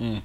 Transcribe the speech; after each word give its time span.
Hum. 0.00 0.20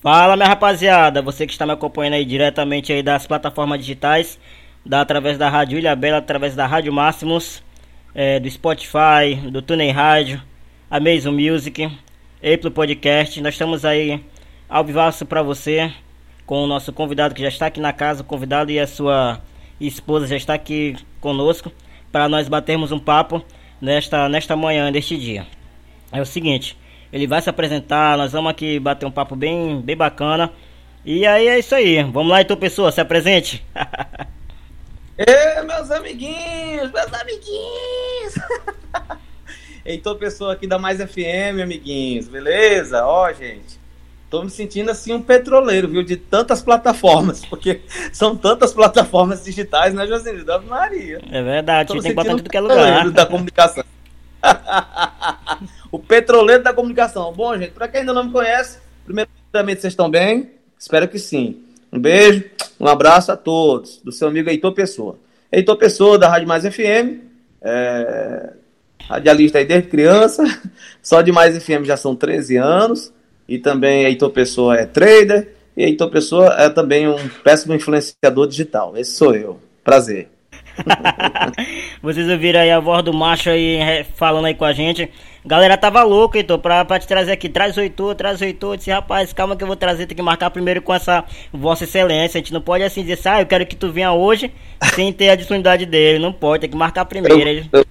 Fala, 0.00 0.36
minha 0.36 0.48
rapaziada, 0.48 1.22
você 1.22 1.46
que 1.46 1.52
está 1.52 1.66
me 1.66 1.72
acompanhando 1.72 2.14
aí 2.14 2.24
diretamente 2.24 2.92
aí 2.92 3.02
das 3.02 3.26
plataformas 3.26 3.78
digitais, 3.78 4.38
da, 4.84 5.00
através 5.00 5.36
da 5.36 5.48
Rádio 5.48 5.78
Ilha 5.78 5.94
Bela, 5.94 6.18
através 6.18 6.54
da 6.54 6.66
Rádio 6.66 6.92
Máximos, 6.92 7.62
é, 8.14 8.40
do 8.40 8.50
Spotify, 8.50 9.34
do 9.50 9.60
TuneIn 9.62 9.90
Rádio, 9.90 10.42
Amazon 10.90 11.34
Music, 11.34 11.84
Apple 12.36 12.70
Podcast. 12.70 13.40
Nós 13.40 13.54
estamos 13.54 13.84
aí 13.84 14.24
ao 14.68 14.84
vivaço 14.84 15.26
para 15.26 15.42
você, 15.42 15.92
com 16.46 16.62
o 16.62 16.66
nosso 16.66 16.92
convidado 16.92 17.34
que 17.34 17.42
já 17.42 17.48
está 17.48 17.66
aqui 17.66 17.80
na 17.80 17.92
casa, 17.92 18.22
o 18.22 18.24
convidado 18.24 18.70
e 18.70 18.78
a 18.78 18.86
sua 18.86 19.40
esposa 19.80 20.26
já 20.26 20.36
está 20.36 20.54
aqui 20.54 20.96
conosco, 21.20 21.72
para 22.10 22.28
nós 22.28 22.48
batermos 22.48 22.92
um 22.92 22.98
papo 22.98 23.44
nesta, 23.80 24.28
nesta 24.28 24.56
manhã, 24.56 24.90
deste 24.90 25.16
dia. 25.16 25.46
É 26.10 26.20
o 26.20 26.26
seguinte... 26.26 26.76
Ele 27.12 27.26
vai 27.26 27.40
se 27.40 27.48
apresentar, 27.48 28.18
nós 28.18 28.32
vamos 28.32 28.50
aqui 28.50 28.78
bater 28.78 29.06
um 29.06 29.10
papo 29.10 29.34
bem, 29.34 29.80
bem 29.80 29.96
bacana. 29.96 30.52
E 31.04 31.26
aí 31.26 31.48
é 31.48 31.58
isso 31.58 31.74
aí. 31.74 32.02
Vamos 32.02 32.28
lá 32.30 32.42
então, 32.42 32.56
pessoa, 32.56 32.92
se 32.92 33.00
apresente. 33.00 33.64
Ê, 35.18 35.62
meus 35.62 35.90
amiguinhos, 35.90 36.92
meus 36.92 37.12
amiguinhos. 37.14 38.34
Heitor 39.84 40.16
Pessoa 40.16 40.52
aqui 40.52 40.66
da 40.66 40.78
Mais 40.78 40.98
FM, 40.98 41.62
amiguinhos, 41.62 42.28
beleza? 42.28 43.06
Ó, 43.06 43.32
gente, 43.32 43.80
tô 44.28 44.44
me 44.44 44.50
sentindo 44.50 44.90
assim 44.90 45.14
um 45.14 45.22
petroleiro, 45.22 45.88
viu? 45.88 46.02
De 46.02 46.16
tantas 46.16 46.60
plataformas, 46.60 47.44
porque 47.48 47.80
são 48.12 48.36
tantas 48.36 48.74
plataformas 48.74 49.44
digitais, 49.44 49.94
né, 49.94 50.06
Josinho? 50.06 50.44
Da 50.44 50.58
Maria. 50.58 51.20
É 51.32 51.42
verdade, 51.42 51.90
tem 51.90 52.02
que 52.02 52.12
botar 52.12 52.32
em 52.32 52.36
tudo 52.36 52.50
que 52.50 52.56
é 52.56 52.60
lugar. 52.60 53.10
da 53.10 53.24
comunicação. 53.24 53.82
o 55.90 55.98
petroleiro 55.98 56.62
da 56.62 56.72
comunicação. 56.72 57.32
Bom, 57.32 57.56
gente, 57.56 57.72
para 57.72 57.88
quem 57.88 58.00
ainda 58.00 58.12
não 58.12 58.24
me 58.24 58.32
conhece, 58.32 58.78
primeiramente 59.04 59.80
vocês 59.80 59.92
estão 59.92 60.10
bem? 60.10 60.50
Espero 60.78 61.08
que 61.08 61.18
sim. 61.18 61.62
Um 61.92 61.98
beijo, 61.98 62.44
um 62.78 62.86
abraço 62.86 63.32
a 63.32 63.36
todos, 63.36 64.00
do 64.02 64.12
seu 64.12 64.28
amigo 64.28 64.50
Heitor 64.50 64.72
Pessoa. 64.72 65.18
Heitor 65.50 65.76
Pessoa, 65.76 66.18
da 66.18 66.28
Rádio 66.28 66.46
Mais 66.46 66.64
FM, 66.64 67.20
é... 67.62 68.52
radialista 69.08 69.58
aí 69.58 69.64
desde 69.64 69.88
criança, 69.88 70.44
só 71.02 71.22
de 71.22 71.32
Mais 71.32 71.56
FM 71.62 71.84
já 71.84 71.96
são 71.96 72.14
13 72.14 72.56
anos, 72.56 73.12
e 73.48 73.58
também 73.58 74.04
Heitor 74.04 74.30
Pessoa 74.30 74.76
é 74.76 74.84
trader, 74.84 75.54
e 75.76 75.84
Heitor 75.84 76.10
Pessoa 76.10 76.54
é 76.58 76.68
também 76.68 77.08
um 77.08 77.28
péssimo 77.42 77.74
influenciador 77.74 78.46
digital. 78.46 78.96
Esse 78.96 79.12
sou 79.12 79.34
eu. 79.34 79.58
Prazer. 79.82 80.28
Vocês 82.02 82.28
ouviram 82.28 82.60
aí 82.60 82.70
a 82.70 82.80
voz 82.80 83.04
do 83.04 83.12
macho 83.12 83.50
aí 83.50 84.04
falando 84.14 84.46
aí 84.46 84.54
com 84.54 84.64
a 84.64 84.72
gente. 84.72 85.10
Galera 85.44 85.76
tava 85.76 86.02
louco, 86.02 86.36
Heitor, 86.36 86.58
pra, 86.58 86.84
pra 86.84 86.98
te 86.98 87.06
trazer 87.06 87.32
aqui. 87.32 87.48
Traz 87.48 87.76
o 87.76 87.80
Heitor, 87.80 88.14
traz 88.14 88.40
o 88.40 88.44
Heitor. 88.44 88.76
Disse, 88.76 88.90
rapaz, 88.90 89.32
calma 89.32 89.56
que 89.56 89.62
eu 89.62 89.66
vou 89.66 89.76
trazer. 89.76 90.06
Tem 90.06 90.16
que 90.16 90.22
marcar 90.22 90.50
primeiro 90.50 90.82
com 90.82 90.92
essa 90.92 91.24
Vossa 91.52 91.84
Excelência. 91.84 92.38
A 92.38 92.42
gente 92.42 92.52
não 92.52 92.60
pode 92.60 92.84
assim 92.84 93.02
dizer, 93.02 93.28
ah, 93.28 93.40
eu 93.40 93.46
quero 93.46 93.64
que 93.66 93.76
tu 93.76 93.90
venha 93.90 94.12
hoje 94.12 94.52
sem 94.94 95.12
ter 95.12 95.30
a 95.30 95.34
disponibilidade 95.34 95.86
dele. 95.86 96.18
Não 96.18 96.32
pode, 96.32 96.62
tem 96.62 96.70
que 96.70 96.76
marcar 96.76 97.04
primeiro. 97.04 97.66
Eu, 97.72 97.84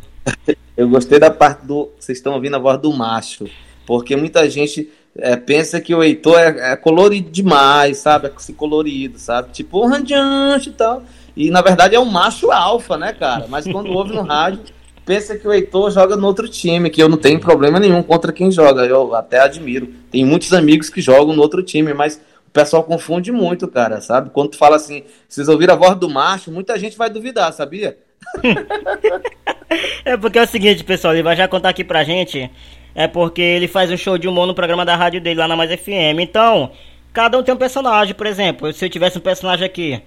eu, 0.47 0.55
eu 0.77 0.89
gostei 0.89 1.19
da 1.19 1.31
parte 1.31 1.65
do. 1.65 1.89
Vocês 1.99 2.17
estão 2.17 2.33
ouvindo 2.33 2.55
a 2.55 2.59
voz 2.59 2.79
do 2.79 2.93
macho. 2.93 3.45
Porque 3.87 4.15
muita 4.15 4.47
gente 4.49 4.89
é, 5.17 5.35
pensa 5.35 5.81
que 5.81 5.95
o 5.95 6.03
Heitor 6.03 6.37
é, 6.37 6.73
é, 6.73 6.75
colorido 6.75 7.31
demais, 7.31 7.97
sabe? 7.97 8.27
É 8.27 8.53
colorido, 8.53 9.17
sabe? 9.17 9.51
Tipo 9.51 9.79
o 9.79 9.87
Randiante 9.87 10.69
e 10.69 10.73
tal. 10.73 11.03
E 11.37 11.51
na 11.51 11.61
verdade 11.61 11.95
é 11.95 11.99
um 11.99 12.05
macho 12.05 12.51
alfa, 12.51 12.97
né, 12.97 13.13
cara? 13.13 13.45
Mas 13.47 13.67
quando 13.67 13.91
ouve 13.91 14.11
no 14.11 14.23
rádio, 14.23 14.61
pensa 15.05 15.37
que 15.37 15.47
o 15.47 15.53
Heitor 15.53 15.91
joga 15.91 16.15
no 16.15 16.25
outro 16.25 16.49
time, 16.49 16.89
que 16.89 17.01
eu 17.01 17.07
não 17.07 17.15
tenho 17.15 17.39
problema 17.39 17.79
nenhum 17.79 18.01
contra 18.01 18.33
quem 18.33 18.51
joga. 18.51 18.83
Eu 18.83 19.13
até 19.13 19.39
admiro. 19.39 19.87
Tem 20.09 20.25
muitos 20.25 20.51
amigos 20.51 20.89
que 20.89 20.99
jogam 20.99 21.35
no 21.35 21.41
outro 21.43 21.61
time, 21.61 21.93
mas 21.93 22.19
o 22.47 22.51
pessoal 22.51 22.83
confunde 22.83 23.31
muito, 23.31 23.67
cara, 23.67 24.01
sabe? 24.01 24.31
Quando 24.31 24.49
tu 24.49 24.57
fala 24.57 24.77
assim, 24.77 25.03
vocês 25.29 25.47
ouviram 25.47 25.75
a 25.75 25.77
voz 25.77 25.95
do 25.95 26.09
macho, 26.09 26.51
muita 26.51 26.77
gente 26.79 26.97
vai 26.97 27.07
duvidar, 27.07 27.53
sabia? 27.53 27.99
é 30.03 30.17
porque 30.17 30.39
é 30.39 30.43
o 30.43 30.47
seguinte, 30.47 30.83
pessoal, 30.83 31.13
ele 31.13 31.21
vai 31.21 31.35
já 31.35 31.47
contar 31.47 31.69
aqui 31.69 31.83
pra 31.83 32.03
gente. 32.03 32.49
É 32.95 33.07
porque 33.07 33.43
ele 33.43 33.67
faz 33.67 33.91
um 33.91 33.97
show 33.97 34.17
de 34.17 34.27
humor 34.27 34.47
no 34.47 34.55
programa 34.55 34.83
da 34.83 34.95
rádio 34.95 35.21
dele 35.21 35.39
lá 35.39 35.47
na 35.47 35.55
Mais 35.55 35.71
FM. 35.71 36.19
Então, 36.19 36.71
cada 37.13 37.37
um 37.37 37.43
tem 37.43 37.53
um 37.53 37.57
personagem, 37.57 38.15
por 38.15 38.25
exemplo. 38.25 38.73
Se 38.73 38.83
eu 38.83 38.89
tivesse 38.89 39.19
um 39.19 39.21
personagem 39.21 39.63
aqui, 39.63 40.01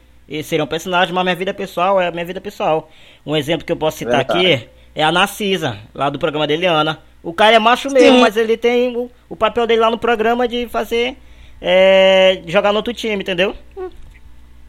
seria 0.45 0.65
um 0.65 0.69
personagem, 0.69 1.13
mas 1.13 1.25
minha 1.25 1.35
vida 1.35 1.53
pessoal 1.53 2.01
é 2.01 2.07
a 2.07 2.11
minha 2.13 2.25
vida 2.25 2.41
pessoal. 2.41 2.89
Um 3.27 3.37
exemplo 3.37 3.67
que 3.67 3.73
eu 3.73 3.77
posso 3.77 3.99
citar 3.99 4.25
Verdade. 4.25 4.55
aqui 4.55 4.69
é 4.95 5.03
a 5.03 5.11
Narcisa, 5.11 5.79
lá 5.93 6.09
do 6.09 6.19
programa 6.19 6.47
da 6.47 6.55
Eliana. 6.55 7.01
O 7.23 7.33
cara 7.33 7.57
é 7.57 7.59
macho 7.59 7.91
Sim. 7.91 7.95
mesmo, 7.95 8.21
mas 8.21 8.37
ele 8.37 8.57
tem 8.57 8.97
o, 8.97 9.11
o, 9.29 9.37
papel 9.37 9.67
dele 9.67 9.81
lá 9.81 9.91
no 9.91 9.99
programa 9.99 10.47
de 10.47 10.69
fazer. 10.69 11.17
É, 11.61 12.43
jogar 12.47 12.73
no 12.73 12.79
outro 12.79 12.95
time, 12.95 13.23
entendeu? 13.23 13.55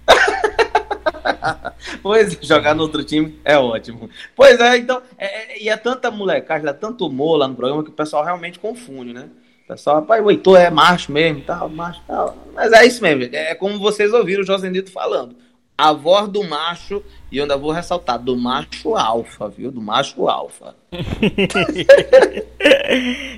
pois 2.03 2.38
jogar 2.41 2.75
no 2.75 2.81
outro 2.81 3.03
time 3.03 3.39
é 3.45 3.57
ótimo. 3.57 4.09
Pois 4.35 4.59
é, 4.59 4.77
então. 4.77 5.01
É, 5.17 5.25
é, 5.25 5.63
e 5.63 5.69
é 5.69 5.77
tanta 5.77 6.11
molecagem, 6.11 6.67
é 6.67 6.73
tanto 6.73 7.05
humor 7.05 7.38
lá 7.38 7.47
no 7.47 7.55
programa 7.55 7.83
que 7.83 7.91
o 7.91 7.94
pessoal 7.94 8.25
realmente 8.25 8.59
confunde, 8.59 9.13
né? 9.13 9.29
O 9.63 9.67
pessoal, 9.69 9.97
rapaz, 9.97 10.21
o 10.21 10.29
Heitor 10.29 10.59
é 10.59 10.69
macho 10.69 11.13
mesmo, 11.13 11.41
tal, 11.41 11.69
macho, 11.69 12.01
tal. 12.05 12.35
Mas 12.53 12.73
é 12.73 12.85
isso 12.85 13.01
mesmo, 13.01 13.33
é 13.33 13.55
como 13.55 13.79
vocês 13.79 14.11
ouviram 14.11 14.41
o 14.44 14.45
Josenito 14.45 14.91
falando 14.91 15.33
a 15.81 15.94
voz 15.94 16.30
do 16.30 16.44
macho, 16.44 17.02
e 17.31 17.38
eu 17.38 17.44
ainda 17.44 17.58
vou 17.58 17.72
ressaltar, 17.72 18.19
do 18.19 18.38
macho 18.38 18.96
alfa, 18.96 19.50
viu? 19.50 19.72
Do 19.72 19.81
macho 19.81 20.30
alfa. 20.30 20.75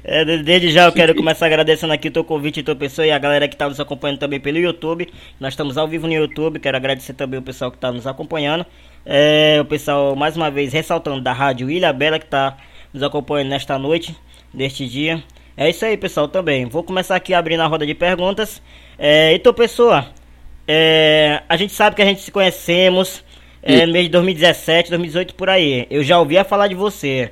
é, 0.04 0.26
desde 0.44 0.70
já 0.70 0.84
eu 0.84 0.92
quero 0.92 1.16
começar 1.16 1.46
agradecendo 1.46 1.94
aqui 1.94 2.10
o 2.10 2.12
teu 2.12 2.26
convite 2.26 2.60
e 2.60 2.64
tua 2.64 2.76
pessoa 2.76 3.08
e 3.08 3.12
a 3.12 3.18
galera 3.18 3.48
que 3.48 3.56
está 3.56 3.70
nos 3.70 3.80
acompanhando 3.80 4.20
também 4.20 4.42
pelo 4.42 4.58
YouTube. 4.58 5.08
Nós 5.40 5.54
estamos 5.54 5.78
ao 5.78 5.88
vivo 5.88 6.06
no 6.06 6.12
YouTube, 6.12 6.60
quero 6.60 6.76
agradecer 6.76 7.14
também 7.14 7.40
o 7.40 7.44
pessoal 7.44 7.72
que 7.72 7.78
está 7.78 7.94
nos 7.94 8.06
acompanhando. 8.06 8.66
É, 9.06 9.60
o 9.62 9.66
pessoal, 9.66 10.14
mais 10.14 10.36
uma 10.36 10.52
vez, 10.52 10.74
ressaltando 10.74 11.22
da 11.22 11.32
Rádio 11.32 11.72
Ilha 11.72 11.94
Bela 11.94 12.20
que 12.20 12.26
está 12.26 12.58
nos 12.94 13.04
acompanhando 13.04 13.52
nesta 13.52 13.80
noite, 13.80 14.14
deste 14.54 14.86
dia. 14.86 15.24
É 15.56 15.70
isso 15.70 15.86
aí, 15.86 15.96
pessoal, 15.96 16.28
também. 16.28 16.66
Vou 16.66 16.84
começar 16.84 17.16
aqui 17.16 17.34
abrindo 17.34 17.62
a 17.62 17.68
roda 17.68 17.86
de 17.86 17.96
perguntas. 17.96 18.62
É, 19.00 19.34
e 19.34 19.40
tua 19.40 19.54
pessoa, 19.54 20.08
é, 20.68 21.44
a 21.48 21.58
gente 21.58 21.74
sabe 21.74 21.96
que 21.96 22.02
a 22.02 22.06
gente 22.06 22.22
se 22.22 22.32
conhecemos 22.32 23.24
é, 23.62 23.86
no 23.86 23.94
mês 23.94 24.06
de 24.06 24.12
2017, 24.12 24.90
2018 24.90 25.36
por 25.36 25.50
aí. 25.50 25.88
Eu 25.90 26.04
já 26.04 26.20
ouvia 26.20 26.44
falar 26.44 26.68
de 26.68 26.76
você. 26.76 27.32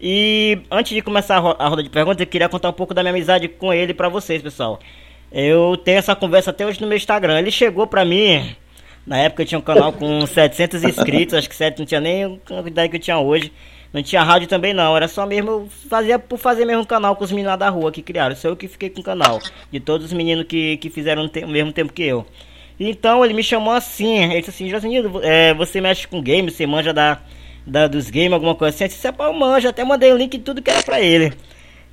E 0.00 0.58
antes 0.70 0.94
de 0.94 1.02
começar 1.02 1.36
a, 1.36 1.38
ro 1.38 1.56
a 1.58 1.68
roda 1.68 1.82
de 1.82 1.90
perguntas, 1.90 2.20
eu 2.20 2.26
queria 2.26 2.48
contar 2.48 2.70
um 2.70 2.72
pouco 2.72 2.94
da 2.94 3.02
minha 3.02 3.12
amizade 3.12 3.48
com 3.48 3.72
ele 3.72 3.92
para 3.92 4.08
vocês, 4.08 4.40
pessoal. 4.42 4.80
Eu 5.30 5.76
tenho 5.76 5.98
essa 5.98 6.16
conversa 6.16 6.50
até 6.50 6.66
hoje 6.66 6.80
no 6.80 6.86
meu 6.86 6.96
Instagram. 6.96 7.38
Ele 7.38 7.50
chegou 7.50 7.86
pra 7.86 8.04
mim, 8.04 8.56
na 9.06 9.18
época 9.18 9.42
eu 9.42 9.46
tinha 9.46 9.58
um 9.58 9.62
canal 9.62 9.92
com 9.92 10.24
700 10.26 10.82
inscritos, 10.84 11.34
acho 11.34 11.48
que 11.48 11.54
7 11.54 11.78
não 11.78 11.86
tinha 11.86 12.00
nem 12.00 12.24
a 12.24 12.30
quantidade 12.46 12.88
que 12.88 12.96
eu 12.96 13.00
tinha 13.00 13.18
hoje. 13.18 13.52
Não 13.92 14.02
tinha 14.02 14.22
rádio 14.22 14.46
também 14.46 14.72
não, 14.72 14.96
era 14.96 15.08
só 15.08 15.26
mesmo, 15.26 15.68
fazia 15.88 16.16
por 16.16 16.38
fazer 16.38 16.64
mesmo 16.64 16.82
um 16.82 16.86
canal 16.86 17.16
com 17.16 17.24
os 17.24 17.32
meninos 17.32 17.50
lá 17.50 17.56
da 17.56 17.68
rua 17.68 17.90
que 17.90 18.02
criaram. 18.02 18.36
Sou 18.36 18.52
eu 18.52 18.56
que 18.56 18.68
fiquei 18.68 18.88
com 18.88 19.00
o 19.00 19.04
canal, 19.04 19.40
de 19.70 19.80
todos 19.80 20.06
os 20.06 20.12
meninos 20.12 20.46
que, 20.46 20.76
que 20.76 20.88
fizeram 20.88 21.26
o 21.26 21.48
mesmo 21.48 21.72
tempo 21.72 21.92
que 21.92 22.04
eu. 22.04 22.24
Então 22.82 23.22
ele 23.22 23.34
me 23.34 23.42
chamou 23.42 23.74
assim, 23.74 24.24
ele 24.24 24.38
disse 24.38 24.48
assim, 24.48 24.70
Josinildo, 24.70 25.20
é, 25.22 25.52
você 25.52 25.82
mexe 25.82 26.08
com 26.08 26.22
games, 26.22 26.54
você 26.54 26.66
manja 26.66 26.94
da, 26.94 27.20
da 27.66 27.86
dos 27.86 28.08
games, 28.08 28.32
alguma 28.32 28.54
coisa 28.54 28.74
assim. 28.74 28.84
Eu 28.84 28.88
disse, 28.88 29.06
é 29.06 29.12
manja, 29.32 29.68
até 29.68 29.84
mandei 29.84 30.10
o 30.10 30.16
link 30.16 30.32
e 30.32 30.38
tudo 30.38 30.62
que 30.62 30.70
era 30.70 30.82
pra 30.82 30.98
ele. 30.98 31.30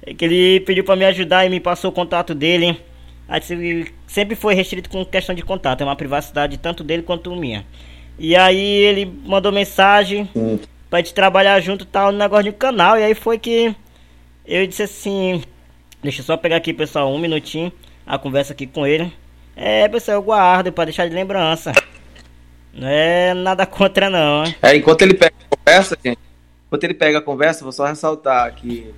É 0.02 0.14
que 0.14 0.24
ele 0.24 0.62
pediu 0.62 0.86
pra 0.86 0.96
me 0.96 1.04
ajudar 1.04 1.46
e 1.46 1.50
me 1.50 1.60
passou 1.60 1.92
o 1.92 1.94
contato 1.94 2.34
dele. 2.34 2.80
Aí 3.28 3.42
disse, 3.42 3.94
sempre 4.08 4.34
foi 4.34 4.54
restrito 4.54 4.90
com 4.90 5.04
questão 5.04 5.36
de 5.36 5.42
contato, 5.42 5.82
é 5.82 5.84
uma 5.84 5.96
privacidade 5.98 6.58
tanto 6.58 6.86
dele 6.86 7.04
quanto 7.04 7.36
minha. 7.36 7.66
E 8.18 8.34
aí 8.34 8.58
ele 8.58 9.06
mandou 9.26 9.52
mensagem 9.52 10.30
pra 10.90 11.00
gente 11.00 11.14
trabalhar 11.14 11.60
junto 11.60 11.84
tal 11.84 12.14
no 12.14 12.18
negócio 12.18 12.46
de 12.46 12.54
canal. 12.54 12.98
E 12.98 13.04
aí 13.04 13.14
foi 13.14 13.38
que 13.38 13.76
eu 14.46 14.66
disse 14.66 14.84
assim, 14.84 15.44
deixa 16.02 16.22
eu 16.22 16.26
só 16.26 16.38
pegar 16.38 16.56
aqui 16.56 16.74
pessoal 16.74 17.14
um 17.14 17.20
minutinho 17.20 17.74
a 18.06 18.18
conversa 18.18 18.54
aqui 18.54 18.66
com 18.66 18.88
ele. 18.88 19.12
É, 19.60 19.88
pessoal, 19.88 20.18
eu 20.18 20.22
guardo 20.22 20.72
pra 20.72 20.86
deixar 20.86 21.10
de 21.10 21.16
lembrança. 21.16 21.72
Não 22.72 22.88
é 22.88 23.34
nada 23.34 23.66
contra, 23.66 24.08
não. 24.08 24.44
É, 24.62 24.76
enquanto 24.76 25.02
ele 25.02 25.16
pega 25.16 25.34
a 25.50 25.56
conversa, 25.58 25.98
gente, 26.06 26.20
enquanto 26.68 26.84
ele 26.84 26.94
pega 26.94 27.18
a 27.18 27.22
conversa, 27.22 27.64
vou 27.64 27.72
só 27.72 27.88
ressaltar 27.88 28.54
que 28.54 28.94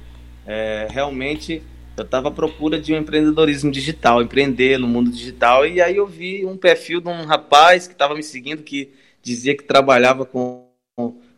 é, 0.45 0.85
realmente 0.91 1.63
eu 1.95 2.03
estava 2.03 2.27
à 2.27 2.31
procura 2.31 2.77
de 2.77 2.93
um 2.93 2.97
empreendedorismo 2.97 3.71
digital, 3.71 4.21
empreender 4.21 4.77
no 4.77 4.85
mundo 4.85 5.09
digital, 5.09 5.65
e 5.65 5.81
aí 5.81 5.95
eu 5.95 6.05
vi 6.05 6.45
um 6.45 6.57
perfil 6.57 6.99
de 6.99 7.07
um 7.07 7.23
rapaz 7.23 7.87
que 7.87 7.93
estava 7.93 8.13
me 8.13 8.23
seguindo 8.23 8.61
que 8.61 8.91
dizia 9.23 9.55
que 9.55 9.63
trabalhava 9.63 10.25
com, 10.25 10.67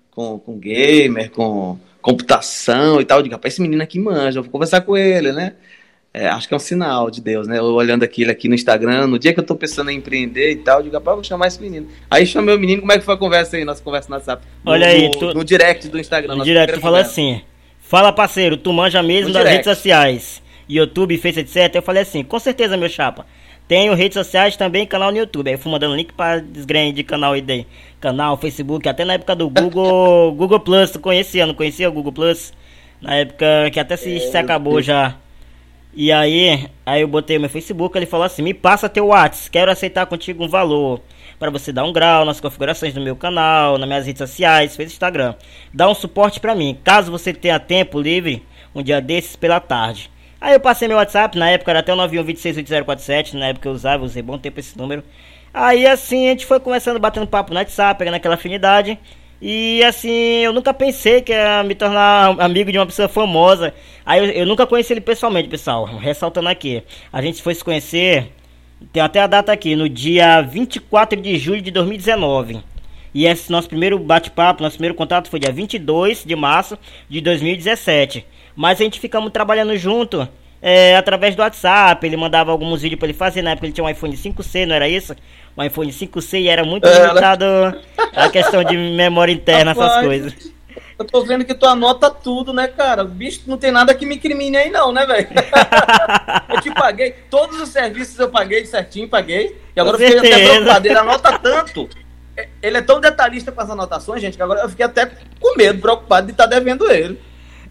com, 0.10 0.40
com 0.40 0.58
gamer, 0.58 1.30
com 1.30 1.78
computação 2.02 3.00
e 3.00 3.06
tal. 3.06 3.20
Eu 3.20 3.24
digo, 3.24 3.36
rapaz, 3.36 3.54
esse 3.54 3.62
menino 3.62 3.84
aqui 3.84 4.00
manja, 4.00 4.40
eu 4.40 4.44
vou 4.44 4.52
conversar 4.52 4.82
com 4.82 4.98
ele, 4.98 5.32
né? 5.32 5.54
É, 6.14 6.28
acho 6.28 6.48
que 6.48 6.54
é 6.54 6.58
um 6.58 6.60
sinal 6.60 7.10
de 7.10 7.22
Deus, 7.22 7.48
né? 7.48 7.58
Eu 7.58 7.66
olhando 7.74 8.04
aquilo 8.04 8.32
aqui 8.32 8.50
no 8.50 8.56
Instagram, 8.56 9.08
no 9.08 9.18
dia 9.18 9.34
que 9.34 9.40
eu 9.40 9.46
tô 9.46 9.56
pensando 9.56 9.90
em 9.92 9.98
empreender 9.98 10.52
e 10.52 10.56
tal, 10.58 10.80
eu 10.80 10.84
digo, 10.84 10.96
rapaz, 10.96 11.16
vou 11.16 11.24
chamar 11.24 11.48
esse 11.48 11.62
menino. 11.62 11.88
Aí 12.10 12.26
chamei 12.26 12.54
o 12.54 12.60
menino, 12.60 12.82
como 12.82 12.92
é 12.92 13.00
que 13.00 13.06
foi 13.06 13.14
a 13.14 13.18
conversa 13.18 13.56
aí, 13.56 13.64
nossa 13.64 13.82
conversa 13.82 14.10
no 14.10 14.16
WhatsApp? 14.16 14.46
No, 14.64 14.72
Olha 14.74 14.88
aí, 14.88 15.10
tu... 15.12 15.34
no 15.34 15.44
direct 15.44 15.88
do 15.88 15.98
Instagram. 15.98 16.36
No 16.36 16.44
direct, 16.44 16.74
tu 16.74 16.82
falou 16.82 17.00
assim, 17.00 17.42
fala 17.80 18.12
parceiro, 18.12 18.58
tu 18.58 18.74
manja 18.74 19.02
mesmo 19.02 19.30
no 19.30 19.34
das 19.34 19.44
direct. 19.44 19.66
redes 19.66 19.78
sociais. 19.78 20.42
YouTube, 20.68 21.18
Face, 21.18 21.40
etc. 21.40 21.76
Eu 21.76 21.82
falei 21.82 22.02
assim, 22.02 22.24
com 22.24 22.40
certeza, 22.40 22.76
meu 22.76 22.90
chapa. 22.90 23.26
Tenho 23.68 23.94
redes 23.94 24.16
sociais 24.16 24.58
também, 24.58 24.86
canal 24.86 25.12
no 25.12 25.18
YouTube. 25.18 25.48
Aí 25.48 25.54
eu 25.54 25.60
fui 25.60 25.72
mandando 25.72 25.96
link 25.96 26.12
para 26.14 26.42
desgranhe 26.42 26.92
de 26.92 27.04
canal 27.04 27.34
aí 27.34 27.42
de 27.42 27.66
canal, 28.02 28.36
Facebook, 28.36 28.88
até 28.88 29.06
na 29.06 29.14
época 29.14 29.34
do 29.34 29.48
Google, 29.50 30.34
Google 30.34 30.60
Plus, 30.60 30.92
tu 30.92 31.00
conhecia, 31.00 31.46
não 31.46 31.54
conhecia 31.54 31.88
o 31.88 31.92
Google 31.92 32.12
Plus? 32.12 32.54
Na 33.02 33.16
época 33.16 33.46
que 33.72 33.80
até 33.80 33.96
se, 33.96 34.18
é, 34.18 34.20
se 34.20 34.38
acabou 34.38 34.82
já. 34.82 35.16
E 35.94 36.10
aí, 36.10 36.70
aí 36.86 37.02
eu 37.02 37.08
botei 37.08 37.38
meu 37.38 37.50
Facebook, 37.50 37.98
ele 37.98 38.06
falou 38.06 38.26
assim: 38.26 38.42
"Me 38.42 38.54
passa 38.54 38.88
teu 38.88 39.08
WhatsApp, 39.08 39.52
quero 39.52 39.72
aceitar 39.72 40.06
contigo 40.06 40.44
um 40.46 40.48
valor 40.48 41.02
para 41.38 41.52
você 41.52 41.74
dar 41.74 41.84
um 41.84 41.92
grau 41.92 42.24
nas 42.24 42.40
configurações 42.40 42.94
do 42.94 43.02
meu 43.02 43.16
canal, 43.16 43.78
nas 43.78 43.88
minhas 43.88 44.06
redes 44.06 44.20
sociais, 44.20 44.76
fez 44.76 44.92
Instagram. 44.92 45.36
Dá 45.74 45.90
um 45.90 45.94
suporte 45.94 46.40
para 46.40 46.56
mim, 46.56 46.78
caso 46.84 47.12
você 47.12 47.34
tenha 47.34 47.60
tempo 47.60 48.00
livre 48.00 48.46
um 48.74 48.82
dia 48.82 49.02
desses 49.02 49.36
pela 49.36 49.60
tarde." 49.60 50.10
Aí 50.40 50.54
eu 50.54 50.60
passei 50.60 50.88
meu 50.88 50.98
WhatsApp, 50.98 51.38
na 51.38 51.50
época 51.50 51.72
era 51.72 51.82
até 51.82 51.94
o 51.94 51.98
91268047, 51.98 53.34
na 53.34 53.48
época 53.48 53.68
eu 53.68 53.74
usava, 53.74 54.04
usei 54.04 54.24
bom 54.24 54.38
tempo 54.38 54.60
esse 54.60 54.78
número. 54.78 55.04
Aí 55.54 55.86
assim, 55.86 56.28
a 56.28 56.30
gente 56.32 56.46
foi 56.46 56.60
começando 56.60 57.00
batendo 57.00 57.28
papo 57.28 57.54
no 57.54 57.60
WhatsApp, 57.60 58.00
pegando 58.00 58.16
aquela 58.16 58.36
afinidade. 58.36 58.98
E 59.42 59.84
assim, 59.84 60.12
eu 60.12 60.54
nunca 60.54 60.72
pensei 60.72 61.22
que 61.22 61.32
ia 61.32 61.64
me 61.64 61.74
tornar 61.74 62.40
amigo 62.40 62.72
de 62.72 62.78
uma 62.78 62.86
pessoa 62.86 63.08
famosa. 63.08 63.74
Aí 64.06 64.20
eu, 64.20 64.26
eu 64.42 64.46
nunca 64.46 64.68
conheci 64.68 64.94
ele 64.94 65.02
pessoalmente, 65.02 65.50
pessoal. 65.50 65.86
Ressaltando 65.86 66.48
aqui. 66.48 66.84
A 67.12 67.22
gente 67.24 67.42
foi 67.42 67.56
se 67.56 67.64
conhecer, 67.64 68.32
tem 68.94 69.02
até 69.02 69.20
a 69.20 69.28
data 69.28 69.52
aqui, 69.52 69.76
no 69.76 69.90
dia 69.90 70.42
24 70.42 71.20
de 71.20 71.38
julho 71.38 71.62
de 71.62 71.72
2019. 71.72 72.60
E 73.14 73.26
esse 73.26 73.52
nosso 73.52 73.68
primeiro 73.68 73.98
bate-papo, 73.98 74.62
nosso 74.62 74.76
primeiro 74.76 74.96
contato 74.96 75.28
foi 75.28 75.40
dia 75.40 75.52
22 75.52 76.24
de 76.24 76.36
março 76.36 76.78
de 77.10 77.20
2017. 77.20 78.26
Mas 78.56 78.80
a 78.80 78.84
gente 78.84 79.00
ficamos 79.00 79.32
trabalhando 79.32 79.76
junto 79.76 80.30
é, 80.62 80.96
através 80.96 81.36
do 81.36 81.42
WhatsApp. 81.42 82.06
Ele 82.06 82.16
mandava 82.16 82.52
alguns 82.52 82.84
vídeos 82.84 83.00
para 83.00 83.08
ele 83.08 83.18
fazer. 83.18 83.42
Na 83.42 83.52
época 83.52 83.66
ele 83.66 83.74
tinha 83.74 83.84
um 83.84 83.90
iPhone 83.90 84.16
5C, 84.16 84.66
não 84.66 84.76
era 84.76 84.88
isso? 84.88 85.16
Um 85.58 85.64
iPhone 85.64 85.92
5C 85.92 86.42
e 86.42 86.48
era 86.48 86.64
muito 86.64 86.88
é, 86.88 87.08
limitado 87.08 87.46
a 88.16 88.30
questão 88.30 88.64
de 88.64 88.76
memória 88.78 89.32
interna, 89.32 89.74
Rapaz, 89.74 89.92
essas 89.92 90.06
coisas. 90.06 90.52
Eu 90.98 91.06
tô 91.06 91.24
vendo 91.24 91.44
que 91.44 91.56
tu 91.56 91.66
anota 91.66 92.12
tudo, 92.12 92.54
né, 92.54 92.68
cara? 92.68 93.04
O 93.04 93.08
bicho 93.08 93.42
não 93.48 93.58
tem 93.58 93.72
nada 93.72 93.94
que 93.94 94.06
me 94.06 94.18
crimine 94.18 94.56
aí, 94.56 94.70
não, 94.70 94.92
né, 94.92 95.06
velho? 95.06 95.28
eu 96.48 96.62
te 96.62 96.72
paguei. 96.72 97.16
Todos 97.30 97.60
os 97.60 97.70
serviços 97.70 98.18
eu 98.20 98.30
paguei 98.30 98.66
certinho, 98.66 99.10
paguei. 99.10 99.58
E 99.76 99.80
agora 99.80 99.98
Com 99.98 100.04
eu 100.04 100.10
fiquei 100.10 100.22
certeza. 100.22 100.44
até 100.44 100.52
preocupado. 100.52 100.88
Ele 100.88 100.98
anota 100.98 101.40
tanto. 101.40 101.90
Ele 102.62 102.78
é 102.78 102.82
tão 102.82 103.02
detalhista 103.02 103.52
com 103.52 103.62
as 103.62 103.70
anotações, 103.70 104.22
gente, 104.22 104.38
que 104.38 104.44
agora 104.44 104.62
eu 104.62 104.70
fiquei 104.70 104.86
até 104.86 105.12
com 105.40 105.58
medo, 105.58 105.82
preocupado 105.82 106.28
de 106.28 106.34
estar 106.34 106.48
tá 106.48 106.50
devendo 106.50 106.90
ele. 106.90 107.20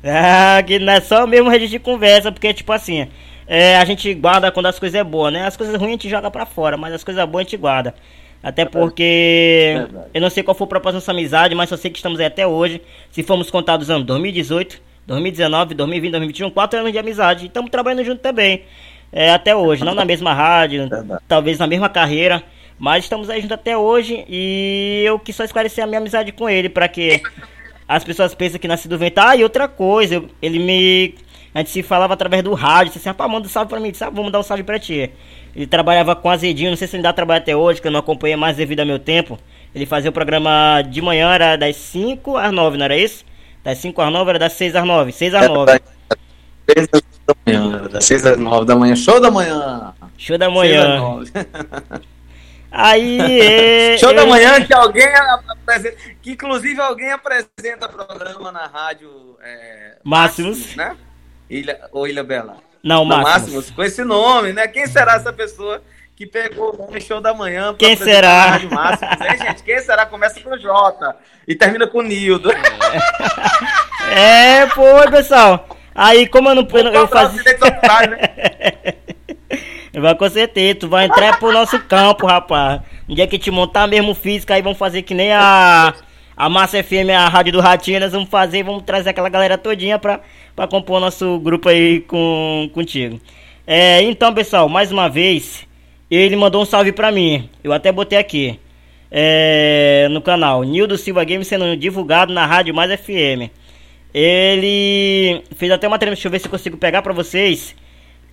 Ah, 0.02 0.62
que 0.66 0.78
não 0.78 0.92
é 0.92 1.00
só 1.00 1.24
o 1.24 1.28
mesmo 1.28 1.48
registro 1.48 1.78
de 1.78 1.84
conversa, 1.84 2.32
porque, 2.32 2.52
tipo 2.52 2.72
assim, 2.72 3.08
é, 3.52 3.76
a 3.76 3.84
gente 3.84 4.14
guarda 4.14 4.52
quando 4.52 4.66
as 4.66 4.78
coisas 4.78 4.94
é 4.94 5.02
boas, 5.02 5.32
né? 5.32 5.44
As 5.44 5.56
coisas 5.56 5.74
ruins 5.74 5.88
a 5.88 5.92
gente 5.94 6.08
joga 6.08 6.30
pra 6.30 6.46
fora, 6.46 6.76
mas 6.76 6.94
as 6.94 7.02
coisas 7.02 7.28
boas 7.28 7.40
a 7.40 7.44
gente 7.44 7.56
guarda. 7.56 7.92
Até 8.40 8.64
porque 8.64 9.74
eu 10.14 10.20
não 10.20 10.30
sei 10.30 10.44
qual 10.44 10.54
foi 10.54 10.66
o 10.66 10.68
propósito 10.68 11.00
dessa 11.00 11.10
amizade, 11.10 11.52
mas 11.52 11.68
só 11.68 11.76
sei 11.76 11.90
que 11.90 11.98
estamos 11.98 12.20
aí 12.20 12.26
até 12.26 12.46
hoje. 12.46 12.80
Se 13.10 13.24
formos 13.24 13.50
contar 13.50 13.76
dos 13.76 13.90
anos 13.90 14.06
2018, 14.06 14.80
2019, 15.04 15.74
2020, 15.74 16.12
2021, 16.12 16.50
quatro 16.50 16.78
anos 16.78 16.92
de 16.92 16.98
amizade. 16.98 17.46
Estamos 17.46 17.72
trabalhando 17.72 18.04
junto 18.04 18.20
também. 18.20 18.62
É, 19.12 19.32
até 19.32 19.56
hoje, 19.56 19.84
não 19.84 19.96
na 19.96 20.04
mesma 20.04 20.32
rádio, 20.32 20.88
talvez 21.26 21.58
na 21.58 21.66
mesma 21.66 21.88
carreira, 21.88 22.44
mas 22.78 23.02
estamos 23.02 23.28
aí 23.28 23.40
junto 23.40 23.54
até 23.54 23.76
hoje 23.76 24.24
e 24.28 25.02
eu 25.04 25.18
quis 25.18 25.34
só 25.34 25.42
esclarecer 25.42 25.82
a 25.82 25.86
minha 25.88 25.98
amizade 25.98 26.30
com 26.30 26.48
ele 26.48 26.68
para 26.68 26.86
que 26.86 27.20
as 27.88 28.04
pessoas 28.04 28.32
pensam 28.36 28.60
que 28.60 28.68
nasci 28.68 28.86
do 28.86 28.96
vento. 28.96 29.18
Ah, 29.18 29.34
e 29.34 29.42
outra 29.42 29.66
coisa, 29.66 30.14
eu, 30.14 30.28
ele 30.40 30.60
me. 30.60 31.14
A 31.54 31.58
gente 31.58 31.70
se 31.70 31.82
falava 31.82 32.14
através 32.14 32.42
do 32.42 32.54
rádio, 32.54 32.86
disse 32.92 32.98
assim, 32.98 33.08
rapaz, 33.08 33.30
manda 33.30 33.46
um 33.46 33.50
salve 33.50 33.68
pra 33.68 33.80
mim, 33.80 33.90
disse, 33.90 34.04
ah, 34.04 34.10
vou 34.10 34.24
mandar 34.24 34.38
um 34.38 34.42
salve 34.42 34.62
pra 34.62 34.78
ti. 34.78 35.10
Ele 35.54 35.66
trabalhava 35.66 36.14
com 36.14 36.30
Azedinho, 36.30 36.70
não 36.70 36.76
sei 36.76 36.86
se 36.86 36.94
ele 36.94 37.00
ainda 37.00 37.12
trabalha 37.12 37.40
até 37.40 37.56
hoje, 37.56 37.80
que 37.80 37.88
eu 37.88 37.92
não 37.92 37.98
acompanhei 38.00 38.36
mais 38.36 38.56
devido 38.56 38.80
ao 38.80 38.86
meu 38.86 38.98
tempo. 39.00 39.38
Ele 39.74 39.84
fazia 39.84 40.10
o 40.10 40.12
programa 40.12 40.82
de 40.82 41.02
manhã, 41.02 41.32
era 41.32 41.56
das 41.56 41.76
5 41.76 42.36
às 42.36 42.52
9, 42.52 42.76
não 42.78 42.84
era 42.84 42.96
isso? 42.96 43.24
Das 43.64 43.78
5 43.78 44.00
às 44.00 44.12
9 44.12 44.30
era 44.30 44.38
das 44.38 44.52
6 44.52 44.76
às 44.76 44.84
9, 44.84 45.12
6 45.12 45.34
às 45.34 45.48
9. 45.48 45.72
É, 45.72 46.86
da 46.86 47.34
manhã, 47.46 47.82
das 47.88 48.04
6 48.04 48.26
às 48.26 48.38
9 48.38 48.64
da 48.64 48.76
manhã, 48.76 48.94
show 48.94 49.20
da 49.20 49.30
manhã! 49.30 49.92
Show 50.16 50.38
da 50.38 50.50
manhã! 50.50 51.22
Aí. 52.70 53.18
É, 53.92 53.98
Show 53.98 54.14
da 54.14 54.24
manhã 54.24 54.64
que 54.64 54.72
alguém 54.72 55.08
apresenta. 55.48 55.96
Que 56.22 56.30
inclusive 56.32 56.80
alguém 56.80 57.10
apresenta 57.10 57.88
programa 57.88 58.52
na 58.52 58.66
rádio. 58.66 59.10
É, 59.42 59.96
Máximos. 60.04 60.58
Máximos. 60.58 60.76
né? 60.76 60.96
Ilha, 61.50 61.80
ou 61.92 62.06
Ilha 62.06 62.22
Bela? 62.22 62.56
Não, 62.82 63.04
Máximos. 63.04 63.32
Máximos. 63.32 63.70
Com 63.70 63.82
esse 63.82 64.04
nome, 64.04 64.52
né? 64.52 64.68
Quem 64.68 64.86
será 64.86 65.14
essa 65.14 65.32
pessoa 65.32 65.82
que 66.14 66.26
pegou 66.26 66.74
o 66.74 66.78
nome 66.78 67.00
Show 67.00 67.20
da 67.20 67.34
Manhã? 67.34 67.74
Quem 67.78 67.96
será? 67.96 68.58
Máximos, 68.70 69.20
hein, 69.20 69.38
gente? 69.38 69.62
Quem 69.62 69.80
será? 69.80 70.06
Começa 70.06 70.40
com 70.40 70.56
J 70.56 71.16
e 71.46 71.54
termina 71.54 71.86
com 71.86 72.02
Nildo. 72.02 72.50
É, 74.10 74.66
pô, 74.74 75.10
pessoal. 75.10 75.68
Aí, 75.94 76.26
como 76.26 76.48
eu 76.48 76.54
não. 76.54 76.68
Eu, 76.72 76.92
eu 76.92 77.08
fazia. 77.08 77.42
Né? 77.42 78.94
Vai 80.00 80.14
com 80.14 80.30
certeza, 80.30 80.78
tu 80.78 80.88
vai 80.88 81.06
entrar 81.06 81.38
pro 81.38 81.52
nosso 81.52 81.78
campo, 81.80 82.24
rapaz. 82.24 82.80
Um 83.08 83.14
dia 83.14 83.26
que 83.26 83.38
te 83.38 83.50
montar 83.50 83.88
mesmo 83.88 84.14
física, 84.14 84.54
aí 84.54 84.62
vamos 84.62 84.78
fazer 84.78 85.02
que 85.02 85.14
nem 85.14 85.32
a, 85.32 85.92
a 86.36 86.48
Massa 86.48 86.82
FM, 86.82 87.10
a 87.14 87.28
Rádio 87.28 87.54
do 87.54 87.60
Ratinho, 87.60 87.98
nós 87.98 88.12
vamos 88.12 88.28
fazer, 88.28 88.62
vamos 88.62 88.84
trazer 88.84 89.10
aquela 89.10 89.28
galera 89.28 89.58
todinha 89.58 89.98
pra, 89.98 90.20
pra 90.54 90.66
compor 90.68 90.98
o 90.98 91.00
nosso 91.00 91.38
grupo 91.40 91.68
aí 91.68 92.00
com, 92.00 92.70
contigo. 92.72 93.20
É, 93.66 94.02
então, 94.02 94.34
pessoal, 94.34 94.68
mais 94.68 94.90
uma 94.90 95.08
vez, 95.08 95.66
ele 96.10 96.36
mandou 96.36 96.62
um 96.62 96.64
salve 96.64 96.92
pra 96.92 97.12
mim. 97.12 97.48
Eu 97.62 97.72
até 97.72 97.92
botei 97.92 98.18
aqui. 98.18 98.58
É, 99.12 100.06
no 100.10 100.22
canal 100.22 100.62
Nildo 100.62 100.96
Silva 100.96 101.24
Games 101.24 101.48
sendo 101.48 101.76
divulgado 101.76 102.32
na 102.32 102.46
Rádio 102.46 102.74
Mais 102.74 102.92
FM. 103.00 103.50
Ele 104.14 105.42
fez 105.56 105.70
até 105.70 105.86
uma 105.86 105.98
trema, 105.98 106.14
deixa 106.14 106.28
eu 106.28 106.32
ver 106.32 106.38
se 106.40 106.46
eu 106.46 106.50
consigo 106.50 106.76
pegar 106.76 107.02
pra 107.02 107.12
vocês 107.12 107.74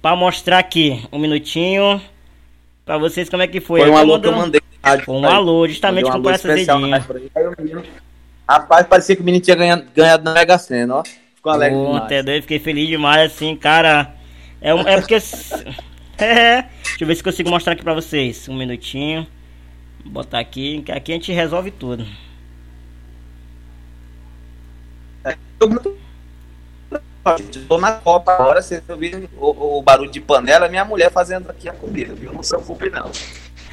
para 0.02 0.16
mostrar 0.16 0.60
aqui 0.60 1.04
um 1.12 1.20
minutinho 1.20 2.02
para 2.86 2.98
vocês 2.98 3.30
como 3.30 3.44
é 3.44 3.48
que 3.48 3.60
foi. 3.60 3.82
Foi 3.82 3.90
um 3.90 3.98
alô 3.98 4.20
que 4.20 4.28
eu 4.28 4.32
mandei. 4.32 4.62
Foi 5.04 5.16
um 5.16 5.26
alô, 5.26 5.68
justamente 5.68 6.10
com 6.10 6.30
essa 6.30 6.48
dedinha. 6.48 7.06
Rapaz, 8.48 8.88
parecia 8.88 9.16
que 9.16 9.22
o 9.22 9.26
menino 9.26 9.44
tinha 9.44 9.58
ganhado, 9.58 9.86
ganhado 9.94 10.24
na 10.24 10.34
Mega 10.34 10.58
Sena, 10.58 10.96
ó. 10.96 11.04
Ficou 11.48 11.54
alegre 11.54 11.78
Pô, 11.78 11.94
demais. 11.94 12.26
Doido, 12.26 12.42
fiquei 12.42 12.60
feliz 12.60 12.88
demais, 12.90 13.32
assim, 13.32 13.56
cara. 13.56 14.14
É, 14.62 14.72
é 14.72 15.00
porque... 15.00 15.16
é, 16.18 16.62
deixa 16.62 16.98
eu 17.00 17.08
ver 17.08 17.16
se 17.16 17.24
consigo 17.24 17.50
mostrar 17.50 17.74
aqui 17.74 17.84
pra 17.84 17.94
vocês. 17.94 18.50
Um 18.50 18.56
minutinho. 18.56 19.26
Vou 20.04 20.12
botar 20.12 20.40
aqui, 20.40 20.82
que 20.82 20.92
aqui 20.92 21.12
a 21.12 21.16
gente 21.16 21.32
resolve 21.32 21.72
tudo. 21.72 22.06
É, 25.24 25.38
Estou 27.40 27.80
na 27.80 27.94
Copa 27.94 28.34
agora, 28.34 28.62
vocês 28.62 28.82
ouviram 28.88 29.28
o, 29.38 29.78
o, 29.78 29.82
barulho 29.82 30.10
de 30.10 30.22
panela, 30.22 30.70
minha 30.70 30.86
mulher 30.86 31.12
fazendo 31.12 31.50
aqui 31.50 31.68
a 31.68 31.74
comida, 31.74 32.14
viu? 32.14 32.32
Não 32.32 32.42
se 32.42 32.56
preocupe 32.56 32.90
não. 32.90 33.12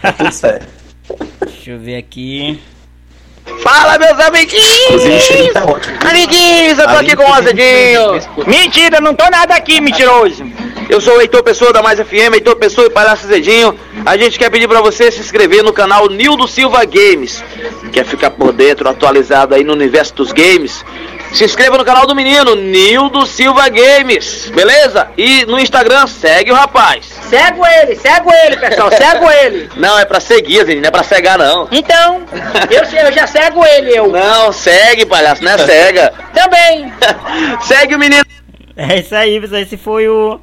Tá 0.00 0.12
tudo 0.12 0.32
certo. 0.32 0.66
Deixa 1.40 1.70
eu 1.70 1.78
ver 1.78 1.96
aqui. 1.96 2.60
Fala, 3.62 3.98
meus 3.98 4.18
amiguinhos! 4.20 5.52
Tá 6.00 6.10
amiguinhos, 6.10 6.78
eu 6.78 6.88
tô 6.88 6.96
aqui 6.96 7.14
com 7.16 7.24
o 7.24 7.32
Azedinho. 7.32 8.46
Mentira, 8.46 9.00
não 9.00 9.14
tô 9.14 9.28
nada 9.30 9.54
aqui, 9.54 9.80
mentiroso. 9.80 10.44
Eu 10.88 11.00
sou 11.00 11.16
o 11.16 11.20
Heitor 11.20 11.42
Pessoa 11.42 11.72
da 11.72 11.82
Mais 11.82 11.98
FM, 11.98 12.34
Heitor 12.34 12.56
Pessoa 12.56 12.86
e 12.86 12.90
Palhaço 12.90 13.26
Zedinho. 13.26 13.78
A 14.04 14.16
gente 14.16 14.38
quer 14.38 14.50
pedir 14.50 14.68
para 14.68 14.80
você 14.80 15.10
se 15.10 15.20
inscrever 15.20 15.62
no 15.62 15.72
canal 15.72 16.08
Nildo 16.08 16.46
Silva 16.46 16.84
Games. 16.84 17.42
Quer 17.92 18.04
ficar 18.04 18.30
por 18.30 18.52
dentro, 18.52 18.88
atualizado 18.88 19.54
aí 19.54 19.64
no 19.64 19.72
universo 19.72 20.14
dos 20.14 20.32
games? 20.32 20.84
Se 21.34 21.44
inscreva 21.44 21.76
no 21.76 21.84
canal 21.84 22.06
do 22.06 22.14
menino, 22.14 22.54
Nildo 22.54 23.26
Silva 23.26 23.68
Games, 23.68 24.52
beleza? 24.54 25.08
E 25.18 25.44
no 25.46 25.58
Instagram, 25.58 26.06
segue 26.06 26.52
o 26.52 26.54
rapaz. 26.54 27.06
Cego 27.06 27.66
ele, 27.66 27.96
cego 27.96 28.30
ele, 28.32 28.56
pessoal, 28.56 28.88
cego 28.96 29.28
ele. 29.28 29.68
Não, 29.76 29.98
é 29.98 30.04
pra 30.04 30.20
seguir, 30.20 30.64
gente, 30.64 30.80
não 30.80 30.86
é 30.86 30.90
pra 30.92 31.02
cegar, 31.02 31.36
não. 31.36 31.66
Então, 31.72 32.22
eu, 32.70 32.84
eu 32.84 33.12
já 33.12 33.26
cego 33.26 33.66
ele, 33.66 33.98
eu. 33.98 34.12
Não, 34.12 34.52
segue, 34.52 35.04
palhaço, 35.04 35.42
não 35.42 35.50
é 35.50 35.58
cega. 35.66 36.14
Também. 36.32 36.92
segue 37.62 37.96
o 37.96 37.98
menino. 37.98 38.24
É 38.76 39.00
isso 39.00 39.16
aí, 39.16 39.40
pessoal, 39.40 39.60
esse 39.60 39.76
foi 39.76 40.08
o, 40.08 40.38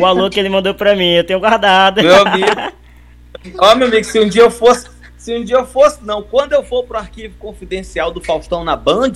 o 0.00 0.06
alô 0.06 0.30
que 0.30 0.40
ele 0.40 0.48
mandou 0.48 0.72
pra 0.72 0.96
mim, 0.96 1.16
eu 1.16 1.24
tenho 1.24 1.38
guardado. 1.38 2.02
Meu 2.02 2.26
amigo. 2.26 2.72
Ó, 3.58 3.74
meu 3.74 3.88
amigo, 3.88 4.04
se 4.04 4.18
um 4.18 4.26
dia 4.26 4.42
eu 4.42 4.50
fosse, 4.50 4.88
se 5.18 5.36
um 5.36 5.44
dia 5.44 5.56
eu 5.56 5.66
fosse, 5.66 5.98
não, 6.02 6.22
quando 6.22 6.54
eu 6.54 6.62
for 6.62 6.82
pro 6.84 6.96
arquivo 6.96 7.34
confidencial 7.38 8.10
do 8.10 8.24
Faustão 8.24 8.64
na 8.64 8.74
Band 8.74 9.12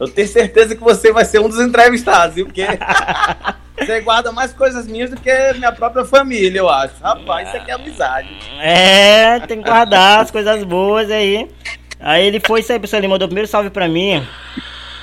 eu 0.00 0.08
tenho 0.08 0.28
certeza 0.28 0.74
que 0.74 0.82
você 0.82 1.12
vai 1.12 1.24
ser 1.24 1.40
um 1.40 1.48
dos 1.48 1.60
entrevistados, 1.60 2.34
viu? 2.34 2.46
Porque 2.46 2.64
você 3.78 4.00
guarda 4.00 4.32
mais 4.32 4.52
coisas 4.52 4.86
minhas 4.86 5.10
do 5.10 5.16
que 5.16 5.30
minha 5.54 5.72
própria 5.72 6.04
família, 6.04 6.58
eu 6.58 6.68
acho. 6.68 6.94
Rapaz, 7.02 7.48
isso 7.48 7.56
aqui 7.56 7.70
é 7.70 7.74
amizade. 7.74 8.28
É, 8.60 9.40
tem 9.40 9.62
que 9.62 9.68
guardar 9.68 10.20
as 10.20 10.30
coisas 10.30 10.64
boas 10.64 11.10
aí. 11.10 11.48
Aí 12.00 12.26
ele 12.26 12.40
foi 12.40 12.64
aí, 12.68 12.78
pessoal. 12.80 13.00
Ele 13.00 13.08
mandou 13.08 13.26
o 13.26 13.28
primeiro 13.28 13.48
salve 13.48 13.70
pra 13.70 13.86
mim. 13.86 14.26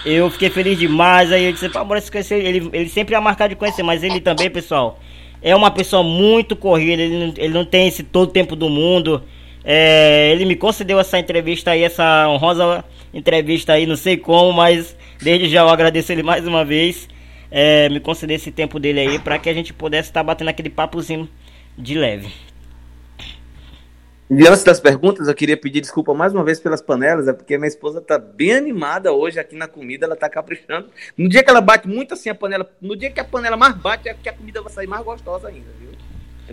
Eu 0.05 0.29
fiquei 0.29 0.49
feliz 0.49 0.77
demais. 0.77 1.31
Aí 1.31 1.45
eu 1.45 1.53
disse, 1.53 1.69
pô, 1.69 1.83
bora 1.85 2.01
se 2.01 2.11
conhecer. 2.11 2.43
Ele, 2.43 2.69
ele 2.73 2.89
sempre 2.89 3.15
ia 3.15 3.21
marcar 3.21 3.47
de 3.47 3.55
conhecer, 3.55 3.83
mas 3.83 4.03
ele 4.03 4.19
também, 4.19 4.49
pessoal. 4.49 4.99
é 5.41 5.55
uma 5.55 5.71
pessoa 5.71 6.03
muito 6.03 6.55
corrida, 6.55 7.01
ele 7.01 7.25
não, 7.25 7.33
ele 7.37 7.53
não 7.53 7.65
tem 7.65 7.87
esse 7.87 8.03
todo 8.03 8.31
tempo 8.31 8.55
do 8.55 8.69
mundo. 8.69 9.23
É, 9.71 10.31
ele 10.31 10.45
me 10.45 10.55
concedeu 10.55 10.99
essa 10.99 11.19
entrevista 11.19 11.69
aí, 11.69 11.83
essa 11.83 12.27
honrosa 12.27 12.83
entrevista 13.13 13.73
aí, 13.73 13.85
não 13.85 13.95
sei 13.95 14.17
como, 14.17 14.51
mas 14.51 14.97
desde 15.21 15.47
já 15.47 15.61
eu 15.61 15.69
agradeço 15.69 16.11
ele 16.11 16.23
mais 16.23 16.47
uma 16.47 16.65
vez. 16.65 17.07
É, 17.51 17.87
me 17.87 17.99
conceder 17.99 18.37
esse 18.37 18.51
tempo 18.51 18.79
dele 18.79 18.99
aí 18.99 19.19
para 19.19 19.37
que 19.37 19.47
a 19.47 19.53
gente 19.53 19.71
pudesse 19.71 20.09
estar 20.09 20.21
tá 20.21 20.23
batendo 20.23 20.47
aquele 20.47 20.71
papozinho 20.71 21.29
de 21.77 21.95
leve. 21.99 22.33
E 24.27 24.47
antes 24.47 24.63
das 24.63 24.79
perguntas, 24.79 25.27
eu 25.27 25.35
queria 25.35 25.55
pedir 25.55 25.81
desculpa 25.81 26.15
mais 26.15 26.33
uma 26.33 26.43
vez 26.43 26.59
pelas 26.59 26.81
panelas, 26.81 27.27
é 27.27 27.33
porque 27.33 27.55
minha 27.55 27.67
esposa 27.67 28.01
tá 28.01 28.17
bem 28.17 28.53
animada 28.53 29.13
hoje 29.13 29.39
aqui 29.39 29.55
na 29.55 29.67
comida, 29.67 30.07
ela 30.07 30.15
tá 30.15 30.27
caprichando. 30.27 30.89
No 31.15 31.29
dia 31.29 31.43
que 31.43 31.49
ela 31.49 31.61
bate 31.61 31.87
muito 31.87 32.15
assim 32.15 32.29
a 32.29 32.35
panela, 32.35 32.67
no 32.81 32.95
dia 32.95 33.11
que 33.11 33.19
a 33.19 33.23
panela 33.23 33.55
mais 33.55 33.75
bate, 33.75 34.09
é 34.09 34.15
que 34.15 34.29
a 34.29 34.33
comida 34.33 34.63
vai 34.63 34.73
sair 34.73 34.87
mais 34.87 35.05
gostosa 35.05 35.47
ainda, 35.47 35.69
viu? 35.79 35.89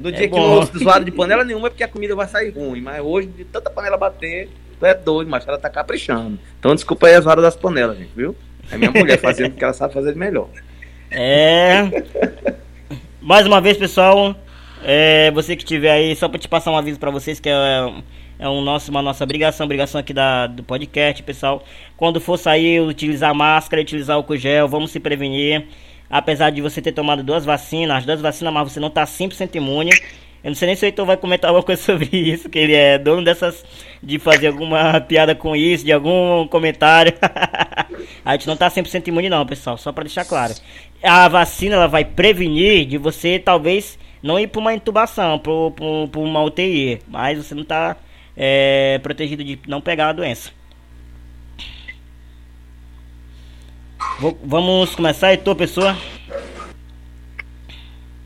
No 0.01 0.09
é 0.09 0.13
dia 0.13 0.29
que 0.29 0.35
não 0.35 0.63
zoado 0.63 1.05
de 1.05 1.11
panela 1.11 1.45
nenhuma 1.45 1.69
é 1.69 1.71
porque 1.71 1.85
a 1.85 1.89
comida 1.89 2.15
vai 2.15 2.27
sair 2.27 2.51
ruim, 2.51 2.81
mas 2.81 3.01
hoje, 3.03 3.29
de 3.29 3.45
tanta 3.45 3.71
panela 3.71 3.97
bater, 3.97 4.49
tu 4.79 4.87
é 4.87 4.95
doido, 4.95 5.29
mas 5.29 5.47
ela 5.47 5.59
tá 5.59 5.71
caprichando. 5.71 6.39
Então 6.59 6.75
desculpa 6.75 7.07
aí 7.07 7.15
as 7.15 7.25
varas 7.25 7.43
das 7.43 7.57
panelas, 7.57 7.97
gente, 7.97 8.11
viu? 8.15 8.37
É 8.71 8.77
minha 8.77 8.91
mulher 8.93 9.19
fazendo 9.19 9.53
o 9.53 9.55
que 9.57 9.65
ela 9.65 9.73
sabe 9.73 9.95
fazer 9.95 10.13
de 10.13 10.19
melhor. 10.19 10.49
É. 11.11 12.05
Mais 13.21 13.47
uma 13.47 13.61
vez, 13.61 13.77
pessoal, 13.77 14.37
é, 14.85 15.31
você 15.31 15.57
que 15.57 15.63
estiver 15.63 15.91
aí, 15.91 16.15
só 16.15 16.29
para 16.29 16.39
te 16.39 16.49
passar 16.49 16.71
um 16.71 16.77
aviso 16.77 16.99
para 16.99 17.11
vocês 17.11 17.41
que 17.41 17.49
é, 17.49 17.93
é 18.39 18.49
um 18.49 18.61
nosso, 18.61 18.91
uma 18.91 19.03
nossa 19.03 19.25
obrigação, 19.25 19.65
obrigação 19.65 20.01
aqui 20.01 20.13
da, 20.13 20.47
do 20.47 20.63
podcast, 20.63 21.23
pessoal. 21.23 21.65
Quando 21.97 22.21
for 22.21 22.39
sair, 22.39 22.81
utilizar 22.81 23.35
máscara, 23.35 23.83
utilizar 23.83 24.19
o 24.19 24.37
gel, 24.37 24.69
vamos 24.69 24.91
se 24.91 25.01
prevenir. 25.01 25.67
Apesar 26.09 26.51
de 26.51 26.61
você 26.61 26.81
ter 26.81 26.93
tomado 26.93 27.23
duas 27.23 27.45
vacinas, 27.45 27.99
as 27.99 28.05
duas 28.05 28.21
vacinas, 28.21 28.53
mas 28.53 28.73
você 28.73 28.81
não 28.81 28.91
tá 28.91 29.05
100% 29.05 29.55
imune. 29.57 29.91
Eu 30.43 30.51
não 30.51 30.55
sei 30.55 30.67
nem 30.67 30.77
se 30.77 30.85
o 30.85 30.87
Heitor 30.87 31.05
vai 31.05 31.17
comentar 31.17 31.49
alguma 31.51 31.65
coisa 31.65 31.83
sobre 31.83 32.09
isso, 32.13 32.49
que 32.49 32.59
ele 32.59 32.75
é 32.75 32.99
dono 32.99 33.25
dessas. 33.25 33.65
de 34.03 34.19
fazer 34.19 34.49
alguma 34.49 35.01
piada 35.01 35.35
com 35.35 35.57
isso, 35.57 35.85
de 35.85 35.93
algum 35.93 36.47
comentário. 36.49 37.13
a 38.25 38.33
gente 38.33 38.47
não 38.47 38.57
tá 38.57 38.71
100% 38.71 39.09
imune, 39.09 39.29
não, 39.29 39.45
pessoal, 39.45 39.77
só 39.77 39.93
para 39.93 40.05
deixar 40.05 40.25
claro. 40.25 40.55
A 41.03 41.29
vacina 41.29 41.75
ela 41.75 41.89
vai 41.89 42.05
prevenir 42.05 42.87
de 42.87 42.99
você 42.99 43.39
talvez 43.39 43.99
não 44.23 44.39
ir 44.39 44.49
para 44.49 44.61
uma 44.61 44.75
intubação, 44.75 45.39
para 45.39 46.21
uma 46.21 46.43
UTI, 46.43 47.01
mas 47.09 47.39
você 47.39 47.55
não 47.55 47.63
está 47.63 47.97
é, 48.37 48.99
protegido 49.03 49.43
de 49.43 49.59
não 49.67 49.81
pegar 49.81 50.09
a 50.09 50.13
doença. 50.13 50.51
Vou, 54.19 54.39
vamos 54.43 54.95
começar, 54.95 55.31
Heitor, 55.31 55.55
pessoa? 55.55 55.97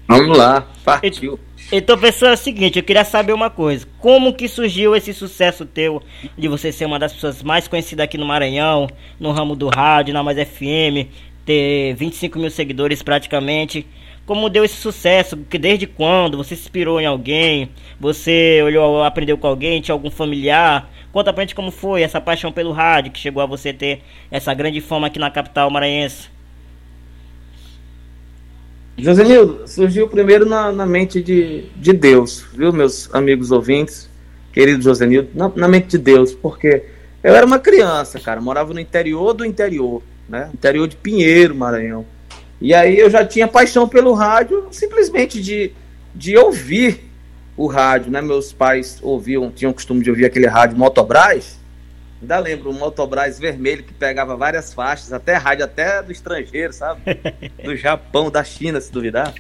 Vamos 0.07 0.39
lá, 0.39 0.67
partiu. 0.85 1.39
Então, 1.73 1.99
pessoal, 1.99 2.33
é 2.33 2.35
o 2.35 2.39
seguinte, 2.39 2.79
eu 2.79 2.85
queria 2.85 3.05
saber 3.05 3.33
uma 3.33 3.51
coisa. 3.51 3.87
Como 3.99 4.35
que 4.35 4.49
surgiu 4.49 4.95
esse 4.95 5.13
sucesso 5.13 5.65
teu 5.67 6.03
de 6.39 6.47
você 6.47 6.71
ser 6.71 6.85
uma 6.85 6.99
das 6.99 7.13
pessoas 7.13 7.43
mais 7.43 7.67
conhecidas 7.67 8.05
aqui 8.05 8.17
no 8.17 8.27
Maranhão, 8.27 8.89
no 9.19 9.33
ramo 9.33 9.57
do 9.57 9.69
rádio, 9.69 10.15
na 10.15 10.23
Mais 10.23 10.39
FM, 10.39 11.11
ter 11.45 11.95
25 11.95 12.39
mil 12.39 12.51
seguidores 12.51 13.03
praticamente 13.03 13.87
como 14.31 14.49
deu 14.49 14.65
esse 14.65 14.77
sucesso, 14.77 15.37
que 15.37 15.59
desde 15.59 15.89
quando 15.89 16.37
você 16.37 16.55
se 16.55 16.63
inspirou 16.63 17.01
em 17.01 17.05
alguém, 17.05 17.69
você 17.99 18.63
olhou, 18.63 19.03
aprendeu 19.03 19.37
com 19.37 19.49
alguém, 19.49 19.81
tinha 19.81 19.93
algum 19.93 20.09
familiar. 20.09 20.89
Conta 21.13 21.33
pra 21.33 21.43
gente 21.43 21.55
como 21.55 21.71
foi 21.71 22.03
essa 22.03 22.21
paixão 22.21 22.53
pelo 22.53 22.73
rádio 22.73 23.11
que 23.11 23.19
chegou 23.19 23.43
a 23.43 23.47
você 23.47 23.73
ter 23.73 24.03
essa 24.31 24.55
grande 24.55 24.81
fama 24.81 25.09
aqui 25.09 25.19
na 25.19 25.31
capital 25.31 25.71
maranhense. 25.71 26.29
Josenildo, 28.97 29.67
surgiu 29.67 30.09
primeiro 30.09 30.47
na, 30.47 30.71
na 30.71 30.87
mente 30.87 31.23
de, 31.23 31.65
de 31.75 31.93
Deus, 31.93 32.45
viu, 32.53 32.73
meus 32.73 33.13
amigos 33.15 33.51
ouvintes, 33.51 34.11
querido 34.53 34.83
Josenildo, 34.83 35.31
na, 35.35 35.49
na 35.49 35.69
mente 35.69 35.89
de 35.89 35.99
Deus, 35.99 36.35
porque 36.35 36.85
eu 37.23 37.35
era 37.35 37.47
uma 37.47 37.59
criança, 37.59 38.21
cara, 38.21 38.41
morava 38.41 38.75
no 38.75 38.81
interior 38.81 39.33
do 39.33 39.45
interior, 39.45 40.03
né? 40.29 40.51
Interior 40.53 40.87
de 40.87 40.97
Pinheiro, 40.97 41.55
Maranhão. 41.55 42.05
E 42.61 42.75
aí 42.75 42.99
eu 42.99 43.09
já 43.09 43.25
tinha 43.25 43.49
paixão 43.49 43.89
pelo 43.89 44.13
rádio, 44.13 44.69
simplesmente 44.71 45.41
de, 45.41 45.73
de 46.15 46.37
ouvir 46.37 47.10
o 47.61 47.67
rádio, 47.67 48.11
né? 48.11 48.23
Meus 48.23 48.55
pais 48.55 48.99
ouviam, 49.03 49.51
tinham 49.51 49.71
o 49.71 49.75
costume 49.75 50.03
de 50.03 50.09
ouvir 50.09 50.25
aquele 50.25 50.47
rádio 50.47 50.79
Motobras. 50.79 51.61
Ainda 52.19 52.39
lembro, 52.39 52.71
um 52.71 52.73
Motobras 52.73 53.39
vermelho 53.39 53.83
que 53.83 53.93
pegava 53.93 54.35
várias 54.35 54.73
faixas, 54.73 55.13
até 55.13 55.35
rádio 55.35 55.67
até 55.67 56.03
do 56.03 56.11
estrangeiro, 56.11 56.73
sabe? 56.73 57.03
Do 57.63 57.77
Japão, 57.77 58.31
da 58.31 58.43
China, 58.43 58.81
se 58.81 58.91
duvidar. 58.91 59.35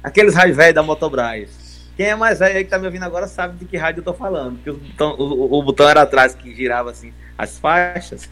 Aqueles 0.00 0.32
rádios 0.32 0.56
velhos 0.56 0.76
da 0.76 0.82
Motobras. 0.84 1.90
Quem 1.96 2.06
é 2.06 2.14
mais 2.14 2.38
velho 2.38 2.56
aí 2.56 2.62
que 2.62 2.70
tá 2.70 2.78
me 2.78 2.86
ouvindo 2.86 3.02
agora 3.02 3.26
sabe 3.26 3.56
de 3.56 3.64
que 3.64 3.76
rádio 3.76 4.00
eu 4.00 4.04
tô 4.04 4.14
falando. 4.14 4.56
Porque 4.56 4.70
o 4.70 4.74
botão, 4.74 5.16
o, 5.18 5.58
o 5.58 5.62
botão 5.64 5.88
era 5.88 6.02
atrás 6.02 6.36
que 6.36 6.54
girava 6.54 6.92
assim 6.92 7.12
as 7.36 7.58
faixas. 7.58 8.28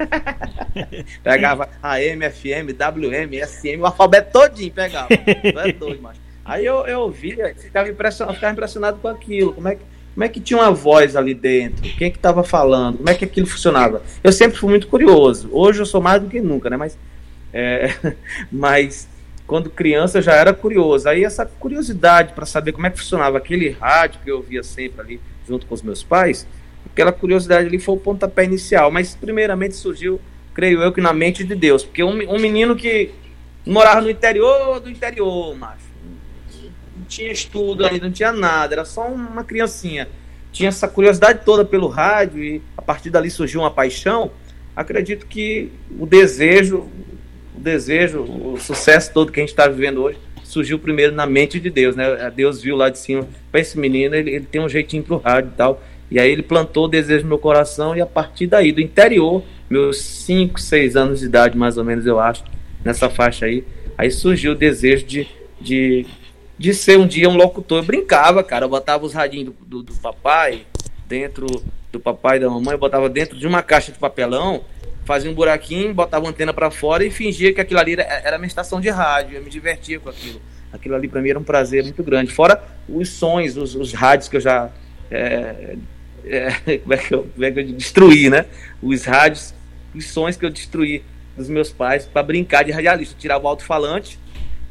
pegava 1.25 1.69
AM, 1.83 2.31
FM, 2.31 2.71
WM, 2.79 3.47
SM, 3.47 3.81
o 3.81 3.87
alfabeto 3.87 4.31
todinho 4.33 4.73
pegava. 4.73 5.09
É 5.11 5.73
doido, 5.73 6.03
mas. 6.03 6.24
Aí 6.45 6.67
eu, 6.67 6.87
eu 6.87 7.01
ouvia, 7.01 7.55
ficava 7.57 7.89
impressionado, 7.89 8.35
ficava 8.35 8.53
impressionado 8.53 8.99
com 8.99 9.09
aquilo. 9.09 9.55
Como 9.55 9.67
é, 9.67 9.77
que, 9.77 9.83
como 10.15 10.25
é 10.25 10.29
que 10.29 10.41
tinha 10.41 10.59
uma 10.59 10.71
voz 10.71 11.17
ali 11.17 11.33
dentro? 11.33 11.83
Quem 11.97 12.09
é 12.09 12.11
que 12.11 12.19
estava 12.19 12.45
falando? 12.45 12.99
Como 12.99 13.09
é 13.09 13.15
que 13.15 13.25
aquilo 13.25 13.47
funcionava? 13.47 14.03
Eu 14.23 14.31
sempre 14.31 14.59
fui 14.59 14.69
muito 14.69 14.87
curioso. 14.87 15.49
Hoje 15.51 15.81
eu 15.81 15.87
sou 15.87 16.03
mais 16.03 16.21
do 16.21 16.29
que 16.29 16.43
nunca, 16.43 16.69
né? 16.69 16.77
Mas, 16.77 16.99
é, 17.53 17.95
mas 18.53 19.09
quando 19.47 19.71
criança 19.71 20.19
eu 20.19 20.23
já 20.23 20.35
era 20.35 20.53
curioso. 20.53 21.09
Aí 21.09 21.25
essa 21.25 21.47
curiosidade 21.47 22.35
para 22.35 22.45
saber 22.45 22.73
como 22.73 22.87
é 22.87 22.91
que 22.91 22.99
funcionava 22.99 23.39
aquele 23.39 23.71
rádio 23.71 24.21
que 24.23 24.31
eu 24.31 24.37
ouvia 24.37 24.63
sempre 24.63 25.01
ali 25.01 25.21
junto 25.49 25.67
com 25.67 25.75
os 25.75 25.83
meus 25.83 26.03
pais, 26.03 26.47
aquela 26.87 27.13
curiosidade 27.13 27.67
ali 27.67 27.79
foi 27.79 27.95
o 27.95 27.99
pontapé 27.99 28.45
inicial. 28.45 28.91
Mas 28.91 29.15
primeiramente 29.15 29.77
surgiu, 29.77 30.21
creio 30.53 30.83
eu, 30.83 30.93
que 30.93 31.01
na 31.01 31.15
mente 31.15 31.43
de 31.43 31.55
Deus. 31.55 31.83
Porque 31.83 32.05
um, 32.05 32.35
um 32.35 32.39
menino 32.39 32.77
que 32.77 33.13
morava 33.65 34.03
no 34.03 34.11
interior 34.11 34.79
do 34.79 34.91
interior, 34.91 35.57
macho. 35.57 35.94
Não 37.05 37.09
tinha 37.09 37.31
estudo 37.31 37.85
ali, 37.85 38.01
não 38.01 38.11
tinha 38.11 38.33
nada, 38.33 38.75
era 38.75 38.85
só 38.87 39.07
uma 39.07 39.45
criancinha. 39.45 40.09
Tinha 40.51 40.71
essa 40.71 40.89
curiosidade 40.89 41.41
toda 41.45 41.63
pelo 41.63 41.87
rádio 41.87 42.43
e 42.43 42.63
a 42.79 42.81
partir 42.81 43.11
dali 43.11 43.31
surgiu 43.31 43.61
uma 43.61 43.71
paixão. 43.71 44.31
Acredito 44.75 45.27
que 45.27 45.71
o 45.99 46.07
desejo, 46.07 46.89
o 47.55 47.61
desejo, 47.61 48.23
o 48.23 48.57
sucesso 48.59 49.13
todo 49.13 49.31
que 49.31 49.39
a 49.39 49.43
gente 49.43 49.51
está 49.51 49.69
vivendo 49.69 50.03
hoje 50.03 50.19
surgiu 50.43 50.79
primeiro 50.79 51.15
na 51.15 51.27
mente 51.27 51.61
de 51.61 51.69
Deus, 51.69 51.95
né? 51.95 52.33
Deus 52.35 52.63
viu 52.63 52.75
lá 52.75 52.89
de 52.89 52.99
cima, 52.99 53.29
para 53.53 53.61
esse 53.61 53.79
menino, 53.79 54.15
ele, 54.15 54.31
ele 54.31 54.47
tem 54.47 54.63
um 54.63 54.69
jeitinho 54.69 55.03
pro 55.03 55.19
rádio 55.19 55.51
e 55.53 55.57
tal. 55.57 55.83
E 56.11 56.19
aí 56.19 56.31
ele 56.31 56.43
plantou 56.43 56.87
o 56.87 56.89
desejo 56.89 57.25
no 57.25 57.29
meu 57.29 57.39
coração 57.39 57.95
e 57.95 58.01
a 58.01 58.07
partir 58.07 58.47
daí, 58.47 58.73
do 58.73 58.81
interior, 58.81 59.43
meus 59.69 60.01
5, 60.01 60.59
6 60.59 60.97
anos 60.97 61.21
de 61.21 61.27
idade, 61.27 61.57
mais 61.59 61.77
ou 61.77 61.85
menos, 61.85 62.07
eu 62.07 62.19
acho, 62.19 62.45
nessa 62.83 63.11
faixa 63.11 63.45
aí, 63.45 63.65
aí 63.99 64.11
surgiu 64.11 64.53
o 64.53 64.55
desejo 64.55 65.05
de, 65.05 65.27
de, 65.61 66.07
de 66.65 66.75
ser 66.75 66.99
um 66.99 67.07
dia 67.07 67.29
um 67.29 67.37
locutor. 67.37 67.79
Eu 67.79 67.85
brincava, 67.85 68.43
cara, 68.43 68.65
eu 68.65 68.69
botava 68.69 69.05
os 69.05 69.13
radinhos 69.13 69.55
do, 69.61 69.67
do, 69.67 69.83
do 69.83 69.95
papai 69.95 70.67
dentro 71.07 71.47
do 71.93 72.01
papai 72.01 72.39
e 72.39 72.41
da 72.41 72.51
mamãe, 72.51 72.73
eu 72.73 72.79
botava 72.79 73.09
dentro 73.09 73.39
de 73.39 73.47
uma 73.47 73.63
caixa 73.63 73.93
de 73.93 73.99
papelão 73.99 74.65
fazia 75.05 75.31
um 75.31 75.35
buraquinho, 75.35 75.95
botava 75.95 76.27
a 76.27 76.31
antena 76.31 76.53
para 76.53 76.71
fora 76.71 77.05
e 77.05 77.11
fingia 77.11 77.53
que 77.53 77.61
aquilo 77.61 77.79
ali 77.79 77.93
era, 77.93 78.03
era 78.03 78.39
minha 78.39 78.49
estação 78.49 78.81
de 78.81 78.89
rádio. 78.89 79.37
Eu 79.37 79.43
me 79.43 79.51
divertia 79.51 80.01
com 80.01 80.09
aquilo. 80.09 80.41
Aquilo 80.73 80.95
ali 80.95 81.09
para 81.09 81.21
mim 81.21 81.31
era 81.31 81.39
um 81.39 81.45
prazer 81.45 81.85
muito 81.85 82.03
grande. 82.03 82.33
Fora 82.33 82.63
os 82.89 83.11
sons, 83.11 83.57
os, 83.57 83.75
os 83.75 83.93
rádios 83.93 84.29
que 84.29 84.37
eu 84.37 84.41
já. 84.41 84.71
É, 85.11 85.77
é, 86.25 86.79
como, 86.83 86.95
é 86.95 86.97
que 86.97 87.15
eu, 87.15 87.29
como 87.35 87.45
é 87.45 87.51
que 87.51 87.61
eu 87.61 87.73
destruí, 87.73 88.31
né? 88.31 88.47
Os 88.83 89.05
rádios, 89.05 89.55
os 89.95 90.07
sons 90.07 90.37
que 90.37 90.45
eu 90.45 90.51
destruí 90.51 91.05
dos 91.37 91.49
meus 91.49 91.71
pais 91.71 92.07
para 92.07 92.23
brincar 92.23 92.65
de 92.65 92.73
radialista. 92.73 93.15
Eu 93.15 93.19
tirava 93.19 93.45
o 93.45 93.49
alto-falante, 93.49 94.19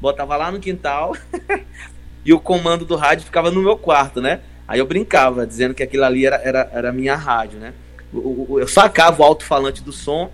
botava 0.04 0.36
lá 0.36 0.52
no 0.52 0.60
quintal 0.60 1.16
e 2.26 2.34
o 2.34 2.40
comando 2.40 2.84
do 2.84 2.98
rádio 2.98 3.24
ficava 3.24 3.50
no 3.50 3.62
meu 3.62 3.78
quarto, 3.78 4.20
né? 4.20 4.42
Aí 4.68 4.80
eu 4.80 4.86
brincava, 4.86 5.48
dizendo 5.48 5.74
que 5.74 5.82
aquilo 5.82 6.04
ali 6.04 6.26
era, 6.26 6.36
era, 6.44 6.70
era 6.74 6.92
minha 6.92 7.16
rádio, 7.16 7.58
né? 7.58 7.74
eu 8.14 8.68
sacava 8.68 9.22
o 9.22 9.26
alto-falante 9.26 9.82
do 9.82 9.92
som, 9.94 10.30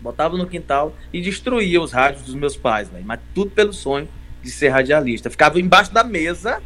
botava 0.00 0.38
no 0.38 0.46
quintal 0.46 0.94
e 1.12 1.20
destruía 1.20 1.80
os 1.82 1.92
rádios 1.92 2.22
dos 2.22 2.34
meus 2.34 2.56
pais, 2.56 2.88
véio, 2.88 3.04
mas 3.04 3.20
tudo 3.34 3.50
pelo 3.50 3.72
sonho 3.72 4.08
de 4.40 4.50
ser 4.50 4.68
radialista. 4.68 5.28
Ficava 5.28 5.60
embaixo 5.60 5.92
da 5.92 6.04
mesa, 6.04 6.62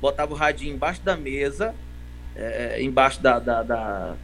botava 0.00 0.32
o 0.32 0.36
radinho 0.36 0.74
embaixo 0.74 1.02
da 1.02 1.16
mesa, 1.16 1.74
é, 2.34 2.82
embaixo 2.82 3.22
da, 3.22 3.38
da, 3.38 3.62
da, 3.62 4.14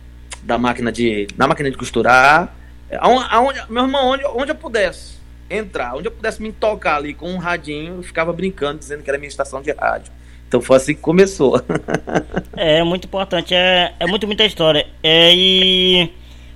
da, 0.43 0.59
máquina 0.59 0.91
de 0.91 1.27
da 1.37 1.47
máquina 1.47 1.71
de 1.71 1.77
costurar, 1.77 2.53
é, 2.91 2.97
aonde, 2.97 3.27
aonde, 3.31 3.63
meu 3.69 3.85
irmão, 3.85 4.09
onde, 4.09 4.25
onde 4.25 4.51
eu 4.51 4.57
pudesse 4.57 5.24
entrar, 5.49 5.95
onde 5.95 6.09
eu 6.09 6.13
pudesse 6.13 6.43
me 6.43 6.53
tocar 6.53 6.97
ali 6.97 7.15
com 7.15 7.31
um 7.31 7.39
radinho, 7.39 7.97
eu 7.97 8.03
ficava 8.03 8.33
brincando, 8.33 8.79
dizendo 8.79 9.03
que 9.03 9.11
era 9.11 9.19
minha 9.19 9.29
estação 9.29 9.61
de 9.61 9.71
rádio. 9.73 10.13
Então 10.49 10.61
foi 10.61 10.77
assim 10.77 10.95
que 10.95 11.01
começou. 11.01 11.61
é 12.57 12.83
muito 12.83 13.07
importante, 13.07 13.55
é, 13.55 13.95
é 13.99 14.07
muito 14.07 14.27
muita 14.27 14.45
história. 14.45 14.87
É, 15.03 15.33
e 15.35 16.11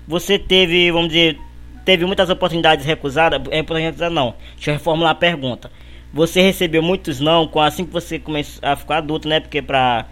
você 0.06 0.38
teve, 0.38 0.90
vamos 0.90 1.08
dizer, 1.08 1.38
teve 1.84 2.04
muitas 2.04 2.30
oportunidades 2.30 2.84
recusadas. 2.84 3.40
É, 3.50 3.56
recusadas 3.56 4.12
não. 4.12 4.34
Deixa 4.54 4.70
eu 4.70 4.74
reformular 4.74 5.12
a 5.12 5.14
pergunta. 5.14 5.70
você 6.12 6.40
recebeu 6.40 6.82
muitos 6.82 7.18
não 7.18 7.48
com 7.48 7.60
assim 7.60 7.84
que 7.84 7.92
você 7.92 8.18
começou 8.18 8.60
a 8.62 8.76
ficar 8.76 8.98
adulto, 8.98 9.26
né? 9.26 9.40
Porque 9.40 9.60
pra, 9.62 10.06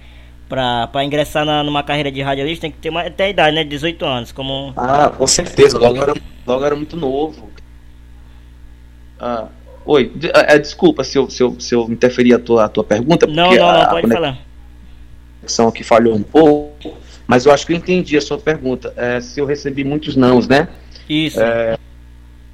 pra, 0.49 0.87
pra 0.89 1.05
ingressar 1.05 1.45
na, 1.45 1.63
numa 1.63 1.83
carreira 1.83 2.11
de 2.11 2.23
radialista 2.23 2.63
tem 2.63 2.71
que 2.71 2.79
ter 2.79 2.89
uma, 2.89 3.03
até 3.03 3.25
a 3.25 3.29
idade, 3.29 3.55
né? 3.55 3.63
18 3.63 4.05
anos. 4.05 4.33
Como... 4.33 4.73
Ah, 4.77 5.13
com 5.17 5.27
certeza. 5.27 5.79
Logo 5.79 6.03
era, 6.03 6.15
logo 6.47 6.65
era 6.65 6.75
muito 6.75 6.97
novo. 6.97 7.51
Ah, 9.19 9.49
oi, 9.85 10.13
é, 10.35 10.59
desculpa 10.59 11.05
se 11.05 11.19
eu, 11.19 11.31
se, 11.31 11.43
eu, 11.43 11.59
se 11.59 11.75
eu 11.75 11.85
interferi 11.91 12.33
a 12.35 12.39
tua, 12.39 12.65
a 12.65 12.69
tua 12.69 12.85
pergunta. 12.85 13.27
Não, 13.27 13.55
não, 13.55 13.73
não, 13.73 13.89
pode 13.89 14.09
falar. 14.09 14.29
A 14.31 14.39
conexão 15.41 15.69
aqui 15.69 15.85
falhou 15.85 16.15
um 16.15 16.23
pouco, 16.23 16.97
mas 17.27 17.47
eu 17.47 17.53
acho 17.53 17.67
que 17.67 17.73
eu 17.73 17.77
entendi 17.77 18.17
a 18.17 18.21
sua 18.21 18.39
pergunta. 18.39 18.93
É, 18.97 19.21
se 19.21 19.41
eu 19.41 19.47
recebi 19.47 19.85
muitos 19.85 20.17
nãos, 20.17 20.47
né? 20.47 20.69
Isso. 21.09 21.41
É, 21.41 21.79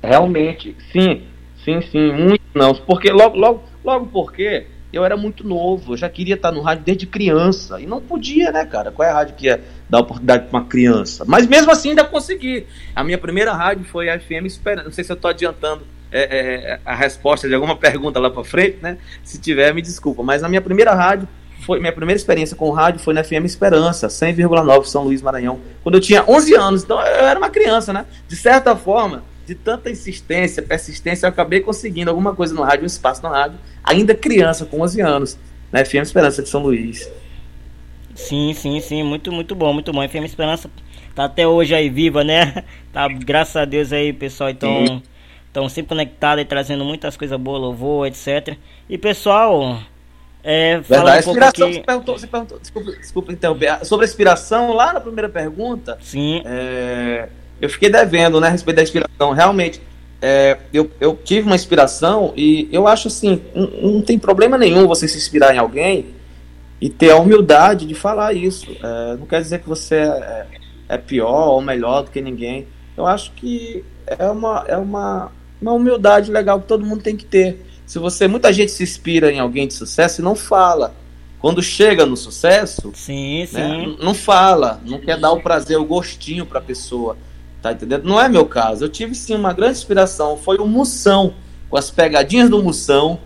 realmente, 0.03 0.77
sim, 0.93 1.23
sim, 1.65 1.81
sim, 1.81 2.13
muitos 2.13 2.55
nãos. 2.55 2.79
Porque 2.79 3.11
logo, 3.11 3.37
logo, 3.37 3.63
logo 3.85 4.07
porque 4.07 4.67
eu 4.93 5.05
era 5.05 5.17
muito 5.17 5.47
novo, 5.47 5.95
eu 5.95 5.97
já 5.97 6.09
queria 6.09 6.35
estar 6.35 6.53
no 6.53 6.61
rádio 6.61 6.85
desde 6.85 7.07
criança. 7.07 7.81
E 7.81 7.87
não 7.87 8.01
podia, 8.01 8.53
né, 8.53 8.67
cara? 8.67 8.93
Qual 8.93 9.09
é 9.09 9.11
a 9.11 9.15
rádio 9.15 9.35
que 9.35 9.47
ia 9.47 9.63
dar 9.89 10.01
oportunidade 10.01 10.49
para 10.49 10.59
uma 10.59 10.67
criança? 10.67 11.25
Mas 11.27 11.47
mesmo 11.47 11.71
assim 11.71 11.91
ainda 11.91 12.05
consegui. 12.05 12.67
A 12.95 13.03
minha 13.03 13.17
primeira 13.17 13.55
rádio 13.55 13.85
foi 13.85 14.11
a 14.11 14.21
FM 14.21 14.45
Esperança. 14.45 14.85
Não 14.85 14.93
sei 14.93 15.03
se 15.03 15.11
eu 15.11 15.17
estou 15.17 15.31
adiantando 15.31 15.83
é, 16.21 16.73
é, 16.73 16.81
a 16.85 16.95
resposta 16.95 17.49
de 17.49 17.55
alguma 17.55 17.77
pergunta 17.77 18.19
lá 18.19 18.31
para 18.31 18.45
frente, 18.45 18.79
né? 18.83 18.99
Se 19.25 19.39
tiver, 19.39 19.73
me 19.73 19.81
desculpa. 19.81 20.23
Mas 20.23 20.43
a 20.43 20.49
minha 20.49 20.61
primeira 20.61 20.95
rádio 20.95 21.29
foi 21.63 21.79
minha 21.79 21.93
primeira 21.93 22.17
experiência 22.17 22.57
com 22.57 22.71
rádio 22.71 23.01
foi 23.01 23.15
na 23.15 23.23
FM 23.23 23.45
Esperança, 23.45 24.09
100,9 24.09 24.85
São 24.85 25.05
Luís 25.05 25.23
Maranhão, 25.23 25.61
quando 25.83 25.95
eu 25.95 26.01
tinha 26.01 26.25
11 26.27 26.55
anos. 26.55 26.83
Então 26.83 26.99
eu 27.01 27.27
era 27.27 27.39
uma 27.39 27.51
criança, 27.51 27.93
né? 27.93 28.05
De 28.29 28.37
certa 28.37 28.77
forma, 28.77 29.23
de 29.47 29.55
tanta 29.55 29.91
insistência, 29.91 30.63
persistência, 30.63 31.27
eu 31.27 31.31
acabei 31.31 31.61
conseguindo 31.61 32.11
alguma 32.11 32.35
coisa 32.35 32.55
no 32.55 32.63
rádio, 32.63 32.83
um 32.83 32.87
espaço 32.87 33.23
no 33.23 33.29
rádio, 33.29 33.59
ainda 33.83 34.15
criança, 34.15 34.65
com 34.65 34.81
11 34.81 35.01
anos, 35.01 35.39
na 35.71 35.85
FM 35.85 36.03
Esperança 36.03 36.43
de 36.43 36.49
São 36.49 36.63
Luís. 36.63 37.11
Sim, 38.15 38.53
sim, 38.55 38.81
sim, 38.81 39.03
muito, 39.03 39.33
muito 39.33 39.55
bom, 39.55 39.73
muito 39.73 39.93
bom. 39.93 40.07
FM 40.07 40.25
Esperança 40.25 40.71
tá 41.15 41.25
até 41.25 41.47
hoje 41.47 41.75
aí 41.75 41.89
viva, 41.89 42.23
né? 42.25 42.65
Tá, 42.93 43.09
graças 43.09 43.57
a 43.57 43.65
Deus 43.65 43.91
aí, 43.91 44.13
pessoal, 44.13 44.51
então, 44.51 45.01
estão 45.53 45.69
sempre 45.69 45.91
conectados 45.91 46.43
e 46.43 46.47
trazendo 46.47 46.83
muitas 46.83 47.15
coisas 47.15 47.39
boas, 47.39 47.61
louvor, 47.61 48.07
etc. 48.07 48.57
E 48.89 48.97
pessoal, 48.97 49.79
é, 50.43 50.81
Verdade, 50.81 51.29
um 51.29 51.31
inspiração, 51.31 51.67
aqui... 51.69 51.77
você 51.77 51.83
perguntou, 51.83 52.19
você 52.19 52.27
perguntou 52.27 52.59
desculpa, 52.59 52.93
desculpa 52.93 53.33
interromper, 53.33 53.85
sobre 53.85 54.07
a 54.07 54.09
inspiração, 54.09 54.73
lá 54.73 54.95
na 54.95 55.01
primeira 55.01 55.29
pergunta, 55.29 55.99
Sim. 56.01 56.43
É, 56.47 57.29
eu 57.61 57.69
fiquei 57.69 57.91
devendo, 57.91 58.41
né, 58.41 58.49
a 58.49 58.51
respeito 58.51 58.77
da 58.77 58.83
inspiração. 58.83 59.33
Realmente, 59.33 59.81
é, 60.23 60.57
eu, 60.73 60.91
eu 60.99 61.17
tive 61.23 61.47
uma 61.47 61.55
inspiração 61.55 62.33
e 62.35 62.69
eu 62.73 62.89
acho 62.89 63.09
assim, 63.09 63.43
não, 63.55 63.67
não, 63.93 64.03
tem 64.03 64.19
problema 64.19 64.57
nenhum 64.57 64.87
você 64.87 65.07
se 65.07 65.19
inspirar 65.19 65.55
em 65.55 65.59
alguém 65.59 66.07
e 66.81 66.89
ter 66.89 67.11
a 67.11 67.17
humildade 67.17 67.85
de 67.87 67.95
falar 67.95 68.33
isso. 68.33 68.75
É, 68.83 69.17
não 69.17 69.27
quer 69.27 69.43
dizer 69.43 69.61
que 69.61 69.69
você 69.69 69.97
é, 69.97 70.47
é, 70.89 70.97
pior 70.97 71.51
ou 71.51 71.61
melhor 71.61 72.05
do 72.05 72.11
que 72.11 72.21
ninguém. 72.21 72.67
Eu 72.97 73.07
acho 73.07 73.33
que 73.33 73.85
é 74.07 74.29
uma, 74.29 74.65
é 74.67 74.77
uma, 74.77 75.31
uma 75.63 75.73
humildade 75.73 76.31
legal 76.31 76.61
que 76.61 76.67
todo 76.67 76.85
mundo 76.85 77.03
tem 77.03 77.17
que 77.17 77.25
ter. 77.25 77.65
Se 77.87 77.99
você, 77.99 78.27
muita 78.27 78.53
gente 78.53 78.73
se 78.73 78.83
inspira 78.83 79.33
em 79.33 79.39
alguém 79.39 79.67
de 79.67 79.75
sucesso 79.75 80.21
e 80.21 80.25
não 80.25 80.35
fala. 80.35 80.95
Quando 81.39 81.63
chega 81.63 82.05
no 82.05 82.17
sucesso, 82.17 82.93
sim, 82.95 83.41
né, 83.41 83.47
sim. 83.47 83.97
não 84.01 84.15
fala, 84.15 84.81
não 84.85 84.99
quer 84.99 85.19
dar 85.19 85.33
o 85.33 85.41
prazer, 85.41 85.77
o 85.77 85.85
gostinho 85.85 86.47
para 86.47 86.59
a 86.59 86.63
pessoa. 86.63 87.17
Tá 87.61 87.73
entendendo? 87.73 88.05
Não 88.05 88.21
é 88.21 88.29
meu 88.29 88.45
caso. 88.45 88.85
Eu 88.85 88.89
tive 88.89 89.15
sim 89.15 89.35
uma 89.35 89.53
grande 89.53 89.79
inspiração. 89.79 90.37
Foi 90.37 90.59
o 90.59 90.67
Moção, 90.67 91.35
com 91.71 91.77
as 91.77 91.91
pegadinhas 91.91 92.51
do 92.51 92.63
Moção. 92.63 93.19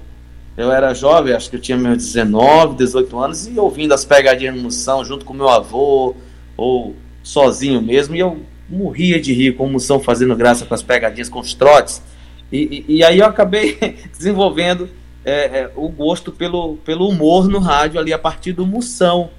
Eu 0.57 0.73
era 0.73 0.95
jovem, 0.95 1.35
acho 1.35 1.51
que 1.51 1.57
eu 1.57 1.61
tinha 1.61 1.77
meus 1.77 1.99
19, 1.99 2.77
18 2.77 3.19
anos, 3.19 3.47
e 3.47 3.59
ouvindo 3.59 3.93
as 3.93 4.05
pegadinhas 4.05 4.55
do 4.55 4.63
Moção 4.63 5.05
junto 5.05 5.25
com 5.25 5.35
meu 5.35 5.49
avô, 5.49 6.15
ou 6.57 6.97
sozinho 7.23 7.83
mesmo, 7.83 8.17
e 8.17 8.21
eu 8.21 8.41
morria 8.69 9.21
de 9.21 9.35
rir 9.35 9.57
com 9.57 9.67
o 9.67 9.71
Moção 9.71 10.01
fazendo 10.01 10.35
graça 10.35 10.65
com 10.65 10.75
as 10.75 10.83
pegadinhas, 10.83 11.29
com 11.29 11.41
os 11.41 11.53
trotes. 11.53 12.03
E, 12.51 12.85
e, 12.89 12.97
e 12.97 13.05
aí 13.05 13.19
eu 13.19 13.27
acabei 13.27 13.77
desenvolvendo 14.17 14.89
é, 15.25 15.33
é, 15.33 15.71
o 15.75 15.89
gosto 15.89 16.31
pelo, 16.31 16.77
pelo 16.79 17.09
humor 17.09 17.49
no 17.49 17.59
rádio 17.59 17.99
ali 17.99 18.13
a 18.13 18.19
partir 18.19 18.53
do 18.53 18.65
Moção. 18.65 19.31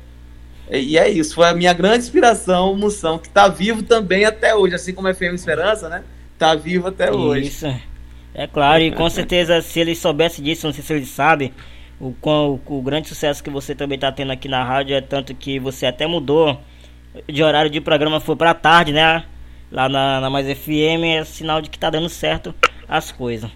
E 0.69 0.97
é 0.97 1.09
isso, 1.09 1.33
foi 1.33 1.47
a 1.47 1.53
minha 1.53 1.71
grande 1.71 1.99
inspiração, 1.99 2.73
o 2.73 2.77
Moção, 2.77 3.17
que 3.17 3.27
está 3.27 3.47
vivo 3.47 3.83
também 3.83 4.25
até 4.25 4.53
hoje, 4.53 4.75
assim 4.75 4.93
como 4.93 5.07
é 5.07 5.13
FM 5.13 5.33
Esperança, 5.33 5.87
né? 5.87 6.03
Está 6.33 6.53
vivo 6.55 6.89
até 6.89 7.09
hoje. 7.09 7.47
Isso, 7.47 7.73
é 8.33 8.47
claro, 8.47 8.83
e 8.83 8.91
com 8.91 9.07
certeza 9.09 9.61
se 9.61 9.79
ele 9.79 9.95
soubesse 9.95 10.41
disso, 10.41 10.67
não 10.67 10.73
sei 10.73 10.83
se 10.83 10.93
ele 10.93 11.05
sabe, 11.05 11.53
o, 12.01 12.13
o, 12.21 12.59
o 12.65 12.81
grande 12.81 13.07
sucesso 13.07 13.41
que 13.41 13.49
você 13.49 13.73
também 13.73 13.95
está 13.95 14.11
tendo 14.11 14.33
aqui 14.33 14.49
na 14.49 14.61
rádio 14.61 14.93
é 14.93 14.99
tanto 14.99 15.33
que 15.33 15.57
você 15.57 15.85
até 15.85 16.05
mudou 16.05 16.59
de 17.29 17.41
horário 17.41 17.71
de 17.71 17.79
programa, 17.79 18.19
foi 18.19 18.35
para 18.35 18.53
tarde, 18.53 18.91
né? 18.91 19.23
Lá 19.71 19.87
na, 19.87 20.19
na 20.19 20.29
Mais 20.29 20.45
FM, 20.45 21.03
é 21.05 21.23
sinal 21.23 21.61
de 21.61 21.69
que 21.69 21.77
está 21.77 21.89
dando 21.89 22.09
certo 22.09 22.53
as 22.87 23.11
coisas. 23.11 23.49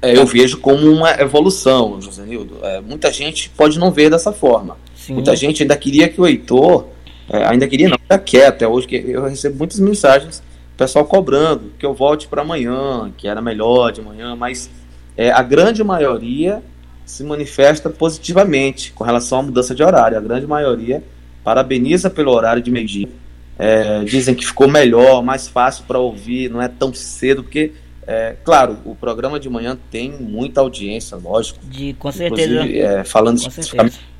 É, 0.00 0.16
eu 0.16 0.26
vejo 0.26 0.58
como 0.58 0.90
uma 0.90 1.10
evolução, 1.20 2.00
José 2.00 2.24
Nildo. 2.24 2.58
É, 2.62 2.80
muita 2.80 3.12
gente 3.12 3.50
pode 3.50 3.78
não 3.78 3.90
ver 3.90 4.10
dessa 4.10 4.32
forma. 4.32 4.76
Sim. 4.96 5.14
Muita 5.14 5.36
gente 5.36 5.62
ainda 5.62 5.76
queria 5.76 6.08
que 6.08 6.20
o 6.20 6.26
Heitor, 6.26 6.86
é, 7.28 7.44
ainda 7.44 7.68
queria 7.68 7.88
não, 7.88 7.98
ainda 8.00 8.18
quer 8.22 8.46
até 8.46 8.66
hoje, 8.66 8.86
que 8.86 8.96
eu 8.96 9.24
recebo 9.24 9.58
muitas 9.58 9.78
mensagens, 9.78 10.42
pessoal 10.76 11.04
cobrando 11.04 11.72
que 11.78 11.86
eu 11.86 11.94
volte 11.94 12.26
para 12.26 12.42
amanhã, 12.42 13.12
que 13.16 13.28
era 13.28 13.40
melhor 13.40 13.92
de 13.92 14.02
manhã, 14.02 14.34
mas 14.34 14.68
é, 15.16 15.30
a 15.30 15.42
grande 15.42 15.84
maioria 15.84 16.62
se 17.04 17.22
manifesta 17.22 17.88
positivamente 17.90 18.92
com 18.92 19.04
relação 19.04 19.40
à 19.40 19.42
mudança 19.42 19.74
de 19.74 19.82
horário. 19.82 20.16
A 20.16 20.20
grande 20.20 20.46
maioria 20.46 21.02
parabeniza 21.44 22.10
pelo 22.10 22.32
horário 22.32 22.62
de 22.62 22.70
meio-dia. 22.70 23.08
É, 23.64 24.02
dizem 24.02 24.34
que 24.34 24.44
ficou 24.44 24.66
melhor, 24.66 25.22
mais 25.22 25.46
fácil 25.46 25.84
para 25.86 25.96
ouvir, 25.96 26.50
não 26.50 26.60
é 26.60 26.66
tão 26.66 26.92
cedo, 26.92 27.44
porque 27.44 27.72
é, 28.04 28.34
claro, 28.42 28.78
o 28.84 28.96
programa 28.96 29.38
de 29.38 29.48
manhã 29.48 29.78
tem 29.88 30.10
muita 30.10 30.60
audiência, 30.60 31.16
lógico. 31.16 31.60
De, 31.66 31.94
com 31.94 32.10
certeza. 32.10 32.60
É, 32.60 33.04
falando, 33.04 33.40
com 33.40 33.48
especificamente, 33.48 33.92
certeza. 33.92 34.12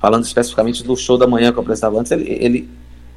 falando 0.00 0.24
especificamente 0.24 0.82
do 0.82 0.96
show 0.96 1.18
da 1.18 1.26
manhã 1.26 1.52
que 1.52 1.58
eu 1.58 1.62
apresentava 1.62 2.00
antes, 2.00 2.10
ele, 2.10 2.30
ele 2.30 2.68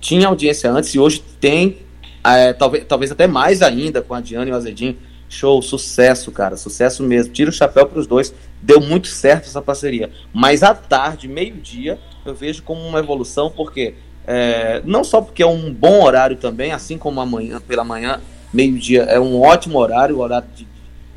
tinha 0.01 0.27
audiência 0.27 0.69
antes 0.69 0.93
e 0.93 0.99
hoje 0.99 1.23
tem, 1.39 1.77
é, 2.21 2.51
talvez, 2.51 2.83
talvez 2.85 3.09
até 3.09 3.25
mais 3.25 3.61
ainda 3.61 4.01
com 4.01 4.13
a 4.13 4.19
Diana 4.19 4.49
e 4.49 4.51
o 4.51 4.55
Azedinho. 4.55 4.97
Show, 5.29 5.61
sucesso, 5.61 6.29
cara, 6.29 6.57
sucesso 6.57 7.01
mesmo. 7.01 7.31
Tira 7.31 7.49
o 7.49 7.53
chapéu 7.53 7.85
para 7.85 7.97
os 7.97 8.05
dois. 8.05 8.33
Deu 8.61 8.81
muito 8.81 9.07
certo 9.07 9.45
essa 9.45 9.61
parceria. 9.61 10.11
Mas 10.33 10.61
à 10.61 10.73
tarde, 10.73 11.29
meio-dia, 11.29 11.97
eu 12.25 12.35
vejo 12.35 12.61
como 12.63 12.81
uma 12.81 12.99
evolução, 12.99 13.49
porque 13.49 13.95
é, 14.25 14.81
não 14.85 15.03
só 15.03 15.21
porque 15.21 15.43
é 15.43 15.47
um 15.47 15.73
bom 15.73 16.03
horário 16.03 16.35
também, 16.35 16.71
assim 16.71 16.97
como 16.97 17.19
amanhã, 17.19 17.59
pela 17.59 17.83
manhã, 17.83 18.21
meio-dia 18.53 19.03
é 19.03 19.19
um 19.19 19.41
ótimo 19.41 19.79
horário, 19.79 20.17
o 20.17 20.19
horário 20.19 20.47
de, 20.55 20.67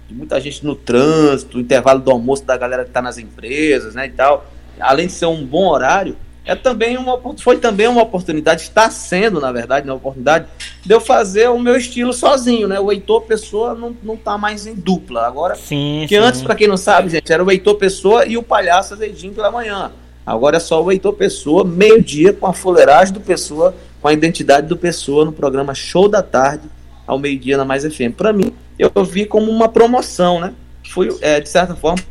de, 0.09 0.15
muita 0.15 0.41
gente 0.41 0.65
no 0.65 0.75
trânsito, 0.75 1.61
intervalo 1.61 2.01
do 2.01 2.11
almoço 2.11 2.45
da 2.45 2.57
galera 2.57 2.85
que 2.85 2.91
está 2.91 3.03
nas 3.03 3.19
empresas, 3.19 3.95
né, 3.95 4.07
e 4.07 4.11
tal. 4.11 4.47
Além 4.81 5.07
de 5.07 5.13
ser 5.13 5.27
um 5.27 5.45
bom 5.45 5.69
horário, 5.69 6.17
é 6.45 6.55
também 6.55 6.97
uma 6.99 7.19
foi 7.39 7.57
também 7.59 7.87
uma 7.89 8.03
oportunidade, 8.03 8.63
está 8.63 8.91
sendo, 8.91 9.41
na 9.41 9.51
verdade, 9.51 9.89
uma 9.89 9.97
oportunidade 9.97 10.47
de 10.85 10.93
eu 10.93 11.01
fazer 11.01 11.49
o 11.49 11.59
meu 11.59 11.77
estilo 11.77 12.13
sozinho, 12.13 12.69
né? 12.69 12.79
O 12.79 12.93
Heitor 12.93 13.23
Pessoa 13.23 13.75
não, 13.75 13.97
não 14.03 14.15
tá 14.15 14.37
mais 14.37 14.67
em 14.67 14.75
dupla. 14.75 15.27
Agora, 15.27 15.55
sim, 15.55 16.05
que 16.07 16.17
sim. 16.17 16.23
antes, 16.23 16.43
para 16.43 16.55
quem 16.55 16.69
não 16.69 16.77
sabe, 16.77 17.09
gente, 17.09 17.33
era 17.33 17.43
o 17.43 17.51
Heitor 17.51 17.77
Pessoa 17.77 18.27
e 18.27 18.37
o 18.37 18.43
Palhaço 18.43 18.93
Azedinho 18.93 19.33
pela 19.33 19.51
manhã. 19.51 19.91
Agora 20.27 20.57
é 20.57 20.61
só 20.61 20.83
o 20.83 20.91
Heitor 20.91 21.13
Pessoa, 21.13 21.65
meio-dia, 21.65 22.33
com 22.33 22.47
a 22.47 22.53
fuleiragem 22.53 23.13
do 23.13 23.21
Pessoa, 23.21 23.75
com 24.01 24.09
a 24.09 24.13
identidade 24.13 24.67
do 24.67 24.77
Pessoa 24.77 25.25
no 25.25 25.33
programa 25.33 25.75
Show 25.75 26.09
da 26.09 26.23
Tarde, 26.23 26.69
ao 27.07 27.19
meio-dia 27.19 27.57
na 27.57 27.65
Mais 27.65 27.85
FM. 27.85 28.15
Para 28.17 28.33
mim, 28.33 28.53
eu 28.79 28.91
vi 29.05 29.27
como 29.27 29.51
uma 29.51 29.69
promoção, 29.69 30.41
né? 30.41 30.55
Fui, 30.89 31.09
é, 31.21 31.41
de 31.41 31.49
certa 31.49 31.75
forma, 31.75 32.03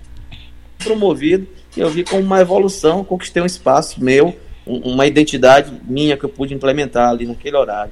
promovido 0.77 1.47
e 1.75 1.79
eu 1.79 1.89
vi 1.89 2.03
como 2.03 2.21
uma 2.21 2.39
evolução, 2.39 3.03
conquistei 3.03 3.41
um 3.41 3.47
espaço 3.47 4.03
meu, 4.03 4.35
um, 4.65 4.93
uma 4.93 5.07
identidade 5.07 5.71
minha 5.83 6.15
que 6.15 6.23
eu 6.23 6.29
pude 6.29 6.53
implementar 6.53 7.09
ali 7.09 7.25
naquele 7.25 7.57
horário. 7.57 7.91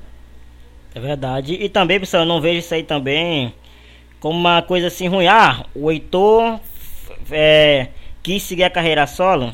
É 0.94 1.00
verdade. 1.00 1.54
E 1.54 1.68
também, 1.70 2.00
pessoal, 2.00 2.24
eu 2.24 2.28
não 2.28 2.42
vejo 2.42 2.60
isso 2.60 2.74
aí 2.74 2.84
também 2.84 3.54
como 4.20 4.38
uma 4.38 4.62
coisa 4.62 4.88
assim 4.88 5.08
ruim. 5.08 5.28
Ah, 5.28 5.66
o 5.74 5.92
Heitor 5.92 6.60
é, 7.32 7.88
quis 8.22 8.44
seguir 8.44 8.64
a 8.64 8.70
carreira 8.70 9.08
solo, 9.08 9.52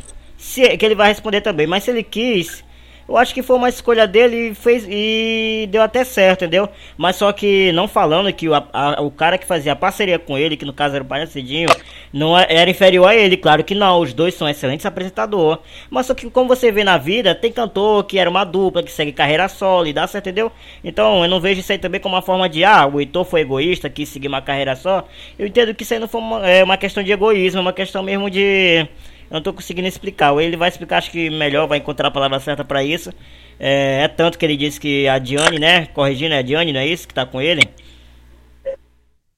se, 0.47 0.77
que 0.77 0.86
ele 0.86 0.95
vai 0.95 1.10
responder 1.10 1.41
também. 1.41 1.67
Mas 1.67 1.83
se 1.83 1.91
ele 1.91 2.03
quis, 2.03 2.63
eu 3.07 3.17
acho 3.17 3.33
que 3.33 3.41
foi 3.41 3.55
uma 3.55 3.69
escolha 3.69 4.07
dele 4.07 4.49
e 4.49 4.55
fez 4.55 4.86
e 4.89 5.67
deu 5.69 5.81
até 5.81 6.03
certo, 6.03 6.43
entendeu? 6.43 6.69
Mas 6.97 7.15
só 7.17 7.31
que 7.31 7.71
não 7.73 7.88
falando 7.88 8.31
que 8.33 8.47
o, 8.47 8.53
a, 8.53 9.01
o 9.01 9.12
cara 9.12 9.38
que 9.38 9.45
fazia 9.45 9.73
a 9.73 9.75
parceria 9.75 10.17
com 10.17 10.38
ele, 10.38 10.57
que 10.57 10.65
no 10.65 10.73
caso 10.73 10.95
era 10.95 11.03
o 11.03 11.07
Palhacidinho, 11.07 11.69
não 12.12 12.38
é, 12.38 12.45
era 12.49 12.69
inferior 12.69 13.07
a 13.07 13.15
ele, 13.15 13.38
claro 13.38 13.63
que 13.63 13.75
não, 13.75 13.99
os 13.99 14.13
dois 14.13 14.33
são 14.36 14.47
excelentes 14.47 14.86
apresentadores. 14.86 15.62
Mas 15.89 16.05
só 16.05 16.13
que 16.13 16.29
como 16.29 16.47
você 16.47 16.71
vê 16.71 16.83
na 16.83 16.97
vida, 16.97 17.36
tem 17.36 17.51
cantor 17.51 18.03
que 18.05 18.17
era 18.17 18.29
uma 18.29 18.43
dupla, 18.45 18.83
que 18.83 18.91
segue 18.91 19.12
carreira 19.12 19.47
solo 19.49 19.88
e 19.88 19.93
dá 19.93 20.07
certo, 20.07 20.27
entendeu? 20.27 20.51
Então 20.83 21.23
eu 21.23 21.29
não 21.29 21.39
vejo 21.39 21.60
isso 21.60 21.71
aí 21.71 21.77
também 21.77 21.99
como 22.01 22.15
uma 22.15 22.21
forma 22.21 22.47
de, 22.49 22.63
ah, 22.63 22.86
o 22.86 22.99
Heitor 22.99 23.25
foi 23.25 23.41
egoísta, 23.41 23.89
quis 23.89 24.10
seguir 24.10 24.27
uma 24.27 24.41
carreira 24.41 24.75
só. 24.75 25.05
Eu 25.38 25.47
entendo 25.47 25.73
que 25.73 25.83
isso 25.83 25.93
aí 25.93 25.99
não 25.99 26.07
foi 26.07 26.21
uma, 26.21 26.47
é 26.47 26.63
uma 26.63 26.77
questão 26.77 27.03
de 27.03 27.12
egoísmo, 27.12 27.60
é 27.60 27.62
uma 27.62 27.73
questão 27.73 28.03
mesmo 28.03 28.29
de 28.29 28.88
eu 29.29 29.35
não 29.35 29.41
tô 29.41 29.53
conseguindo 29.53 29.87
explicar. 29.87 30.35
Ele 30.37 30.55
vai 30.55 30.69
explicar, 30.69 30.97
acho 30.97 31.11
que 31.11 31.29
melhor, 31.29 31.67
vai 31.67 31.79
encontrar 31.79 32.07
a 32.07 32.11
palavra 32.11 32.39
certa 32.39 32.63
para 32.63 32.83
isso. 32.83 33.11
É, 33.59 34.03
é, 34.03 34.07
tanto 34.07 34.37
que 34.37 34.45
ele 34.45 34.55
disse 34.55 34.79
que 34.79 35.07
a 35.07 35.19
Diane, 35.19 35.59
né? 35.59 35.87
Corrigindo, 35.87 36.33
é 36.33 36.39
a 36.39 36.41
Diane, 36.41 36.71
não 36.71 36.79
é 36.79 36.87
isso? 36.87 37.07
Que 37.07 37.13
tá 37.13 37.25
com 37.25 37.41
ele? 37.41 37.61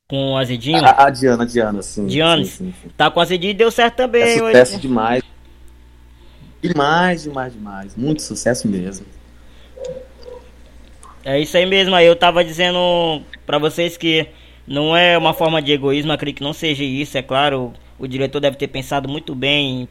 Com 0.08 0.34
o 0.34 0.38
Azedinho? 0.38 0.84
A, 0.84 1.06
a 1.06 1.10
Diana, 1.10 1.44
a 1.44 1.46
Diana, 1.46 1.82
sim. 1.82 2.06
Diane, 2.06 2.46
sim, 2.46 2.66
sim, 2.66 2.74
sim. 2.84 2.90
tá 2.98 3.10
com 3.10 3.20
o 3.20 3.24
Azedinho 3.24 3.52
e 3.52 3.56
deu 3.56 3.72
certo 3.72 3.96
também. 3.96 4.24
É 4.24 4.38
sucesso 4.38 4.74
ele... 4.74 4.82
demais. 4.82 5.24
Demais, 6.62 7.24
demais, 7.24 7.54
demais. 7.54 7.96
Muito 7.96 8.22
sucesso 8.22 8.68
mesmo. 8.68 9.06
É 11.24 11.40
isso 11.40 11.56
aí 11.58 11.66
mesmo. 11.66 11.96
Aí 11.96 12.06
eu 12.06 12.16
tava 12.16 12.44
dizendo 12.44 13.22
para 13.46 13.58
vocês 13.58 13.98
que 13.98 14.28
não 14.68 14.96
é 14.96 15.18
uma 15.18 15.34
forma 15.34 15.62
de 15.62 15.72
egoísmo, 15.72 16.12
acredito 16.12 16.38
que 16.38 16.44
não 16.44 16.54
seja 16.54 16.84
isso, 16.84 17.18
é 17.18 17.22
claro 17.22 17.74
o 18.00 18.08
diretor 18.08 18.40
deve 18.40 18.58
ter 18.58 18.68
pensado 18.68 19.08
muito 19.08 19.36
bem 19.36 19.88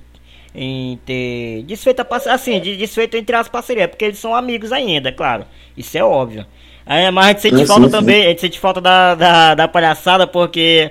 em, 0.54 0.92
em 0.92 0.96
ter 1.04 1.62
desfeito 1.64 2.02
a 2.02 2.16
assim, 2.32 2.60
de 2.60 2.76
desfeito 2.76 3.16
entre 3.16 3.36
as 3.36 3.48
parcerias, 3.48 3.88
porque 3.88 4.06
eles 4.06 4.18
são 4.18 4.34
amigos 4.34 4.72
ainda, 4.72 5.10
é 5.10 5.12
claro. 5.12 5.44
Isso 5.76 5.96
é 5.96 6.02
óbvio. 6.02 6.46
É, 6.84 7.10
mas 7.10 7.26
a 7.26 7.28
gente 7.28 7.42
sente 7.42 7.66
falta 7.66 7.84
sim, 7.84 7.90
também, 7.90 8.24
a 8.24 8.28
gente 8.30 8.40
sente 8.40 8.58
falta 8.58 8.80
da, 8.80 9.14
da, 9.14 9.54
da 9.54 9.68
palhaçada, 9.68 10.26
porque 10.26 10.90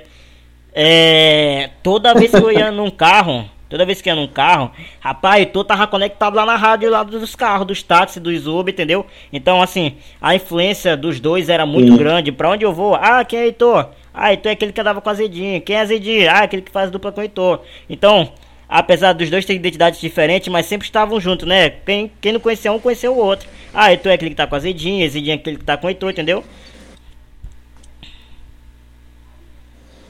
é, 0.72 1.72
toda 1.82 2.14
vez 2.14 2.30
que 2.30 2.38
eu 2.38 2.52
ia 2.52 2.72
num 2.72 2.92
carro, 2.92 3.50
toda 3.68 3.84
vez 3.84 4.00
que 4.00 4.08
ia 4.08 4.16
num 4.16 4.28
carro, 4.28 4.72
rapaz, 5.00 5.48
tu 5.52 5.64
tava 5.64 5.88
conectado 5.88 6.36
lá 6.36 6.46
na 6.46 6.56
rádio 6.56 6.92
lá 6.92 7.02
dos 7.02 7.36
carros, 7.36 7.66
dos 7.66 7.82
táxis, 7.82 8.22
dos 8.22 8.46
Uber, 8.46 8.72
entendeu? 8.72 9.08
Então, 9.34 9.60
assim, 9.60 9.98
a 10.22 10.36
influência 10.36 10.96
dos 10.96 11.20
dois 11.20 11.50
era 11.50 11.66
muito 11.66 11.94
sim. 11.94 11.98
grande. 11.98 12.32
Pra 12.32 12.52
onde 12.52 12.64
eu 12.64 12.72
vou? 12.72 12.94
Ah, 12.94 13.26
quem 13.26 13.40
é 13.40 13.46
Heitor? 13.46 13.90
Ah, 14.20 14.34
então 14.34 14.50
é 14.50 14.54
aquele 14.54 14.74
que 14.74 14.82
andava 14.82 15.00
com 15.00 15.10
Azedinho. 15.12 15.62
Quem 15.62 15.76
é 15.76 15.82
Azedinho? 15.82 16.28
Ah, 16.28 16.40
aquele 16.40 16.64
que 16.64 16.72
faz 16.72 16.90
dupla 16.90 17.12
com 17.12 17.22
o 17.22 17.24
Heitor. 17.24 17.62
Então, 17.88 18.34
apesar 18.68 19.14
dos 19.14 19.30
dois 19.30 19.46
terem 19.46 19.60
identidades 19.60 20.02
diferentes, 20.02 20.48
mas 20.48 20.66
sempre 20.66 20.88
estavam 20.88 21.20
juntos, 21.22 21.48
né? 21.48 21.70
Quem, 21.70 22.12
quem 22.20 22.34
não 22.34 22.40
conhecia 22.40 22.72
um, 22.72 22.80
conheceu 22.80 23.14
o 23.14 23.18
outro. 23.18 23.48
Ah, 23.72 23.92
Heitor 23.92 24.12
é 24.12 24.16
aquele 24.16 24.32
que 24.32 24.36
tá 24.36 24.48
com 24.48 24.56
Azedinho, 24.56 25.06
Azedinho 25.06 25.34
é 25.34 25.36
aquele 25.36 25.58
que 25.58 25.64
tá 25.64 25.78
com 25.78 25.86
o 25.86 25.90
Heitor, 25.92 26.10
entendeu? 26.10 26.44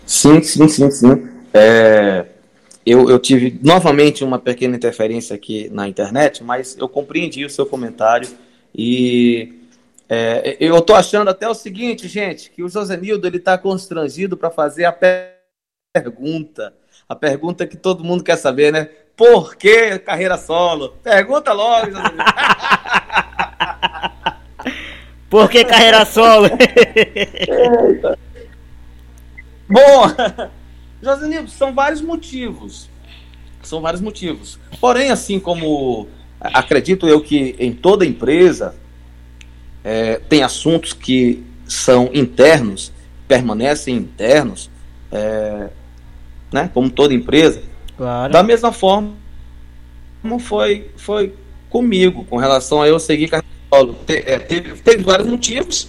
Sim, 0.05 0.41
sim, 0.41 0.69
sim, 0.69 0.89
sim. 0.89 1.27
É, 1.53 2.27
eu, 2.85 3.09
eu 3.09 3.19
tive 3.19 3.59
novamente 3.61 4.23
uma 4.23 4.39
pequena 4.39 4.77
interferência 4.77 5.35
aqui 5.35 5.69
na 5.69 5.85
internet, 5.85 6.41
mas 6.45 6.77
eu 6.79 6.87
compreendi 6.87 7.43
o 7.43 7.49
seu 7.49 7.65
comentário 7.65 8.29
e 8.73 9.56
é, 10.09 10.55
eu 10.59 10.77
estou 10.77 10.95
achando 10.95 11.29
até 11.29 11.49
o 11.49 11.53
seguinte, 11.53 12.07
gente, 12.07 12.49
que 12.49 12.63
o 12.63 12.69
Josenildo 12.69 13.27
ele 13.27 13.37
está 13.37 13.57
constrangido 13.57 14.37
para 14.37 14.49
fazer 14.49 14.85
a 14.85 14.95
pergunta, 15.93 16.73
a 17.09 17.15
pergunta 17.15 17.67
que 17.67 17.75
todo 17.75 18.03
mundo 18.03 18.23
quer 18.23 18.37
saber, 18.37 18.71
né? 18.71 18.89
Por 19.15 19.55
que 19.55 19.99
carreira 19.99 20.37
solo? 20.37 20.89
Pergunta 21.03 21.51
logo, 21.51 21.91
Josenildo. 21.91 22.23
Por 25.29 25.49
que 25.49 25.65
carreira 25.65 26.05
solo? 26.05 26.47
Bom, 29.67 30.03
Josenildo, 31.03 31.49
são 31.49 31.73
vários 31.73 32.01
motivos. 32.01 32.89
São 33.61 33.81
vários 33.81 34.01
motivos. 34.01 34.57
Porém, 34.79 35.11
assim 35.11 35.37
como 35.37 36.07
acredito 36.39 37.07
eu 37.09 37.19
que 37.19 37.55
em 37.59 37.73
toda 37.73 38.05
empresa 38.05 38.73
é, 39.87 40.19
tem 40.27 40.43
assuntos 40.43 40.91
que 40.91 41.41
são 41.65 42.09
internos, 42.13 42.91
permanecem 43.25 43.95
internos, 43.95 44.69
é, 45.09 45.69
né, 46.51 46.69
como 46.73 46.89
toda 46.89 47.13
empresa. 47.13 47.61
Claro. 47.95 48.33
Da 48.33 48.43
mesma 48.43 48.73
forma 48.73 49.13
como 50.21 50.39
foi, 50.39 50.91
foi 50.97 51.33
comigo, 51.69 52.25
com 52.25 52.35
relação 52.35 52.81
a 52.81 52.87
eu 52.89 52.99
seguir. 52.99 53.29
Te, 54.05 54.23
é, 54.25 54.37
teve, 54.39 54.73
teve, 54.81 55.03
vários 55.03 55.25
motivos, 55.25 55.87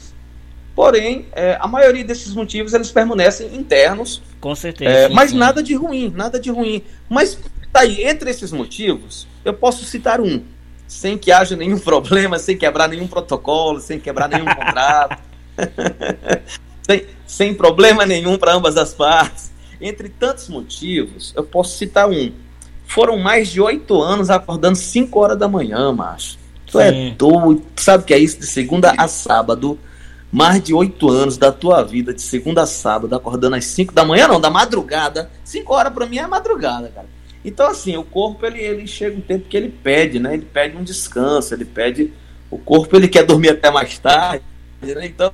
porém, 0.76 1.26
é, 1.32 1.58
a 1.60 1.66
maioria 1.66 2.04
desses 2.04 2.32
motivos 2.34 2.74
eles 2.74 2.92
permanecem 2.92 3.52
internos. 3.52 4.22
Com 4.40 4.54
certeza. 4.54 4.90
É, 4.90 5.08
mas 5.08 5.32
sim. 5.32 5.38
nada 5.38 5.60
de 5.60 5.74
ruim, 5.74 6.12
nada 6.14 6.38
de 6.38 6.50
ruim. 6.52 6.84
Mas 7.08 7.36
tá 7.72 7.80
aí, 7.80 8.04
entre 8.04 8.30
esses 8.30 8.52
motivos, 8.52 9.26
eu 9.44 9.54
posso 9.54 9.84
citar 9.84 10.20
um 10.20 10.40
sem 10.88 11.18
que 11.18 11.30
haja 11.30 11.54
nenhum 11.54 11.78
problema, 11.78 12.38
sem 12.38 12.56
quebrar 12.56 12.88
nenhum 12.88 13.06
protocolo, 13.06 13.78
sem 13.78 14.00
quebrar 14.00 14.26
nenhum 14.26 14.46
contrato, 14.46 15.22
sem, 16.82 17.06
sem 17.26 17.54
problema 17.54 18.06
nenhum 18.06 18.38
para 18.38 18.54
ambas 18.54 18.76
as 18.78 18.94
partes. 18.94 19.52
Entre 19.80 20.08
tantos 20.08 20.48
motivos, 20.48 21.32
eu 21.36 21.44
posso 21.44 21.76
citar 21.76 22.08
um. 22.08 22.32
Foram 22.86 23.18
mais 23.18 23.48
de 23.48 23.60
oito 23.60 24.02
anos 24.02 24.30
acordando 24.30 24.76
cinco 24.76 25.20
horas 25.20 25.38
da 25.38 25.46
manhã, 25.46 25.92
macho. 25.92 26.38
Tu 26.66 26.80
é 26.80 26.90
Sim. 26.90 27.08
é 27.08 27.10
doido. 27.10 27.62
Sabe 27.76 28.02
o 28.02 28.06
que 28.06 28.14
é 28.14 28.18
isso? 28.18 28.40
De 28.40 28.46
segunda 28.46 28.94
a 28.96 29.06
sábado. 29.06 29.78
Mais 30.32 30.62
de 30.62 30.74
oito 30.74 31.08
anos 31.08 31.38
da 31.38 31.50
tua 31.50 31.82
vida, 31.82 32.12
de 32.12 32.20
segunda 32.20 32.62
a 32.62 32.66
sábado, 32.66 33.14
acordando 33.14 33.56
às 33.56 33.64
cinco 33.64 33.94
da 33.94 34.04
manhã, 34.04 34.28
não, 34.28 34.38
da 34.38 34.50
madrugada. 34.50 35.30
Cinco 35.42 35.72
horas 35.72 35.92
para 35.92 36.04
mim 36.06 36.18
é 36.18 36.26
madrugada, 36.26 36.90
cara. 36.94 37.06
Então, 37.44 37.68
assim, 37.68 37.96
o 37.96 38.04
corpo 38.04 38.44
ele, 38.44 38.60
ele 38.60 38.86
chega 38.86 39.16
um 39.16 39.20
tempo 39.20 39.48
que 39.48 39.56
ele 39.56 39.68
pede, 39.68 40.18
né? 40.18 40.34
Ele 40.34 40.44
pede 40.44 40.76
um 40.76 40.82
descanso, 40.82 41.54
ele 41.54 41.64
pede. 41.64 42.12
O 42.50 42.58
corpo 42.58 42.96
ele 42.96 43.08
quer 43.08 43.24
dormir 43.24 43.50
até 43.50 43.70
mais 43.70 43.98
tarde, 43.98 44.44
né? 44.82 45.06
Então, 45.06 45.32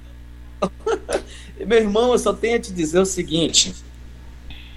meu 1.66 1.78
irmão, 1.78 2.12
eu 2.12 2.18
só 2.18 2.32
tenho 2.32 2.56
a 2.56 2.60
te 2.60 2.72
dizer 2.72 2.98
o 2.98 3.06
seguinte: 3.06 3.74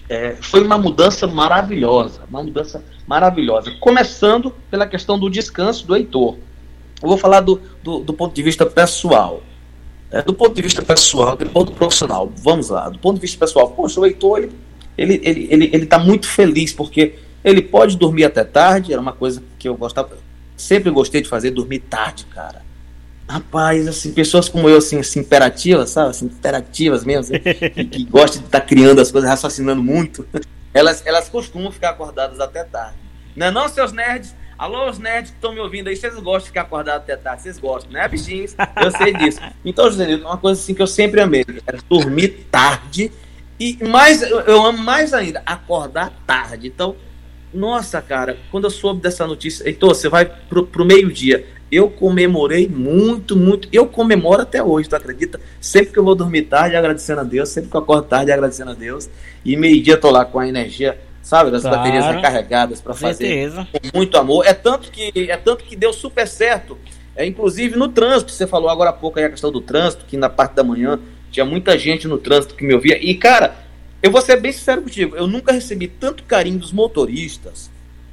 é, 0.09 0.35
foi 0.39 0.63
uma 0.63 0.77
mudança 0.77 1.27
maravilhosa, 1.27 2.21
uma 2.29 2.41
mudança 2.41 2.83
maravilhosa. 3.05 3.71
Começando 3.79 4.51
pela 4.71 4.87
questão 4.87 5.19
do 5.19 5.29
descanso 5.29 5.85
do 5.85 5.95
Heitor. 5.95 6.37
Eu 7.01 7.09
vou 7.09 7.17
falar 7.17 7.41
do, 7.41 7.61
do, 7.83 7.99
do 7.99 8.13
ponto 8.13 8.33
de 8.33 8.41
vista 8.41 8.65
pessoal. 8.65 9.43
É, 10.09 10.21
do 10.21 10.33
ponto 10.33 10.55
de 10.55 10.61
vista 10.61 10.81
pessoal, 10.81 11.35
do 11.35 11.45
ponto 11.49 11.73
profissional, 11.73 12.31
vamos 12.37 12.69
lá. 12.69 12.89
Do 12.89 12.97
ponto 12.97 13.15
de 13.15 13.21
vista 13.21 13.37
pessoal, 13.37 13.69
poxa, 13.71 13.99
o 13.99 14.05
Heitor 14.05 14.39
ele 14.39 14.51
ele 14.97 15.21
ele 15.23 15.47
ele, 15.51 15.69
ele 15.73 15.85
tá 15.85 15.99
muito 15.99 16.27
feliz 16.27 16.73
porque 16.73 17.15
ele 17.43 17.61
pode 17.61 17.97
dormir 17.97 18.25
até 18.25 18.43
tarde, 18.43 18.91
era 18.91 19.01
uma 19.01 19.13
coisa 19.13 19.41
que 19.57 19.69
eu 19.69 19.75
gostava, 19.75 20.17
sempre 20.55 20.89
gostei 20.91 21.21
de 21.21 21.29
fazer, 21.29 21.51
dormir 21.51 21.79
tarde, 21.79 22.25
cara. 22.25 22.65
Rapaz, 23.29 23.87
assim, 23.87 24.13
pessoas 24.13 24.47
como 24.47 24.69
eu, 24.69 24.77
assim, 24.77 24.99
assim 24.99 25.19
imperativas, 25.19 25.89
sabe? 25.89 26.09
Assim, 26.09 26.25
imperativas 26.25 27.03
mesmo, 27.03 27.35
assim, 27.35 27.69
que, 27.69 27.85
que 27.85 28.03
gostam 28.05 28.41
de 28.41 28.47
estar 28.47 28.61
tá 28.61 28.65
criando 28.65 29.01
as 29.01 29.11
coisas, 29.11 29.29
raciocinando 29.29 29.83
muito, 29.83 30.25
elas, 30.73 31.05
elas 31.05 31.29
costumam 31.29 31.71
ficar 31.71 31.91
acordadas 31.91 32.39
até 32.39 32.63
tarde. 32.63 32.97
Não 33.35 33.47
é 33.47 33.51
não, 33.51 33.67
seus 33.67 33.91
nerds? 33.91 34.33
Alô, 34.57 34.89
os 34.89 34.97
nerds 34.97 35.29
que 35.29 35.37
estão 35.37 35.53
me 35.53 35.59
ouvindo 35.59 35.87
aí, 35.87 35.95
vocês 35.95 36.15
gostam 36.15 36.39
de 36.39 36.47
ficar 36.47 36.61
acordados 36.61 37.03
até 37.03 37.15
tarde, 37.15 37.43
vocês 37.43 37.59
gostam, 37.59 37.91
né, 37.91 38.07
bichinhos? 38.07 38.55
Eu 38.81 38.91
sei 38.91 39.13
disso. 39.13 39.39
Então, 39.63 39.85
José 39.85 40.15
uma 40.15 40.37
coisa 40.37 40.59
assim 40.59 40.73
que 40.73 40.81
eu 40.81 40.87
sempre 40.87 41.21
amei, 41.21 41.45
era 41.67 41.77
dormir 41.87 42.47
tarde 42.49 43.11
e 43.59 43.77
mais, 43.87 44.21
eu 44.21 44.65
amo 44.65 44.77
mais 44.77 45.13
ainda, 45.13 45.41
acordar 45.45 46.13
tarde. 46.25 46.67
Então, 46.67 46.95
nossa, 47.53 48.01
cara, 48.01 48.37
quando 48.51 48.65
eu 48.65 48.69
soube 48.69 49.01
dessa 49.01 49.25
notícia, 49.25 49.67
Heitor, 49.67 49.95
você 49.95 50.09
vai 50.09 50.25
pro, 50.25 50.65
pro 50.65 50.85
meio-dia. 50.85 51.45
Eu 51.71 51.89
comemorei 51.89 52.67
muito, 52.67 53.35
muito. 53.35 53.67
Eu 53.71 53.87
comemoro 53.87 54.41
até 54.41 54.63
hoje, 54.63 54.87
tu 54.87 54.95
acredita? 54.95 55.39
Sempre 55.59 55.91
que 55.91 55.99
eu 55.99 56.03
vou 56.03 56.15
dormir 56.15 56.43
tarde, 56.43 56.75
agradecendo 56.75 57.21
a 57.21 57.23
Deus. 57.23 57.49
Sempre 57.49 57.69
que 57.69 57.75
eu 57.75 57.81
acordo 57.81 58.03
tarde, 58.03 58.31
agradecendo 58.31 58.71
a 58.71 58.73
Deus. 58.73 59.09
E 59.43 59.57
meio-dia 59.57 59.97
tô 59.97 60.09
lá 60.09 60.23
com 60.23 60.39
a 60.39 60.47
energia, 60.47 60.97
sabe, 61.21 61.51
das 61.51 61.63
claro. 61.63 61.77
baterias 61.77 62.05
recarregadas 62.05 62.79
para 62.79 62.93
fazer 62.93 63.25
certeza. 63.25 63.67
com 63.71 63.97
muito 63.97 64.17
amor. 64.17 64.45
É 64.45 64.53
tanto 64.53 64.89
que 64.91 65.29
é 65.29 65.35
tanto 65.35 65.63
que 65.63 65.75
deu 65.75 65.91
super 65.91 66.27
certo. 66.27 66.77
É 67.15 67.25
inclusive 67.25 67.75
no 67.75 67.89
trânsito, 67.89 68.31
você 68.31 68.45
falou 68.45 68.69
agora 68.69 68.91
há 68.91 68.93
pouco 68.93 69.19
aí 69.19 69.25
a 69.25 69.29
questão 69.29 69.51
do 69.51 69.59
trânsito, 69.59 70.05
que 70.05 70.15
na 70.15 70.29
parte 70.29 70.53
da 70.53 70.63
manhã 70.63 70.99
tinha 71.31 71.45
muita 71.45 71.77
gente 71.77 72.07
no 72.07 72.17
trânsito 72.17 72.55
que 72.55 72.65
me 72.65 72.73
ouvia. 72.73 72.97
E, 73.03 73.15
cara, 73.15 73.55
eu 74.01 74.11
vou 74.11 74.21
ser 74.21 74.39
bem 74.39 74.51
sincero 74.51 74.81
contigo, 74.81 75.15
eu 75.15 75.27
nunca 75.27 75.51
recebi 75.51 75.87
tanto 75.87 76.23
carinho 76.23 76.59
dos 76.59 76.71
motoristas, 76.71 77.71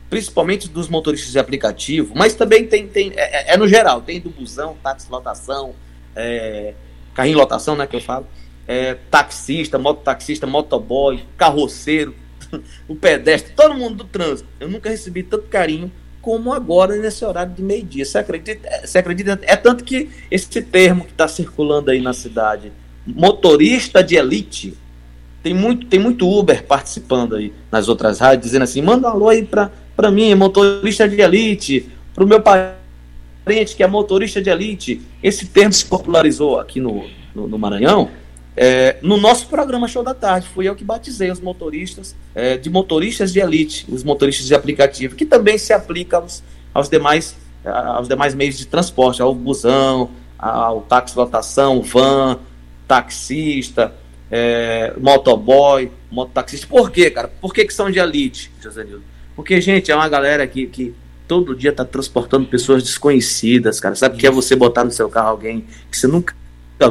principalmente 0.09 0.68
dos 0.68 0.88
motoristas 0.88 1.33
de 1.33 1.38
aplicativo, 1.38 2.14
mas 2.16 2.35
também 2.35 2.66
tem, 2.66 2.87
tem 2.87 3.12
é, 3.16 3.53
é, 3.53 3.55
é 3.55 3.57
no 3.57 3.68
geral, 3.68 4.00
tem 4.00 4.20
do 4.20 4.31
busão, 4.31 4.77
táxi 4.83 5.11
lotação, 5.11 5.74
é, 6.16 6.74
carrinho 7.12 7.37
lotação, 7.37 7.77
né, 7.77 7.87
que 7.87 7.96
eu 7.96 8.00
falo, 8.00 8.27
é, 8.66 8.94
taxista, 9.11 9.79
mototaxista, 9.79 10.46
motoboy, 10.46 11.22
carroceiro, 11.37 12.14
o 12.88 12.96
pedestre, 12.96 13.53
todo 13.55 13.74
mundo 13.74 13.96
do 13.96 14.05
trânsito. 14.05 14.48
Eu 14.59 14.68
nunca 14.68 14.88
recebi 14.88 15.22
tanto 15.22 15.48
carinho 15.48 15.92
como 16.20 16.53
agora 16.55 16.96
nesse 16.96 17.24
horário 17.24 17.53
de 17.53 17.62
meio-dia. 17.62 18.05
Você 18.05 18.16
acredita? 18.16 18.87
Você 18.87 18.98
acredita? 18.98 19.38
É 19.42 19.57
tanto 19.57 19.85
que 19.85 20.11
esse 20.31 20.62
termo 20.62 21.05
que 21.05 21.12
está 21.12 21.29
circulando 21.29 21.90
aí 21.90 22.00
na 22.00 22.14
cidade, 22.14 22.72
motorista 23.07 24.03
de 24.03 24.17
elite, 24.17 24.75
tem 25.43 25.53
muito, 25.55 25.87
tem 25.87 26.01
muito 26.01 26.29
Uber 26.29 26.64
participando 26.64 27.37
aí 27.37 27.53
nas 27.71 27.88
outras 27.88 28.19
rádios, 28.19 28.47
dizendo 28.47 28.62
assim: 28.62 28.81
manda 28.81 29.09
um 29.09 29.11
alô 29.11 29.29
aí 29.29 29.45
para 29.45 30.11
mim, 30.11 30.35
motorista 30.35 31.09
de 31.09 31.21
elite, 31.21 31.88
para 32.14 32.25
o 32.25 32.27
meu 32.27 32.40
parente 32.40 33.77
que 33.77 33.83
é 33.83 33.87
motorista 33.87 34.40
de 34.40 34.51
elite. 34.51 35.03
Esse 35.23 35.47
termo 35.47 35.73
se 35.73 35.85
popularizou 35.85 36.59
aqui 36.59 36.81
no, 36.81 37.05
no, 37.35 37.47
no 37.47 37.59
Maranhão 37.59 38.11
é, 38.57 38.99
no 39.03 39.17
nosso 39.17 39.49
programa 39.49 39.88
Show 39.88 40.03
da 40.03 40.14
Tarde, 40.14 40.47
fui 40.47 40.69
eu 40.69 40.77
que 40.77 40.85
batizei 40.85 41.31
os 41.31 41.40
motoristas 41.40 42.14
é, 42.35 42.57
de 42.57 42.71
motoristas 42.71 43.33
de 43.33 43.40
elite, 43.40 43.85
os 43.88 44.05
motoristas 44.05 44.47
de 44.47 44.55
aplicativo, 44.55 45.17
que 45.17 45.27
também 45.27 45.59
se 45.59 45.73
aplica 45.73 46.19
aos, 46.19 46.43
aos, 46.73 46.88
demais, 46.88 47.37
aos 47.64 48.07
demais 48.07 48.35
meios 48.35 48.57
de 48.57 48.67
transporte, 48.67 49.21
ao 49.21 49.35
busão, 49.35 50.11
ao 50.38 50.83
táxi 50.83 51.17
lotação, 51.17 51.83
van, 51.83 52.38
taxista, 52.87 53.94
é, 54.31 54.92
motoboy, 54.99 55.90
mototaxista. 56.11 56.66
Por 56.66 56.90
quê, 56.90 57.11
cara? 57.11 57.29
Por 57.29 57.53
que, 57.53 57.64
que 57.64 57.75
são 57.75 57.90
de 57.90 57.99
elite, 57.99 58.51
José 58.61 58.85
Nildo? 58.85 59.05
Porque, 59.37 59.61
gente, 59.61 59.90
é 59.90 59.94
uma 59.94 60.09
galera 60.09 60.47
que, 60.47 60.66
que 60.66 60.94
todo 61.27 61.55
dia 61.55 61.70
está 61.70 61.85
transportando 61.85 62.47
pessoas 62.47 62.83
desconhecidas, 62.83 63.81
cara. 63.81 63.94
Sabe 63.94 64.16
o 64.16 64.18
que 64.18 64.27
é 64.27 64.31
você 64.31 64.55
botar 64.55 64.85
no 64.85 64.90
seu 64.90 65.09
carro 65.09 65.29
alguém 65.29 65.64
que 65.90 65.97
você 65.97 66.07
nunca 66.07 66.35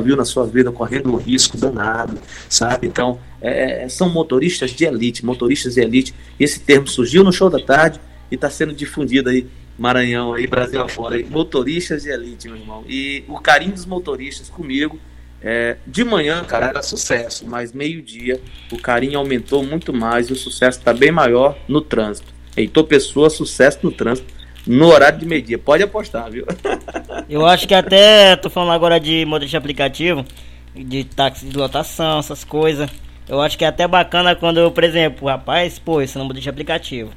viu 0.01 0.15
na 0.15 0.25
sua 0.25 0.45
vida 0.45 0.71
correndo 0.71 1.11
um 1.11 1.17
risco 1.17 1.57
danado, 1.57 2.17
sabe? 2.49 2.87
Então, 2.87 3.19
é, 3.41 3.83
é, 3.83 3.89
são 3.89 4.09
motoristas 4.09 4.71
de 4.71 4.85
elite, 4.85 5.25
motoristas 5.25 5.75
de 5.75 5.81
elite. 5.81 6.13
Esse 6.39 6.59
termo 6.59 6.87
surgiu 6.87 7.23
no 7.23 7.31
show 7.31 7.49
da 7.49 7.59
tarde 7.59 7.99
e 8.31 8.35
está 8.35 8.49
sendo 8.49 8.73
difundido 8.73 9.29
aí, 9.29 9.47
Maranhão, 9.77 10.33
aí, 10.33 10.47
Brasil 10.47 10.81
afora, 10.81 11.15
aí, 11.15 11.25
motoristas 11.25 12.03
de 12.03 12.09
elite, 12.09 12.47
meu 12.47 12.57
irmão. 12.57 12.83
E 12.87 13.23
o 13.27 13.39
carinho 13.39 13.73
dos 13.73 13.85
motoristas 13.85 14.49
comigo, 14.49 14.99
é, 15.43 15.75
de 15.85 16.03
manhã, 16.05 16.43
cara, 16.43 16.67
era 16.67 16.81
sucesso, 16.81 17.45
mas 17.45 17.73
meio-dia 17.73 18.39
o 18.71 18.77
carinho 18.77 19.19
aumentou 19.19 19.63
muito 19.63 19.91
mais 19.91 20.29
e 20.29 20.33
o 20.33 20.35
sucesso 20.35 20.79
está 20.79 20.93
bem 20.93 21.11
maior 21.11 21.57
no 21.67 21.81
trânsito. 21.81 22.33
Heitor 22.55 22.85
Pessoa, 22.85 23.29
sucesso 23.29 23.79
no 23.83 23.91
trânsito 23.91 24.33
no 24.65 24.87
horário 24.87 25.19
de 25.19 25.25
meio-dia. 25.25 25.57
Pode 25.57 25.83
apostar, 25.83 26.31
viu? 26.31 26.45
Eu 27.29 27.45
acho 27.45 27.67
que 27.67 27.73
até, 27.73 28.35
tô 28.37 28.49
falando 28.49 28.71
agora 28.71 28.99
de 28.99 29.25
de 29.25 29.57
aplicativo, 29.57 30.25
de 30.73 31.03
táxi 31.03 31.45
de 31.45 31.57
lotação, 31.57 32.19
essas 32.19 32.43
coisas. 32.45 32.89
Eu 33.27 33.41
acho 33.41 33.57
que 33.57 33.65
é 33.65 33.67
até 33.67 33.87
bacana 33.87 34.35
quando, 34.35 34.71
por 34.71 34.83
exemplo, 34.83 35.27
rapaz, 35.27 35.79
pô, 35.79 36.01
esse 36.01 36.17
não 36.17 36.27
de 36.27 36.49
aplicativo. 36.49 37.11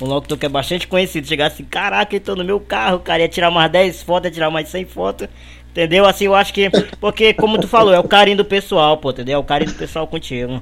Um 0.00 0.06
locutor 0.06 0.38
que 0.38 0.46
é 0.46 0.48
bastante 0.48 0.86
conhecido, 0.86 1.26
chegar 1.26 1.46
assim, 1.46 1.64
caraca, 1.64 2.14
eu 2.14 2.20
tô 2.20 2.36
no 2.36 2.44
meu 2.44 2.60
carro, 2.60 3.00
cara, 3.00 3.22
ia 3.22 3.28
tirar 3.28 3.50
mais 3.50 3.70
10 3.70 4.02
fotos, 4.04 4.26
ia 4.26 4.30
tirar 4.30 4.50
mais 4.50 4.68
100 4.68 4.84
fotos. 4.84 5.28
Entendeu? 5.78 6.06
Assim, 6.06 6.24
eu 6.24 6.34
acho 6.34 6.52
que. 6.52 6.68
Porque, 7.00 7.32
como 7.32 7.56
tu 7.56 7.68
falou, 7.68 7.94
é 7.94 8.00
o 8.00 8.02
carinho 8.02 8.38
do 8.38 8.44
pessoal, 8.44 8.96
pô, 8.96 9.10
entendeu? 9.10 9.36
É 9.36 9.38
o 9.38 9.44
carinho 9.44 9.70
do 9.70 9.78
pessoal 9.78 10.08
contigo. 10.08 10.60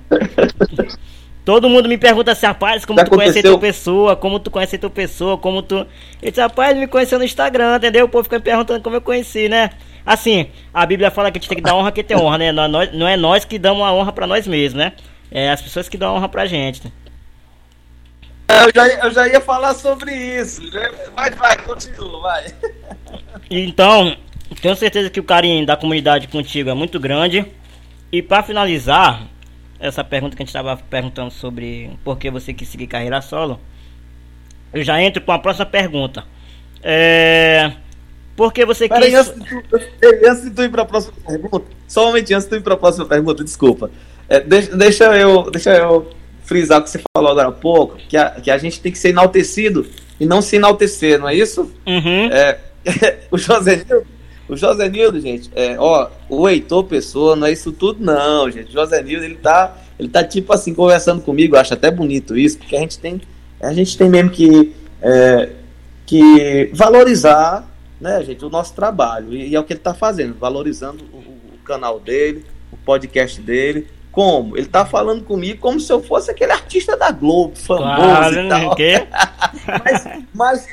Todo 1.43 1.71
mundo 1.71 1.89
me 1.89 1.97
pergunta 1.97 2.33
assim, 2.33 2.45
rapaz, 2.45 2.85
como 2.85 2.99
Já 2.99 3.07
tu 3.07 3.15
aconteceu? 3.15 3.33
conhece 3.33 3.47
a 3.47 3.51
tua 3.51 3.59
pessoa, 3.59 4.17
como 4.17 4.39
tu 4.39 4.51
conhece 4.51 4.77
a 4.77 4.79
tua 4.79 4.91
pessoa, 4.91 5.39
como 5.39 5.63
tu. 5.63 5.87
Eu 6.21 6.31
disse, 6.31 6.39
rapaz, 6.39 6.73
ele 6.73 6.81
me 6.81 6.87
conheceu 6.87 7.19
no 7.19 7.25
Instagram, 7.25 7.77
entendeu? 7.77 8.05
O 8.05 8.09
povo 8.11 8.25
fica 8.25 8.37
me 8.37 8.45
perguntando 8.45 8.83
como 8.83 8.97
eu 8.97 9.01
conheci, 9.01 9.49
né? 9.49 9.71
Assim, 10.05 10.51
a 10.75 10.85
Bíblia 10.85 11.11
fala 11.11 11.31
que 11.31 11.39
a 11.39 11.41
gente 11.41 11.49
tem 11.49 11.57
que 11.57 11.65
dar 11.65 11.75
honra 11.75 11.93
que 11.93 12.03
tem 12.03 12.15
honra, 12.15 12.37
né? 12.37 12.53
Nós, 12.53 12.93
não 12.93 13.09
é 13.09 13.17
nós 13.17 13.47
que 13.47 13.59
damos 13.59 13.87
a 13.87 13.95
honra 13.95 14.13
para 14.13 14.27
nós 14.27 14.47
mesmos, 14.47 14.75
né? 14.75 14.93
É 15.31 15.51
as 15.51 15.63
pessoas 15.63 15.89
que 15.89 15.97
dão 15.97 16.11
a 16.11 16.13
honra 16.19 16.29
pra 16.29 16.45
gente. 16.45 16.93
Eu 18.49 18.71
já, 18.75 18.87
eu 18.87 19.11
já 19.13 19.27
ia 19.29 19.41
falar 19.41 19.73
sobre 19.73 20.15
isso. 20.15 20.61
Vai, 21.15 21.31
vai, 21.31 21.57
continua, 21.57 22.21
vai. 22.21 22.55
Então, 23.51 24.15
tenho 24.55 24.77
certeza 24.77 25.11
que 25.11 25.21
o 25.21 25.25
carinho 25.25 25.67
da 25.67 25.77
comunidade 25.77 26.29
contigo 26.29 26.71
é 26.71 26.75
muito 26.75 27.01
grande. 27.01 27.45
E 28.13 28.23
para 28.23 28.43
finalizar, 28.43 29.27
essa 29.81 30.05
pergunta 30.05 30.37
que 30.37 30.43
a 30.43 30.45
gente 30.45 30.55
estava 30.55 30.77
perguntando 30.77 31.31
sobre 31.31 31.91
por 32.05 32.19
que 32.19 32.31
você 32.31 32.55
quis 32.55 32.69
seguir 32.69 32.87
carreira 32.87 33.21
solo, 33.21 33.61
eu 34.73 34.85
já 34.85 35.03
entro 35.03 35.23
com 35.23 35.33
a 35.33 35.39
próxima 35.39 35.67
pergunta. 35.67 36.25
É, 36.83 37.73
por 38.37 38.53
que 38.53 38.65
você 38.65 38.89
Pera 38.89 39.01
quis... 39.01 39.15
Aí, 39.15 39.21
antes, 39.21 39.35
de 39.35 39.63
tu, 39.63 39.81
antes 40.29 40.43
de 40.45 40.51
tu 40.51 40.63
ir 40.63 40.71
para 40.71 40.83
a 40.83 40.87
próxima 40.87 41.15
pergunta, 41.27 41.67
somente 41.89 42.33
antes 42.33 42.45
de 42.45 42.51
tu 42.51 42.57
ir 42.57 42.63
para 42.63 42.75
a 42.75 42.77
próxima 42.77 43.07
pergunta, 43.07 43.43
desculpa. 43.43 43.91
É, 44.29 44.41
deixa, 44.41 44.77
deixa, 44.77 45.05
eu, 45.17 45.51
deixa 45.51 45.75
eu 45.75 46.13
frisar 46.45 46.81
o 46.81 46.85
que 46.85 46.91
você 46.91 47.01
falou 47.17 47.33
agora 47.33 47.49
há 47.49 47.53
pouco, 47.53 47.97
que 47.97 48.17
a, 48.17 48.31
que 48.31 48.51
a 48.51 48.59
gente 48.59 48.81
tem 48.81 48.93
que 48.93 48.99
ser 48.99 49.09
enaltecido 49.09 49.87
e 50.21 50.27
não 50.27 50.41
se 50.41 50.57
enaltecer, 50.57 51.19
não 51.19 51.29
é 51.29 51.35
isso? 51.35 51.73
Uhum. 51.87 52.31
É, 52.31 52.59
o 53.31 53.37
José 53.37 53.85
Nildo 53.89 54.16
o 54.49 54.57
José 54.57 54.89
Nildo, 54.89 55.21
gente, 55.21 55.51
é, 55.55 55.77
ó, 55.79 56.09
o 56.29 56.49
Heitor 56.49 56.85
Pessoa 56.85 57.35
não 57.35 57.47
é 57.47 57.53
isso 57.53 57.73
tudo, 57.73 58.05
não, 58.05 58.51
gente. 58.51 58.69
O 58.69 58.73
José 58.73 59.03
Nildo, 59.03 59.25
ele 59.25 59.37
tá, 59.37 59.77
ele 59.99 60.09
tá 60.09 60.23
tipo 60.23 60.53
assim, 60.53 60.73
conversando 60.73 61.21
comigo, 61.23 61.57
eu 61.57 61.61
acho 61.61 61.75
até 61.75 61.91
bonito 61.91 62.37
isso, 62.37 62.59
porque 62.59 62.77
a 62.77 62.81
gente 62.81 62.99
tem, 62.99 63.21
a 63.61 63.73
gente 63.73 63.99
tem 63.99 64.09
mesmo 64.09 64.31
que, 64.31 64.73
é, 65.03 65.51
que 66.05 66.71
valorizar, 66.73 67.69
né, 68.01 68.23
gente, 68.23 68.45
o 68.45 68.51
nosso 68.51 68.75
trabalho. 68.75 69.35
E, 69.35 69.49
e 69.49 69.57
é 69.57 69.61
o 69.61 69.65
que 69.65 69.73
ele 69.73 69.81
tá 69.81 69.95
fazendo, 69.95 70.35
valorizando 70.39 71.05
o, 71.13 71.17
o, 71.17 71.59
canal 71.65 71.99
dele, 71.99 72.45
o 72.71 72.77
podcast 72.77 73.41
dele. 73.41 73.89
Como? 74.13 74.57
Ele 74.57 74.67
tá 74.67 74.87
falando 74.87 75.25
comigo 75.25 75.59
como 75.61 75.81
se 75.81 75.93
eu 75.93 76.01
fosse 76.03 76.31
aquele 76.31 76.53
artista 76.53 76.97
da 76.97 77.11
Globo, 77.11 77.57
famoso 77.57 77.97
claro, 77.97 78.41
e 78.41 78.49
tal. 78.49 78.77
mas, 79.85 80.09
mas 80.33 80.69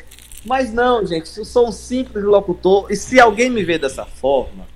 mas 0.46 0.74
não, 0.74 1.06
gente, 1.06 1.38
eu 1.38 1.46
sou 1.46 1.70
um 1.70 1.72
simples 1.72 2.24
locutor 2.24 2.88
e 2.90 2.96
se 2.96 3.20
alguém 3.20 3.50
me 3.50 3.64
vê 3.64 3.78
dessa 3.78 4.06
forma, 4.06 4.68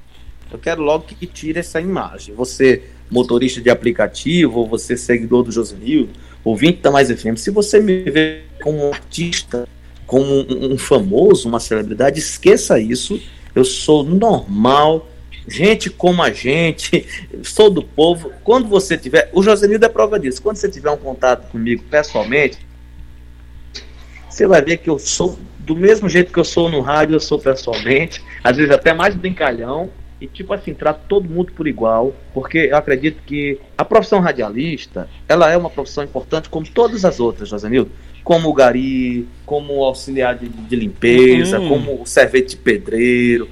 eu 0.51 0.57
quero 0.57 0.81
logo 0.81 1.05
que 1.05 1.27
tire 1.27 1.59
essa 1.59 1.81
imagem. 1.81 2.33
Você, 2.35 2.83
motorista 3.11 3.59
de 3.59 3.69
aplicativo, 3.69 4.59
ou 4.59 4.67
você, 4.67 4.95
seguidor 4.95 5.43
do 5.43 5.51
Josenildo, 5.51 6.13
ouvinte 6.43 6.81
da 6.81 6.89
Mais 6.89 7.11
FM, 7.11 7.35
se 7.35 7.51
você 7.51 7.79
me 7.81 8.03
vê 8.03 8.43
como 8.61 8.87
um 8.87 8.93
artista, 8.93 9.67
como 10.05 10.23
um, 10.23 10.73
um 10.73 10.77
famoso, 10.77 11.49
uma 11.49 11.59
celebridade, 11.59 12.19
esqueça 12.19 12.79
isso. 12.79 13.21
Eu 13.53 13.65
sou 13.65 14.03
normal, 14.03 15.07
gente 15.47 15.89
como 15.89 16.23
a 16.23 16.31
gente, 16.31 17.05
sou 17.43 17.69
do 17.69 17.83
povo. 17.83 18.31
Quando 18.43 18.69
você 18.69 18.97
tiver, 18.97 19.29
o 19.33 19.43
Josenildo 19.43 19.85
é 19.85 19.89
prova 19.89 20.17
disso. 20.17 20.41
Quando 20.41 20.55
você 20.55 20.69
tiver 20.69 20.89
um 20.91 20.97
contato 20.97 21.49
comigo 21.49 21.83
pessoalmente, 21.89 22.57
você 24.37 24.45
vai 24.45 24.61
ver 24.61 24.77
que 24.77 24.89
eu 24.89 24.99
sou 24.99 25.37
do 25.57 25.75
mesmo 25.75 26.07
jeito 26.07 26.31
que 26.31 26.39
eu 26.39 26.45
sou 26.45 26.69
no 26.69 26.79
rádio, 26.79 27.15
eu 27.15 27.19
sou 27.19 27.39
pessoalmente, 27.39 28.23
às 28.43 28.55
vezes 28.55 28.71
até 28.71 28.93
mais 28.93 29.15
brincalhão, 29.15 29.89
e 30.21 30.27
tipo 30.27 30.53
assim, 30.53 30.73
trato 30.73 31.01
todo 31.09 31.27
mundo 31.27 31.51
por 31.51 31.67
igual, 31.67 32.15
porque 32.33 32.69
eu 32.71 32.77
acredito 32.77 33.21
que 33.25 33.59
a 33.75 33.83
profissão 33.83 34.19
radialista, 34.19 35.09
ela 35.27 35.51
é 35.51 35.57
uma 35.57 35.69
profissão 35.69 36.03
importante 36.03 36.49
como 36.49 36.67
todas 36.67 37.03
as 37.03 37.19
outras, 37.19 37.49
Josenildo, 37.49 37.91
como 38.23 38.47
o 38.47 38.53
gari, 38.53 39.27
como 39.45 39.79
o 39.79 39.83
auxiliar 39.83 40.37
de, 40.37 40.47
de 40.47 40.75
limpeza, 40.75 41.59
uhum. 41.59 41.67
como 41.67 42.01
o 42.03 42.05
servente 42.05 42.49
de 42.49 42.57
pedreiro, 42.57 43.49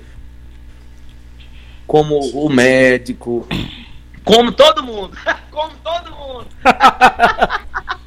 como 1.86 2.20
o 2.20 2.48
médico, 2.48 3.46
como 4.24 4.52
todo 4.52 4.84
mundo, 4.84 5.18
como 5.52 5.74
todo 5.84 6.12
mundo. 6.12 6.48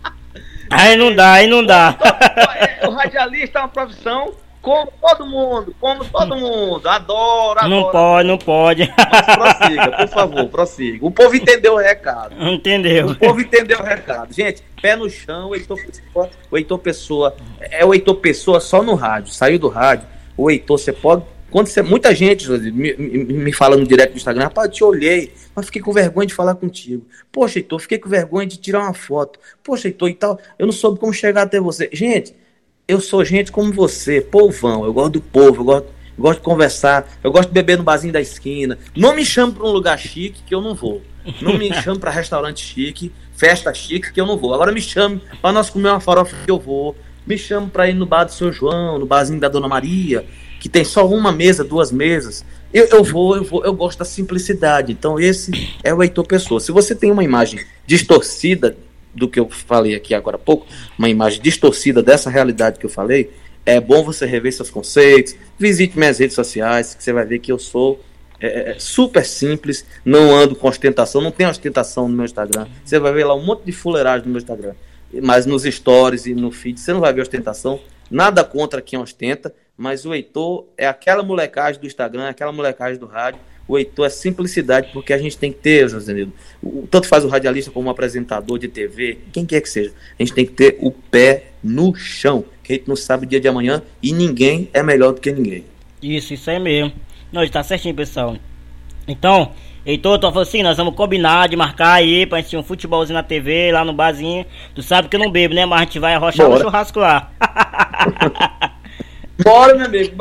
Aí 0.71 0.97
não 0.97 1.15
dá, 1.15 1.33
aí 1.33 1.47
não 1.47 1.65
dá. 1.65 1.97
O 2.87 2.91
radialista 2.91 3.59
é 3.59 3.63
uma 3.63 3.69
profissão 3.69 4.33
como 4.61 4.93
todo 5.01 5.27
mundo, 5.27 5.75
como 5.81 6.05
todo 6.05 6.37
mundo. 6.37 6.89
Adoro, 6.89 7.61
adoro. 7.61 7.69
Não 7.69 7.91
pode, 7.91 8.29
não 8.29 8.39
pode. 8.39 8.95
Mas 9.11 9.37
prossiga, 9.37 9.97
por 9.97 10.09
favor, 10.09 10.49
prossiga. 10.49 11.07
O 11.07 11.11
povo 11.11 11.35
entendeu 11.35 11.75
o 11.75 11.79
recado. 11.79 12.35
Entendeu. 12.39 13.07
O 13.07 13.15
povo 13.15 13.41
entendeu 13.41 13.79
o 13.79 13.83
recado. 13.83 14.33
Gente, 14.33 14.63
pé 14.83 14.97
no 14.97 15.09
chão, 15.09 15.51
o 15.51 15.55
Heitor 15.55 15.79
Pessoa, 15.79 16.31
o 16.51 16.57
Heitor 16.59 16.79
Pessoa 16.79 17.37
é 17.61 17.85
o 17.85 17.95
Heitor 17.95 18.17
Pessoa 18.17 18.61
só 18.61 18.83
no 18.83 18.95
rádio. 18.95 19.33
Saiu 19.33 19.59
do 19.59 19.69
rádio, 19.69 20.07
o 20.37 20.51
Heitor, 20.51 20.79
você 20.79 20.93
pode 20.93 21.23
quando 21.51 21.69
você, 21.69 21.81
muita 21.81 22.15
gente 22.15 22.49
me, 22.49 22.95
me, 22.95 23.25
me 23.25 23.53
fala 23.53 23.77
no 23.77 23.87
direct 23.87 24.13
do 24.13 24.17
Instagram, 24.17 24.45
rapaz, 24.45 24.69
eu 24.69 24.73
te 24.73 24.85
olhei, 24.85 25.33
mas 25.55 25.67
fiquei 25.67 25.81
com 25.81 25.93
vergonha 25.93 26.27
de 26.27 26.35
falar 26.35 26.55
contigo. 26.55 27.07
Poxa, 27.33 27.59
Heitor, 27.59 27.81
fiquei 27.81 27.99
com 27.99 28.09
vergonha 28.09 28.47
de 28.47 28.59
tirar 28.59 28.81
uma 28.81 28.93
foto. 28.93 29.39
Poxa, 29.65 29.89
Heitor, 29.89 30.11
e 30.11 30.15
tal, 30.15 30.39
eu 30.59 30.67
não 30.67 30.73
soube 30.73 30.99
como 30.99 31.13
chegar 31.13 31.43
até 31.43 31.59
você. 31.59 31.89
Gente, 31.93 32.35
eu 32.87 33.01
sou 33.01 33.25
gente 33.25 33.51
como 33.51 33.73
você, 33.73 34.21
povão, 34.21 34.85
eu 34.85 34.93
gosto 34.93 35.13
do 35.13 35.21
povo, 35.23 35.63
eu 35.63 35.65
gosto, 35.65 35.87
eu 36.19 36.23
gosto 36.23 36.39
de 36.39 36.45
conversar, 36.45 37.09
eu 37.25 37.33
gosto 37.33 37.49
de 37.49 37.55
beber 37.55 37.79
no 37.79 37.85
barzinho 37.85 38.13
da 38.13 38.21
esquina. 38.21 38.79
Não 38.95 39.15
me 39.15 39.25
chame 39.25 39.53
para 39.55 39.65
um 39.65 39.71
lugar 39.71 39.99
chique 39.99 40.43
que 40.43 40.55
eu 40.55 40.61
não 40.61 40.75
vou. 40.75 41.01
Não 41.41 41.57
me 41.57 41.73
chame 41.83 41.99
para 41.99 42.11
restaurante 42.11 42.63
chique, 42.63 43.11
festa 43.33 43.73
chique 43.73 44.13
que 44.13 44.21
eu 44.21 44.27
não 44.27 44.37
vou. 44.37 44.53
Agora 44.53 44.71
me 44.71 44.83
chame 44.83 45.23
para 45.41 45.53
nós 45.53 45.71
comer 45.71 45.89
uma 45.89 46.01
farofa 46.01 46.37
que 46.45 46.51
eu 46.51 46.59
vou. 46.59 46.95
Me 47.27 47.39
chame 47.39 47.71
para 47.71 47.89
ir 47.89 47.95
no 47.95 48.07
bar 48.07 48.25
do 48.25 48.33
seu 48.33 48.53
João, 48.53 48.99
no 48.99 49.07
barzinho 49.07 49.41
da 49.41 49.49
Dona 49.49 49.69
Maria 49.69 50.27
que 50.59 50.68
tem 50.68 50.85
só 50.85 51.07
uma 51.07 51.33
mesa, 51.33 51.64
duas 51.64 51.92
mesas. 51.92 52.44
Eu, 52.73 52.87
eu 52.87 53.05
vou, 53.05 53.37
eu 53.37 53.44
vou, 53.44 53.64
eu 53.64 53.73
gosto 53.73 53.99
da 53.99 54.05
simplicidade. 54.05 54.92
Então, 54.92 55.18
esse 55.18 55.51
é 55.83 55.94
o 55.94 56.03
Heitor 56.03 56.27
Pessoa. 56.27 56.61
Se 56.61 56.73
você 56.73 56.94
tem 56.94 57.11
uma 57.11 57.25
imagem 57.25 57.61
distorcida 57.87 58.77
do 59.14 59.29
que 59.29 59.40
eu 59.40 59.49
falei 59.49 59.94
aqui 59.94 60.14
agora 60.14 60.37
há 60.37 60.38
pouco, 60.38 60.66
uma 60.99 61.09
imagem 61.09 61.40
distorcida 61.40 62.03
dessa 62.03 62.31
realidade 62.31 62.79
que 62.79 62.87
eu 62.87 62.90
falei, 62.90 63.31
é 63.64 63.81
bom 63.81 64.03
você 64.03 64.25
rever 64.25 64.53
seus 64.53 64.71
conceitos, 64.71 65.35
visite 65.59 65.99
minhas 65.99 66.18
redes 66.18 66.35
sociais, 66.35 66.94
que 66.94 67.03
você 67.03 67.12
vai 67.12 67.25
ver 67.25 67.38
que 67.38 67.53
eu 67.53 67.59
sou 67.59 68.01
é, 68.40 68.71
é, 68.71 68.77
super 68.79 69.25
simples, 69.25 69.85
não 70.05 70.35
ando 70.35 70.55
com 70.55 70.68
ostentação, 70.68 71.21
não 71.21 71.31
tem 71.31 71.47
ostentação 71.47 72.09
no 72.09 72.14
meu 72.14 72.25
Instagram. 72.25 72.66
Você 72.85 72.99
vai 72.99 73.12
ver 73.12 73.25
lá 73.25 73.35
um 73.35 73.44
monte 73.44 73.64
de 73.64 73.73
fuleiragem 73.73 74.27
no 74.27 74.33
meu 74.33 74.38
Instagram. 74.38 74.75
Mas 75.23 75.47
nos 75.47 75.64
stories 75.64 76.27
e 76.27 76.35
no 76.35 76.51
feed 76.51 76.79
você 76.79 76.92
não 76.92 77.01
vai 77.01 77.12
ver 77.12 77.23
ostentação. 77.23 77.81
Nada 78.11 78.44
contra 78.44 78.81
quem 78.81 78.99
ostenta, 78.99 79.55
mas 79.79 80.05
o 80.05 80.12
Heitor 80.12 80.67
é 80.77 80.88
aquela 80.88 81.23
molecagem 81.23 81.81
do 81.81 81.87
Instagram, 81.87 82.29
aquela 82.29 82.51
molecagem 82.51 82.99
do 82.99 83.07
rádio. 83.07 83.41
O 83.69 83.79
Heitor 83.79 84.07
é 84.07 84.09
simplicidade, 84.09 84.91
porque 84.93 85.12
a 85.12 85.19
gente 85.19 85.38
tem 85.38 85.53
que 85.53 85.59
ter, 85.59 85.88
José 85.88 86.27
tanto 86.91 87.07
faz 87.07 87.25
o 87.25 87.29
radialista 87.29 87.71
como 87.71 87.87
o 87.87 87.91
apresentador 87.91 88.59
de 88.59 88.67
TV, 88.67 89.19
quem 89.31 89.47
quer 89.47 89.61
que 89.61 89.69
seja, 89.69 89.93
a 90.19 90.23
gente 90.23 90.35
tem 90.35 90.45
que 90.45 90.53
ter 90.53 90.79
o 90.81 90.91
pé 90.91 91.53
no 91.62 91.95
chão, 91.95 92.45
que 92.62 92.73
a 92.73 92.77
gente 92.77 92.88
não 92.88 92.97
sabe 92.97 93.25
o 93.25 93.29
dia 93.29 93.38
de 93.38 93.47
amanhã 93.47 93.83
e 94.03 94.12
ninguém 94.12 94.69
é 94.73 94.83
melhor 94.83 95.12
do 95.12 95.21
que 95.21 95.31
ninguém. 95.31 95.64
Isso, 96.03 96.35
isso 96.35 96.51
aí 96.51 96.59
mesmo. 96.59 96.93
Não, 97.31 97.45
está 97.45 97.62
certinho, 97.62 97.95
pessoal. 97.95 98.37
Então, 99.07 99.53
Heitor, 99.87 100.19
tu 100.19 100.29
falou 100.29 100.43
assim, 100.43 100.62
nós 100.62 100.77
vamos 100.77 100.95
combinar 100.95 101.49
de 101.49 101.57
marcar 101.57 101.95
aí 101.95 102.27
pra 102.27 102.41
gente 102.41 102.57
um 102.57 102.62
futebolzinho 102.62 103.17
na 103.17 103.23
TV, 103.23 103.71
lá 103.71 103.85
no 103.85 103.93
barzinho. 103.93 104.45
Tu 104.75 104.83
sabe 104.83 105.09
que 105.09 105.17
eu 105.17 105.21
não 105.21 105.31
bebo, 105.31 105.55
né? 105.55 105.64
Mas 105.67 105.81
a 105.81 105.85
gente 105.85 105.99
vai 105.99 106.14
arrochar 106.14 106.49
no 106.49 106.59
churrasco 106.59 106.99
lá. 106.99 107.31
Bora, 109.42 109.74
meu 109.74 109.87
amigo. 109.87 110.16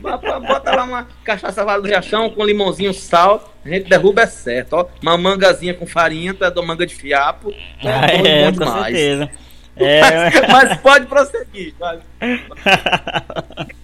Bota 0.00 0.76
lá 0.76 0.84
uma 0.84 1.08
cachaça 1.24 1.64
vale 1.64 1.82
do 1.82 1.88
Riachão 1.88 2.28
com 2.30 2.44
limãozinho, 2.44 2.92
sal. 2.92 3.54
A 3.64 3.68
gente 3.68 3.88
derruba 3.88 4.22
é 4.22 4.26
certo, 4.26 4.74
ó. 4.74 4.86
Uma 5.02 5.16
mangazinha 5.16 5.74
com 5.74 5.86
farinha, 5.86 6.34
tu 6.34 6.44
é 6.44 6.50
do 6.50 6.62
manga 6.62 6.86
de 6.86 6.94
fiapo. 6.94 7.50
É, 7.82 7.88
ah, 7.88 8.06
é, 8.06 8.44
bom 8.44 8.52
demais. 8.52 8.74
com 8.74 8.82
certeza. 8.84 9.30
É... 9.80 10.00
Mas, 10.00 10.48
mas, 10.48 10.80
pode 10.80 11.06
prosseguir. 11.06 11.72
Mas... 11.78 12.00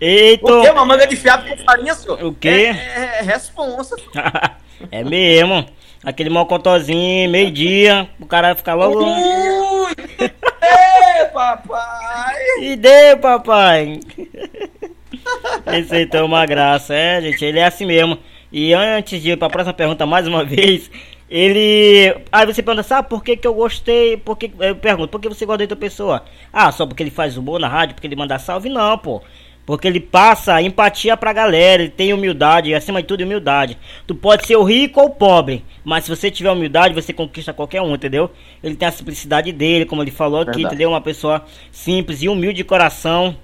Eita! 0.00 0.52
O 0.52 0.62
quê? 0.62 0.70
Uma 0.70 0.84
manga 0.84 1.06
de 1.06 1.14
fiapo 1.14 1.48
com 1.48 1.56
farinha, 1.58 1.94
senhor? 1.94 2.20
O 2.24 2.34
quê? 2.34 2.48
É, 2.48 2.70
é, 2.70 3.18
é 3.20 3.22
responsa. 3.22 3.94
é 4.90 5.04
mesmo. 5.04 5.64
Aquele 6.04 6.30
mocotozinho, 6.30 7.30
meio-dia, 7.30 8.08
o 8.18 8.26
cara 8.26 8.54
ficar 8.54 8.74
logo. 8.74 9.04
Ui! 9.04 9.92
Ei, 10.18 11.26
papai! 11.32 12.34
E 12.60 12.76
deu, 12.76 13.18
papai! 13.18 14.00
Esse 15.66 15.94
aí 15.94 16.08
é 16.12 16.22
uma 16.22 16.44
graça, 16.44 16.94
é, 16.94 17.20
gente, 17.20 17.44
ele 17.44 17.58
é 17.58 17.66
assim 17.66 17.86
mesmo. 17.86 18.18
E 18.50 18.74
antes 18.74 19.22
de 19.22 19.30
ir 19.30 19.36
para 19.36 19.46
a 19.46 19.50
próxima 19.50 19.72
pergunta, 19.72 20.04
mais 20.04 20.26
uma 20.26 20.44
vez, 20.44 20.90
ele. 21.30 22.14
Aí 22.30 22.46
você 22.46 22.62
pergunta, 22.62 22.82
sabe 22.82 23.08
por 23.08 23.22
que, 23.22 23.36
que 23.36 23.46
eu 23.46 23.54
gostei? 23.54 24.16
Por 24.16 24.36
que... 24.36 24.52
Eu 24.58 24.76
pergunto, 24.76 25.08
por 25.08 25.20
que 25.20 25.28
você 25.28 25.46
gosta 25.46 25.66
da 25.66 25.76
pessoa? 25.76 26.24
Ah, 26.52 26.70
só 26.70 26.86
porque 26.86 27.02
ele 27.02 27.10
faz 27.10 27.36
humor 27.36 27.58
na 27.58 27.68
rádio, 27.68 27.94
porque 27.94 28.06
ele 28.06 28.16
manda 28.16 28.38
salve? 28.38 28.68
Não, 28.68 28.98
pô. 28.98 29.22
Porque 29.64 29.86
ele 29.86 30.00
passa 30.00 30.60
empatia 30.60 31.16
pra 31.16 31.32
galera, 31.32 31.82
ele 31.82 31.90
tem 31.90 32.12
humildade, 32.12 32.74
acima 32.74 33.00
de 33.00 33.06
tudo 33.06 33.22
humildade. 33.22 33.78
Tu 34.06 34.14
pode 34.14 34.46
ser 34.46 34.56
o 34.56 34.64
rico 34.64 35.00
ou 35.00 35.06
o 35.06 35.10
pobre, 35.10 35.64
mas 35.84 36.04
se 36.04 36.10
você 36.10 36.30
tiver 36.30 36.50
humildade, 36.50 36.94
você 36.94 37.12
conquista 37.12 37.52
qualquer 37.52 37.80
um, 37.80 37.94
entendeu? 37.94 38.30
Ele 38.62 38.74
tem 38.74 38.88
a 38.88 38.92
simplicidade 38.92 39.52
dele, 39.52 39.84
como 39.84 40.02
ele 40.02 40.10
falou 40.10 40.40
aqui, 40.40 40.52
Verdade. 40.52 40.66
entendeu? 40.66 40.90
Uma 40.90 41.00
pessoa 41.00 41.44
simples 41.70 42.22
e 42.22 42.28
humilde 42.28 42.56
de 42.56 42.64
coração. 42.64 43.36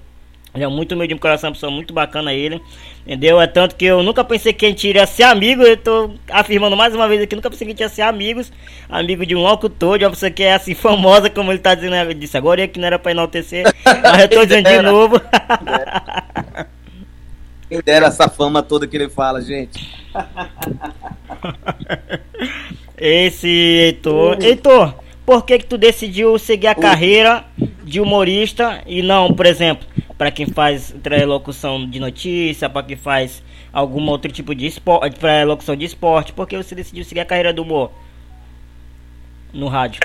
Ele 0.53 0.63
é 0.63 0.67
muito 0.67 0.93
humilde 0.93 1.13
de 1.13 1.19
coração, 1.19 1.49
uma 1.49 1.53
pessoa 1.53 1.71
muito 1.71 1.93
bacana 1.93 2.33
ele. 2.33 2.61
Entendeu? 3.05 3.39
É 3.39 3.47
tanto 3.47 3.75
que 3.75 3.85
eu 3.85 4.03
nunca 4.03 4.23
pensei 4.23 4.51
que 4.51 4.65
a 4.65 4.69
gente 4.69 4.87
iria 4.87 5.05
ser 5.05 5.23
amigo. 5.23 5.63
Eu 5.63 5.77
tô 5.77 6.11
afirmando 6.29 6.75
mais 6.75 6.93
uma 6.93 7.07
vez 7.07 7.21
aqui, 7.21 7.35
nunca 7.35 7.49
pensei 7.49 7.67
que 7.67 7.71
a 7.71 7.73
gente 7.73 7.81
ia 7.81 7.89
ser 7.89 8.01
amigos. 8.01 8.51
Amigo 8.89 9.25
de 9.25 9.35
um 9.35 9.41
locutor, 9.41 9.97
de 9.97 10.05
uma 10.05 10.11
pessoa 10.11 10.31
que 10.31 10.43
é 10.43 10.53
assim 10.53 10.73
famosa, 10.75 11.29
como 11.29 11.51
ele 11.51 11.59
tá 11.59 11.75
dizendo. 11.75 11.95
Eu 11.95 12.13
disse 12.13 12.37
agora 12.37 12.67
que 12.67 12.79
não 12.79 12.87
era 12.87 12.99
pra 12.99 13.11
enaltecer, 13.11 13.65
mas 13.85 14.21
eu 14.21 14.29
tô 14.29 14.45
dizendo 14.45 14.69
de 14.69 14.81
novo. 14.81 15.21
Quem 17.69 17.81
dera 17.81 18.07
essa 18.07 18.27
fama 18.27 18.63
toda 18.63 18.87
que 18.87 18.97
ele 18.97 19.09
fala, 19.09 19.41
gente. 19.41 19.87
Esse 22.97 23.47
Heitor. 23.47 24.41
Heitor, 24.41 24.95
por 25.23 25.45
que 25.45 25.59
que 25.59 25.65
tu 25.65 25.77
decidiu 25.77 26.37
seguir 26.39 26.67
a 26.67 26.75
carreira 26.75 27.45
de 27.83 28.01
humorista 28.01 28.81
e 28.87 29.03
não, 29.03 29.31
por 29.31 29.45
exemplo, 29.45 29.87
para 30.19 30.31
quem 30.31 30.45
faz 30.47 30.93
locução 31.25 31.89
de 31.89 31.97
notícia, 31.97 32.69
para 32.69 32.85
quem 32.85 32.97
faz 32.97 33.41
algum 33.71 34.05
outro 34.09 34.29
tipo 34.29 34.53
de 34.53 34.67
esporte, 34.67 35.17
para 35.17 35.45
locução 35.45 35.77
de 35.77 35.85
esporte, 35.85 36.33
porque 36.33 36.57
você 36.57 36.75
decidiu 36.75 37.05
seguir 37.05 37.21
a 37.21 37.25
carreira 37.25 37.53
do 37.53 37.61
humor 37.61 37.89
no 39.53 39.69
rádio? 39.69 40.01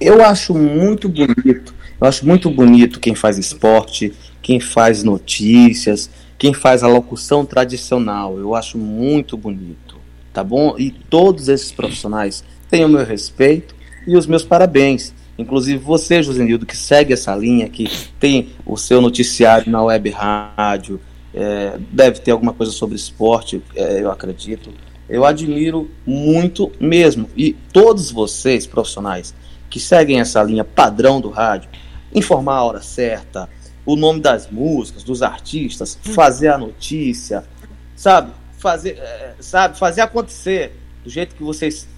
Eu 0.00 0.24
acho 0.24 0.52
muito 0.52 1.08
bonito. 1.08 1.72
Eu 2.00 2.08
acho 2.08 2.26
muito 2.26 2.50
bonito 2.50 2.98
quem 2.98 3.14
faz 3.14 3.38
esporte, 3.38 4.12
quem 4.42 4.58
faz 4.58 5.04
notícias, 5.04 6.10
quem 6.36 6.52
faz 6.52 6.82
a 6.82 6.88
locução 6.88 7.46
tradicional. 7.46 8.36
Eu 8.36 8.56
acho 8.56 8.76
muito 8.76 9.36
bonito, 9.36 9.96
tá 10.32 10.42
bom? 10.42 10.74
E 10.76 10.90
todos 10.90 11.48
esses 11.48 11.70
profissionais 11.70 12.42
têm 12.68 12.84
o 12.84 12.88
meu 12.88 13.04
respeito 13.04 13.76
e 14.08 14.16
os 14.16 14.26
meus 14.26 14.42
parabéns. 14.42 15.14
Inclusive 15.40 15.78
você, 15.78 16.22
Josenildo, 16.22 16.66
que 16.66 16.76
segue 16.76 17.12
essa 17.12 17.34
linha, 17.34 17.68
que 17.68 17.88
tem 18.18 18.50
o 18.66 18.76
seu 18.76 19.00
noticiário 19.00 19.70
na 19.70 19.82
web 19.82 20.10
rádio, 20.10 21.00
é, 21.32 21.78
deve 21.90 22.20
ter 22.20 22.32
alguma 22.32 22.52
coisa 22.52 22.70
sobre 22.72 22.96
esporte, 22.96 23.62
é, 23.74 24.02
eu 24.02 24.10
acredito. 24.10 24.70
Eu 25.08 25.24
admiro 25.24 25.90
muito 26.06 26.70
mesmo. 26.78 27.28
E 27.36 27.52
todos 27.72 28.10
vocês, 28.10 28.66
profissionais, 28.66 29.34
que 29.68 29.80
seguem 29.80 30.20
essa 30.20 30.42
linha 30.42 30.64
padrão 30.64 31.20
do 31.20 31.30
rádio, 31.30 31.70
informar 32.14 32.56
a 32.56 32.64
hora 32.64 32.82
certa, 32.82 33.48
o 33.86 33.96
nome 33.96 34.20
das 34.20 34.50
músicas, 34.50 35.02
dos 35.02 35.22
artistas, 35.22 35.98
fazer 36.02 36.48
a 36.48 36.58
notícia, 36.58 37.44
sabe? 37.96 38.32
Fazer, 38.58 38.98
é, 38.98 39.34
sabe? 39.40 39.78
fazer 39.78 40.02
acontecer 40.02 40.76
do 41.02 41.08
jeito 41.08 41.34
que 41.34 41.42
vocês 41.42 41.88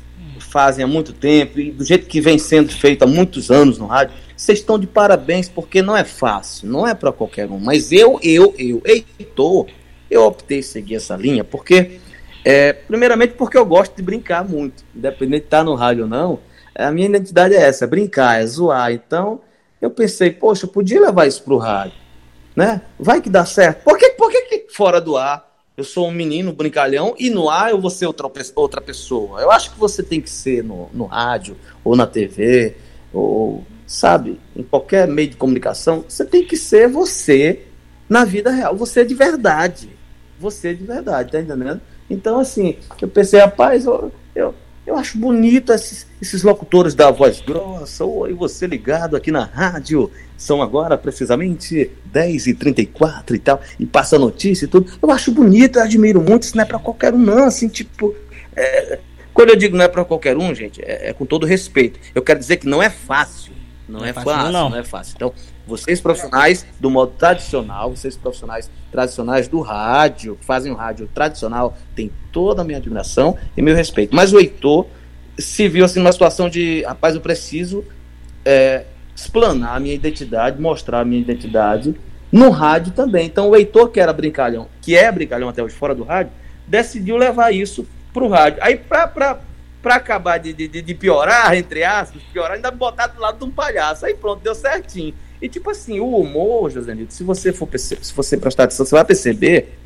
fazem 0.42 0.84
há 0.84 0.88
muito 0.88 1.12
tempo 1.12 1.58
e 1.58 1.70
do 1.70 1.84
jeito 1.84 2.06
que 2.06 2.20
vem 2.20 2.38
sendo 2.38 2.72
feito 2.72 3.02
há 3.02 3.06
muitos 3.06 3.50
anos 3.50 3.78
no 3.78 3.86
rádio, 3.86 4.14
vocês 4.36 4.58
estão 4.58 4.78
de 4.78 4.86
parabéns 4.86 5.48
porque 5.48 5.82
não 5.82 5.96
é 5.96 6.04
fácil, 6.04 6.68
não 6.68 6.86
é 6.86 6.94
para 6.94 7.12
qualquer 7.12 7.48
um. 7.48 7.58
Mas 7.58 7.92
eu, 7.92 8.18
eu, 8.22 8.54
eu, 8.58 8.82
Heitor, 8.84 9.66
eu 10.10 10.24
optei 10.24 10.62
seguir 10.62 10.96
essa 10.96 11.16
linha 11.16 11.44
porque, 11.44 12.00
é, 12.44 12.72
primeiramente, 12.72 13.34
porque 13.34 13.56
eu 13.56 13.64
gosto 13.64 13.94
de 13.94 14.02
brincar 14.02 14.44
muito, 14.44 14.84
independente 14.94 15.42
de 15.42 15.46
estar 15.46 15.62
no 15.62 15.74
rádio 15.74 16.04
ou 16.04 16.08
não. 16.10 16.40
A 16.74 16.90
minha 16.90 17.06
identidade 17.06 17.54
é 17.54 17.62
essa, 17.62 17.84
é 17.84 17.86
brincar, 17.86 18.40
é 18.42 18.46
zoar. 18.46 18.92
Então, 18.92 19.40
eu 19.80 19.90
pensei, 19.90 20.30
poxa, 20.30 20.66
eu 20.66 20.70
podia 20.70 21.00
levar 21.00 21.26
isso 21.26 21.42
para 21.42 21.54
o 21.54 21.58
rádio, 21.58 21.98
né? 22.56 22.82
Vai 22.98 23.20
que 23.20 23.30
dá 23.30 23.44
certo. 23.44 23.84
Por 23.84 23.98
que, 23.98 24.10
por 24.10 24.30
que, 24.30 24.42
que 24.42 24.66
fora 24.74 25.00
do 25.00 25.16
ar 25.16 25.51
eu 25.76 25.84
sou 25.84 26.08
um 26.08 26.12
menino 26.12 26.52
brincalhão 26.52 27.14
e 27.18 27.30
no 27.30 27.48
ar 27.48 27.70
eu 27.70 27.80
vou 27.80 27.90
ser 27.90 28.06
outra, 28.06 28.30
outra 28.54 28.80
pessoa. 28.80 29.40
Eu 29.40 29.50
acho 29.50 29.72
que 29.72 29.78
você 29.78 30.02
tem 30.02 30.20
que 30.20 30.30
ser 30.30 30.62
no, 30.62 30.90
no 30.92 31.06
rádio 31.06 31.56
ou 31.82 31.96
na 31.96 32.06
TV 32.06 32.76
ou, 33.12 33.64
sabe, 33.86 34.40
em 34.54 34.62
qualquer 34.62 35.06
meio 35.08 35.28
de 35.28 35.36
comunicação, 35.36 36.04
você 36.08 36.24
tem 36.24 36.44
que 36.44 36.56
ser 36.56 36.88
você 36.88 37.62
na 38.08 38.24
vida 38.24 38.50
real. 38.50 38.76
Você 38.76 39.00
é 39.00 39.04
de 39.04 39.14
verdade. 39.14 39.90
Você 40.38 40.68
é 40.68 40.74
de 40.74 40.84
verdade, 40.84 41.32
tá 41.32 41.40
entendendo? 41.40 41.80
Então, 42.10 42.40
assim, 42.40 42.76
eu 43.00 43.08
pensei, 43.08 43.40
rapaz, 43.40 43.86
eu, 43.86 44.12
eu, 44.34 44.54
eu 44.92 44.98
acho 44.98 45.16
bonito 45.16 45.72
esses, 45.72 46.06
esses 46.20 46.42
locutores 46.42 46.94
da 46.94 47.10
voz 47.10 47.40
grossa, 47.40 48.04
oi, 48.04 48.34
você 48.34 48.66
ligado 48.66 49.16
aqui 49.16 49.32
na 49.32 49.44
rádio, 49.44 50.10
são 50.36 50.60
agora 50.60 50.98
precisamente 50.98 51.90
10h34 52.12 53.34
e 53.34 53.38
tal, 53.38 53.60
e 53.80 53.86
passa 53.86 54.18
notícia 54.18 54.66
e 54.66 54.68
tudo. 54.68 54.92
Eu 55.02 55.10
acho 55.10 55.32
bonito, 55.32 55.78
eu 55.78 55.82
admiro 55.82 56.20
muito, 56.20 56.42
isso 56.42 56.56
não 56.56 56.62
é 56.62 56.66
pra 56.66 56.78
qualquer 56.78 57.14
um, 57.14 57.18
não, 57.18 57.44
assim, 57.44 57.68
tipo. 57.68 58.14
É, 58.54 58.98
quando 59.32 59.48
eu 59.48 59.56
digo 59.56 59.76
não 59.76 59.84
é 59.84 59.88
para 59.88 60.04
qualquer 60.04 60.36
um, 60.36 60.54
gente, 60.54 60.82
é, 60.82 61.08
é, 61.08 61.12
com 61.14 61.24
todo 61.24 61.46
respeito. 61.46 61.98
Eu 62.14 62.20
quero 62.20 62.38
dizer 62.38 62.58
que 62.58 62.66
não 62.66 62.82
é 62.82 62.90
fácil. 62.90 63.54
Não, 63.88 64.00
não 64.00 64.06
é, 64.06 64.10
é 64.10 64.12
fácil, 64.12 64.30
fácil 64.30 64.52
não. 64.52 64.70
não 64.70 64.78
é 64.78 64.84
fácil. 64.84 65.14
Então, 65.16 65.34
vocês 65.66 66.00
profissionais 66.00 66.66
do 66.80 66.90
modo 66.90 67.12
tradicional, 67.16 67.90
vocês 67.90 68.16
profissionais 68.16 68.70
tradicionais 68.90 69.48
do 69.48 69.60
rádio, 69.60 70.36
que 70.36 70.44
fazem 70.44 70.72
o 70.72 70.74
rádio 70.74 71.08
tradicional, 71.14 71.76
tem 71.94 72.10
toda 72.30 72.62
a 72.62 72.64
minha 72.64 72.78
admiração 72.78 73.36
e 73.56 73.62
meu 73.62 73.74
respeito. 73.74 74.14
Mas 74.14 74.32
o 74.32 74.38
Heitor 74.38 74.86
se 75.38 75.68
viu 75.68 75.84
assim 75.84 75.98
numa 75.98 76.12
situação 76.12 76.48
de, 76.48 76.82
rapaz, 76.82 77.14
eu 77.14 77.20
preciso 77.20 77.84
é, 78.44 78.84
explanar 79.14 79.76
a 79.76 79.80
minha 79.80 79.94
identidade, 79.94 80.60
mostrar 80.60 81.00
a 81.00 81.04
minha 81.04 81.20
identidade 81.20 81.94
no 82.30 82.50
rádio 82.50 82.92
também. 82.92 83.26
Então 83.26 83.50
o 83.50 83.56
Heitor, 83.56 83.88
que 83.88 84.00
era 84.00 84.12
brincalhão, 84.12 84.68
que 84.80 84.96
é 84.96 85.10
brincalhão 85.10 85.48
até 85.48 85.62
hoje 85.62 85.74
fora 85.74 85.94
do 85.94 86.04
rádio, 86.04 86.32
decidiu 86.66 87.16
levar 87.16 87.52
isso 87.52 87.86
para 88.12 88.24
o 88.24 88.28
rádio. 88.28 88.58
Aí, 88.62 88.76
para 88.76 89.40
acabar 89.84 90.38
de, 90.38 90.52
de, 90.52 90.68
de, 90.68 90.94
piorar, 90.94 91.54
entre 91.54 91.82
aspas, 91.82 92.22
piorar, 92.32 92.52
ainda 92.52 92.70
botar 92.70 93.08
do 93.08 93.20
lado 93.20 93.38
de 93.38 93.44
um 93.44 93.50
palhaço. 93.50 94.06
Aí 94.06 94.14
pronto, 94.14 94.42
deu 94.42 94.54
certinho. 94.54 95.14
E 95.42 95.48
tipo 95.48 95.68
assim, 95.70 95.98
o 95.98 96.16
humor, 96.16 96.70
Josenito, 96.70 97.12
se 97.12 97.24
você 97.24 97.52
for 97.52 97.68
se 97.76 98.14
você 98.14 98.36
prestar 98.36 98.62
atenção, 98.62 98.86
você 98.86 98.94
vai 98.94 99.04
perceber 99.04 99.76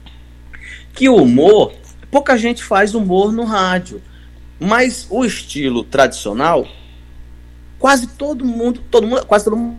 que 0.93 1.09
o 1.09 1.17
humor, 1.17 1.73
pouca 2.11 2.37
gente 2.37 2.63
faz 2.63 2.95
humor 2.95 3.33
no 3.33 3.45
rádio. 3.45 4.03
Mas 4.61 5.07
o 5.09 5.25
estilo 5.25 5.83
tradicional, 5.83 6.67
quase 7.79 8.07
todo 8.07 8.45
mundo, 8.45 8.83
todo 8.91 9.07
mundo, 9.07 9.25
quase 9.25 9.45
todo 9.45 9.57
mundo 9.57 9.79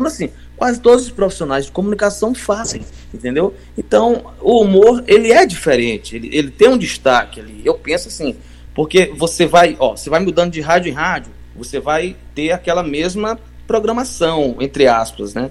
assim, 0.00 0.30
quase 0.56 0.80
todos 0.80 1.04
os 1.04 1.10
profissionais 1.10 1.66
de 1.66 1.72
comunicação 1.72 2.34
fazem, 2.34 2.82
entendeu? 3.12 3.54
Então, 3.76 4.32
o 4.40 4.62
humor, 4.62 5.04
ele 5.06 5.30
é 5.30 5.44
diferente, 5.44 6.16
ele, 6.16 6.34
ele 6.34 6.50
tem 6.50 6.68
um 6.68 6.78
destaque 6.78 7.38
ali. 7.38 7.60
Eu 7.64 7.74
penso 7.74 8.08
assim, 8.08 8.36
porque 8.74 9.12
você 9.14 9.44
vai, 9.46 9.76
ó, 9.78 9.94
você 9.94 10.08
vai 10.08 10.20
mudando 10.20 10.52
de 10.52 10.60
rádio 10.62 10.90
em 10.90 10.94
rádio, 10.94 11.32
você 11.54 11.78
vai 11.78 12.16
ter 12.34 12.52
aquela 12.52 12.82
mesma 12.82 13.38
programação, 13.66 14.56
entre 14.60 14.86
aspas, 14.86 15.34
né? 15.34 15.50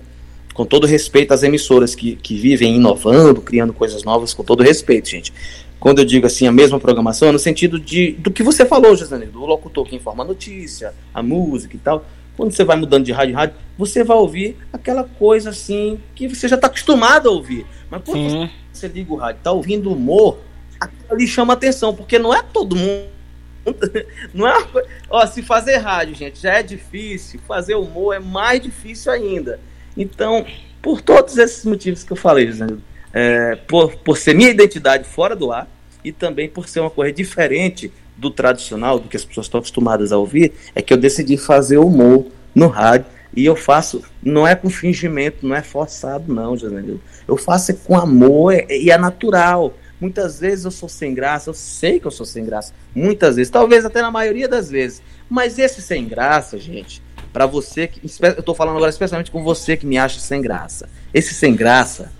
Com 0.53 0.65
todo 0.65 0.85
respeito 0.85 1.33
às 1.33 1.43
emissoras 1.43 1.95
que, 1.95 2.15
que 2.15 2.35
vivem 2.35 2.75
inovando, 2.75 3.41
criando 3.41 3.73
coisas 3.73 4.03
novas, 4.03 4.33
com 4.33 4.43
todo 4.43 4.63
respeito, 4.63 5.09
gente. 5.09 5.33
Quando 5.79 5.99
eu 5.99 6.05
digo 6.05 6.27
assim, 6.27 6.45
a 6.45 6.51
mesma 6.51 6.79
programação, 6.79 7.29
é 7.29 7.31
no 7.31 7.39
sentido 7.39 7.79
de, 7.79 8.11
do 8.11 8.29
que 8.29 8.43
você 8.43 8.65
falou, 8.65 8.95
José, 8.95 9.17
do 9.17 9.45
locutor 9.45 9.85
que 9.85 9.95
informa 9.95 10.23
a 10.23 10.27
notícia, 10.27 10.93
a 11.13 11.23
música 11.23 11.75
e 11.75 11.79
tal. 11.79 12.05
Quando 12.37 12.51
você 12.51 12.63
vai 12.63 12.77
mudando 12.77 13.03
de 13.03 13.11
rádio 13.11 13.31
em 13.31 13.35
rádio, 13.35 13.55
você 13.77 14.03
vai 14.03 14.17
ouvir 14.17 14.57
aquela 14.71 15.03
coisa 15.03 15.49
assim 15.49 15.99
que 16.13 16.27
você 16.27 16.47
já 16.47 16.55
está 16.55 16.67
acostumado 16.67 17.29
a 17.29 17.31
ouvir. 17.31 17.65
Mas 17.89 18.01
quando 18.05 18.29
você, 18.29 18.49
você 18.71 18.87
liga 18.87 19.13
o 19.13 19.15
rádio, 19.15 19.39
está 19.39 19.51
ouvindo 19.51 19.91
humor, 19.91 20.37
aquilo 20.79 21.13
ali 21.13 21.27
chama 21.27 21.53
atenção, 21.53 21.95
porque 21.95 22.19
não 22.19 22.33
é 22.33 22.43
todo 22.43 22.75
mundo 22.75 23.20
não 24.33 24.47
é. 24.47 24.67
Ó, 25.09 25.25
se 25.25 25.41
fazer 25.41 25.77
rádio, 25.77 26.15
gente, 26.15 26.41
já 26.41 26.53
é 26.53 26.63
difícil, 26.63 27.39
fazer 27.47 27.75
humor 27.75 28.15
é 28.15 28.19
mais 28.19 28.61
difícil 28.61 29.11
ainda. 29.11 29.59
Então, 29.95 30.45
por 30.81 31.01
todos 31.01 31.37
esses 31.37 31.63
motivos 31.65 32.03
que 32.03 32.11
eu 32.11 32.17
falei, 32.17 32.47
José, 32.47 32.67
é, 33.13 33.55
por, 33.67 33.95
por 33.97 34.17
ser 34.17 34.33
minha 34.33 34.49
identidade 34.49 35.03
fora 35.03 35.35
do 35.35 35.51
ar 35.51 35.67
e 36.03 36.11
também 36.11 36.49
por 36.49 36.67
ser 36.67 36.79
uma 36.79 36.89
coisa 36.89 37.11
diferente 37.13 37.91
do 38.17 38.29
tradicional, 38.29 38.99
do 38.99 39.07
que 39.07 39.17
as 39.17 39.25
pessoas 39.25 39.47
estão 39.47 39.59
acostumadas 39.59 40.11
a 40.11 40.17
ouvir, 40.17 40.53
é 40.75 40.81
que 40.81 40.93
eu 40.93 40.97
decidi 40.97 41.37
fazer 41.37 41.77
humor 41.77 42.27
no 42.53 42.67
rádio. 42.67 43.05
E 43.35 43.45
eu 43.45 43.55
faço, 43.55 44.03
não 44.21 44.45
é 44.45 44.55
com 44.55 44.69
fingimento, 44.69 45.47
não 45.47 45.55
é 45.55 45.61
forçado, 45.61 46.33
não, 46.33 46.57
Janelio. 46.57 46.99
Eu 47.25 47.37
faço 47.37 47.73
com 47.73 47.97
amor 47.97 48.53
e 48.69 48.91
é 48.91 48.97
natural. 48.97 49.73
Muitas 50.01 50.39
vezes 50.39 50.65
eu 50.65 50.71
sou 50.71 50.89
sem 50.89 51.13
graça, 51.13 51.51
eu 51.51 51.53
sei 51.53 51.99
que 51.99 52.07
eu 52.07 52.11
sou 52.11 52.25
sem 52.25 52.43
graça. 52.43 52.73
Muitas 52.93 53.35
vezes, 53.35 53.51
talvez 53.51 53.85
até 53.85 54.01
na 54.01 54.09
maioria 54.09 54.47
das 54.47 54.69
vezes. 54.69 55.01
Mas 55.29 55.59
esse 55.59 55.79
sem 55.79 56.07
graça, 56.07 56.57
gente, 56.57 57.03
para 57.31 57.45
você 57.45 57.87
que. 57.87 58.01
Eu 58.19 58.41
tô 58.41 58.55
falando 58.55 58.77
agora 58.77 58.89
especialmente 58.89 59.29
com 59.29 59.43
você 59.43 59.77
que 59.77 59.85
me 59.85 59.99
acha 59.99 60.19
sem 60.19 60.41
graça. 60.41 60.89
Esse 61.13 61.35
sem 61.35 61.55
graça 61.55 62.11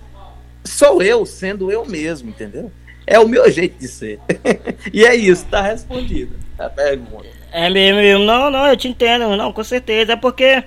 sou 0.64 1.02
eu 1.02 1.26
sendo 1.26 1.70
eu 1.72 1.84
mesmo, 1.84 2.30
entendeu? 2.30 2.70
É 3.04 3.18
o 3.18 3.26
meu 3.26 3.50
jeito 3.50 3.78
de 3.78 3.88
ser. 3.88 4.20
e 4.92 5.04
é 5.04 5.14
isso, 5.14 5.44
tá 5.46 5.60
respondido 5.60 6.36
a 6.58 6.68
pergunta. 6.68 7.26
É 7.50 7.68
mesmo, 7.68 8.24
não, 8.24 8.50
não, 8.50 8.66
eu 8.66 8.76
te 8.76 8.88
entendo, 8.88 9.36
não, 9.36 9.52
com 9.52 9.64
certeza. 9.64 10.12
É 10.12 10.16
porque 10.16 10.62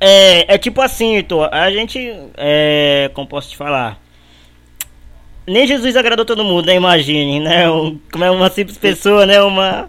é, 0.00 0.54
é 0.54 0.58
tipo 0.58 0.80
assim, 0.80 1.22
Tô, 1.22 1.42
a 1.44 1.70
gente, 1.70 1.98
é, 2.36 3.10
como 3.12 3.26
posso 3.26 3.50
te 3.50 3.56
falar? 3.56 4.00
Nem 5.48 5.66
Jesus 5.66 5.96
agradou 5.96 6.26
todo 6.26 6.44
mundo, 6.44 6.66
né? 6.66 6.74
Imagine, 6.74 7.40
né? 7.40 7.70
Um, 7.70 7.98
como 8.12 8.22
é 8.22 8.30
uma 8.30 8.50
simples 8.50 8.76
pessoa, 8.76 9.24
né? 9.24 9.40
Uma. 9.40 9.88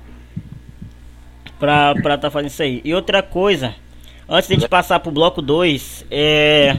Pra, 1.59 1.93
pra 1.95 2.17
tá 2.17 2.31
fazendo 2.31 2.49
isso 2.49 2.63
aí. 2.63 2.81
E 2.85 2.93
outra 2.93 3.21
coisa, 3.21 3.75
antes 4.27 4.47
de 4.47 4.55
a 4.55 4.57
gente 4.57 4.69
passar 4.69 5.01
pro 5.01 5.11
bloco 5.11 5.41
2, 5.41 6.05
é. 6.09 6.77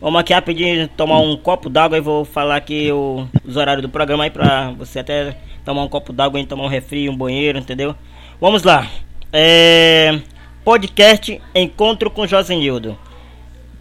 Vamos 0.00 0.20
aqui 0.20 0.32
rapidinho 0.32 0.88
tomar 0.88 1.18
um 1.18 1.36
copo 1.36 1.68
d'água 1.68 1.98
e 1.98 2.00
vou 2.00 2.24
falar 2.24 2.56
aqui 2.56 2.90
o, 2.90 3.26
os 3.44 3.56
horários 3.56 3.82
do 3.82 3.88
programa 3.88 4.24
aí 4.24 4.30
pra 4.30 4.70
você 4.70 5.00
até 5.00 5.36
tomar 5.64 5.82
um 5.82 5.88
copo 5.88 6.12
d'água 6.12 6.40
e 6.40 6.46
tomar 6.46 6.64
um 6.64 6.68
refri, 6.68 7.08
um 7.08 7.16
banheiro, 7.16 7.58
entendeu? 7.58 7.94
Vamos 8.40 8.62
lá. 8.62 8.88
É, 9.32 10.18
podcast 10.64 11.40
Encontro 11.54 12.10
com 12.10 12.26
Josenildo. 12.26 12.96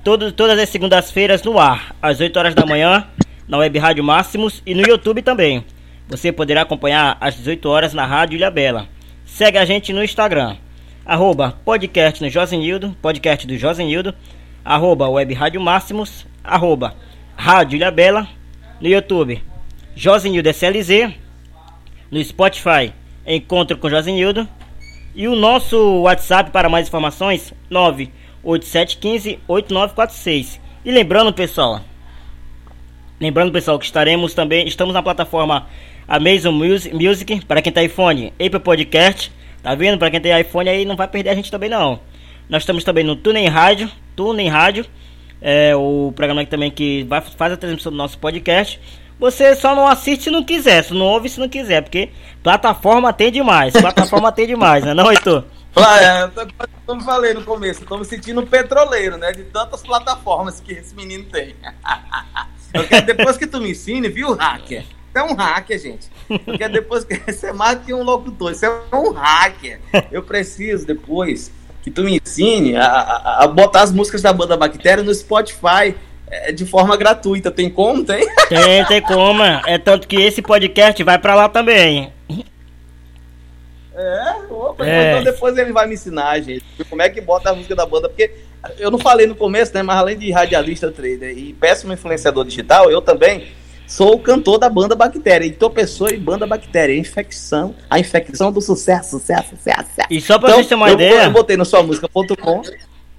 Todo, 0.04 0.32
todas 0.32 0.60
as 0.60 0.68
segundas-feiras 0.70 1.44
no 1.44 1.58
ar, 1.58 1.96
às 2.02 2.20
8 2.20 2.38
horas 2.38 2.56
da 2.56 2.66
manhã, 2.66 3.08
na 3.50 3.58
Web 3.58 3.78
Rádio 3.78 4.04
Máximos 4.04 4.64
e 4.66 4.74
no 4.74 4.88
YouTube 4.88 5.22
também. 5.22 5.66
Você 6.08 6.32
poderá 6.32 6.62
acompanhar 6.62 7.18
às 7.20 7.36
18 7.36 7.68
horas 7.68 7.94
na 7.94 8.06
Rádio 8.06 8.38
Ilha 8.38 8.50
Bela. 8.50 8.88
Segue 9.26 9.58
a 9.58 9.66
gente 9.66 9.92
no 9.92 10.02
Instagram, 10.02 10.56
arroba 11.06 11.60
podcast 11.66 12.24
no 12.24 12.30
Josenildo, 12.30 12.96
podcast 13.02 13.46
do 13.46 13.58
Josenildo 13.58 14.16
arroba 14.64 15.10
Web 15.10 15.34
Rádio 15.34 15.60
Máximos, 15.60 16.28
arroba 16.44 16.94
Rádio 17.36 17.78
Ilha 17.78 17.90
Bela, 17.90 18.28
no 18.80 18.88
YouTube, 18.88 19.42
Josenildo 19.96 20.50
SLZ, 20.50 21.16
no 22.12 22.24
Spotify, 22.24 22.94
Encontro 23.26 23.80
com 23.80 23.90
Josenildo, 23.90 24.48
e 25.16 25.28
o 25.28 25.36
nosso 25.36 26.02
WhatsApp 26.02 26.52
para 26.52 26.70
mais 26.70 26.88
informações, 26.88 27.52
98715-8946. 28.44 30.60
E 30.86 30.92
lembrando, 30.92 31.34
pessoal, 31.34 31.82
lembrando, 33.20 33.52
pessoal, 33.52 33.78
que 33.78 33.86
estaremos 33.86 34.34
também, 34.34 34.68
estamos 34.68 34.94
na 34.94 35.04
plataforma 35.04 35.68
Amazon 36.08 36.56
Music, 36.94 37.46
para 37.46 37.62
quem 37.62 37.72
tem 37.72 37.86
iPhone, 37.86 38.34
Apple 38.34 38.60
Podcast, 38.60 39.32
tá 39.62 39.76
vendo? 39.76 40.00
Para 40.00 40.10
quem 40.10 40.22
tem 40.22 40.40
iPhone 40.40 40.70
aí, 40.70 40.86
não 40.86 40.96
vai 40.96 41.08
perder 41.08 41.32
a 41.32 41.36
gente 41.36 41.52
também 41.52 41.70
não. 41.70 42.00
Nós 42.48 42.64
estamos 42.64 42.84
também 42.84 43.04
no 43.04 43.16
TuneIn 43.16 43.48
Rádio, 43.48 43.92
TuneIn 44.16 44.48
Rádio, 44.48 44.86
é 45.42 45.76
o 45.76 46.12
programa 46.16 46.44
que 46.44 46.50
também 46.50 46.72
que 46.72 47.04
vai, 47.04 47.22
faz 47.22 47.54
a 47.54 47.58
transmissão 47.58 47.92
do 47.92 47.98
nosso 47.98 48.18
podcast. 48.18 48.80
Você 49.20 49.54
só 49.56 49.76
não 49.76 49.86
assiste 49.86 50.26
se 50.26 50.30
não 50.32 50.44
quiser, 50.44 50.84
se 50.84 50.94
não 50.94 51.06
ouve 51.06 51.30
se 51.30 51.40
não 51.40 51.50
quiser, 51.50 51.82
porque 51.82 52.10
plataforma 52.42 53.12
tem 53.12 53.32
demais, 53.32 53.74
plataforma 53.80 54.32
tem 54.32 54.48
demais, 54.48 54.84
né 54.84 54.94
não, 54.94 55.12
Heitor? 55.12 55.44
É, 55.78 56.30
como 56.86 57.02
falei 57.02 57.34
no 57.34 57.44
começo, 57.44 57.84
estou 57.84 58.00
me 58.00 58.06
sentindo 58.06 58.42
um 58.42 58.46
petroleiro, 58.46 59.18
né? 59.18 59.32
De 59.32 59.44
tantas 59.44 59.82
plataformas 59.84 60.60
que 60.60 60.74
esse 60.74 60.96
menino 60.96 61.26
tem. 61.26 61.56
Eu 62.74 62.88
quero 62.88 63.06
depois 63.06 63.38
que 63.38 63.48
tu 63.48 63.60
me 63.60 63.72
ensine, 63.72 64.10
viu, 64.10 64.34
hacker? 64.34 64.84
Você 65.12 65.20
é 65.20 65.24
um 65.24 65.34
hacker, 65.34 65.80
gente. 65.80 66.08
Quero 66.58 66.74
depois 66.74 67.04
que 67.04 67.16
você 67.32 67.48
é 67.48 67.54
mais 67.54 67.80
que 67.80 67.94
um 67.94 68.04
locutor, 68.04 68.54
você 68.54 68.68
é 68.68 68.96
um 68.96 69.12
hacker. 69.12 69.80
Eu 70.12 70.24
preciso 70.24 70.86
depois 70.86 71.52
que 71.82 71.90
tu 71.90 72.04
me 72.04 72.20
ensine 72.24 72.76
a, 72.76 72.86
a, 72.86 73.44
a 73.44 73.48
botar 73.48 73.82
as 73.82 73.92
músicas 73.92 74.22
da 74.22 74.32
banda 74.32 74.56
Bactéria 74.56 75.04
no 75.04 75.14
Spotify 75.14 75.96
é, 76.28 76.52
de 76.52 76.66
forma 76.66 76.96
gratuita. 76.96 77.50
Tem 77.50 77.70
como? 77.70 78.06
Tem? 78.06 78.28
Tem, 78.48 78.86
tem 78.86 79.02
como. 79.02 79.44
É 79.44 79.78
tanto 79.78 80.08
que 80.08 80.18
esse 80.18 80.42
podcast 80.42 81.02
vai 81.04 81.18
pra 81.18 81.36
lá 81.36 81.50
também. 81.50 82.14
É, 83.96 84.36
opa, 84.50 84.88
é. 84.88 85.12
então 85.12 85.24
depois 85.26 85.58
ele 85.58 85.74
vai 85.74 85.86
me 85.86 85.96
ensinar, 85.96 86.40
gente, 86.40 86.64
como 86.90 87.02
é 87.02 87.10
que 87.10 87.20
bota 87.20 87.50
a 87.50 87.54
música 87.54 87.76
da 87.76 87.86
banda, 87.86 88.08
porque 88.08 88.32
eu 88.78 88.92
não 88.92 89.00
falei 89.00 89.26
no 89.28 89.36
começo, 89.36 89.74
né, 89.74 89.82
mas 89.84 89.98
além 89.98 90.18
de 90.18 90.32
radialista, 90.32 90.92
trader 90.92 91.38
e 91.38 91.54
péssimo 91.54 91.94
influenciador 91.94 92.46
digital, 92.46 92.92
eu 92.92 93.02
também 93.02 93.48
Sou 93.90 94.14
o 94.14 94.20
cantor 94.20 94.60
da 94.60 94.70
banda 94.70 94.96
Bactéria. 94.96 95.48
Então, 95.48 95.68
pessoa 95.68 96.14
e 96.14 96.18
banda 96.18 96.46
Bactéria. 96.46 96.96
Infecção. 96.96 97.74
A 97.90 98.00
infecção 98.00 98.52
do 98.52 98.62
sucesso, 98.62 99.18
sucesso, 99.18 99.56
sucesso. 99.58 99.90
E 100.12 100.22
só 100.22 100.38
pra 100.38 100.50
então, 100.50 100.62
você 100.62 100.70
ter 100.70 100.76
uma 100.76 100.90
eu, 100.90 100.94
ideia. 100.94 101.24
Eu 101.24 101.32
botei 101.32 101.58
no 101.58 101.66
sua 101.66 101.82
música.com. 101.82 102.62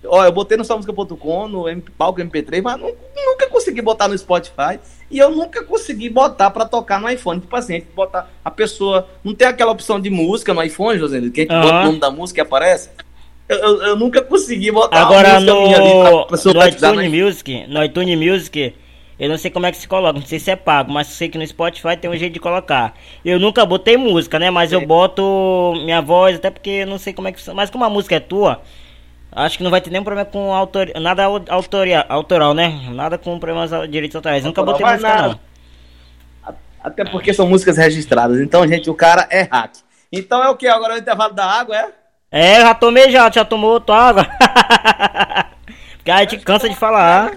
Ó, 0.06 0.24
eu 0.24 0.30
botei 0.30 0.56
no 0.56 0.64
sua 0.64 0.76
música.com, 0.76 1.48
no 1.48 1.68
MP, 1.68 1.90
palco 1.98 2.20
MP3, 2.20 2.62
mas 2.62 2.80
nunca 2.80 3.48
consegui 3.48 3.82
botar 3.82 4.06
no 4.06 4.16
Spotify. 4.16 4.78
E 5.10 5.18
eu 5.18 5.30
nunca 5.30 5.64
consegui 5.64 6.08
botar 6.08 6.50
para 6.52 6.64
tocar 6.64 7.00
no 7.00 7.10
iPhone. 7.10 7.40
Tipo 7.40 7.56
assim, 7.56 7.82
botar 7.92 8.30
a 8.44 8.50
pessoa. 8.50 9.08
Não 9.24 9.34
tem 9.34 9.48
aquela 9.48 9.72
opção 9.72 10.00
de 10.00 10.08
música 10.08 10.54
no 10.54 10.62
iPhone, 10.62 10.96
José, 11.00 11.20
que 11.20 11.40
a 11.40 11.42
gente 11.42 11.52
uhum. 11.52 11.62
bota 11.62 11.80
o 11.80 11.84
nome 11.86 11.98
da 11.98 12.12
música 12.12 12.40
e 12.40 12.42
aparece. 12.42 12.90
Eu, 13.50 13.82
eu, 13.82 13.96
nunca 13.96 14.22
consegui 14.22 14.70
botar 14.70 15.02
Agora 15.02 15.40
no, 15.40 15.66
no 15.66 16.66
iTunes 16.68 17.10
Music, 17.10 17.66
no 17.66 17.82
iTunes 17.82 18.16
Music, 18.16 18.74
eu 19.18 19.28
não 19.28 19.36
sei 19.36 19.50
como 19.50 19.66
é 19.66 19.72
que 19.72 19.76
se 19.76 19.88
coloca, 19.88 20.20
não 20.20 20.24
sei 20.24 20.38
se 20.38 20.52
é 20.52 20.54
pago, 20.54 20.92
mas 20.92 21.08
sei 21.08 21.28
que 21.28 21.36
no 21.36 21.44
Spotify 21.44 21.96
tem 21.96 22.08
um 22.08 22.16
jeito 22.16 22.32
de 22.32 22.38
colocar. 22.38 22.94
Eu 23.24 23.40
nunca 23.40 23.66
botei 23.66 23.96
música, 23.96 24.38
né? 24.38 24.50
Mas 24.50 24.70
eu 24.70 24.86
boto 24.86 25.74
minha 25.84 26.00
voz, 26.00 26.36
até 26.36 26.48
porque 26.48 26.70
eu 26.70 26.86
não 26.86 26.96
sei 26.96 27.12
como 27.12 27.26
é 27.26 27.32
que. 27.32 27.50
Mas 27.52 27.70
como 27.70 27.84
a 27.84 27.90
música 27.90 28.14
é 28.14 28.20
tua, 28.20 28.62
acho 29.32 29.58
que 29.58 29.64
não 29.64 29.70
vai 29.70 29.80
ter 29.80 29.90
nenhum 29.90 30.04
problema 30.04 30.30
com 30.30 30.54
autor... 30.54 30.92
nada 31.00 31.24
autoria... 31.24 32.06
autoral, 32.08 32.54
né? 32.54 32.88
Nada 32.92 33.18
com 33.18 33.36
problemas 33.40 33.68
de 33.68 33.88
direitos 33.88 34.14
autorais. 34.14 34.44
Nunca 34.44 34.62
botei 34.62 34.86
música, 34.86 35.08
nada. 35.08 35.28
não. 35.28 36.54
Até 36.84 37.04
porque 37.04 37.34
são 37.34 37.48
músicas 37.48 37.76
registradas. 37.76 38.40
Então, 38.40 38.64
gente, 38.68 38.88
o 38.88 38.94
cara 38.94 39.26
é 39.28 39.42
hack. 39.42 39.72
Então 40.12 40.40
é 40.40 40.48
o 40.48 40.56
que? 40.56 40.68
Agora 40.68 40.94
é 40.94 40.96
o 40.96 41.00
intervalo 41.00 41.34
da 41.34 41.44
água, 41.44 41.76
é? 41.76 41.99
É, 42.30 42.60
já 42.60 42.74
tomei 42.74 43.10
já, 43.10 43.30
já 43.30 43.44
tomou 43.44 43.80
tua 43.80 43.96
água. 43.96 44.26
porque 45.96 46.10
a 46.10 46.18
gente 46.18 46.38
cansa 46.38 46.68
de 46.68 46.76
falar. 46.76 47.32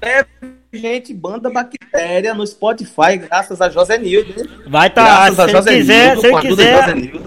É 0.00 0.24
gente, 0.72 1.14
banda 1.14 1.50
Bactéria 1.50 2.34
no 2.34 2.46
Spotify, 2.46 3.16
graças 3.16 3.60
a 3.60 3.68
José 3.68 3.98
Nildo. 3.98 4.34
Vai 4.66 4.88
estar, 4.88 5.34
tá, 5.34 5.48
se 5.48 5.68
ele 5.70 5.78
quiser, 5.78 6.16
Nildo, 6.16 6.20
se 6.20 6.26
ele 6.26 6.40
quiser. 6.40 7.20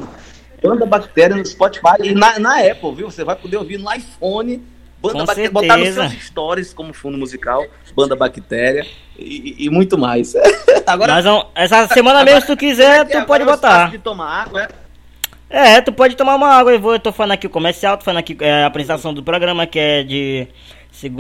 Banda 0.64 0.86
Bactéria 0.86 1.36
no 1.36 1.45
Spotify 1.45 1.95
e 2.03 2.14
na, 2.14 2.38
na 2.39 2.59
Apple, 2.59 2.93
viu? 2.95 3.09
Você 3.09 3.24
vai 3.24 3.36
poder 3.36 3.57
ouvir 3.57 3.78
no 3.78 3.91
iPhone. 3.91 4.64
Banda 5.01 5.26
Bactéria, 5.26 5.51
botar 5.51 5.78
nos 5.78 5.93
seus 5.95 6.14
stories 6.24 6.74
como 6.74 6.93
fundo 6.93 7.18
musical, 7.18 7.66
Banda 7.95 8.16
Bactéria 8.16 8.86
e, 9.18 9.66
e 9.66 9.70
muito 9.70 9.97
mais. 9.97 10.36
agora, 10.86 11.16
Mas 11.16 11.26
essa 11.55 11.88
semana 11.88 12.24
mesmo, 12.24 12.41
se 12.41 12.47
tu 12.47 12.55
quiser, 12.55 13.07
tu 13.07 13.26
pode 13.26 13.43
botar. 13.43 13.89
De 13.89 13.97
tomar 13.97 14.43
água, 14.43 14.64
é? 14.64 14.81
É, 15.52 15.82
tu 15.82 15.91
pode 15.91 16.16
tomar 16.16 16.36
uma 16.36 16.47
água. 16.47 16.72
Eu, 16.72 16.80
vou, 16.80 16.93
eu 16.93 16.99
tô 16.99 17.12
falando 17.12 17.34
aqui 17.34 17.45
o 17.45 17.49
comercial, 17.49 17.97
tô 17.97 18.06
falando 18.06 18.20
aqui 18.20 18.38
é, 18.39 18.64
a 18.64 18.68
apresentação 18.68 19.14
do 19.14 19.22
programa 19.22 19.68
que 19.68 19.78
é 19.78 20.02
de 20.02 20.47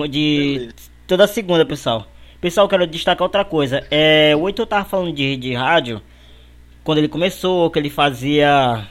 de 0.09 0.69
toda 1.05 1.27
segunda, 1.27 1.65
pessoal. 1.65 2.07
Pessoal, 2.39 2.67
quero 2.67 2.87
destacar 2.87 3.23
outra 3.23 3.43
coisa. 3.43 3.85
É, 3.91 4.33
o 4.35 4.47
Heitor 4.47 4.65
tava 4.65 4.85
falando 4.85 5.13
de, 5.13 5.35
de 5.35 5.53
rádio 5.53 6.01
quando 6.83 6.99
ele 6.99 7.09
começou, 7.09 7.69
que 7.69 7.77
ele 7.77 7.89
fazia 7.89 8.87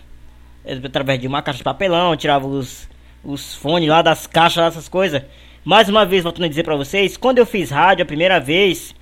é, 0.64 0.74
através 0.74 1.18
de 1.18 1.26
uma 1.26 1.42
caixa 1.42 1.58
de 1.58 1.64
papelão, 1.64 2.16
tirava 2.16 2.46
os, 2.46 2.88
os 3.24 3.54
fones 3.54 3.88
lá 3.88 4.02
das 4.02 4.26
caixas, 4.26 4.64
essas 4.64 4.88
coisas. 4.88 5.22
Mais 5.64 5.88
uma 5.88 6.04
vez, 6.04 6.22
voltando 6.22 6.44
a 6.44 6.48
dizer 6.48 6.64
para 6.64 6.76
vocês, 6.76 7.16
quando 7.16 7.38
eu 7.38 7.46
fiz 7.46 7.70
rádio 7.70 8.02
a 8.02 8.06
primeira 8.06 8.38
vez, 8.38 8.94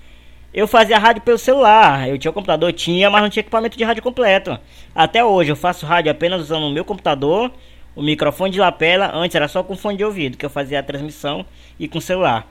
eu 0.53 0.67
fazia 0.67 0.99
rádio 0.99 1.23
pelo 1.23 1.39
celular. 1.39 2.09
Eu 2.09 2.19
tinha 2.19 2.31
o 2.31 2.35
computador, 2.35 2.73
tinha, 2.73 3.11
mas 3.11 3.23
não 3.23 3.31
tinha 3.31 3.41
equipamento 3.41 3.77
de 3.77 3.85
rádio 3.85 4.03
completo. 4.03 4.59
Até 4.95 5.25
hoje 5.25 5.53
eu 5.53 5.57
faço 5.57 5.87
rádio 5.87 6.11
apenas 6.11 6.41
usando 6.41 6.65
o 6.65 6.71
meu 6.71 6.85
computador, 6.85 7.51
o 7.95 8.03
microfone 8.03 8.53
de 8.53 8.59
lapela. 8.59 9.11
Antes 9.15 9.35
era 9.35 9.49
só 9.49 9.63
com 9.63 9.77
fone 9.77 9.99
de 9.99 10.05
ouvido 10.05 10.37
que 10.37 10.47
eu 10.47 10.51
fazia 10.51 10.81
a 10.81 10.83
transmissão 10.83 11.45
e 11.79 11.87
com 11.87 12.01
celular. 12.01 12.47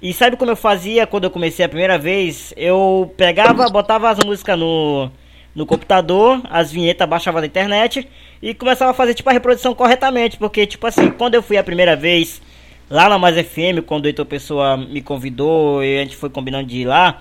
E 0.00 0.12
sabe 0.12 0.36
como 0.36 0.50
eu 0.50 0.56
fazia 0.56 1.06
quando 1.06 1.24
eu 1.24 1.30
comecei 1.30 1.64
a 1.64 1.68
primeira 1.68 1.98
vez? 1.98 2.54
Eu 2.56 3.12
pegava, 3.16 3.68
botava 3.68 4.08
as 4.08 4.18
músicas 4.24 4.56
no, 4.56 5.10
no 5.54 5.66
computador, 5.66 6.40
as 6.48 6.70
vinhetas 6.70 7.08
baixava 7.08 7.40
da 7.40 7.46
internet 7.48 8.06
e 8.40 8.54
começava 8.54 8.92
a 8.92 8.94
fazer 8.94 9.14
tipo 9.14 9.28
a 9.28 9.32
reprodução 9.32 9.74
corretamente. 9.74 10.36
Porque, 10.36 10.66
tipo 10.66 10.86
assim, 10.86 11.10
quando 11.10 11.34
eu 11.34 11.42
fui 11.42 11.56
a 11.56 11.64
primeira 11.64 11.96
vez 11.96 12.40
lá 12.88 13.08
na 13.08 13.18
Mais 13.18 13.34
FM, 13.36 13.82
quando 13.84 14.04
o 14.04 14.08
Heitor 14.08 14.24
Pessoa 14.24 14.76
me 14.76 15.02
convidou 15.02 15.82
e 15.82 15.98
a 15.98 16.04
gente 16.04 16.14
foi 16.16 16.30
combinando 16.30 16.68
de 16.68 16.78
ir 16.78 16.84
lá, 16.84 17.18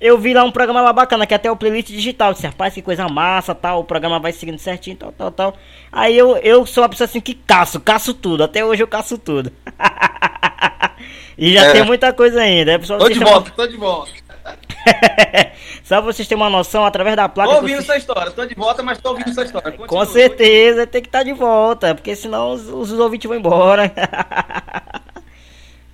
eu 0.00 0.18
vi 0.18 0.32
lá 0.32 0.42
um 0.44 0.50
programa 0.50 0.80
lá 0.80 0.92
bacana, 0.92 1.26
que 1.26 1.34
é 1.34 1.36
até 1.36 1.50
o 1.50 1.56
playlist 1.56 1.88
digital. 1.88 2.30
Eu 2.30 2.34
disse, 2.34 2.46
rapaz, 2.46 2.74
que 2.74 2.82
coisa 2.82 3.08
massa, 3.08 3.54
tal. 3.54 3.80
O 3.80 3.84
programa 3.84 4.18
vai 4.18 4.32
seguindo 4.32 4.58
certinho, 4.58 4.96
tal, 4.96 5.12
tal, 5.12 5.30
tal. 5.30 5.56
Aí 5.92 6.16
eu, 6.16 6.36
eu 6.38 6.64
sou 6.66 6.82
uma 6.82 6.88
pessoa 6.88 7.06
assim 7.06 7.20
que 7.20 7.34
caço, 7.34 7.80
caço 7.80 8.14
tudo. 8.14 8.44
Até 8.44 8.64
hoje 8.64 8.82
eu 8.82 8.88
caço 8.88 9.18
tudo. 9.18 9.52
E 11.40 11.54
já 11.54 11.68
é. 11.68 11.72
tem 11.72 11.82
muita 11.82 12.12
coisa 12.12 12.42
ainda. 12.42 12.72
É 12.72 12.78
tô 12.78 13.08
de 13.08 13.18
volta, 13.18 13.48
uma... 13.48 13.56
tô 13.56 13.66
de 13.66 13.76
volta. 13.78 14.12
Só 15.82 15.96
pra 15.96 16.12
vocês 16.12 16.28
terem 16.28 16.42
uma 16.42 16.50
noção, 16.50 16.84
através 16.84 17.16
da 17.16 17.30
placa. 17.30 17.50
Tô 17.50 17.56
ouvindo 17.56 17.76
você... 17.76 17.92
essa 17.92 17.96
história, 17.96 18.30
tô 18.30 18.44
de 18.44 18.54
volta, 18.54 18.82
mas 18.82 18.98
tô 18.98 19.08
ouvindo 19.10 19.30
essa 19.30 19.44
história. 19.44 19.72
Continua, 19.72 19.88
Com 19.88 20.04
certeza 20.04 20.86
tem 20.86 21.00
que 21.00 21.08
estar 21.08 21.20
tá 21.20 21.24
de 21.24 21.32
volta, 21.32 21.94
porque 21.94 22.14
senão 22.14 22.52
os, 22.52 22.68
os 22.68 22.92
ouvintes 22.92 23.26
vão 23.26 23.38
embora. 23.38 23.90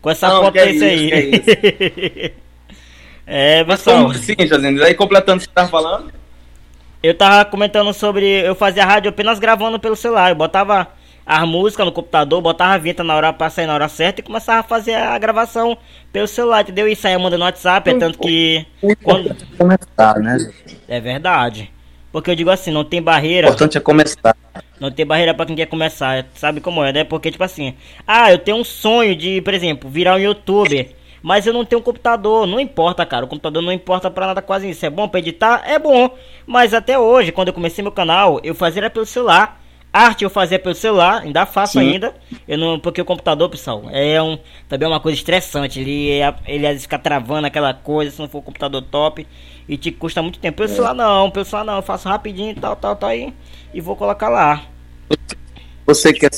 Com 0.03 0.11
essa 0.11 0.29
Não, 0.29 0.43
potência 0.43 0.85
é 0.85 0.89
aí. 0.89 1.31
Isso, 1.31 1.51
é, 1.51 2.33
é, 3.27 3.65
pessoal. 3.65 4.09
Mas 4.09 4.19
sim, 4.19 4.35
José, 4.39 4.69
aí 4.85 4.95
completando 4.95 5.39
o 5.39 5.41
que 5.41 5.47
você 5.47 5.55
tava 5.55 5.69
falando. 5.69 6.13
Eu 7.03 7.15
tava 7.15 7.45
comentando 7.45 7.93
sobre. 7.93 8.27
Eu 8.27 8.55
fazia 8.55 8.85
rádio 8.85 9.11
apenas 9.11 9.39
gravando 9.39 9.79
pelo 9.79 9.97
celular. 9.97 10.31
Eu 10.31 10.37
botava 10.37 10.89
as 11.27 11.47
músicas 11.47 11.85
no 11.85 11.93
computador, 11.93 12.41
botava 12.41 12.75
a 12.75 12.79
vinheta 12.79 13.03
na 13.03 13.15
hora 13.17 13.33
pra 13.33 13.51
sair 13.51 13.67
na 13.67 13.75
hora 13.75 13.89
certa 13.89 14.21
e 14.21 14.25
começava 14.25 14.61
a 14.61 14.63
fazer 14.63 14.95
a 14.95 15.19
gravação 15.19 15.77
pelo 16.13 16.29
celular, 16.29 16.63
entendeu? 16.63 16.87
E 16.87 16.95
saia 16.95 17.19
mandando 17.19 17.39
no 17.41 17.45
WhatsApp, 17.45 17.91
é 17.91 17.95
tanto 17.99 18.19
que. 18.19 18.65
Quando... 19.03 19.37
Começar, 19.59 20.21
né? 20.21 20.39
É 20.89 21.01
verdade. 21.01 21.73
Porque 22.13 22.31
eu 22.31 22.37
digo 22.37 22.49
assim, 22.49 22.71
não 22.71 22.85
tem 22.85 23.03
barreira. 23.03 23.49
O 23.49 23.51
importante 23.51 23.77
é 23.77 23.81
começar. 23.81 24.37
Não 24.81 24.91
tem 24.91 25.05
barreira 25.05 25.35
para 25.35 25.47
quem 25.47 25.57
quer 25.57 25.67
começar, 25.67 26.27
sabe 26.35 26.61
como 26.61 26.83
é, 26.83 26.93
né? 26.93 27.05
Porque, 27.05 27.31
tipo 27.31 27.45
assim, 27.45 27.75
ah, 28.07 28.33
eu 28.33 28.39
tenho 28.39 28.57
um 28.57 28.65
sonho 28.65 29.15
de, 29.15 29.41
por 29.43 29.53
exemplo, 29.53 29.91
virar 29.91 30.15
um 30.15 30.19
youtuber. 30.19 30.96
Mas 31.23 31.47
eu 31.47 31.53
não 31.53 31.65
tenho 31.65 31.81
um 31.81 31.85
computador, 31.85 32.47
não 32.47 32.61
importa, 32.61 33.05
cara. 33.05 33.25
O 33.25 33.29
computador 33.29 33.63
não 33.63 33.73
importa 33.73 34.11
para 34.11 34.29
nada 34.29 34.43
quase 34.43 34.69
isso. 34.71 34.85
É 34.85 34.91
bom 34.91 35.09
pra 35.09 35.21
editar? 35.21 35.63
É 35.67 35.79
bom. 35.79 36.11
Mas 36.47 36.75
até 36.75 36.99
hoje, 36.99 37.33
quando 37.33 37.49
eu 37.49 37.55
comecei 37.55 37.83
meu 37.83 37.93
canal, 37.93 38.41
eu 38.43 38.55
fazia 38.55 38.89
pelo 38.91 39.07
celular. 39.07 39.61
Arte 39.93 40.25
eu 40.25 40.31
fazia 40.31 40.59
pelo 40.59 40.75
celular, 40.75 41.23
ainda 41.23 41.47
faço 41.47 41.79
Sim. 41.79 41.93
ainda. 41.93 42.15
Eu 42.47 42.59
não, 42.59 42.79
porque 42.79 43.01
o 43.01 43.05
computador, 43.05 43.49
pessoal, 43.49 43.85
é 43.91 44.21
um 44.21 44.39
também 44.69 44.85
é 44.85 44.91
uma 44.91 45.01
coisa 45.01 45.17
estressante. 45.17 45.81
Ele 45.81 46.21
ele 46.47 46.67
às 46.67 46.83
fica 46.83 46.99
travando 46.99 47.47
aquela 47.47 47.73
coisa, 47.73 48.11
se 48.11 48.21
não 48.21 48.29
for 48.29 48.39
um 48.39 48.43
computador 48.43 48.83
top 48.83 49.27
e 49.67 49.77
te 49.79 49.91
custa 49.91 50.21
muito 50.21 50.39
tempo. 50.39 50.59
Pelo 50.59 50.71
é. 50.71 50.73
celular 50.73 50.95
não, 50.95 51.31
pelo 51.31 51.47
celular 51.47 51.65
não, 51.65 51.77
eu 51.77 51.83
faço 51.83 52.09
rapidinho, 52.09 52.55
tal, 52.57 52.77
tal, 52.77 52.95
tal 52.95 53.09
aí 53.09 53.33
e 53.73 53.81
vou 53.81 53.97
colocar 53.97 54.29
lá. 54.29 54.65
Você 55.87 56.13
quer 56.13 56.31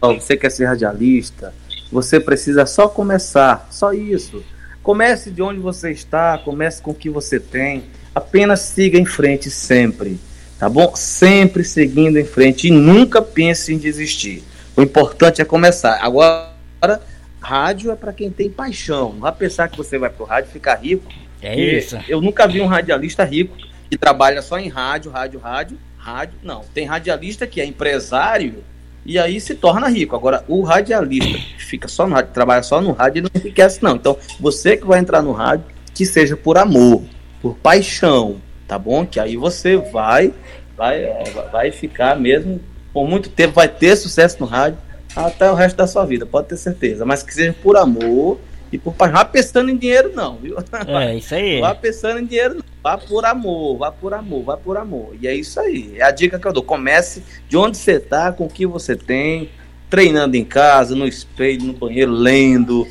você 0.00 0.36
quer 0.36 0.50
ser 0.50 0.64
radialista? 0.66 1.54
Você 1.92 2.18
precisa 2.18 2.66
só 2.66 2.88
começar, 2.88 3.68
só 3.70 3.92
isso. 3.92 4.42
Comece 4.82 5.30
de 5.30 5.42
onde 5.42 5.60
você 5.60 5.92
está, 5.92 6.38
comece 6.38 6.82
com 6.82 6.90
o 6.90 6.94
que 6.94 7.10
você 7.10 7.38
tem. 7.38 7.84
Apenas 8.14 8.60
siga 8.60 8.98
em 8.98 9.04
frente 9.04 9.50
sempre 9.50 10.18
tá 10.62 10.68
bom? 10.68 10.94
Sempre 10.94 11.64
seguindo 11.64 12.20
em 12.20 12.24
frente 12.24 12.68
e 12.68 12.70
nunca 12.70 13.20
pense 13.20 13.74
em 13.74 13.78
desistir. 13.78 14.44
O 14.76 14.82
importante 14.82 15.42
é 15.42 15.44
começar. 15.44 15.98
Agora, 16.00 17.02
rádio 17.40 17.90
é 17.90 17.96
para 17.96 18.12
quem 18.12 18.30
tem 18.30 18.48
paixão. 18.48 19.12
Não 19.12 19.22
vai 19.22 19.32
pensar 19.32 19.66
que 19.66 19.76
você 19.76 19.98
vai 19.98 20.08
pro 20.08 20.24
rádio 20.24 20.52
ficar 20.52 20.76
rico. 20.76 21.12
É 21.42 21.58
isso. 21.58 21.98
Eu 22.06 22.20
nunca 22.20 22.46
vi 22.46 22.60
um 22.60 22.66
radialista 22.66 23.24
rico 23.24 23.56
que 23.90 23.98
trabalha 23.98 24.40
só 24.40 24.56
em 24.56 24.68
rádio, 24.68 25.10
rádio, 25.10 25.40
rádio, 25.40 25.78
rádio. 25.98 26.34
Não, 26.44 26.60
tem 26.72 26.86
radialista 26.86 27.44
que 27.44 27.60
é 27.60 27.66
empresário 27.66 28.62
e 29.04 29.18
aí 29.18 29.40
se 29.40 29.54
torna 29.54 29.88
rico. 29.88 30.14
Agora, 30.14 30.44
o 30.46 30.62
radialista 30.62 31.38
que 31.38 31.64
fica 31.64 31.88
só 31.88 32.06
no 32.06 32.14
rádio, 32.14 32.32
trabalha 32.32 32.62
só 32.62 32.80
no 32.80 32.92
rádio, 32.92 33.20
ele 33.20 33.28
não 33.32 33.40
enriquece, 33.40 33.82
não. 33.82 33.96
Então, 33.96 34.16
você 34.38 34.76
que 34.76 34.86
vai 34.86 35.00
entrar 35.00 35.22
no 35.22 35.32
rádio, 35.32 35.66
que 35.94 36.06
seja 36.06 36.36
por 36.36 36.56
amor, 36.56 37.02
por 37.40 37.54
paixão, 37.56 38.36
tá 38.66 38.78
bom? 38.78 39.04
Que 39.04 39.18
aí 39.18 39.36
você 39.36 39.76
vai, 39.76 40.32
vai, 40.76 41.02
é, 41.02 41.24
vai 41.50 41.70
ficar 41.72 42.16
mesmo 42.18 42.60
por 42.92 43.08
muito 43.08 43.28
tempo, 43.28 43.54
vai 43.54 43.68
ter 43.68 43.96
sucesso 43.96 44.36
no 44.38 44.46
rádio 44.46 44.78
até 45.14 45.50
o 45.50 45.54
resto 45.54 45.76
da 45.76 45.86
sua 45.86 46.06
vida, 46.06 46.24
pode 46.24 46.48
ter 46.48 46.56
certeza. 46.56 47.04
Mas 47.04 47.22
que 47.22 47.34
seja 47.34 47.54
por 47.62 47.76
amor 47.76 48.38
e 48.72 48.78
por 48.78 48.94
paixão. 48.94 49.18
Vá 49.18 49.24
pensando 49.24 49.70
em 49.70 49.76
dinheiro, 49.76 50.10
não, 50.14 50.36
viu? 50.36 50.56
É, 50.86 51.14
isso 51.14 51.34
aí. 51.34 51.60
Vá 51.62 51.74
pensando 51.74 52.18
em 52.18 52.24
dinheiro, 52.24 52.54
não. 52.54 52.64
Vá 52.82 52.98
por 52.98 53.24
amor, 53.24 53.78
vá 53.78 53.92
por 53.92 54.14
amor, 54.14 54.42
vá 54.42 54.56
por 54.56 54.76
amor. 54.76 55.14
E 55.20 55.28
é 55.28 55.34
isso 55.34 55.60
aí. 55.60 55.94
É 55.98 56.02
a 56.02 56.10
dica 56.10 56.38
que 56.38 56.46
eu 56.46 56.52
dou. 56.52 56.64
Comece 56.64 57.22
de 57.48 57.56
onde 57.56 57.76
você 57.76 58.00
tá, 58.00 58.32
com 58.32 58.46
o 58.46 58.48
que 58.48 58.66
você 58.66 58.96
tem, 58.96 59.50
treinando 59.88 60.36
em 60.36 60.44
casa, 60.44 60.96
no 60.96 61.06
espelho, 61.06 61.64
no 61.64 61.74
banheiro, 61.74 62.10
lendo, 62.10 62.88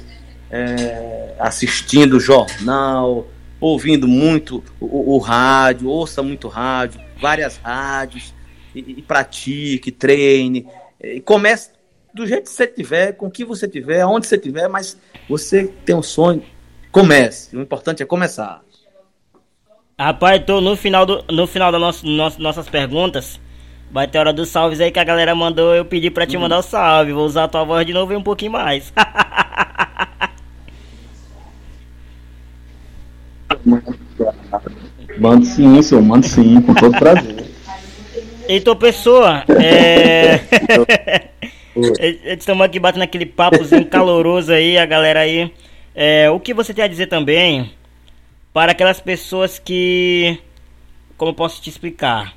é, 0.50 1.34
assistindo 1.40 2.20
jornal, 2.20 3.28
ouvindo 3.60 4.08
muito 4.08 4.64
o, 4.80 5.16
o, 5.16 5.18
rádio, 5.18 5.90
ouça 5.90 6.22
muito 6.22 6.48
rádio, 6.48 7.02
várias 7.20 7.58
rádios, 7.58 8.34
e, 8.74 8.80
e 8.80 9.02
pratique, 9.02 9.92
treine, 9.92 10.68
e 11.04 11.20
comece 11.20 11.72
do 12.14 12.26
jeito 12.28 12.44
que 12.44 12.50
você 12.50 12.68
tiver, 12.68 13.14
com 13.14 13.28
o 13.28 13.32
que 13.32 13.46
você 13.46 13.68
tiver, 13.68 14.02
aonde 14.02 14.28
você 14.28 14.38
tiver, 14.38 14.68
mas 14.68 14.98
você 15.30 15.68
tem 15.86 15.96
um 15.96 16.04
sonho, 16.04 16.44
comece. 16.92 17.56
O 17.56 17.62
importante 17.62 18.04
é 18.04 18.06
começar. 18.06 18.62
Rapaz, 19.98 20.44
tô 20.46 20.60
no 20.60 20.76
final 20.76 21.06
do 21.06 21.24
no 21.32 21.46
final 21.46 21.72
das 21.72 21.80
nosso, 21.80 22.08
nosso, 22.08 22.42
nossas 22.42 22.68
perguntas. 22.68 23.40
Vai 23.92 24.08
ter 24.08 24.20
hora 24.20 24.34
dos 24.34 24.50
salves 24.50 24.80
aí 24.80 24.90
que 24.90 25.00
a 25.00 25.04
galera 25.04 25.36
mandou. 25.36 25.76
Eu 25.76 25.86
pedi 25.86 26.10
pra 26.10 26.26
te 26.26 26.36
uhum. 26.36 26.44
mandar 26.44 26.60
o 26.60 26.64
salve. 26.64 27.12
Vou 27.12 27.26
usar 27.26 27.44
a 27.44 27.48
tua 27.48 27.64
voz 27.64 27.86
de 27.86 27.94
novo 27.94 28.14
e 28.14 28.16
um 28.16 28.24
pouquinho 28.24 28.54
mais. 28.54 28.92
Mando 35.20 35.46
sim, 35.46 35.82
senhor, 35.82 36.02
mando 36.02 36.26
sim, 36.26 36.62
com 36.62 36.74
todo 36.74 36.98
prazer. 36.98 37.46
Heitor 38.48 38.76
Pessoa, 38.76 39.44
é. 39.62 40.40
Estamos 42.26 42.66
aqui 42.66 42.80
batendo 42.80 43.04
aquele 43.04 43.26
papozinho 43.26 43.86
caloroso 43.90 44.52
aí, 44.52 44.78
a 44.78 44.86
galera 44.86 45.22
aí. 45.22 45.52
É, 45.96 46.30
o 46.30 46.40
que 46.40 46.54
você 46.54 46.74
tem 46.74 46.84
a 46.84 46.88
dizer 46.88 47.08
também 47.08 47.72
para 48.54 48.72
aquelas 48.72 49.00
pessoas 49.00 49.60
que. 49.60 50.40
Como 51.18 51.32
eu 51.32 51.36
posso 51.36 51.62
te 51.62 51.70
explicar? 51.70 52.34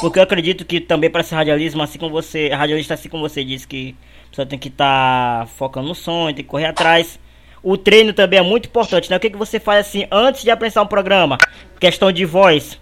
Porque 0.00 0.18
eu 0.18 0.22
acredito 0.22 0.64
que 0.64 0.80
também 0.80 1.08
para 1.08 1.22
ser 1.22 1.36
radialismo, 1.36 1.82
assim 1.82 1.98
como 1.98 2.10
você, 2.10 2.48
radialista, 2.48 2.94
assim 2.94 3.08
como 3.08 3.28
você 3.28 3.44
disse 3.44 3.66
que 3.66 3.94
a 4.26 4.30
pessoa 4.30 4.46
tem 4.46 4.58
que 4.58 4.68
estar 4.68 5.40
tá 5.40 5.46
focando 5.46 5.88
no 5.88 5.94
sonho, 5.94 6.34
tem 6.34 6.44
que 6.44 6.50
correr 6.50 6.66
atrás. 6.66 7.18
O 7.62 7.78
treino 7.78 8.12
também 8.12 8.40
é 8.40 8.42
muito 8.42 8.66
importante, 8.66 9.08
né? 9.08 9.16
O 9.16 9.20
que, 9.20 9.30
que 9.30 9.36
você 9.36 9.60
faz 9.60 9.86
assim 9.86 10.06
antes 10.10 10.42
de 10.42 10.50
apresentar 10.50 10.82
um 10.82 10.86
programa? 10.86 11.38
Questão 11.78 12.10
de 12.10 12.24
voz. 12.24 12.78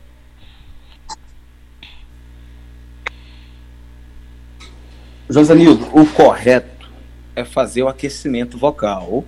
Josanildo, 5.33 5.87
o 5.99 6.05
correto 6.05 6.91
é 7.35 7.43
fazer 7.43 7.83
o 7.83 7.89
aquecimento 7.89 8.59
vocal, 8.59 9.25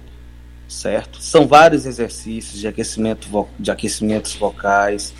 certo? 0.69 1.23
São 1.23 1.47
vários 1.47 1.87
exercícios 1.87 2.61
de 2.61 2.69
aquecimento 2.69 3.27
de 3.59 3.71
aquecimentos 3.71 4.35
vocais 4.35 5.15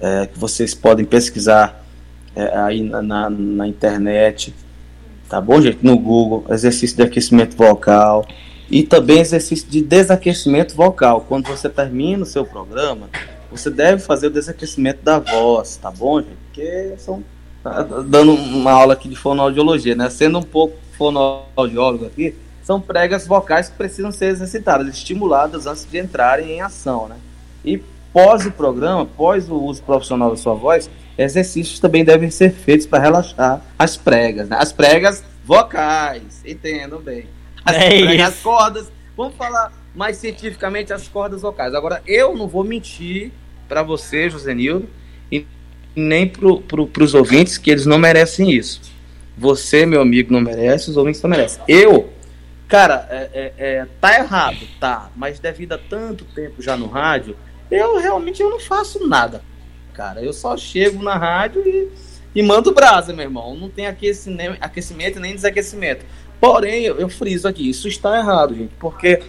é, 0.00 0.26
que 0.26 0.38
vocês 0.38 0.74
podem 0.74 1.04
pesquisar 1.04 1.84
é, 2.34 2.56
aí 2.56 2.82
na, 2.82 3.02
na, 3.02 3.28
na 3.28 3.68
internet, 3.68 4.54
tá 5.28 5.38
bom, 5.42 5.60
gente? 5.60 5.80
No 5.82 5.98
Google, 5.98 6.46
exercício 6.48 6.96
de 6.96 7.02
aquecimento 7.02 7.54
vocal 7.54 8.26
e 8.70 8.82
também 8.82 9.20
exercício 9.20 9.68
de 9.68 9.82
desaquecimento 9.82 10.74
vocal. 10.74 11.20
Quando 11.28 11.48
você 11.48 11.68
termina 11.68 12.22
o 12.22 12.26
seu 12.26 12.46
programa, 12.46 13.10
você 13.50 13.68
deve 13.68 14.00
fazer 14.00 14.28
o 14.28 14.30
desaquecimento 14.30 15.02
da 15.02 15.18
voz, 15.18 15.76
tá 15.76 15.90
bom, 15.90 16.22
gente? 16.22 16.36
Porque 16.46 16.94
são 16.96 17.22
dando 18.06 18.34
uma 18.34 18.72
aula 18.72 18.92
aqui 18.92 19.08
de 19.08 19.16
fonoaudiologia, 19.16 19.94
né? 19.94 20.10
Sendo 20.10 20.38
um 20.38 20.42
pouco 20.42 20.76
fonoaudiólogo 20.96 22.06
aqui, 22.06 22.34
são 22.62 22.80
pregas 22.80 23.26
vocais 23.26 23.68
que 23.68 23.76
precisam 23.76 24.12
ser 24.12 24.26
exercitadas, 24.26 24.88
estimuladas 24.88 25.66
antes 25.66 25.86
de 25.90 25.98
entrarem 25.98 26.52
em 26.52 26.60
ação, 26.60 27.08
né? 27.08 27.16
E 27.64 27.82
pós 28.12 28.46
o 28.46 28.50
programa, 28.50 29.04
pós 29.04 29.48
o 29.48 29.54
uso 29.54 29.82
profissional 29.82 30.30
da 30.30 30.36
sua 30.36 30.54
voz, 30.54 30.88
exercícios 31.16 31.80
também 31.80 32.04
devem 32.04 32.30
ser 32.30 32.52
feitos 32.52 32.86
para 32.86 33.02
relaxar 33.02 33.62
as 33.78 33.96
pregas, 33.96 34.48
né? 34.48 34.56
As 34.58 34.72
pregas 34.72 35.24
vocais, 35.44 36.42
entendam 36.44 37.00
bem. 37.00 37.26
As, 37.64 37.76
É 37.76 37.88
pregas, 37.88 38.28
as 38.28 38.40
cordas, 38.40 38.92
vamos 39.16 39.34
falar 39.36 39.72
mais 39.94 40.16
cientificamente 40.16 40.92
as 40.92 41.08
cordas 41.08 41.42
vocais. 41.42 41.74
Agora, 41.74 42.02
eu 42.06 42.36
não 42.36 42.48
vou 42.48 42.64
mentir 42.64 43.30
para 43.68 43.82
você, 43.82 44.28
Josenildo, 44.28 44.88
e 45.30 45.46
nem 45.94 46.26
para 46.28 46.56
pro, 46.56 46.90
os 47.00 47.14
ouvintes 47.14 47.58
que 47.58 47.70
eles 47.70 47.86
não 47.86 47.98
merecem 47.98 48.50
isso. 48.50 48.80
Você, 49.36 49.84
meu 49.84 50.00
amigo, 50.00 50.32
não 50.32 50.40
merece, 50.40 50.90
os 50.90 50.96
ouvintes 50.96 51.22
não 51.22 51.30
merecem. 51.30 51.62
Eu, 51.66 52.12
cara, 52.68 53.06
é, 53.10 53.30
é, 53.34 53.52
é, 53.58 53.86
tá 54.00 54.18
errado, 54.18 54.66
tá, 54.78 55.10
mas 55.16 55.38
devido 55.38 55.72
a 55.72 55.78
tanto 55.78 56.24
tempo 56.24 56.62
já 56.62 56.76
no 56.76 56.86
rádio, 56.86 57.36
eu 57.70 57.98
realmente 57.98 58.42
eu 58.42 58.50
não 58.50 58.60
faço 58.60 59.06
nada, 59.06 59.42
cara. 59.92 60.22
Eu 60.22 60.32
só 60.32 60.56
chego 60.56 61.02
na 61.02 61.16
rádio 61.16 61.62
e, 61.66 61.88
e 62.34 62.42
mando 62.42 62.72
brasa, 62.72 63.12
meu 63.12 63.24
irmão. 63.24 63.56
Não 63.56 63.68
tem 63.68 63.86
aquecimento, 63.86 64.56
aquecimento 64.60 65.18
nem 65.18 65.34
desaquecimento. 65.34 66.04
Porém, 66.40 66.84
eu, 66.84 66.98
eu 66.98 67.08
friso 67.08 67.48
aqui, 67.48 67.68
isso 67.68 67.88
está 67.88 68.18
errado, 68.18 68.54
gente, 68.54 68.74
porque 68.78 69.22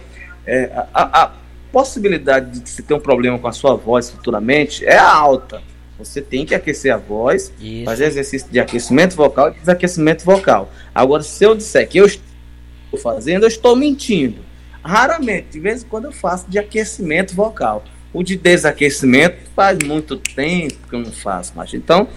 é, 0.46 0.70
a, 0.92 1.22
a 1.22 1.32
possibilidade 1.72 2.60
de 2.60 2.70
você 2.70 2.82
ter 2.82 2.94
um 2.94 3.00
problema 3.00 3.38
com 3.38 3.48
a 3.48 3.52
sua 3.52 3.74
voz 3.74 4.10
futuramente 4.10 4.84
é 4.84 4.96
alta. 4.96 5.62
Você 5.98 6.20
tem 6.20 6.44
que 6.44 6.54
aquecer 6.54 6.92
a 6.92 6.96
voz, 6.96 7.52
Isso. 7.58 7.84
fazer 7.84 8.06
exercício 8.06 8.48
de 8.50 8.60
aquecimento 8.60 9.16
vocal 9.16 9.50
e 9.50 9.58
desaquecimento 9.58 10.24
vocal. 10.24 10.70
Agora, 10.94 11.22
se 11.22 11.42
eu 11.42 11.54
disser 11.54 11.88
que 11.88 11.98
eu 11.98 12.06
estou 12.06 13.00
fazendo, 13.02 13.44
eu 13.44 13.48
estou 13.48 13.74
mentindo. 13.74 14.44
Raramente, 14.82 15.48
de 15.52 15.60
vez 15.60 15.82
em 15.82 15.86
quando 15.86 16.04
eu 16.04 16.12
faço 16.12 16.48
de 16.48 16.58
aquecimento 16.58 17.34
vocal. 17.34 17.82
O 18.12 18.22
de 18.22 18.36
desaquecimento 18.36 19.38
faz 19.54 19.78
muito 19.84 20.16
tempo 20.16 20.76
que 20.88 20.94
eu 20.94 21.00
não 21.00 21.12
faço, 21.12 21.52
mas 21.56 21.72
então 21.74 22.08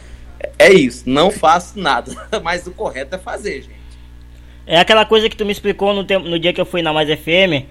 é 0.57 0.71
isso, 0.71 1.03
não 1.09 1.31
faço 1.31 1.79
nada. 1.79 2.11
Mas 2.43 2.65
o 2.65 2.71
correto 2.71 3.15
é 3.15 3.19
fazer, 3.19 3.61
gente. 3.61 3.79
É 4.65 4.79
aquela 4.79 5.05
coisa 5.05 5.27
que 5.27 5.35
tu 5.35 5.45
me 5.45 5.51
explicou 5.51 5.93
no, 5.93 6.03
tempo, 6.03 6.27
no 6.27 6.39
dia 6.39 6.53
que 6.53 6.61
eu 6.61 6.65
fui 6.65 6.81
na 6.81 6.93
Mais 6.93 7.09
FM, 7.09 7.65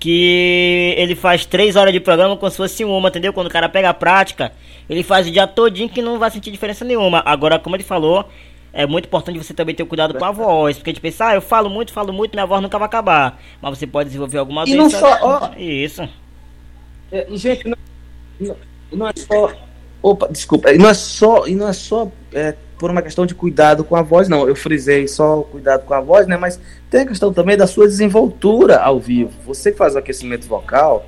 que 0.00 0.94
ele 0.96 1.14
faz 1.14 1.44
três 1.44 1.76
horas 1.76 1.92
de 1.92 2.00
programa 2.00 2.36
como 2.36 2.50
se 2.50 2.56
fosse 2.56 2.84
uma, 2.84 3.08
entendeu? 3.10 3.32
Quando 3.34 3.48
o 3.48 3.50
cara 3.50 3.68
pega 3.68 3.90
a 3.90 3.94
prática, 3.94 4.50
ele 4.88 5.02
faz 5.02 5.28
o 5.28 5.30
dia 5.30 5.46
todinho 5.46 5.90
que 5.90 6.00
não 6.00 6.18
vai 6.18 6.30
sentir 6.30 6.50
diferença 6.50 6.84
nenhuma. 6.84 7.22
Agora, 7.24 7.58
como 7.58 7.76
ele 7.76 7.82
falou, 7.84 8.24
é 8.72 8.86
muito 8.86 9.04
importante 9.06 9.36
você 9.38 9.52
também 9.52 9.74
ter 9.74 9.84
cuidado 9.84 10.14
com 10.14 10.24
a 10.24 10.30
voz, 10.32 10.78
porque 10.78 10.90
a 10.90 10.92
gente 10.94 11.02
pensa, 11.02 11.26
ah, 11.28 11.34
eu 11.34 11.42
falo 11.42 11.68
muito, 11.68 11.92
falo 11.92 12.12
muito, 12.14 12.32
minha 12.32 12.46
voz 12.46 12.62
nunca 12.62 12.78
vai 12.78 12.86
acabar. 12.86 13.40
Mas 13.60 13.78
você 13.78 13.86
pode 13.86 14.08
desenvolver 14.08 14.38
alguma 14.38 14.64
E 14.66 14.74
não 14.74 14.88
só- 14.88 15.18
ó. 15.20 15.50
Isso. 15.58 16.08
É, 17.12 17.26
gente, 17.32 17.68
não, 17.68 17.76
não- 18.40 18.56
não 18.92 19.06
é 19.08 19.12
só. 19.14 19.52
Opa, 20.02 20.28
desculpa. 20.28 20.72
E 20.72 20.78
não 20.78 20.88
é 20.88 20.94
só, 20.94 21.46
e 21.46 21.54
não 21.54 21.68
é 21.68 21.72
só 21.74 22.10
é, 22.32 22.54
por 22.80 22.90
uma 22.90 23.02
questão 23.02 23.26
de 23.26 23.34
cuidado 23.34 23.84
com 23.84 23.94
a 23.94 24.00
voz, 24.00 24.26
não. 24.26 24.48
Eu 24.48 24.56
frisei 24.56 25.06
só 25.06 25.40
o 25.40 25.44
cuidado 25.44 25.84
com 25.84 25.92
a 25.92 26.00
voz, 26.00 26.26
né? 26.26 26.38
Mas 26.38 26.58
tem 26.88 27.02
a 27.02 27.06
questão 27.06 27.30
também 27.30 27.54
da 27.54 27.66
sua 27.66 27.86
desenvoltura 27.86 28.78
ao 28.78 28.98
vivo. 28.98 29.32
Você 29.44 29.70
que 29.70 29.76
faz 29.76 29.94
o 29.94 29.98
aquecimento 29.98 30.48
vocal, 30.48 31.06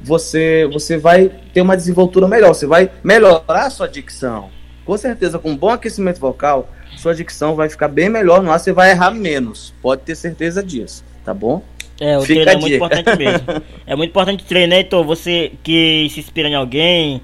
você, 0.00 0.66
você 0.72 0.96
vai 0.96 1.30
ter 1.52 1.60
uma 1.60 1.76
desenvoltura 1.76 2.26
melhor. 2.26 2.54
Você 2.54 2.66
vai 2.66 2.90
melhorar 3.04 3.66
a 3.66 3.70
sua 3.70 3.86
dicção. 3.86 4.48
Com 4.86 4.96
certeza, 4.96 5.38
com 5.38 5.50
um 5.50 5.56
bom 5.56 5.68
aquecimento 5.68 6.18
vocal, 6.18 6.70
sua 6.96 7.14
dicção 7.14 7.54
vai 7.54 7.68
ficar 7.68 7.88
bem 7.88 8.08
melhor 8.08 8.42
no 8.42 8.50
ar. 8.50 8.58
Você 8.58 8.72
vai 8.72 8.92
errar 8.92 9.10
menos. 9.10 9.74
Pode 9.82 10.00
ter 10.00 10.14
certeza 10.14 10.62
disso, 10.62 11.04
tá 11.22 11.34
bom? 11.34 11.62
É, 12.00 12.16
o 12.16 12.22
Fica 12.22 12.40
treino 12.40 12.50
é 12.50 12.56
muito 12.56 12.74
importante 12.76 13.18
mesmo. 13.18 13.46
É 13.86 13.94
muito 13.94 14.10
importante 14.10 14.44
o 14.44 14.46
treino, 14.46 14.70
né, 14.70 14.78
Heitor? 14.78 15.04
Você 15.04 15.52
que 15.62 16.08
se 16.10 16.20
inspira 16.20 16.48
em 16.48 16.54
alguém, 16.54 17.20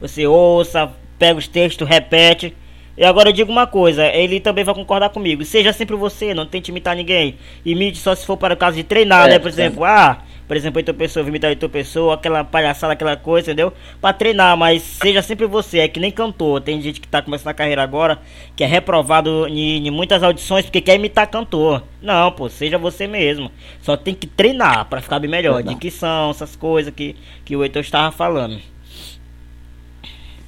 você 0.00 0.28
ouça, 0.28 0.92
pega 1.18 1.40
os 1.40 1.48
textos, 1.48 1.88
repete. 1.88 2.54
E 2.96 3.04
agora 3.04 3.30
eu 3.30 3.32
digo 3.32 3.50
uma 3.50 3.66
coisa, 3.66 4.06
ele 4.06 4.38
também 4.38 4.64
vai 4.64 4.74
concordar 4.74 5.08
comigo. 5.08 5.44
Seja 5.44 5.72
sempre 5.72 5.96
você, 5.96 6.34
não 6.34 6.46
tente 6.46 6.70
imitar 6.70 6.94
ninguém. 6.94 7.36
Imite 7.64 7.98
só 7.98 8.14
se 8.14 8.26
for 8.26 8.36
para 8.36 8.54
o 8.54 8.56
caso 8.56 8.76
de 8.76 8.84
treinar, 8.84 9.26
É, 9.26 9.30
né? 9.30 9.38
Por 9.38 9.48
é. 9.48 9.50
exemplo, 9.50 9.84
ah, 9.84 10.18
por 10.46 10.56
exemplo, 10.56 10.78
Heitor 10.78 10.94
Pessoa, 10.94 11.26
imitar 11.26 11.50
Heitor 11.50 11.70
Pessoa, 11.70 12.14
aquela 12.14 12.44
palhaçada, 12.44 12.92
aquela 12.92 13.16
coisa, 13.16 13.50
entendeu? 13.50 13.72
Pra 14.00 14.12
treinar, 14.12 14.54
mas 14.58 14.82
seja 14.82 15.22
sempre 15.22 15.46
você, 15.46 15.78
é 15.78 15.88
que 15.88 15.98
nem 15.98 16.10
cantor. 16.10 16.60
Tem 16.60 16.80
gente 16.82 17.00
que 17.00 17.08
tá 17.08 17.22
começando 17.22 17.48
a 17.48 17.54
carreira 17.54 17.82
agora, 17.82 18.18
que 18.54 18.62
é 18.62 18.66
reprovado 18.66 19.46
em, 19.48 19.86
em 19.86 19.90
muitas 19.90 20.22
audições 20.22 20.66
porque 20.66 20.82
quer 20.82 20.96
imitar 20.96 21.26
cantor. 21.28 21.82
Não, 22.02 22.30
pô, 22.30 22.50
seja 22.50 22.76
você 22.76 23.06
mesmo. 23.06 23.50
Só 23.80 23.96
tem 23.96 24.14
que 24.14 24.26
treinar 24.26 24.84
pra 24.84 25.00
ficar 25.00 25.18
bem 25.18 25.30
melhor. 25.30 25.62
Dicção, 25.62 26.30
essas 26.30 26.54
coisas 26.54 26.92
que, 26.92 27.16
que 27.44 27.56
o 27.56 27.64
Heitor 27.64 27.80
estava 27.80 28.12
falando. 28.12 28.60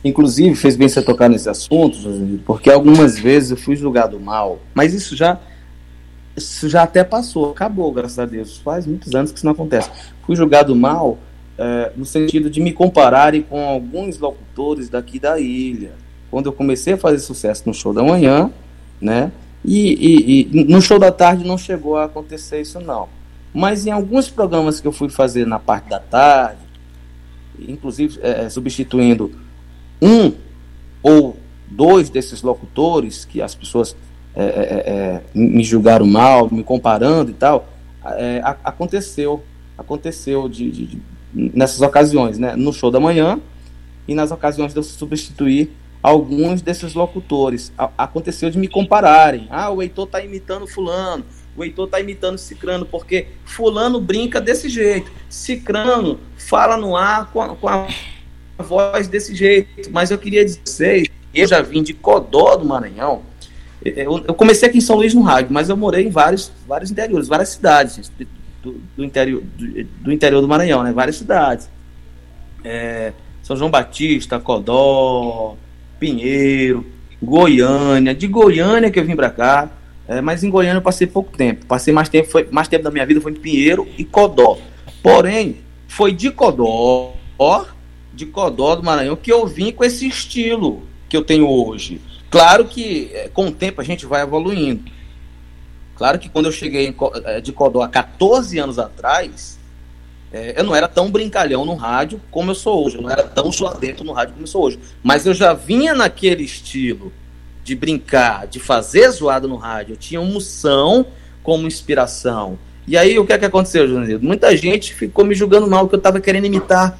Inclusive, 0.04 0.54
fez 0.54 0.76
bem 0.76 0.88
você 0.88 1.00
tocar 1.02 1.28
nesse 1.30 1.48
assunto, 1.48 1.96
porque 2.44 2.70
algumas 2.70 3.18
vezes 3.18 3.52
eu 3.52 3.56
fui 3.56 3.74
julgado 3.74 4.20
mal, 4.20 4.58
mas 4.74 4.92
isso 4.92 5.16
já 5.16 5.38
isso 6.36 6.68
já 6.68 6.82
até 6.82 7.02
passou, 7.04 7.52
acabou, 7.52 7.92
graças 7.92 8.18
a 8.18 8.26
Deus. 8.26 8.58
Faz 8.58 8.86
muitos 8.86 9.14
anos 9.14 9.30
que 9.30 9.38
isso 9.38 9.46
não 9.46 9.52
acontece. 9.52 9.88
Fui 10.26 10.34
julgado 10.34 10.74
mal 10.74 11.16
eh, 11.56 11.92
no 11.96 12.04
sentido 12.04 12.50
de 12.50 12.60
me 12.60 12.72
compararem 12.72 13.40
com 13.42 13.64
alguns 13.64 14.18
locutores 14.18 14.88
daqui 14.88 15.18
da 15.20 15.38
ilha. 15.38 15.92
Quando 16.30 16.46
eu 16.46 16.52
comecei 16.52 16.94
a 16.94 16.98
fazer 16.98 17.20
sucesso 17.20 17.62
no 17.66 17.72
show 17.72 17.94
da 17.94 18.02
manhã, 18.02 18.50
né? 19.00 19.30
E, 19.64 19.92
e- 19.92 20.50
e 20.60 20.64
no 20.64 20.82
show 20.82 20.98
da 20.98 21.12
tarde 21.12 21.46
não 21.46 21.56
chegou 21.56 21.96
a 21.96 22.04
acontecer 22.06 22.60
isso, 22.60 22.80
não. 22.80 23.08
Mas 23.54 23.86
em 23.86 23.92
alguns 23.92 24.28
programas 24.28 24.80
que 24.80 24.88
eu 24.88 24.92
fui 24.92 25.08
fazer 25.08 25.46
na 25.46 25.60
parte 25.60 25.88
da 25.88 26.00
tarde, 26.00 26.58
inclusive 27.68 28.18
eh, 28.22 28.48
substituindo 28.50 29.30
um 30.04 30.32
ou 31.02 31.36
dois 31.66 32.10
desses 32.10 32.42
locutores 32.42 33.24
que 33.24 33.40
as 33.40 33.54
pessoas 33.54 33.96
é, 34.36 34.44
é, 34.44 34.48
é, 34.86 35.22
me 35.34 35.62
julgaram 35.64 36.06
mal, 36.06 36.48
me 36.50 36.62
comparando 36.62 37.30
e 37.30 37.34
tal, 37.34 37.68
é, 38.04 38.40
aconteceu, 38.64 39.42
aconteceu 39.78 40.48
de, 40.48 40.70
de- 40.70 40.86
de- 40.86 41.02
nessas 41.32 41.80
ocasiões, 41.80 42.38
né? 42.38 42.54
No 42.56 42.72
show 42.72 42.90
da 42.90 43.00
manhã 43.00 43.40
e 44.06 44.14
nas 44.14 44.30
ocasiões 44.30 44.72
de 44.72 44.78
eu 44.78 44.82
substituir 44.82 45.72
alguns 46.02 46.60
desses 46.62 46.94
locutores. 46.94 47.72
A- 47.78 47.90
aconteceu 47.96 48.50
de 48.50 48.58
me 48.58 48.68
compararem. 48.68 49.46
Ah, 49.50 49.70
o 49.70 49.80
Heitor 49.82 50.06
tá 50.06 50.22
imitando 50.22 50.66
fulano, 50.66 51.24
o 51.56 51.64
Heitor 51.64 51.88
tá 51.88 52.00
imitando 52.00 52.36
Cicrano, 52.38 52.84
porque 52.84 53.28
fulano 53.44 54.00
brinca 54.00 54.40
desse 54.40 54.68
jeito, 54.68 55.10
Cicrano 55.30 56.18
fala 56.36 56.76
no 56.76 56.96
ar 56.96 57.30
com 57.32 57.40
a, 57.40 57.54
com 57.56 57.68
a 57.68 57.86
voz 58.58 59.08
desse 59.08 59.34
jeito. 59.34 59.90
Mas 59.90 60.10
eu 60.10 60.18
queria 60.18 60.44
dizer, 60.44 61.10
eu 61.34 61.46
já 61.46 61.60
vim 61.62 61.82
de 61.82 61.92
Codó 61.92 62.56
do 62.56 62.64
Maranhão. 62.64 63.22
Eu, 63.84 64.24
eu 64.26 64.34
comecei 64.34 64.68
aqui 64.68 64.78
em 64.78 64.80
São 64.80 64.96
Luís 64.96 65.12
no 65.12 65.20
rádio, 65.20 65.52
mas 65.52 65.68
eu 65.68 65.76
morei 65.76 66.06
em 66.06 66.10
vários, 66.10 66.50
vários 66.66 66.90
interiores, 66.90 67.28
várias 67.28 67.50
cidades 67.50 68.10
do, 68.62 68.80
do 68.96 69.04
interior, 69.04 69.42
do, 69.42 69.84
do 69.84 70.12
interior 70.12 70.40
do 70.40 70.48
Maranhão, 70.48 70.82
né? 70.82 70.92
Várias 70.92 71.16
cidades. 71.16 71.68
É, 72.64 73.12
São 73.42 73.56
João 73.56 73.70
Batista, 73.70 74.40
Codó, 74.40 75.56
Pinheiro, 76.00 76.86
Goiânia. 77.22 78.14
De 78.14 78.26
Goiânia 78.26 78.90
que 78.90 78.98
eu 78.98 79.04
vim 79.04 79.14
pra 79.14 79.28
cá. 79.30 79.70
é, 80.08 80.20
mas 80.22 80.42
em 80.42 80.48
Goiânia 80.48 80.78
eu 80.78 80.82
passei 80.82 81.06
pouco 81.06 81.36
tempo. 81.36 81.66
Passei 81.66 81.92
mais 81.92 82.08
tempo, 82.08 82.30
foi, 82.30 82.48
mais 82.50 82.68
tempo 82.68 82.84
da 82.84 82.90
minha 82.90 83.04
vida 83.04 83.20
foi 83.20 83.32
em 83.32 83.36
Pinheiro 83.36 83.86
e 83.98 84.04
Codó. 84.04 84.58
Porém, 85.02 85.58
foi 85.86 86.12
de 86.12 86.30
Codó, 86.30 87.14
de 88.14 88.26
Codó 88.26 88.76
do 88.76 88.82
Maranhão, 88.82 89.16
que 89.16 89.32
eu 89.32 89.46
vim 89.46 89.72
com 89.72 89.84
esse 89.84 90.06
estilo 90.06 90.82
que 91.08 91.16
eu 91.16 91.24
tenho 91.24 91.48
hoje. 91.48 92.00
Claro 92.30 92.64
que 92.64 93.10
eh, 93.12 93.30
com 93.32 93.48
o 93.48 93.52
tempo 93.52 93.80
a 93.80 93.84
gente 93.84 94.06
vai 94.06 94.22
evoluindo. 94.22 94.90
Claro 95.96 96.18
que 96.18 96.28
quando 96.28 96.46
eu 96.46 96.52
cheguei 96.52 96.94
eh, 97.24 97.40
de 97.40 97.52
Codó 97.52 97.82
há 97.82 97.88
14 97.88 98.58
anos 98.58 98.78
atrás, 98.78 99.58
eh, 100.32 100.54
eu 100.56 100.64
não 100.64 100.74
era 100.74 100.88
tão 100.88 101.10
brincalhão 101.10 101.64
no 101.64 101.74
rádio 101.74 102.20
como 102.30 102.50
eu 102.50 102.54
sou 102.54 102.84
hoje. 102.84 102.96
Eu 102.96 103.02
não 103.02 103.10
era 103.10 103.24
tão 103.24 103.52
suadento 103.52 104.02
no 104.02 104.12
rádio 104.12 104.34
como 104.34 104.44
eu 104.44 104.48
sou 104.48 104.64
hoje. 104.64 104.78
Mas 105.02 105.26
eu 105.26 105.34
já 105.34 105.52
vinha 105.52 105.94
naquele 105.94 106.42
estilo 106.42 107.12
de 107.62 107.74
brincar, 107.74 108.46
de 108.46 108.60
fazer 108.60 109.08
zoado 109.10 109.48
no 109.48 109.56
rádio. 109.56 109.94
Eu 109.94 109.96
tinha 109.96 110.20
um 110.20 110.32
moção 110.32 111.06
como 111.42 111.66
inspiração. 111.66 112.58
E 112.86 112.96
aí 112.98 113.18
o 113.18 113.24
que 113.24 113.32
é 113.32 113.38
que 113.38 113.44
aconteceu, 113.44 113.88
Joãozinho? 113.88 114.20
Muita 114.20 114.54
gente 114.56 114.92
ficou 114.92 115.24
me 115.24 115.34
julgando 115.34 115.66
mal 115.66 115.88
que 115.88 115.94
eu 115.94 115.98
estava 115.98 116.20
querendo 116.20 116.46
imitar 116.46 116.98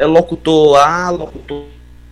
é, 0.00 0.06
locutor 0.06 0.78
A, 0.78 1.10
locutor 1.10 1.64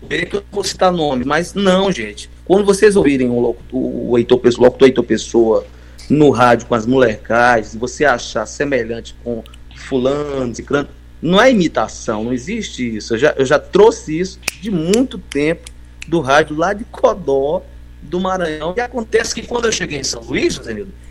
B, 0.06 0.26
que 0.26 0.36
eu 0.36 0.44
vou 0.52 0.62
citar 0.62 0.92
nome, 0.92 1.24
mas 1.24 1.54
não, 1.54 1.90
gente. 1.90 2.28
Quando 2.44 2.64
vocês 2.64 2.96
ouvirem 2.96 3.30
o, 3.30 3.40
locutor, 3.40 3.80
o 3.80 4.38
Pessoa, 4.38 4.66
locutor 4.66 4.88
Heitor 4.88 5.04
Pessoa 5.04 5.66
no 6.10 6.30
rádio 6.30 6.66
com 6.66 6.74
as 6.74 6.84
molecais, 6.84 7.74
e 7.74 7.78
você 7.78 8.04
achar 8.04 8.44
semelhante 8.44 9.16
com 9.24 9.42
fulano, 9.74 10.54
ciclano, 10.54 10.88
não 11.20 11.40
é 11.40 11.50
imitação, 11.50 12.24
não 12.24 12.32
existe 12.32 12.96
isso. 12.96 13.14
Eu 13.14 13.18
já, 13.18 13.34
eu 13.38 13.46
já 13.46 13.58
trouxe 13.58 14.18
isso 14.18 14.38
de 14.60 14.70
muito 14.70 15.16
tempo 15.18 15.70
do 16.06 16.20
rádio 16.20 16.56
lá 16.56 16.74
de 16.74 16.84
Codó, 16.84 17.62
do 18.02 18.20
Maranhão. 18.20 18.74
E 18.76 18.80
acontece 18.80 19.34
que 19.34 19.46
quando 19.46 19.64
eu 19.64 19.72
cheguei 19.72 19.98
em 19.98 20.04
São 20.04 20.22
Luís, 20.22 20.60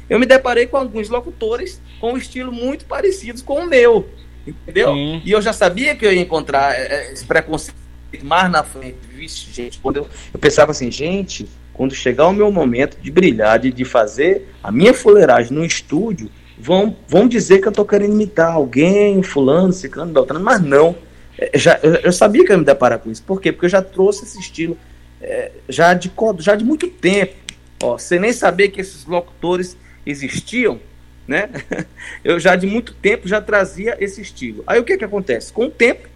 eu 0.08 0.20
me 0.20 0.26
deparei 0.28 0.68
com 0.68 0.78
alguns 0.78 1.10
locutores 1.10 1.82
com 2.00 2.14
um 2.14 2.18
estilo 2.18 2.52
muito 2.52 2.86
parecidos 2.86 3.42
com 3.42 3.62
o 3.62 3.68
meu, 3.68 4.08
entendeu? 4.48 4.94
Sim. 4.94 5.22
E 5.24 5.32
eu 5.32 5.42
já 5.42 5.54
sabia 5.54 5.96
que 5.96 6.06
eu 6.06 6.14
ia 6.14 6.22
encontrar 6.22 6.74
é, 6.74 6.88
é, 6.88 7.14
esse 7.14 7.26
preconceito 7.26 7.76
mais 8.24 8.50
na 8.50 8.64
frente. 8.64 8.98
Vixe, 9.14 9.52
gente, 9.52 9.80
quando 9.80 9.98
eu, 9.98 10.08
eu 10.34 10.40
pensava 10.40 10.72
assim, 10.72 10.92
gente, 10.92 11.48
quando 11.74 11.94
chegar 11.94 12.28
o 12.28 12.34
meu 12.34 12.52
momento 12.52 12.98
de 13.02 13.12
brilhar, 13.12 13.60
de, 13.60 13.72
de 13.72 13.86
fazer 13.86 14.54
a 14.64 14.72
minha 14.72 14.94
fuleiragem 14.94 15.54
no 15.54 15.64
estúdio, 15.64 16.30
vão, 16.58 16.96
vão 17.08 17.28
dizer 17.28 17.62
que 17.62 17.68
eu 17.68 17.72
tô 17.72 17.86
querendo 17.86 18.14
imitar 18.14 18.54
alguém, 18.54 19.22
fulano, 19.22 19.72
ciclano, 19.72 20.12
beltrano, 20.12 20.44
mas 20.44 20.62
não. 20.62 20.96
É, 21.38 21.58
já, 21.58 21.80
eu, 21.84 21.96
eu, 21.96 22.12
sabia 22.12 22.44
que 22.44 22.52
eu 22.52 22.56
ia 22.56 22.60
me 22.60 22.66
deparar 22.66 23.00
com 23.00 23.12
isso. 23.12 23.22
Por 23.24 23.40
quê? 23.40 23.52
Porque 23.52 23.68
eu 23.68 23.70
já 23.70 23.82
trouxe 23.82 24.24
esse 24.24 24.40
estilo 24.40 24.78
é, 25.22 25.52
já, 25.70 25.94
de, 25.94 26.12
já 26.40 26.56
de 26.56 26.64
muito 26.64 26.88
tempo. 26.88 27.36
Ó, 27.82 27.98
sem 27.98 28.20
nem 28.20 28.34
saber 28.34 28.70
que 28.70 28.82
esses 28.82 29.06
locutores 29.06 29.78
existiam, 30.06 30.80
né? 31.28 31.50
Eu 32.24 32.40
já 32.40 32.56
de 32.56 32.66
muito 32.66 32.94
tempo 32.94 33.28
já 33.28 33.42
trazia 33.42 33.98
esse 34.00 34.22
estilo. 34.22 34.64
Aí 34.66 34.80
o 34.80 34.84
que 34.84 34.98
que 34.98 35.04
acontece? 35.04 35.52
Com 35.52 35.66
o 35.66 35.72
tempo, 35.72 36.08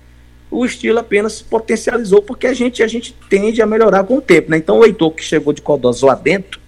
o 0.50 0.66
estilo 0.66 1.00
apenas 1.00 1.34
se 1.34 1.44
potencializou 1.44 2.22
porque 2.22 2.48
a 2.48 2.54
gente 2.54 2.82
a 2.82 2.88
gente 2.88 3.16
tende 3.30 3.62
a 3.62 3.66
melhorar 3.66 4.04
com 4.04 4.18
o 4.18 4.22
tempo, 4.22 4.52
né? 4.52 4.58
Então 4.58 4.80
o 4.80 4.86
Heitor 4.86 5.12
que 5.12 5.24
chegou 5.24 5.54
de 5.54 5.62
Codó 5.62 5.92
zoadento, 5.92 6.60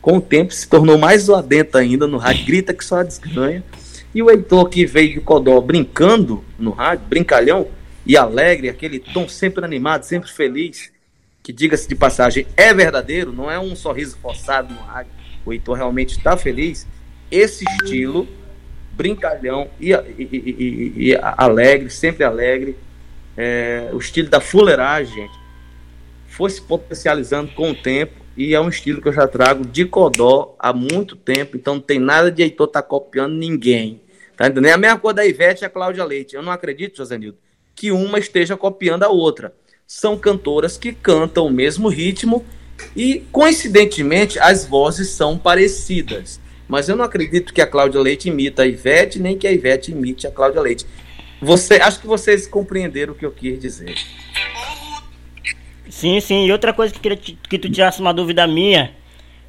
com 0.00 0.18
o 0.18 0.20
tempo 0.20 0.52
se 0.52 0.68
tornou 0.68 0.98
mais 0.98 1.22
zoadento 1.22 1.78
ainda 1.78 2.06
no 2.06 2.18
rádio, 2.18 2.44
grita 2.46 2.74
que 2.74 2.84
só 2.84 3.02
desganha. 3.02 3.62
E 4.14 4.22
o 4.22 4.30
Heitor 4.30 4.68
que 4.68 4.86
veio 4.86 5.14
de 5.14 5.20
Codó 5.20 5.60
brincando 5.60 6.44
no 6.58 6.70
rádio, 6.70 7.06
brincalhão 7.06 7.68
e 8.06 8.16
alegre, 8.16 8.68
aquele 8.68 8.98
tom 8.98 9.28
sempre 9.28 9.64
animado, 9.64 10.04
sempre 10.04 10.30
feliz, 10.30 10.92
que 11.42 11.52
diga-se 11.52 11.88
de 11.88 11.94
passagem, 11.94 12.46
é 12.56 12.72
verdadeiro, 12.72 13.32
não 13.32 13.50
é 13.50 13.58
um 13.58 13.74
sorriso 13.74 14.16
forçado 14.18 14.72
no 14.72 14.80
rádio. 14.80 15.12
O 15.44 15.52
Heitor 15.52 15.76
realmente 15.76 16.16
está 16.16 16.36
feliz. 16.36 16.86
Esse 17.30 17.64
estilo, 17.64 18.28
brincalhão 18.92 19.68
e, 19.80 19.92
e, 19.92 19.94
e, 20.18 20.92
e 20.96 21.16
alegre, 21.16 21.90
sempre 21.90 22.24
alegre, 22.24 22.76
é, 23.36 23.90
o 23.92 23.98
estilo 23.98 24.28
da 24.28 24.40
fuleiragem, 24.40 25.28
foi 26.26 26.50
se 26.50 26.60
potencializando 26.60 27.52
com 27.52 27.70
o 27.70 27.74
tempo 27.74 28.24
e 28.36 28.54
é 28.54 28.60
um 28.60 28.68
estilo 28.68 29.00
que 29.00 29.08
eu 29.08 29.12
já 29.12 29.28
trago 29.28 29.64
de 29.64 29.84
Codó 29.84 30.56
há 30.58 30.72
muito 30.72 31.14
tempo, 31.14 31.56
então 31.56 31.74
não 31.74 31.80
tem 31.80 31.98
nada 31.98 32.30
de 32.30 32.42
Heitor 32.42 32.66
tá 32.66 32.82
copiando 32.82 33.34
ninguém. 33.34 34.00
Tá 34.36 34.48
entendendo? 34.48 34.66
É 34.66 34.72
a 34.72 34.78
mesma 34.78 34.98
coisa 34.98 35.14
da 35.16 35.26
Ivete 35.26 35.62
e 35.62 35.64
a 35.64 35.70
Cláudia 35.70 36.04
Leite. 36.04 36.34
Eu 36.34 36.42
não 36.42 36.50
acredito, 36.50 36.96
José 36.96 37.16
Nildo, 37.16 37.38
que 37.74 37.92
uma 37.92 38.18
esteja 38.18 38.56
copiando 38.56 39.04
a 39.04 39.08
outra 39.08 39.54
são 39.86 40.18
cantoras 40.18 40.76
que 40.76 40.92
cantam 40.92 41.46
o 41.46 41.50
mesmo 41.50 41.88
ritmo 41.88 42.44
e, 42.96 43.22
coincidentemente, 43.30 44.38
as 44.38 44.64
vozes 44.64 45.10
são 45.10 45.38
parecidas. 45.38 46.40
Mas 46.68 46.88
eu 46.88 46.96
não 46.96 47.04
acredito 47.04 47.52
que 47.52 47.60
a 47.60 47.66
Cláudia 47.66 48.00
Leite 48.00 48.28
imita 48.28 48.62
a 48.62 48.66
Ivete, 48.66 49.18
nem 49.18 49.36
que 49.36 49.46
a 49.46 49.52
Ivete 49.52 49.92
imite 49.92 50.26
a 50.26 50.30
Cláudia 50.30 50.60
Leite. 50.60 50.86
Você, 51.40 51.74
acho 51.74 52.00
que 52.00 52.06
vocês 52.06 52.46
compreenderam 52.46 53.12
o 53.12 53.16
que 53.16 53.26
eu 53.26 53.30
quis 53.30 53.58
dizer. 53.58 53.94
Sim, 55.90 56.18
sim. 56.20 56.46
E 56.46 56.52
outra 56.52 56.72
coisa 56.72 56.92
que 56.92 57.00
queria 57.00 57.16
que 57.16 57.58
tu 57.58 57.70
tirasse 57.70 58.00
uma 58.00 58.14
dúvida 58.14 58.46
minha, 58.46 58.92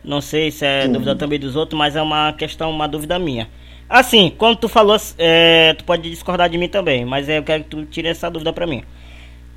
não 0.03 0.21
sei 0.21 0.51
se 0.51 0.65
é 0.65 0.87
dúvida 0.87 1.15
também 1.15 1.39
dos 1.39 1.55
outros, 1.55 1.77
mas 1.77 1.95
é 1.95 2.01
uma 2.01 2.33
questão, 2.33 2.69
uma 2.69 2.87
dúvida 2.87 3.17
minha. 3.17 3.49
Assim, 3.89 4.33
quando 4.37 4.57
tu 4.57 4.67
falou, 4.67 4.97
é, 5.17 5.73
tu 5.73 5.83
pode 5.83 6.09
discordar 6.09 6.49
de 6.49 6.57
mim 6.57 6.67
também, 6.67 7.05
mas 7.05 7.29
eu 7.29 7.43
quero 7.43 7.63
que 7.63 7.69
tu 7.69 7.85
tire 7.85 8.07
essa 8.07 8.29
dúvida 8.29 8.51
pra 8.51 8.67
mim. 8.67 8.83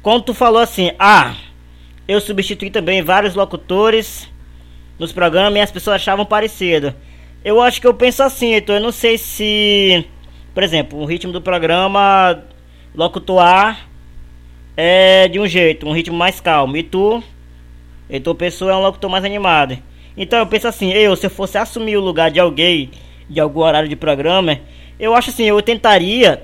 Quando 0.03 0.25
tu 0.25 0.35
falou 0.35 0.61
assim, 0.61 0.93
ah, 0.99 1.35
eu 2.07 2.21
substituí 2.21 2.71
também 2.71 3.03
vários 3.03 3.35
locutores 3.35 4.29
nos 4.99 5.13
programas 5.13 5.59
e 5.59 5.61
as 5.61 5.71
pessoas 5.71 5.97
achavam 5.97 6.25
parecido. 6.25 6.95
Eu 7.45 7.62
acho 7.62 7.80
que 7.80 7.86
eu 7.86 7.95
penso 7.95 8.22
assim, 8.22 8.55
então 8.55 8.74
eu 8.74 8.80
não 8.80 8.93
sei 8.93 9.16
se, 9.16 10.05
por 10.53 10.62
exemplo, 10.62 10.99
o 10.99 11.05
ritmo 11.05 11.32
do 11.32 11.41
programa 11.41 12.43
locutor 12.95 13.76
é 14.76 15.28
de 15.28 15.39
um 15.39 15.47
jeito, 15.47 15.86
um 15.86 15.93
ritmo 15.93 16.16
mais 16.16 16.41
calmo, 16.41 16.76
e 16.76 16.82
tu, 16.82 17.22
então 18.11 18.34
pessoa 18.34 18.72
é 18.72 18.74
um 18.74 18.82
locutor 18.82 19.09
mais 19.09 19.24
animado. 19.24 19.78
Então 20.16 20.39
eu 20.39 20.47
penso 20.47 20.66
assim, 20.66 20.91
eu 20.93 21.14
se 21.14 21.26
eu 21.26 21.30
fosse 21.30 21.57
assumir 21.57 21.97
o 21.97 22.01
lugar 22.01 22.30
de 22.30 22.41
alguém 22.41 22.91
de 23.30 23.39
algum 23.39 23.61
horário 23.61 23.89
de 23.89 23.97
programa, 23.97 24.59
eu 24.99 25.14
acho 25.14 25.30
assim, 25.30 25.45
eu 25.45 25.62
tentaria 25.62 26.43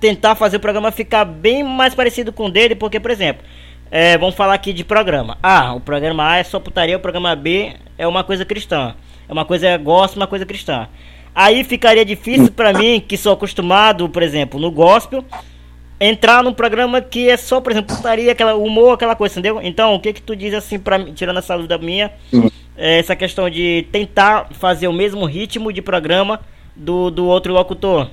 tentar 0.00 0.34
fazer 0.34 0.56
o 0.56 0.60
programa 0.60 0.90
ficar 0.90 1.24
bem 1.24 1.62
mais 1.62 1.94
parecido 1.94 2.32
com 2.32 2.46
o 2.46 2.50
dele, 2.50 2.74
porque, 2.74 2.98
por 2.98 3.10
exemplo, 3.10 3.44
é, 3.90 4.18
vamos 4.18 4.34
falar 4.34 4.54
aqui 4.54 4.72
de 4.72 4.84
programa. 4.84 5.38
Ah, 5.42 5.72
o 5.74 5.80
programa 5.80 6.28
A 6.28 6.38
é 6.38 6.44
só 6.44 6.58
putaria, 6.58 6.96
o 6.96 7.00
programa 7.00 7.34
B 7.36 7.74
é 7.96 8.06
uma 8.06 8.24
coisa 8.24 8.44
cristã. 8.44 8.94
É 9.28 9.32
uma 9.32 9.44
coisa 9.44 9.76
gospel, 9.76 10.20
uma 10.20 10.26
coisa 10.26 10.46
cristã. 10.46 10.88
Aí 11.34 11.64
ficaria 11.64 12.04
difícil 12.04 12.50
para 12.50 12.72
mim, 12.72 12.98
que 12.98 13.16
sou 13.16 13.32
acostumado, 13.32 14.08
por 14.08 14.22
exemplo, 14.22 14.58
no 14.58 14.70
gospel, 14.70 15.22
entrar 16.00 16.42
num 16.42 16.52
programa 16.52 17.00
que 17.00 17.28
é 17.28 17.36
só, 17.36 17.60
por 17.60 17.72
exemplo, 17.72 17.94
putaria, 17.94 18.32
aquela 18.32 18.54
humor, 18.54 18.94
aquela 18.94 19.14
coisa, 19.14 19.34
entendeu? 19.34 19.60
Então, 19.62 19.94
o 19.94 20.00
que 20.00 20.14
que 20.14 20.22
tu 20.22 20.34
diz 20.34 20.54
assim 20.54 20.78
para 20.78 21.04
tirando 21.12 21.38
essa 21.38 21.54
dúvida 21.54 21.76
minha, 21.78 22.10
é 22.76 22.98
essa 22.98 23.16
questão 23.16 23.50
de 23.50 23.86
tentar 23.92 24.48
fazer 24.52 24.88
o 24.88 24.92
mesmo 24.92 25.26
ritmo 25.26 25.72
de 25.72 25.82
programa 25.82 26.40
do, 26.74 27.10
do 27.10 27.26
outro 27.26 27.52
locutor? 27.52 28.08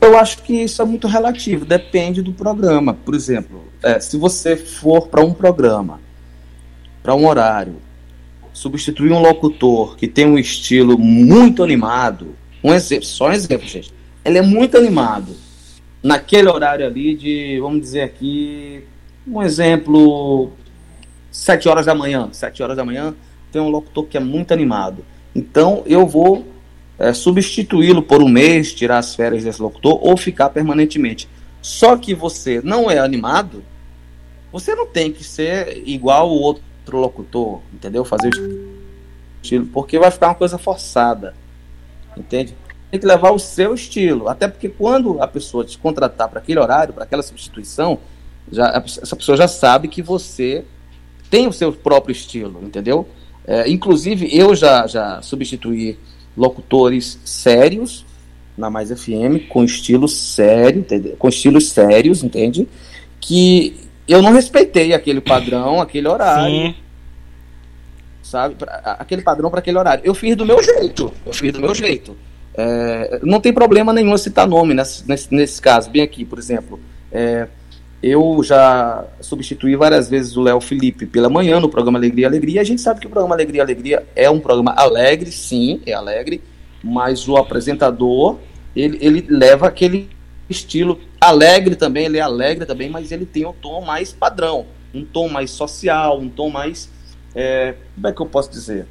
Eu 0.00 0.16
acho 0.16 0.42
que 0.42 0.62
isso 0.62 0.80
é 0.80 0.84
muito 0.84 1.06
relativo, 1.06 1.64
depende 1.64 2.22
do 2.22 2.32
programa. 2.32 2.94
Por 2.94 3.14
exemplo, 3.14 3.64
é, 3.82 3.98
se 4.00 4.16
você 4.16 4.56
for 4.56 5.08
para 5.08 5.24
um 5.24 5.34
programa, 5.34 6.00
para 7.08 7.14
um 7.14 7.26
horário, 7.26 7.76
substituir 8.52 9.10
um 9.12 9.18
locutor 9.18 9.96
que 9.96 10.06
tem 10.06 10.26
um 10.26 10.38
estilo 10.38 10.98
muito 10.98 11.62
animado, 11.64 12.36
um 12.62 12.74
exemplo, 12.74 13.06
só 13.06 13.28
um 13.28 13.32
exemplo, 13.32 13.66
gente. 13.66 13.94
Ele 14.22 14.36
é 14.36 14.42
muito 14.42 14.76
animado 14.76 15.34
naquele 16.02 16.50
horário 16.50 16.84
ali 16.84 17.14
de, 17.14 17.58
vamos 17.62 17.80
dizer 17.80 18.02
aqui, 18.02 18.84
um 19.26 19.42
exemplo, 19.42 20.50
sete 21.30 21.66
horas 21.66 21.86
da 21.86 21.94
manhã. 21.94 22.28
Sete 22.30 22.62
horas 22.62 22.76
da 22.76 22.84
manhã 22.84 23.14
tem 23.50 23.62
um 23.62 23.70
locutor 23.70 24.04
que 24.04 24.18
é 24.18 24.20
muito 24.20 24.52
animado. 24.52 25.02
Então 25.34 25.82
eu 25.86 26.06
vou 26.06 26.46
é, 26.98 27.14
substituí-lo 27.14 28.02
por 28.02 28.22
um 28.22 28.28
mês, 28.28 28.74
tirar 28.74 28.98
as 28.98 29.14
férias 29.14 29.44
desse 29.44 29.62
locutor 29.62 29.98
ou 30.06 30.14
ficar 30.14 30.50
permanentemente. 30.50 31.26
Só 31.62 31.96
que 31.96 32.14
você 32.14 32.60
não 32.62 32.90
é 32.90 32.98
animado, 32.98 33.64
você 34.52 34.74
não 34.74 34.86
tem 34.86 35.10
que 35.10 35.24
ser 35.24 35.82
igual 35.86 36.28
o 36.28 36.38
outro 36.38 36.67
locutor, 36.96 37.60
entendeu? 37.72 38.04
Fazer 38.04 38.30
o 38.34 38.68
estilo, 39.42 39.66
porque 39.66 39.98
vai 39.98 40.10
ficar 40.10 40.28
uma 40.28 40.34
coisa 40.34 40.58
forçada, 40.58 41.34
entende? 42.16 42.54
Tem 42.90 42.98
que 42.98 43.06
levar 43.06 43.32
o 43.32 43.38
seu 43.38 43.74
estilo, 43.74 44.28
até 44.28 44.48
porque 44.48 44.68
quando 44.68 45.20
a 45.20 45.26
pessoa 45.26 45.64
te 45.64 45.76
contratar 45.76 46.28
para 46.28 46.40
aquele 46.40 46.58
horário, 46.58 46.94
para 46.94 47.04
aquela 47.04 47.22
substituição, 47.22 47.98
já, 48.50 48.82
essa 48.84 49.14
pessoa 49.14 49.36
já 49.36 49.46
sabe 49.46 49.88
que 49.88 50.00
você 50.00 50.64
tem 51.30 51.46
o 51.46 51.52
seu 51.52 51.72
próprio 51.72 52.12
estilo, 52.12 52.60
entendeu? 52.62 53.06
É, 53.46 53.68
inclusive, 53.70 54.28
eu 54.34 54.54
já, 54.54 54.86
já 54.86 55.20
substituí 55.22 55.98
locutores 56.36 57.18
sérios 57.24 58.06
na 58.56 58.68
Mais 58.68 58.90
FM, 58.90 59.48
com 59.48 59.62
estilo 59.64 60.08
sério, 60.08 60.80
entendeu? 60.80 61.16
com 61.16 61.28
estilos 61.28 61.68
sérios, 61.68 62.24
entende? 62.24 62.68
Que 63.20 63.87
eu 64.08 64.22
não 64.22 64.32
respeitei 64.32 64.94
aquele 64.94 65.20
padrão, 65.20 65.80
aquele 65.80 66.08
horário. 66.08 66.50
Sim. 66.50 66.74
Sabe? 68.22 68.56
Aquele 68.84 69.22
padrão 69.22 69.50
para 69.50 69.60
aquele 69.60 69.78
horário. 69.78 70.02
Eu 70.04 70.14
fiz 70.14 70.36
do 70.36 70.44
meu 70.44 70.62
jeito. 70.62 71.12
Eu 71.24 71.32
fiz 71.32 71.52
do 71.52 71.60
meu 71.60 71.74
jeito. 71.74 72.16
É, 72.54 73.20
não 73.22 73.40
tem 73.40 73.52
problema 73.52 73.92
nenhum 73.92 74.16
citar 74.16 74.46
nome 74.46 74.74
nesse, 74.74 75.08
nesse, 75.08 75.32
nesse 75.32 75.62
caso, 75.62 75.88
bem 75.90 76.02
aqui, 76.02 76.24
por 76.24 76.38
exemplo. 76.38 76.80
É, 77.12 77.46
eu 78.02 78.40
já 78.42 79.04
substituí 79.20 79.76
várias 79.76 80.08
vezes 80.08 80.36
o 80.36 80.42
Léo 80.42 80.60
Felipe 80.60 81.06
pela 81.06 81.28
manhã 81.28 81.60
no 81.60 81.68
programa 81.68 81.98
Alegria 81.98 82.26
Alegria. 82.26 82.60
A 82.60 82.64
gente 82.64 82.80
sabe 82.80 83.00
que 83.00 83.06
o 83.06 83.10
programa 83.10 83.34
Alegria 83.34 83.62
Alegria 83.62 84.06
é 84.14 84.28
um 84.30 84.40
programa 84.40 84.72
alegre, 84.72 85.30
sim, 85.30 85.80
é 85.86 85.92
alegre, 85.92 86.42
mas 86.82 87.28
o 87.28 87.36
apresentador 87.36 88.38
ele, 88.74 88.98
ele 89.00 89.26
leva 89.28 89.66
aquele 89.66 90.08
estilo 90.48 91.00
alegre 91.20 91.76
também, 91.76 92.06
ele 92.06 92.18
é 92.18 92.20
alegre 92.20 92.64
também, 92.64 92.88
mas 92.88 93.12
ele 93.12 93.26
tem 93.26 93.46
um 93.46 93.52
tom 93.52 93.80
mais 93.80 94.12
padrão, 94.12 94.66
um 94.94 95.04
tom 95.04 95.28
mais 95.28 95.50
social, 95.50 96.18
um 96.18 96.28
tom 96.28 96.50
mais. 96.50 96.90
É, 97.34 97.74
como 97.94 98.06
é 98.08 98.12
que 98.12 98.20
eu 98.20 98.26
posso 98.26 98.50
dizer? 98.50 98.86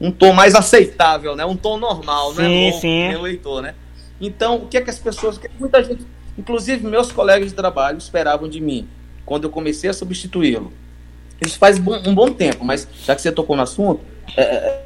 Um 0.00 0.10
tom 0.10 0.32
mais 0.32 0.54
aceitável, 0.54 1.36
né? 1.36 1.44
Um 1.44 1.56
tom 1.56 1.76
normal, 1.76 2.34
sim, 2.34 2.42
né? 2.42 2.72
Sim, 2.72 2.80
sim. 2.80 3.12
Eleitor, 3.12 3.62
né? 3.62 3.74
Então, 4.20 4.56
o 4.56 4.68
que 4.68 4.76
é 4.76 4.80
que 4.80 4.90
as 4.90 4.98
pessoas. 4.98 5.36
Que 5.36 5.48
muita 5.58 5.82
gente 5.82 6.06
Inclusive, 6.40 6.86
meus 6.86 7.12
colegas 7.12 7.48
de 7.50 7.54
trabalho 7.54 7.98
esperavam 7.98 8.48
de 8.48 8.60
mim 8.60 8.88
quando 9.26 9.44
eu 9.44 9.50
comecei 9.50 9.90
a 9.90 9.92
substituí-lo. 9.92 10.72
Isso 11.38 11.58
faz 11.58 11.78
um 11.78 12.14
bom 12.14 12.32
tempo, 12.32 12.64
mas 12.64 12.88
já 13.04 13.14
que 13.14 13.20
você 13.20 13.30
tocou 13.30 13.56
no 13.56 13.62
assunto, 13.62 14.00
é, 14.36 14.42
é, 14.42 14.84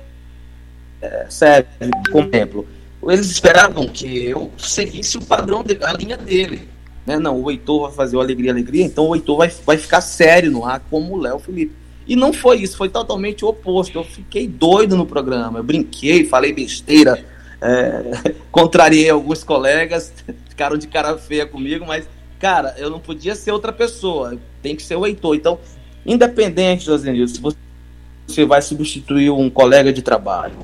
é, 1.01 1.27
sério, 1.31 1.67
como 2.11 2.29
exemplo, 2.33 2.67
eles 3.11 3.31
esperavam 3.31 3.87
que 3.87 4.27
eu 4.27 4.51
seguisse 4.59 5.17
o 5.19 5.25
padrão, 5.25 5.63
de, 5.63 5.79
a 5.83 5.93
linha 5.93 6.17
dele. 6.17 6.69
Né? 7.07 7.19
Não, 7.19 7.41
o 7.41 7.51
Heitor 7.51 7.89
vai 7.89 7.93
fazer 7.93 8.17
o 8.17 8.21
Alegria 8.21 8.51
Alegria, 8.51 8.85
então 8.85 9.09
o 9.09 9.15
Heitor 9.15 9.39
vai, 9.39 9.49
vai 9.65 9.77
ficar 9.77 10.01
sério 10.01 10.51
no 10.51 10.65
ar, 10.65 10.81
como 10.91 11.15
o 11.15 11.21
Léo 11.21 11.39
Felipe. 11.39 11.75
E 12.07 12.17
não 12.17 12.33
foi 12.33 12.59
isso, 12.59 12.77
foi 12.77 12.89
totalmente 12.89 13.45
o 13.45 13.49
oposto. 13.49 13.99
Eu 13.99 14.05
fiquei 14.05 14.47
doido 14.47 14.97
no 14.97 15.07
programa, 15.07 15.59
eu 15.59 15.65
brinquei, 15.65 16.25
falei 16.25 16.53
besteira, 16.53 17.25
é, 17.61 18.35
contrariei 18.51 19.11
alguns 19.11 19.43
colegas, 19.43 20.13
ficaram 20.49 20.77
de 20.77 20.87
cara 20.87 21.17
feia 21.17 21.47
comigo, 21.47 21.85
mas, 21.87 22.07
cara, 22.39 22.75
eu 22.79 22.91
não 22.91 23.01
podia 23.01 23.35
ser 23.35 23.53
outra 23.53 23.73
pessoa, 23.73 24.39
tem 24.63 24.77
que 24.77 24.83
ser 24.83 24.97
o 24.97 25.07
Heitor. 25.07 25.35
Então, 25.35 25.59
independente, 26.05 26.85
Josenildo, 26.85 27.31
se 27.31 27.41
você 27.41 28.45
vai 28.45 28.63
substituir 28.63 29.31
um 29.31 29.49
colega 29.49 29.93
de 29.93 30.03
trabalho, 30.03 30.57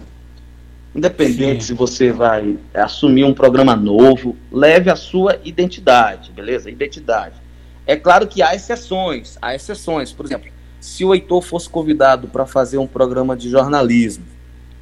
independente 0.94 1.62
Sim. 1.62 1.68
se 1.68 1.74
você 1.74 2.12
vai 2.12 2.58
assumir 2.74 3.24
um 3.24 3.32
programa 3.32 3.76
novo, 3.76 4.36
leve 4.50 4.90
a 4.90 4.96
sua 4.96 5.38
identidade, 5.44 6.32
beleza? 6.32 6.70
Identidade. 6.70 7.34
É 7.86 7.96
claro 7.96 8.26
que 8.26 8.42
há 8.42 8.54
exceções, 8.54 9.38
há 9.40 9.54
exceções. 9.54 10.12
Por 10.12 10.26
exemplo, 10.26 10.50
se 10.80 11.04
o 11.04 11.14
Heitor 11.14 11.42
fosse 11.42 11.68
convidado 11.68 12.28
para 12.28 12.46
fazer 12.46 12.78
um 12.78 12.86
programa 12.86 13.36
de 13.36 13.48
jornalismo, 13.48 14.24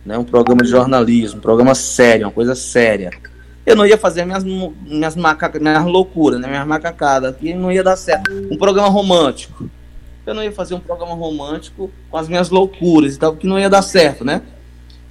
né, 0.04 0.16
um 0.16 0.24
programa 0.24 0.62
de 0.62 0.68
jornalismo, 0.68 1.38
um 1.38 1.42
programa 1.42 1.74
sério, 1.74 2.26
uma 2.26 2.32
coisa 2.32 2.54
séria, 2.54 3.10
eu 3.66 3.76
não 3.76 3.84
ia 3.84 3.98
fazer 3.98 4.24
minhas, 4.24 4.44
minhas, 4.44 5.14
maca, 5.14 5.52
minhas 5.58 5.84
loucuras, 5.84 6.40
né, 6.40 6.48
minhas 6.48 6.66
macacadas, 6.66 7.36
que 7.36 7.52
não 7.52 7.70
ia 7.70 7.82
dar 7.82 7.96
certo. 7.96 8.30
Um 8.50 8.56
programa 8.56 8.88
romântico. 8.88 9.68
Eu 10.26 10.34
não 10.34 10.42
ia 10.42 10.52
fazer 10.52 10.74
um 10.74 10.80
programa 10.80 11.14
romântico 11.14 11.90
com 12.10 12.16
as 12.16 12.28
minhas 12.28 12.48
loucuras 12.48 13.14
e 13.14 13.18
tal, 13.18 13.36
que 13.36 13.46
não 13.46 13.58
ia 13.58 13.68
dar 13.68 13.82
certo, 13.82 14.24
né? 14.24 14.42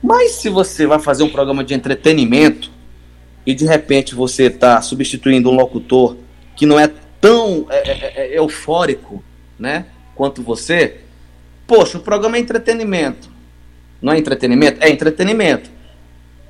Mas 0.01 0.33
se 0.33 0.49
você 0.49 0.85
vai 0.85 0.99
fazer 0.99 1.23
um 1.23 1.29
programa 1.29 1.63
de 1.63 1.73
entretenimento 1.73 2.71
e 3.45 3.53
de 3.53 3.65
repente 3.65 4.13
você 4.13 4.43
está 4.43 4.81
substituindo 4.81 5.49
um 5.49 5.55
locutor 5.55 6.17
que 6.55 6.65
não 6.65 6.79
é 6.79 6.91
tão 7.19 7.65
é, 7.69 7.77
é, 7.77 7.91
é, 7.91 8.35
é 8.35 8.39
eufórico, 8.39 9.23
né? 9.57 9.85
quanto 10.15 10.41
você, 10.41 10.97
poxa, 11.65 11.97
o 11.97 12.01
programa 12.01 12.37
é 12.37 12.39
entretenimento. 12.39 13.29
Não 14.01 14.13
é 14.13 14.17
entretenimento? 14.17 14.83
É 14.83 14.89
entretenimento. 14.89 15.69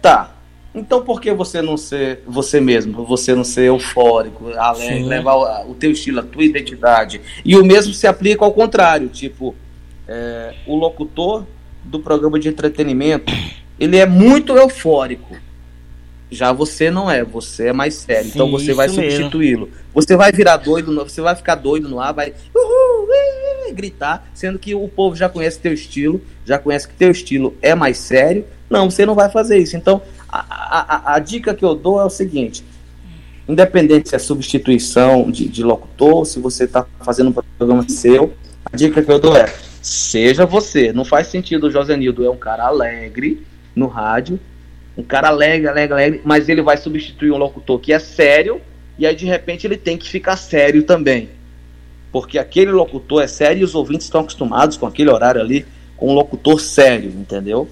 Tá. 0.01 0.33
Então 0.73 1.01
por 1.03 1.19
que 1.19 1.31
você 1.33 1.61
não 1.61 1.75
ser 1.77 2.21
você 2.25 2.61
mesmo? 2.61 3.03
Você 3.05 3.33
não 3.33 3.43
ser 3.43 3.65
eufórico, 3.65 4.49
alegre, 4.51 5.03
levar 5.03 5.35
o, 5.35 5.71
o 5.71 5.75
teu 5.75 5.91
estilo, 5.91 6.19
a 6.19 6.23
tua 6.23 6.43
identidade. 6.43 7.21
E 7.43 7.55
o 7.55 7.65
mesmo 7.65 7.93
se 7.93 8.05
aplica 8.05 8.45
ao 8.45 8.53
contrário, 8.53 9.07
tipo, 9.09 9.55
é, 10.07 10.53
o 10.65 10.75
locutor 10.75 11.45
do 11.87 11.99
programa 11.99 12.39
de 12.39 12.49
entretenimento, 12.49 13.33
ele 13.79 13.97
é 13.97 14.05
muito 14.05 14.55
eufórico. 14.55 15.35
Já 16.29 16.51
você 16.51 16.91
não 16.91 17.09
é, 17.09 17.23
você 17.23 17.67
é 17.67 17.73
mais 17.73 17.95
sério. 17.95 18.29
Então 18.29 18.47
Sim, 18.47 18.53
então 18.53 18.59
você 18.59 18.73
vai 18.73 18.89
substituí-lo. 18.89 19.69
Você 19.93 20.15
vai 20.15 20.31
virar 20.31 20.57
doido, 20.57 20.93
você 20.93 21.21
vai 21.21 21.35
ficar 21.35 21.55
doido 21.55 21.87
no 21.87 21.99
ar, 21.99 22.13
vai 22.13 22.33
uhul, 22.53 23.07
gritar, 23.73 24.29
sendo 24.33 24.59
que 24.59 24.73
o 24.73 24.87
povo 24.87 25.15
já 25.15 25.29
conhece 25.29 25.59
teu 25.59 25.73
estilo, 25.73 26.21
já 26.45 26.57
conhece 26.57 26.87
que 26.87 26.95
teu 26.95 27.11
estilo 27.11 27.55
é 27.61 27.75
mais 27.75 27.97
sério. 27.97 28.45
Não, 28.69 28.89
você 28.89 29.05
não 29.05 29.15
vai 29.15 29.29
fazer 29.29 29.57
isso. 29.57 29.77
Então, 29.77 30.01
a, 30.27 31.11
a, 31.11 31.15
a 31.15 31.19
dica 31.19 31.53
que 31.53 31.63
eu 31.63 31.75
dou 31.75 32.01
é 32.01 32.05
o 32.05 32.09
seguinte: 32.09 32.63
independente 33.47 34.09
se 34.09 34.15
é 34.15 34.19
substituição 34.19 35.31
de, 35.31 35.47
de 35.47 35.63
locutor, 35.63 36.25
se 36.25 36.39
você 36.39 36.65
está 36.65 36.85
fazendo 37.01 37.29
um 37.29 37.33
programa 37.57 37.87
seu, 37.87 38.33
a 38.71 38.75
dica 38.75 39.03
que 39.03 39.11
eu 39.11 39.19
dou 39.19 39.35
é: 39.35 39.45
seja 39.81 40.45
você. 40.45 40.91
Não 40.93 41.05
faz 41.05 41.27
sentido 41.27 41.67
o 41.67 41.71
José 41.71 41.95
Nildo 41.95 42.25
é 42.25 42.29
um 42.29 42.37
cara 42.37 42.65
alegre 42.65 43.45
no 43.75 43.87
rádio, 43.87 44.39
um 44.97 45.03
cara 45.03 45.29
alegre, 45.29 45.67
alegre, 45.67 45.93
alegre, 45.93 46.21
mas 46.23 46.49
ele 46.49 46.61
vai 46.61 46.77
substituir 46.77 47.31
um 47.31 47.37
locutor 47.37 47.79
que 47.79 47.93
é 47.93 47.99
sério, 47.99 48.61
e 48.97 49.05
aí 49.05 49.15
de 49.15 49.25
repente 49.25 49.67
ele 49.67 49.77
tem 49.77 49.97
que 49.97 50.09
ficar 50.09 50.35
sério 50.35 50.83
também 50.83 51.29
porque 52.11 52.39
aquele 52.39 52.71
locutor 52.71 53.21
é 53.21 53.27
sério 53.27 53.61
e 53.61 53.63
os 53.63 53.75
ouvintes 53.75 54.05
estão 54.05 54.21
acostumados 54.21 54.77
com 54.77 54.87
aquele 54.87 55.09
horário 55.09 55.41
ali, 55.41 55.65
com 55.95 56.09
um 56.09 56.13
locutor 56.13 56.59
sério, 56.59 57.09
entendeu? 57.09 57.69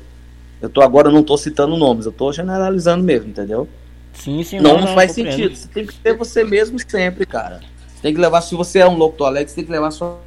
Eu 0.61 0.69
tô 0.69 0.81
agora 0.81 1.11
não 1.11 1.21
estou 1.21 1.37
citando 1.37 1.75
nomes, 1.77 2.05
eu 2.05 2.11
estou 2.11 2.31
generalizando 2.31 3.03
mesmo, 3.03 3.29
entendeu? 3.29 3.67
Sim, 4.13 4.43
sim. 4.43 4.59
Não, 4.59 4.73
não, 4.73 4.81
não 4.81 4.93
faz 4.93 5.11
sentido. 5.11 5.55
Você 5.55 5.67
tem 5.67 5.85
que 5.85 5.93
ser 5.93 6.13
você 6.13 6.43
mesmo 6.43 6.77
sempre, 6.79 7.25
cara. 7.25 7.59
Você 7.95 8.01
tem 8.01 8.13
que 8.13 8.19
levar, 8.19 8.41
se 8.41 8.55
você 8.55 8.79
é 8.79 8.87
um 8.87 8.95
locutor 8.95 9.27
alegre, 9.27 9.49
você 9.49 9.55
tem 9.55 9.65
que 9.65 9.71
levar 9.71 9.91
sua 9.91 10.19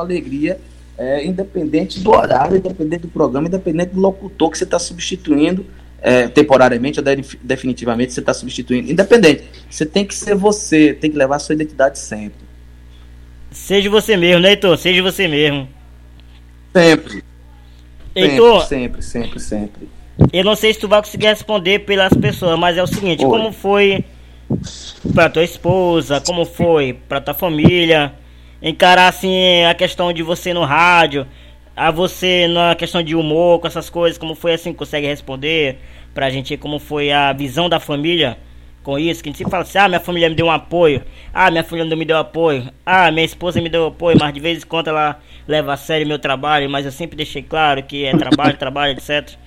alegria, 0.00 0.58
é, 0.96 1.24
independente 1.24 2.00
do 2.00 2.10
horário, 2.10 2.56
independente 2.56 3.02
do 3.02 3.08
programa, 3.08 3.48
independente 3.48 3.94
do 3.94 4.00
locutor 4.00 4.50
que 4.50 4.58
você 4.58 4.64
está 4.64 4.78
substituindo 4.78 5.66
é, 6.04 6.28
temporariamente 6.28 7.00
ou 7.00 7.04
definitivamente 7.42 8.12
você 8.12 8.20
está 8.20 8.34
substituindo. 8.34 8.90
Independente. 8.90 9.44
Você 9.70 9.86
tem 9.86 10.04
que 10.04 10.14
ser 10.14 10.34
você, 10.34 10.92
tem 10.92 11.10
que 11.10 11.16
levar 11.16 11.38
sua 11.38 11.54
identidade 11.54 11.98
sempre. 11.98 12.44
Seja 13.50 13.88
você 13.88 14.14
mesmo, 14.16 14.42
né, 14.42 14.50
Heitor? 14.50 14.76
Seja 14.76 15.02
você 15.02 15.26
mesmo. 15.26 15.66
Sempre. 16.76 17.24
Heitor, 18.14 18.66
sempre, 18.66 19.02
sempre, 19.02 19.40
sempre. 19.40 19.88
Eu 20.32 20.44
não 20.44 20.54
sei 20.54 20.74
se 20.74 20.78
tu 20.78 20.88
vai 20.88 21.00
conseguir 21.00 21.26
responder 21.26 21.80
pelas 21.80 22.12
pessoas, 22.12 22.58
mas 22.58 22.76
é 22.76 22.82
o 22.82 22.86
seguinte, 22.86 23.24
Oi. 23.24 23.30
como 23.30 23.50
foi 23.50 24.04
pra 25.14 25.30
tua 25.30 25.42
esposa, 25.42 26.20
como 26.20 26.44
foi 26.44 26.98
pra 27.08 27.20
tua 27.20 27.34
família, 27.34 28.12
encarar 28.64 29.08
assim 29.08 29.62
a 29.64 29.74
questão 29.74 30.12
de 30.12 30.22
você 30.22 30.54
no 30.54 30.64
rádio, 30.64 31.26
a 31.76 31.90
você 31.90 32.48
na 32.48 32.74
questão 32.74 33.02
de 33.02 33.14
humor, 33.14 33.60
com 33.60 33.66
essas 33.66 33.90
coisas, 33.90 34.18
como 34.18 34.34
foi 34.34 34.54
assim, 34.54 34.72
consegue 34.72 35.06
responder 35.06 35.78
pra 36.14 36.30
gente 36.30 36.56
como 36.56 36.78
foi 36.78 37.12
a 37.12 37.32
visão 37.32 37.68
da 37.68 37.78
família? 37.78 38.38
com 38.84 38.98
isso, 38.98 39.22
que 39.22 39.30
a 39.30 39.32
gente 39.32 39.38
sempre 39.38 39.50
fala 39.50 39.62
assim, 39.62 39.78
ah, 39.78 39.88
minha 39.88 39.98
família 39.98 40.28
me 40.28 40.34
deu 40.34 40.46
um 40.46 40.50
apoio, 40.50 41.02
ah, 41.32 41.50
minha 41.50 41.64
família 41.64 41.88
não 41.88 41.96
me 41.96 42.04
deu 42.04 42.18
apoio, 42.18 42.70
ah, 42.84 43.10
minha 43.10 43.24
esposa 43.24 43.58
me 43.60 43.70
deu 43.70 43.86
apoio, 43.86 44.18
mas 44.20 44.32
de 44.34 44.40
vez 44.40 44.62
em 44.62 44.66
quando 44.66 44.88
ela 44.88 45.18
leva 45.48 45.72
a 45.72 45.76
sério 45.76 46.06
meu 46.06 46.18
trabalho, 46.18 46.68
mas 46.68 46.84
eu 46.84 46.92
sempre 46.92 47.16
deixei 47.16 47.42
claro 47.42 47.82
que 47.82 48.04
é 48.04 48.14
trabalho, 48.14 48.58
trabalho, 48.58 48.92
etc. 48.92 49.38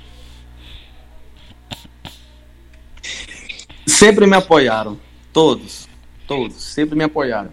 Sempre 3.86 4.26
me 4.26 4.36
apoiaram, 4.36 4.99
todos, 5.32 5.88
todos, 6.26 6.55
sempre 6.55 6.97
me 6.97 7.03
apoiaram. 7.03 7.51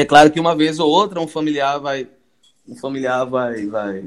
É 0.00 0.04
claro 0.04 0.30
que 0.30 0.40
uma 0.40 0.56
vez 0.56 0.78
ou 0.78 0.90
outra 0.90 1.20
um 1.20 1.28
familiar 1.28 1.78
vai, 1.78 2.08
um 2.66 2.74
familiar 2.74 3.24
vai, 3.26 3.66
vai 3.66 4.02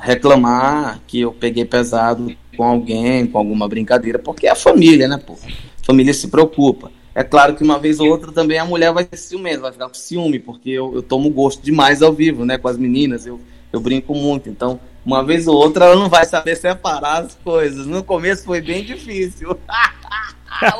reclamar 0.00 1.00
que 1.06 1.20
eu 1.20 1.32
peguei 1.32 1.64
pesado 1.64 2.34
com 2.56 2.62
alguém, 2.62 3.26
com 3.26 3.38
alguma 3.38 3.68
brincadeira, 3.68 4.18
porque 4.18 4.46
é 4.46 4.50
a 4.50 4.56
família, 4.56 5.08
né, 5.08 5.18
pô? 5.18 5.36
família 5.84 6.14
se 6.14 6.28
preocupa. 6.28 6.90
É 7.14 7.22
claro 7.22 7.54
que 7.54 7.62
uma 7.62 7.78
vez 7.78 8.00
ou 8.00 8.08
outra 8.08 8.32
também 8.32 8.58
a 8.58 8.64
mulher 8.64 8.92
vai 8.92 9.06
ser 9.08 9.16
ciumenta, 9.16 9.60
vai 9.60 9.72
ficar 9.72 9.88
com 9.88 9.94
ciúme, 9.94 10.38
porque 10.38 10.70
eu, 10.70 10.94
eu 10.94 11.02
tomo 11.02 11.30
gosto 11.30 11.62
demais 11.62 12.02
ao 12.02 12.12
vivo, 12.12 12.44
né? 12.44 12.58
Com 12.58 12.66
as 12.66 12.76
meninas, 12.76 13.24
eu, 13.24 13.40
eu 13.72 13.80
brinco 13.80 14.14
muito. 14.14 14.48
Então, 14.48 14.80
uma 15.06 15.22
vez 15.22 15.46
ou 15.46 15.54
outra 15.54 15.84
ela 15.84 15.96
não 15.96 16.08
vai 16.08 16.24
saber 16.24 16.56
separar 16.56 17.22
as 17.22 17.34
coisas. 17.36 17.86
No 17.86 18.02
começo 18.02 18.44
foi 18.44 18.60
bem 18.60 18.82
difícil. 18.84 19.50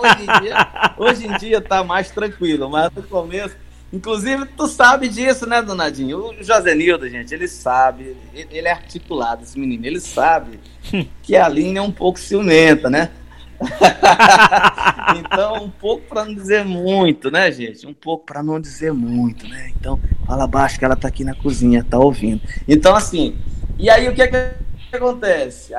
hoje, 0.01 0.23
em 0.23 0.41
dia, 0.43 0.57
hoje 0.97 1.27
em 1.27 1.39
dia 1.39 1.61
tá 1.61 1.85
mais 1.85 2.11
tranquilo, 2.11 2.69
mas 2.69 2.91
no 2.93 3.03
começo. 3.05 3.64
Inclusive, 3.95 4.47
tu 4.57 4.67
sabe 4.67 5.09
disso, 5.09 5.47
né, 5.49 5.63
Donadinho? 5.63 6.31
O 6.31 6.43
Josenildo, 6.43 7.09
gente, 7.09 7.33
ele 7.33 7.47
sabe, 7.47 8.17
ele 8.35 8.67
é 8.67 8.73
articulado, 8.73 9.45
esse 9.45 9.57
menino, 9.57 9.87
ele 9.87 10.01
sabe 10.01 10.59
que 11.23 11.37
a 11.37 11.49
linha 11.49 11.79
é 11.79 11.83
um 11.83 11.93
pouco 11.93 12.19
ciumenta, 12.19 12.91
né? 12.91 13.11
então, 15.17 15.63
um 15.63 15.71
pouco 15.71 16.09
para 16.09 16.25
não 16.25 16.35
dizer 16.35 16.65
muito, 16.65 17.31
né, 17.31 17.53
gente? 17.53 17.87
Um 17.87 17.95
pouco 17.95 18.27
para 18.27 18.43
não 18.43 18.61
dizer 18.61 18.93
muito, 18.93 19.47
né? 19.47 19.73
Então, 19.79 20.01
fala 20.27 20.45
baixo 20.49 20.77
que 20.77 20.85
ela 20.85 20.97
tá 20.97 21.07
aqui 21.07 21.23
na 21.23 21.35
cozinha, 21.37 21.87
tá 21.89 21.97
ouvindo. 21.97 22.43
Então, 22.67 22.97
assim, 22.97 23.37
e 23.79 23.89
aí 23.89 24.09
o 24.09 24.15
que, 24.15 24.23
é 24.23 24.27
que 24.27 24.97
acontece? 24.97 25.73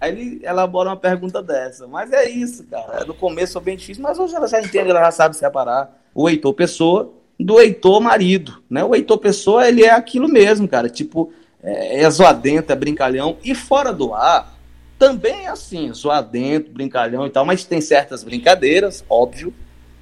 Aí 0.00 0.10
ele 0.10 0.40
elabora 0.44 0.90
uma 0.90 0.96
pergunta 0.96 1.42
dessa. 1.42 1.86
Mas 1.86 2.12
é 2.12 2.28
isso, 2.28 2.64
cara. 2.64 3.04
No 3.04 3.14
começo 3.14 3.54
foi 3.54 3.62
bem 3.62 3.76
difícil, 3.76 4.02
mas 4.02 4.18
hoje 4.18 4.34
ela 4.34 4.46
já 4.46 4.60
entende, 4.60 4.90
ela 4.90 5.04
já 5.04 5.10
sabe 5.10 5.36
separar 5.36 6.00
o 6.14 6.28
Heitor 6.28 6.52
Pessoa 6.54 7.12
do 7.38 7.60
Heitor 7.60 8.00
marido, 8.00 8.62
né? 8.68 8.82
O 8.82 8.94
Heitor 8.94 9.18
Pessoa, 9.18 9.68
ele 9.68 9.84
é 9.84 9.90
aquilo 9.90 10.28
mesmo, 10.28 10.66
cara. 10.66 10.88
Tipo, 10.88 11.32
é, 11.62 12.02
é 12.02 12.10
zoadento, 12.10 12.72
é 12.72 12.76
brincalhão. 12.76 13.36
E 13.44 13.54
fora 13.54 13.92
do 13.92 14.14
ar, 14.14 14.54
também 14.98 15.46
é 15.46 15.48
assim, 15.48 15.92
zoadento, 15.92 16.70
brincalhão 16.70 17.26
e 17.26 17.30
tal, 17.30 17.44
mas 17.44 17.64
tem 17.64 17.80
certas 17.80 18.24
brincadeiras, 18.24 19.04
óbvio, 19.08 19.52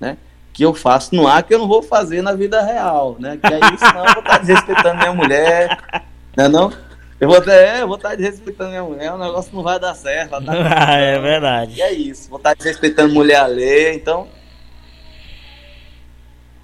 né? 0.00 0.16
Que 0.52 0.64
eu 0.64 0.72
faço 0.72 1.14
no 1.14 1.26
ar 1.26 1.42
que 1.42 1.52
eu 1.52 1.58
não 1.58 1.66
vou 1.66 1.82
fazer 1.82 2.22
na 2.22 2.32
vida 2.32 2.62
real, 2.62 3.16
né? 3.18 3.36
Que 3.42 3.52
aí 3.52 3.78
senão 3.78 4.06
eu 4.06 4.14
vou 4.14 4.22
estar 4.22 4.38
desrespeitando 4.38 4.98
minha 4.98 5.12
mulher, 5.12 5.76
né 6.36 6.46
não? 6.46 6.72
Eu 7.24 7.28
vou, 7.30 7.42
é, 7.50 7.80
eu 7.80 7.86
vou 7.86 7.96
estar 7.96 8.14
desrespeitando 8.14 8.68
minha 8.68 8.82
mulher, 8.82 9.10
o 9.14 9.16
negócio 9.16 9.50
não 9.54 9.62
vai 9.62 9.80
dar 9.80 9.94
certo. 9.94 10.32
Tá 10.32 10.40
ah, 10.92 10.98
é 10.98 11.18
verdade. 11.18 11.74
E 11.74 11.80
é 11.80 11.90
isso, 11.90 12.28
vou 12.28 12.36
estar 12.36 12.54
desrespeitando 12.54 13.14
mulher 13.14 13.36
alheia, 13.36 13.94
então. 13.94 14.28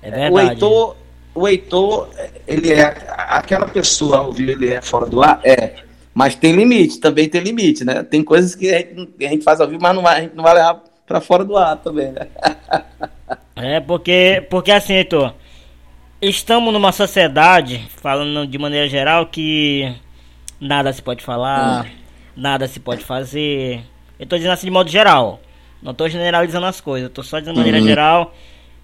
É 0.03 0.11
verdade. 0.11 0.35
O 0.35 0.39
Heitor, 0.39 0.97
o 1.35 1.49
Heitor, 1.49 2.09
ele 2.47 2.75
é 2.75 2.83
aquela 3.09 3.67
pessoa 3.69 4.19
ao 4.19 4.33
vivo, 4.33 4.51
ele 4.51 4.75
é 4.75 4.83
fora 4.83 5.07
do 5.07 5.23
ar? 5.23 5.41
É. 5.43 5.77
Mas 6.13 6.35
tem 6.35 6.53
limite, 6.53 7.01
também 7.01 7.27
tem 7.27 7.41
limite, 7.41 7.83
né? 7.83 8.03
Tem 8.03 8.23
coisas 8.23 8.55
que 8.55 8.69
a 8.69 8.79
gente, 8.81 9.11
a 9.19 9.29
gente 9.29 9.43
faz 9.43 9.63
ao 9.63 9.67
vivo, 9.67 9.81
mas 9.81 9.95
não 9.95 10.03
vai, 10.03 10.19
a 10.19 10.21
gente 10.21 10.37
não 10.37 10.45
vai 10.45 10.55
levar 10.55 10.83
para 11.07 11.23
fora 11.23 11.43
do 11.43 11.57
ar 11.57 11.77
também, 11.77 12.13
né? 12.13 12.27
É, 13.57 13.79
porque, 13.79 14.47
porque 14.49 14.73
assim, 14.73 14.95
Heitor, 14.95 15.35
estamos 16.21 16.73
numa 16.73 16.93
sociedade, 16.93 17.87
falando 17.97 18.47
de 18.47 18.57
maneira 18.57 18.89
geral, 18.89 19.27
que 19.27 19.95
nada 20.61 20.93
se 20.93 21.03
pode 21.03 21.25
falar, 21.25 21.87
hum. 21.87 21.91
nada 22.37 22.69
se 22.69 22.79
pode 22.79 23.05
fazer. 23.05 23.83
Eu 24.19 24.27
tô 24.27 24.37
dizendo 24.37 24.53
assim 24.53 24.67
de 24.67 24.71
modo 24.73 24.91
geral. 24.91 25.41
Não 25.83 25.95
tô 25.95 26.09
generalizando 26.09 26.67
as 26.67 26.81
coisas, 26.81 27.09
eu 27.09 27.15
tô 27.15 27.23
só 27.23 27.39
dizendo 27.39 27.55
de 27.55 27.61
maneira 27.61 27.79
uhum. 27.79 27.89
geral 27.89 28.35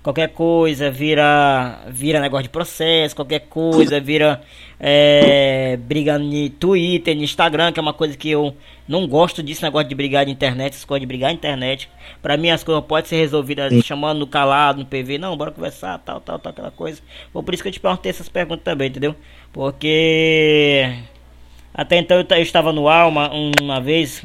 qualquer 0.06 0.28
coisa 0.28 0.88
vira 0.88 1.80
vira 1.88 2.20
negócio 2.20 2.44
de 2.44 2.48
processo, 2.48 3.16
qualquer 3.16 3.40
coisa 3.40 3.98
vira 3.98 4.40
é, 4.78 5.76
briga 5.78 6.16
no 6.16 6.48
Twitter, 6.50 7.16
no 7.16 7.24
Instagram, 7.24 7.72
que 7.72 7.80
é 7.80 7.82
uma 7.82 7.92
coisa 7.92 8.16
que 8.16 8.30
eu 8.30 8.56
não 8.86 9.08
gosto 9.08 9.42
disso, 9.42 9.64
negócio 9.64 9.88
de 9.88 9.96
brigar 9.96 10.24
de 10.24 10.30
internet, 10.30 10.74
essas 10.74 10.84
coisas 10.84 11.00
de 11.00 11.06
brigar 11.06 11.30
na 11.30 11.34
internet. 11.34 11.90
Pra 12.22 12.36
mim 12.36 12.50
as 12.50 12.62
coisas 12.62 12.84
podem 12.84 13.08
ser 13.08 13.16
resolvidas 13.16 13.72
chamando 13.84 14.20
no 14.20 14.28
calado, 14.28 14.78
no 14.78 14.86
PV, 14.86 15.18
não, 15.18 15.36
bora 15.36 15.50
conversar, 15.50 15.98
tal, 15.98 16.20
tal, 16.20 16.38
tal, 16.38 16.52
aquela 16.52 16.70
coisa. 16.70 17.02
Por 17.32 17.52
isso 17.52 17.64
que 17.64 17.68
eu 17.68 17.72
te 17.72 17.80
perguntei 17.80 18.10
essas 18.10 18.28
perguntas 18.28 18.62
também, 18.62 18.86
entendeu? 18.86 19.16
Porque 19.52 20.88
até 21.76 21.98
então 21.98 22.16
eu, 22.16 22.26
eu 22.28 22.42
estava 22.42 22.72
no 22.72 22.88
ar 22.88 23.06
uma, 23.06 23.30
uma 23.60 23.80
vez, 23.80 24.24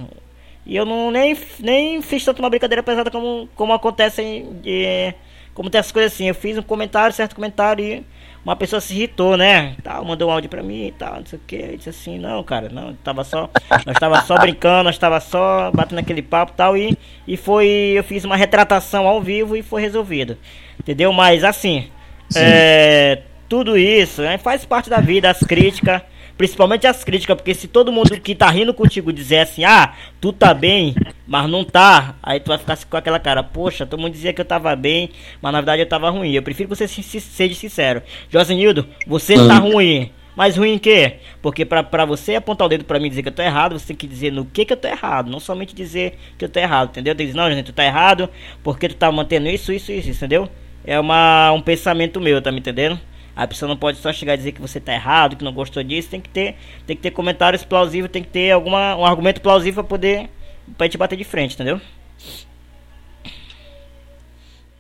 e 0.66 0.76
eu 0.76 0.86
não 0.86 1.12
nem, 1.12 1.38
nem 1.60 2.02
fiz 2.02 2.24
tanto 2.24 2.40
uma 2.40 2.50
brincadeira 2.50 2.82
pesada 2.82 3.12
como, 3.12 3.50
como 3.56 3.74
acontece 3.74 4.46
de, 4.64 5.14
como 5.54 5.70
tem 5.70 5.80
essas 5.80 5.92
coisas 5.92 6.14
assim, 6.14 6.30
eu 6.30 6.36
fiz 6.36 6.58
um 6.58 6.62
comentário, 6.62 7.14
certo 7.14 7.36
comentário 7.36 7.84
e 7.84 8.06
uma 8.44 8.56
pessoa 8.56 8.80
se 8.80 8.94
irritou, 8.94 9.38
né? 9.38 9.76
Tal, 9.84 10.04
mandou 10.04 10.30
um 10.30 10.32
áudio 10.32 10.50
pra 10.50 10.64
mim 10.64 10.88
e 10.88 10.92
tal, 10.92 11.18
não 11.18 11.26
sei 11.26 11.38
o 11.38 11.42
que. 11.46 11.56
Eu 11.56 11.78
disse 11.78 11.90
assim, 11.90 12.18
não, 12.18 12.44
cara, 12.44 12.70
não, 12.70 12.96
tava 12.96 13.24
só. 13.24 13.50
Nós 13.86 13.98
tava 14.00 14.22
só 14.22 14.36
brincando, 14.38 14.86
nós 14.86 14.98
tava 14.98 15.20
só 15.20 15.70
batendo 15.72 16.00
aquele 16.00 16.24
papo 16.24 16.54
e 16.54 16.56
tal. 16.56 16.76
E, 16.76 16.98
e 17.28 17.38
foi. 17.38 17.68
Eu 17.96 18.04
fiz 18.04 18.24
uma 18.26 18.36
retratação 18.36 19.08
ao 19.08 19.22
vivo 19.22 19.56
e 19.56 19.62
foi 19.62 19.82
resolvido. 19.82 20.38
Entendeu? 20.80 21.14
Mas 21.14 21.44
assim, 21.44 21.90
é, 22.36 23.22
tudo 23.48 23.78
isso 23.78 24.24
né, 24.24 24.40
faz 24.40 24.66
parte 24.66 24.90
da 24.90 25.00
vida, 25.00 25.30
as 25.30 25.40
críticas. 25.40 26.02
Principalmente 26.38 26.88
as 26.88 27.04
críticas, 27.04 27.36
porque 27.36 27.54
se 27.54 27.68
todo 27.68 27.92
mundo 27.92 28.20
que 28.20 28.34
tá 28.34 28.50
rindo 28.50 28.74
contigo 28.74 29.14
dizer 29.14 29.40
assim, 29.40 29.64
ah, 29.64 29.94
tu 30.20 30.34
tá 30.34 30.54
bem, 30.54 30.96
mas 31.28 31.50
não 31.50 31.64
tá, 31.64 32.16
aí 32.22 32.40
tu 32.40 32.48
vai 32.48 32.58
ficar 32.58 32.78
com 32.90 32.98
aquela 32.98 33.20
cara, 33.20 33.44
poxa, 33.44 33.86
todo 33.86 34.00
mundo 34.00 34.14
dizia 34.14 34.34
que 34.34 34.42
eu 34.42 34.46
tava 34.46 34.76
bem, 34.76 35.10
mas 35.42 35.52
na 35.52 35.60
verdade 35.60 35.82
eu 35.82 35.90
tava 35.90 36.10
ruim. 36.10 36.34
Eu 36.34 36.44
prefiro 36.44 36.70
que 36.70 36.76
você 36.76 36.88
seja 36.88 37.56
sincero. 37.56 38.02
Josenildo, 38.30 38.88
você 39.06 39.36
tá 39.36 39.56
ruim. 39.60 40.12
Mas 40.36 40.56
ruim 40.56 40.74
em 40.74 40.80
quê? 40.80 41.18
Porque 41.42 41.66
pra, 41.66 41.84
pra 41.84 42.06
você 42.06 42.36
apontar 42.36 42.66
o 42.66 42.70
dedo 42.70 42.86
pra 42.86 43.00
mim 43.00 43.08
e 43.08 43.10
dizer 43.10 43.22
que 43.22 43.30
eu 43.30 43.34
tô 43.34 43.42
errado, 43.42 43.78
você 43.78 43.88
tem 43.88 43.96
que 43.96 44.08
dizer 44.08 44.32
no 44.32 44.46
que 44.46 44.66
que 44.66 44.74
eu 44.74 44.78
tô 44.78 44.88
errado. 44.88 45.30
Não 45.30 45.40
somente 45.40 45.76
dizer 45.76 46.18
que 46.38 46.46
eu 46.46 46.50
tô 46.50 46.60
errado, 46.60 46.90
entendeu? 46.90 47.14
Tem 47.14 47.26
que 47.26 47.34
dizer, 47.34 47.42
não, 47.42 47.52
gente, 47.52 47.66
tu 47.66 47.74
tá 47.74 47.84
errado 47.86 48.30
porque 48.64 48.88
tu 48.88 48.96
tá 48.96 49.12
mantendo 49.12 49.50
isso, 49.50 49.74
isso, 49.74 49.92
isso, 49.92 50.10
entendeu? 50.10 50.50
É 50.86 51.00
uma, 51.00 51.52
um 51.52 51.62
pensamento 51.62 52.20
meu, 52.20 52.42
tá 52.42 52.52
me 52.52 52.60
entendendo? 52.60 53.00
A 53.42 53.48
pessoa 53.48 53.68
não 53.68 53.76
pode 53.76 53.98
só 53.98 54.14
chegar 54.14 54.34
a 54.34 54.36
dizer 54.36 54.52
que 54.52 54.62
você 54.62 54.78
está 54.78 54.94
errado, 54.94 55.36
que 55.36 55.44
não 55.44 55.52
gostou 55.52 55.82
disso, 55.82 56.10
tem 56.10 56.22
que 56.22 56.30
ter, 56.30 56.56
tem 56.86 56.96
que 56.96 57.02
ter 57.02 57.10
comentários 57.10 57.64
plausíveis, 57.64 58.12
tem 58.12 58.22
que 58.22 58.30
ter 58.30 58.52
alguma, 58.52 58.96
um 58.96 59.04
argumento 59.06 59.42
plausível 59.42 59.84
para 59.84 59.90
poder 59.90 60.30
pra 60.78 60.88
te 60.88 60.98
bater 60.98 61.16
de 61.16 61.24
frente, 61.24 61.56
entendeu? 61.56 61.82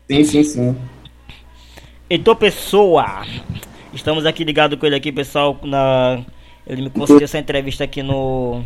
Sim, 0.09 0.23
sim, 0.23 0.43
sim. 0.43 0.77
Então, 2.07 2.35
pessoa, 2.35 3.25
estamos 3.93 4.25
aqui 4.25 4.43
ligado 4.43 4.77
com 4.77 4.85
ele 4.85 4.95
aqui, 4.95 5.11
pessoal, 5.11 5.59
na 5.63 6.23
ele 6.67 6.83
me 6.83 6.89
concedeu 6.91 7.23
essa 7.23 7.39
entrevista 7.39 7.83
aqui 7.83 8.03
no 8.03 8.63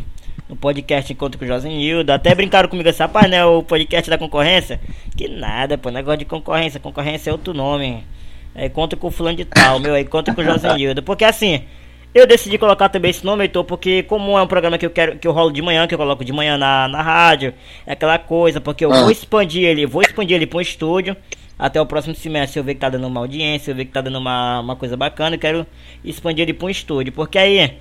no 0.48 0.54
podcast 0.54 1.10
Encontro 1.10 1.38
com 1.38 1.44
o 1.44 1.48
Josenildo. 1.48 2.12
Até 2.12 2.34
brincaram 2.34 2.68
comigo 2.68 2.88
assim, 2.88 3.02
rapaz, 3.02 3.30
né? 3.30 3.44
O 3.44 3.62
podcast 3.62 4.10
da 4.10 4.18
concorrência. 4.18 4.78
Que 5.16 5.26
nada, 5.26 5.78
pô, 5.78 5.90
negócio 5.90 6.18
de 6.18 6.24
concorrência. 6.26 6.78
Concorrência 6.78 7.30
é 7.30 7.32
outro 7.32 7.54
nome. 7.54 8.04
É, 8.58 8.70
conta 8.70 8.96
com 8.96 9.08
o 9.08 9.10
fulano 9.10 9.36
de 9.36 9.44
tal, 9.44 9.78
meu, 9.78 9.92
aí 9.92 10.04
conta 10.04 10.34
com 10.34 10.40
o 10.40 10.44
Josenildo. 10.44 11.02
Porque 11.02 11.26
assim, 11.26 11.62
eu 12.14 12.26
decidi 12.26 12.56
colocar 12.56 12.88
também 12.88 13.10
esse 13.10 13.22
nome, 13.22 13.44
Heitor, 13.44 13.62
porque 13.64 14.02
como 14.04 14.38
é 14.38 14.42
um 14.42 14.46
programa 14.46 14.78
que 14.78 14.86
eu 14.86 14.90
quero 14.90 15.18
que 15.18 15.28
eu 15.28 15.32
rolo 15.32 15.52
de 15.52 15.60
manhã, 15.60 15.86
que 15.86 15.92
eu 15.92 15.98
coloco 15.98 16.24
de 16.24 16.32
manhã 16.32 16.56
na, 16.56 16.88
na 16.88 17.02
rádio, 17.02 17.52
é 17.86 17.92
aquela 17.92 18.18
coisa, 18.18 18.58
porque 18.58 18.82
eu 18.82 18.90
vou 18.90 19.08
ah. 19.08 19.12
expandir 19.12 19.62
ele, 19.62 19.84
vou 19.84 20.00
expandir 20.00 20.36
ele 20.36 20.46
para 20.46 20.56
um 20.56 20.62
estúdio. 20.62 21.14
Até 21.58 21.80
o 21.80 21.84
próximo 21.84 22.14
semestre, 22.14 22.54
se 22.54 22.58
eu 22.58 22.64
ver 22.64 22.74
que 22.74 22.80
tá 22.80 22.88
dando 22.88 23.06
uma 23.06 23.20
audiência, 23.20 23.70
eu 23.70 23.74
ver 23.74 23.84
que 23.84 23.92
tá 23.92 24.00
dando 24.00 24.18
uma, 24.18 24.60
uma 24.60 24.76
coisa 24.76 24.96
bacana, 24.96 25.36
eu 25.36 25.40
quero 25.40 25.66
expandir 26.02 26.42
ele 26.42 26.54
para 26.54 26.66
um 26.66 26.70
estúdio. 26.70 27.12
Porque 27.12 27.38
aí, 27.38 27.76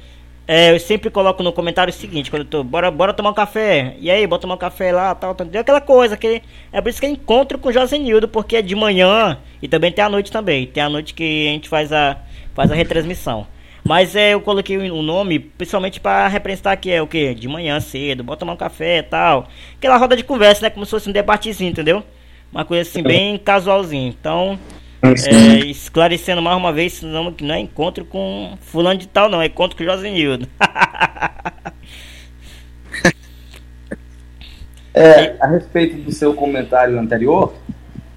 é, 0.47 0.71
eu 0.71 0.79
sempre 0.79 1.09
coloco 1.09 1.41
no 1.41 1.51
comentário 1.51 1.91
o 1.91 1.95
seguinte, 1.95 2.29
quando 2.29 2.43
eu 2.43 2.47
tô, 2.47 2.63
bora, 2.63 2.91
bora 2.91 3.13
tomar 3.13 3.31
um 3.31 3.33
café. 3.33 3.95
E 3.99 4.11
aí, 4.11 4.27
bora 4.27 4.41
tomar 4.41 4.55
um 4.55 4.59
café 4.59 4.91
lá, 4.91 5.15
tal, 5.15 5.33
tal. 5.33 5.47
Aquela 5.59 5.81
coisa, 5.81 6.15
que 6.15 6.41
é 6.71 6.81
por 6.81 6.89
isso 6.89 6.99
que 6.99 7.05
eu 7.07 7.09
encontro 7.09 7.57
com 7.57 7.69
o 7.69 7.73
Josenildo, 7.73 8.27
porque 8.27 8.57
é 8.57 8.61
de 8.61 8.75
manhã 8.75 9.39
e 9.61 9.67
também 9.67 9.91
tem 9.91 10.03
a 10.03 10.09
noite 10.09 10.31
também. 10.31 10.67
Tem 10.67 10.83
a 10.83 10.89
noite 10.89 11.15
que 11.15 11.47
a 11.47 11.51
gente 11.51 11.67
faz 11.67 11.91
a, 11.91 12.17
faz 12.53 12.71
a 12.71 12.75
retransmissão. 12.75 13.47
Mas 13.83 14.15
é, 14.15 14.33
eu 14.33 14.41
coloquei 14.41 14.77
o 14.77 15.01
nome 15.01 15.39
principalmente 15.39 15.99
para 15.99 16.27
representar 16.27 16.75
que 16.75 16.91
é 16.91 17.01
o 17.01 17.07
que? 17.07 17.35
De 17.35 17.47
manhã 17.47 17.79
cedo, 17.79 18.23
bora 18.23 18.37
tomar 18.37 18.53
um 18.53 18.57
café 18.57 18.99
e 18.99 19.03
tal. 19.03 19.47
Aquela 19.77 19.97
roda 19.97 20.15
de 20.15 20.23
conversa, 20.23 20.63
né? 20.63 20.69
Como 20.69 20.85
se 20.85 20.91
fosse 20.91 21.09
um 21.09 21.13
debatezinho, 21.13 21.71
entendeu? 21.71 22.03
Uma 22.51 22.65
coisa 22.65 22.87
assim, 22.87 23.03
bem 23.03 23.37
casualzinho. 23.37 24.09
Então, 24.09 24.59
é, 25.01 25.65
esclarecendo 25.65 26.41
mais 26.41 26.57
uma 26.57 26.73
vez, 26.73 27.01
não, 27.01 27.31
que 27.31 27.43
não 27.43 27.55
é 27.55 27.59
encontro 27.59 28.05
com 28.05 28.57
fulano 28.61 28.99
de 28.99 29.07
tal, 29.07 29.29
não, 29.29 29.41
é 29.41 29.47
encontro 29.47 29.75
com 29.77 29.83
Josenildo. 29.83 30.47
é, 34.93 35.35
a 35.39 35.47
respeito 35.47 35.97
do 35.97 36.11
seu 36.11 36.33
comentário 36.33 36.99
anterior, 36.99 37.53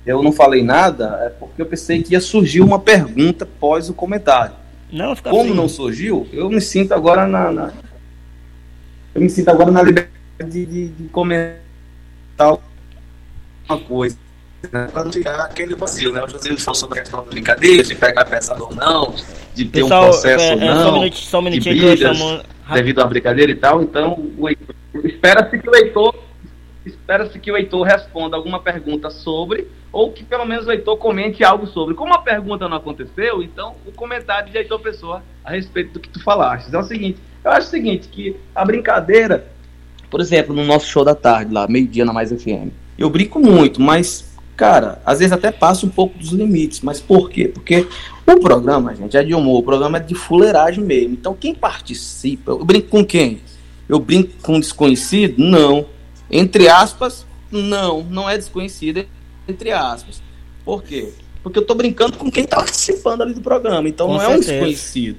eu 0.06 0.22
não 0.22 0.32
falei 0.32 0.62
nada, 0.62 1.20
é 1.26 1.28
porque 1.28 1.60
eu 1.60 1.66
pensei 1.66 2.02
que 2.02 2.14
ia 2.14 2.20
surgir 2.20 2.62
uma 2.62 2.78
pergunta 2.78 3.44
pós 3.44 3.90
o 3.90 3.94
comentário. 3.94 4.54
Não, 4.90 5.14
Como 5.16 5.54
não 5.54 5.68
surgiu, 5.68 6.26
eu 6.32 6.48
me 6.48 6.62
sinto 6.62 6.92
agora 6.92 7.26
na, 7.26 7.52
na, 7.52 7.72
Eu 9.14 9.20
me 9.20 9.28
sinto 9.28 9.50
agora 9.50 9.70
na 9.70 9.82
liberdade 9.82 10.08
de, 10.46 10.88
de, 10.88 11.08
comentar 11.08 11.58
uma 13.68 13.78
coisa 13.78 14.16
né, 14.72 14.88
para 14.92 15.04
não 15.04 15.12
ficar 15.12 15.40
aquele 15.40 15.74
vacilo, 15.74 16.12
né? 16.12 16.22
O 16.22 16.28
José 16.28 16.56
falou 16.56 16.74
sobre 16.74 16.98
a 16.98 17.02
questão 17.02 17.24
da 17.24 17.30
brincadeira, 17.30 17.82
de 17.82 17.94
pegar 17.94 18.24
pesado 18.24 18.64
ou 18.64 18.74
não, 18.74 19.14
de 19.54 19.64
ter 19.66 19.82
Pessoal, 19.82 20.02
um 20.02 20.06
processo 20.06 20.44
é, 20.44 20.54
ou 20.54 20.60
não, 20.60 20.76
só 20.76 20.90
um 20.90 20.92
minutinho, 20.94 21.30
só 21.30 21.38
um 21.38 21.42
minutinho 21.42 21.74
de 21.74 21.80
brigas, 21.80 22.16
estamos... 22.16 22.42
devido 22.72 23.00
à 23.00 23.04
brincadeira 23.06 23.52
e 23.52 23.56
tal. 23.56 23.82
Então, 23.82 24.30
espera-se 25.04 25.58
que 25.58 25.68
o 25.68 25.72
leitor 25.72 26.28
espera-se 26.88 27.38
que 27.38 27.50
o 27.50 27.56
Heitor 27.56 27.86
responda 27.86 28.36
alguma 28.36 28.60
pergunta 28.60 29.10
sobre, 29.10 29.68
ou 29.92 30.12
que 30.12 30.24
pelo 30.24 30.44
menos 30.44 30.66
o 30.66 30.72
Heitor 30.72 30.96
comente 30.96 31.44
algo 31.44 31.66
sobre. 31.66 31.94
Como 31.94 32.12
a 32.14 32.18
pergunta 32.18 32.68
não 32.68 32.76
aconteceu, 32.76 33.42
então 33.42 33.76
o 33.86 33.92
comentário 33.92 34.50
de 34.50 34.58
Heitor 34.58 34.80
Pessoa 34.80 35.22
a 35.44 35.50
respeito 35.50 35.94
do 35.94 36.00
que 36.00 36.08
tu 36.08 36.22
falaste. 36.22 36.74
É 36.74 36.78
o 36.78 36.82
seguinte, 36.82 37.18
eu 37.44 37.50
acho 37.50 37.68
o 37.68 37.70
seguinte, 37.70 38.08
que 38.08 38.36
a 38.54 38.64
brincadeira, 38.64 39.46
por 40.10 40.20
exemplo, 40.20 40.54
no 40.54 40.64
nosso 40.64 40.86
show 40.86 41.04
da 41.04 41.14
tarde, 41.14 41.52
lá, 41.52 41.66
meio-dia 41.68 42.04
na 42.04 42.12
Mais 42.12 42.30
FM, 42.30 42.70
eu 42.98 43.08
brinco 43.08 43.38
muito, 43.38 43.80
mas 43.80 44.27
cara, 44.58 45.00
às 45.06 45.20
vezes 45.20 45.32
até 45.32 45.52
passa 45.52 45.86
um 45.86 45.88
pouco 45.88 46.18
dos 46.18 46.30
limites. 46.30 46.80
Mas 46.80 47.00
por 47.00 47.30
quê? 47.30 47.46
Porque 47.46 47.86
o 48.26 48.40
programa, 48.40 48.94
gente, 48.94 49.16
é 49.16 49.22
de 49.22 49.32
humor, 49.32 49.60
o 49.60 49.62
programa 49.62 49.98
é 49.98 50.00
de 50.00 50.16
fuleiragem 50.16 50.82
mesmo. 50.82 51.12
Então 51.12 51.32
quem 51.32 51.54
participa, 51.54 52.50
eu 52.50 52.64
brinco 52.64 52.88
com 52.88 53.06
quem? 53.06 53.40
Eu 53.88 54.00
brinco 54.00 54.32
com 54.42 54.56
um 54.56 54.60
desconhecido? 54.60 55.38
Não. 55.38 55.86
Entre 56.28 56.68
aspas, 56.68 57.24
não, 57.50 58.02
não 58.02 58.28
é 58.28 58.36
desconhecido, 58.36 59.06
entre 59.48 59.70
aspas. 59.70 60.20
Por 60.64 60.82
quê? 60.82 61.10
Porque 61.40 61.60
eu 61.60 61.64
tô 61.64 61.76
brincando 61.76 62.18
com 62.18 62.28
quem 62.28 62.44
tá 62.44 62.56
participando 62.56 63.22
ali 63.22 63.34
do 63.34 63.40
programa. 63.40 63.88
Então 63.88 64.08
com 64.08 64.14
não 64.14 64.20
certeza. 64.20 64.34
é 64.34 64.56
um 64.56 64.58
desconhecido. 64.58 65.18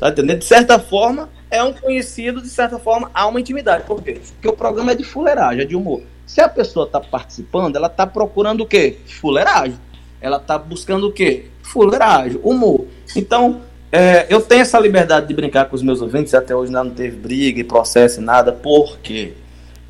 Tá 0.00 0.08
entendendo? 0.08 0.38
De 0.40 0.44
certa 0.46 0.80
forma, 0.80 1.28
é 1.48 1.62
um 1.62 1.72
conhecido, 1.72 2.42
de 2.42 2.48
certa 2.48 2.78
forma, 2.78 3.08
há 3.14 3.28
uma 3.28 3.40
intimidade. 3.40 3.84
Por 3.84 4.02
quê? 4.02 4.20
Porque 4.34 4.48
o 4.48 4.52
programa 4.52 4.90
é 4.90 4.94
de 4.96 5.04
fuleiragem, 5.04 5.62
é 5.62 5.64
de 5.64 5.76
humor. 5.76 6.02
Se 6.30 6.40
a 6.40 6.48
pessoa 6.48 6.86
está 6.86 7.00
participando, 7.00 7.74
ela 7.74 7.88
está 7.88 8.06
procurando 8.06 8.60
o 8.60 8.66
quê? 8.66 8.98
Fuleiragem. 9.04 9.76
Ela 10.20 10.36
está 10.36 10.56
buscando 10.56 11.08
o 11.08 11.12
quê? 11.12 11.46
Fuleiragem, 11.60 12.38
humor. 12.44 12.86
Então, 13.16 13.62
é, 13.90 14.32
eu 14.32 14.40
tenho 14.40 14.60
essa 14.60 14.78
liberdade 14.78 15.26
de 15.26 15.34
brincar 15.34 15.64
com 15.64 15.74
os 15.74 15.82
meus 15.82 16.00
ouvintes, 16.00 16.32
até 16.32 16.54
hoje 16.54 16.70
não 16.70 16.88
teve 16.88 17.16
briga 17.16 17.58
e 17.58 17.64
processo 17.64 18.20
e 18.20 18.22
nada. 18.22 18.52
Por 18.52 18.98
quê? 18.98 19.32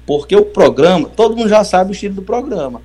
Porque 0.07 0.35
o 0.35 0.47
programa, 0.47 1.11
todo 1.15 1.37
mundo 1.37 1.51
já 1.51 1.63
sabe 1.63 1.91
o 1.91 1.93
estilo 1.93 2.15
do 2.15 2.23
programa. 2.23 2.81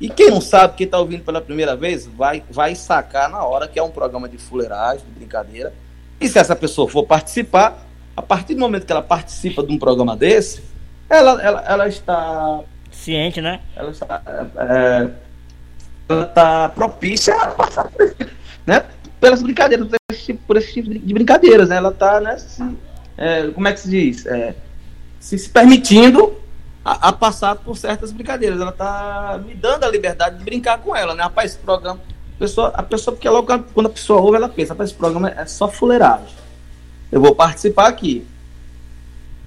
E 0.00 0.08
quem 0.08 0.30
não 0.30 0.40
sabe, 0.40 0.78
quem 0.78 0.86
está 0.86 0.98
ouvindo 0.98 1.22
pela 1.22 1.42
primeira 1.42 1.76
vez, 1.76 2.06
vai, 2.06 2.44
vai 2.50 2.74
sacar 2.74 3.28
na 3.28 3.44
hora 3.44 3.68
que 3.68 3.78
é 3.78 3.82
um 3.82 3.90
programa 3.90 4.26
de 4.26 4.38
fuleiragem, 4.38 5.04
de 5.04 5.12
brincadeira. 5.12 5.70
E 6.18 6.26
se 6.30 6.38
essa 6.38 6.56
pessoa 6.56 6.88
for 6.88 7.04
participar, 7.04 7.86
a 8.16 8.22
partir 8.22 8.54
do 8.54 8.60
momento 8.60 8.86
que 8.86 8.92
ela 8.92 9.02
participa 9.02 9.62
de 9.62 9.70
um 9.70 9.78
programa 9.78 10.16
desse, 10.16 10.62
ela, 11.10 11.42
ela, 11.42 11.60
ela 11.68 11.88
está 11.88 12.64
Ciente, 13.06 13.40
né? 13.40 13.60
Ela 13.76 13.90
está, 13.92 14.20
é, 14.56 15.10
ela 16.08 16.24
está 16.24 16.68
propícia 16.70 17.36
a 17.36 17.46
passar 17.52 17.84
por 17.84 18.02
esse, 18.02 18.16
né? 18.66 18.84
pelas 19.20 19.44
brincadeiras, 19.44 19.86
por 19.86 19.96
esse, 20.10 20.24
tipo, 20.24 20.40
por 20.44 20.56
esse 20.56 20.72
tipo 20.72 20.90
de 20.90 21.14
brincadeiras, 21.14 21.68
né? 21.68 21.76
Ela 21.76 21.90
está, 21.90 22.20
né, 22.20 22.36
se, 22.36 22.76
é, 23.16 23.46
como 23.52 23.68
é 23.68 23.72
que 23.72 23.78
se 23.78 23.88
diz? 23.88 24.26
É, 24.26 24.56
se, 25.20 25.38
se 25.38 25.48
permitindo 25.48 26.36
a, 26.84 27.10
a, 27.10 27.12
passar 27.12 27.54
por 27.54 27.76
certas 27.76 28.10
brincadeiras. 28.10 28.60
Ela 28.60 28.70
está 28.70 29.40
me 29.44 29.54
dando 29.54 29.84
a 29.84 29.88
liberdade 29.88 30.38
de 30.38 30.44
brincar 30.44 30.78
com 30.78 30.94
ela, 30.96 31.14
né? 31.14 31.22
Rapaz, 31.22 31.52
esse 31.52 31.60
programa, 31.60 32.00
A 32.34 32.38
pessoa, 32.40 32.68
a 32.74 32.82
pessoa, 32.82 33.14
porque 33.14 33.28
logo 33.28 33.46
quando 33.72 33.86
a 33.86 33.90
pessoa 33.90 34.20
ouve, 34.20 34.36
ela 34.36 34.48
pensa, 34.48 34.76
esse 34.80 34.94
programa 34.94 35.30
é 35.30 35.46
só 35.46 35.68
fuleiragem. 35.68 36.34
Eu 37.12 37.20
vou 37.20 37.36
participar 37.36 37.86
aqui. 37.86 38.26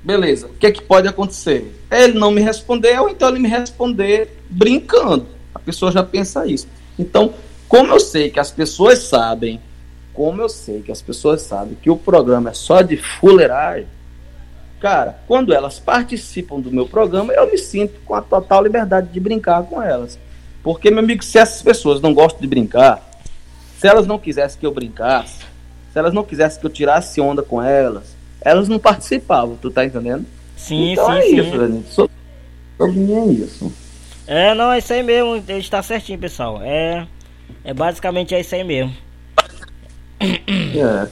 Beleza, 0.03 0.47
o 0.47 0.53
que 0.53 0.67
é 0.67 0.71
que 0.71 0.81
pode 0.81 1.07
acontecer? 1.07 1.75
Ele 1.91 2.17
não 2.17 2.31
me 2.31 2.41
responder, 2.41 2.97
ou 2.99 3.09
então 3.09 3.29
ele 3.29 3.39
me 3.39 3.49
responder 3.49 4.37
brincando. 4.49 5.27
A 5.53 5.59
pessoa 5.59 5.91
já 5.91 6.03
pensa 6.03 6.45
isso. 6.45 6.67
Então, 6.97 7.33
como 7.67 7.93
eu 7.93 7.99
sei 7.99 8.29
que 8.29 8.39
as 8.39 8.49
pessoas 8.49 8.99
sabem, 8.99 9.59
como 10.13 10.41
eu 10.41 10.49
sei 10.49 10.81
que 10.81 10.91
as 10.91 11.01
pessoas 11.01 11.41
sabem 11.41 11.77
que 11.81 11.89
o 11.89 11.97
programa 11.97 12.49
é 12.49 12.53
só 12.53 12.81
de 12.81 12.97
fuleiragem, 12.97 13.87
cara, 14.79 15.19
quando 15.27 15.53
elas 15.53 15.79
participam 15.79 16.59
do 16.59 16.71
meu 16.71 16.87
programa, 16.87 17.33
eu 17.33 17.49
me 17.51 17.57
sinto 17.57 17.99
com 18.05 18.15
a 18.15 18.21
total 18.21 18.63
liberdade 18.63 19.09
de 19.09 19.19
brincar 19.19 19.63
com 19.63 19.81
elas. 19.81 20.17
Porque, 20.63 20.89
meu 20.89 21.03
amigo, 21.03 21.23
se 21.23 21.37
essas 21.37 21.61
pessoas 21.61 22.01
não 22.01 22.13
gostam 22.13 22.41
de 22.41 22.47
brincar, 22.47 23.07
se 23.77 23.87
elas 23.87 24.07
não 24.07 24.17
quisessem 24.17 24.59
que 24.59 24.65
eu 24.65 24.73
brincasse, 24.73 25.39
se 25.91 25.99
elas 25.99 26.13
não 26.13 26.23
quisessem 26.23 26.59
que 26.59 26.65
eu 26.65 26.69
tirasse 26.69 27.21
onda 27.21 27.41
com 27.41 27.61
elas, 27.61 28.18
elas 28.41 28.67
não 28.67 28.79
participavam, 28.79 29.57
tu 29.61 29.69
tá 29.69 29.85
entendendo? 29.85 30.25
Sim, 30.55 30.93
então 30.93 31.05
sim, 31.07 31.17
é 31.17 31.21
sim. 31.21 31.39
isso, 31.39 31.67
gente. 31.67 31.89
Sobre, 31.89 32.99
mim 32.99 33.13
é 33.13 33.33
isso. 33.33 33.73
É, 34.27 34.53
não, 34.53 34.71
é 34.71 34.77
isso 34.77 34.93
aí 34.93 35.03
mesmo, 35.03 35.43
está 35.57 35.81
certinho, 35.81 36.19
pessoal. 36.19 36.61
É, 36.61 37.07
é 37.63 37.73
basicamente 37.73 38.35
é 38.35 38.39
isso 38.39 38.55
aí 38.55 38.63
mesmo. 38.63 38.93
É. 40.21 41.07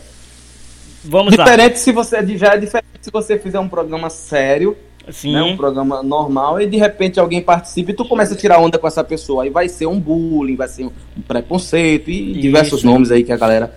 Vamos 1.04 1.32
diferente 1.32 1.74
lá. 1.74 1.78
se 1.78 1.92
você 1.92 2.38
já 2.38 2.54
é 2.54 2.58
diferente 2.58 2.88
se 3.02 3.12
você 3.12 3.40
fizer 3.40 3.60
um 3.60 3.70
programa 3.70 4.10
sério, 4.10 4.78
Sim. 5.10 5.34
Né, 5.34 5.42
um 5.42 5.56
programa 5.56 6.04
normal 6.04 6.60
e 6.60 6.68
de 6.68 6.78
repente 6.78 7.20
alguém 7.20 7.42
participa 7.42 7.92
e 7.92 7.94
tu 7.94 8.04
começa 8.04 8.34
a 8.34 8.38
tirar 8.38 8.60
onda 8.60 8.78
com 8.78 8.88
essa 8.88 9.04
pessoa, 9.04 9.44
aí 9.44 9.50
vai 9.50 9.70
ser 9.70 9.86
um 9.86 10.00
bullying, 10.00 10.56
vai 10.56 10.68
ser 10.68 10.86
um 10.86 10.92
preconceito 11.26 12.10
e 12.10 12.32
Isso. 12.32 12.42
diversos 12.42 12.84
nomes 12.84 13.12
aí 13.12 13.24
que 13.24 13.32
a 13.32 13.38
galera 13.38 13.74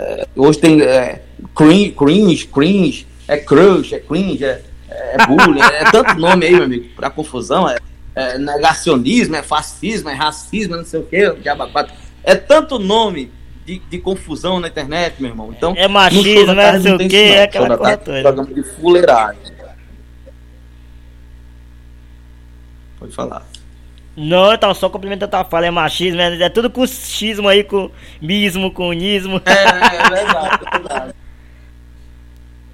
é, 0.00 0.26
hoje 0.34 0.58
tem 0.58 0.80
é, 0.80 1.22
cringe, 1.54 1.90
cringe, 1.92 2.46
cringe, 2.46 3.06
é 3.28 3.36
crush, 3.36 3.94
é 3.94 4.00
cringe, 4.00 4.44
é, 4.44 4.62
é 4.88 5.26
bullying, 5.26 5.60
é 5.60 5.90
tanto 5.90 6.14
nome 6.18 6.46
aí, 6.46 6.54
meu 6.54 6.64
amigo, 6.64 6.88
pra 6.96 7.10
confusão, 7.10 7.68
é, 7.68 7.76
é 8.14 8.38
negacionismo, 8.38 9.36
é 9.36 9.42
fascismo, 9.42 10.08
é 10.08 10.14
racismo, 10.14 10.76
não 10.76 10.84
sei 10.84 11.00
o 11.00 11.04
que, 11.04 11.32
é 12.24 12.34
tanto 12.34 12.78
nome 12.78 13.30
de, 13.64 13.78
de, 13.78 13.98
confusão 13.98 14.58
na 14.58 14.68
internet, 14.68 15.20
meu 15.20 15.30
irmão. 15.30 15.52
Então, 15.56 15.74
é 15.76 15.86
machismo, 15.86 16.54
né, 16.54 16.72
não 16.72 16.80
sei 16.80 16.94
o 16.94 16.98
que, 16.98 17.16
é 17.16 17.42
aquela 17.44 17.76
coisa 17.76 17.96
toda. 17.98 18.22
Programa 18.22 18.54
de 18.54 18.62
fuleiragem. 18.62 19.60
Pode 22.98 23.12
falar. 23.14 23.46
Não, 24.16 24.56
tava 24.58 24.74
só 24.74 24.88
complementando 24.88 25.36
a 25.36 25.44
fala, 25.44 25.66
é 25.66 25.70
machismo, 25.70 26.16
né? 26.16 26.42
é 26.42 26.48
tudo 26.48 26.68
com 26.68 26.86
xismo 26.86 27.48
aí, 27.48 27.62
com 27.62 27.90
mismo, 28.20 28.72
com 28.72 28.92
nismo. 28.92 29.40
É, 29.44 29.52
é 29.52 30.08
verdade, 30.08 30.64
é 30.66 30.78
verdade. 30.78 31.14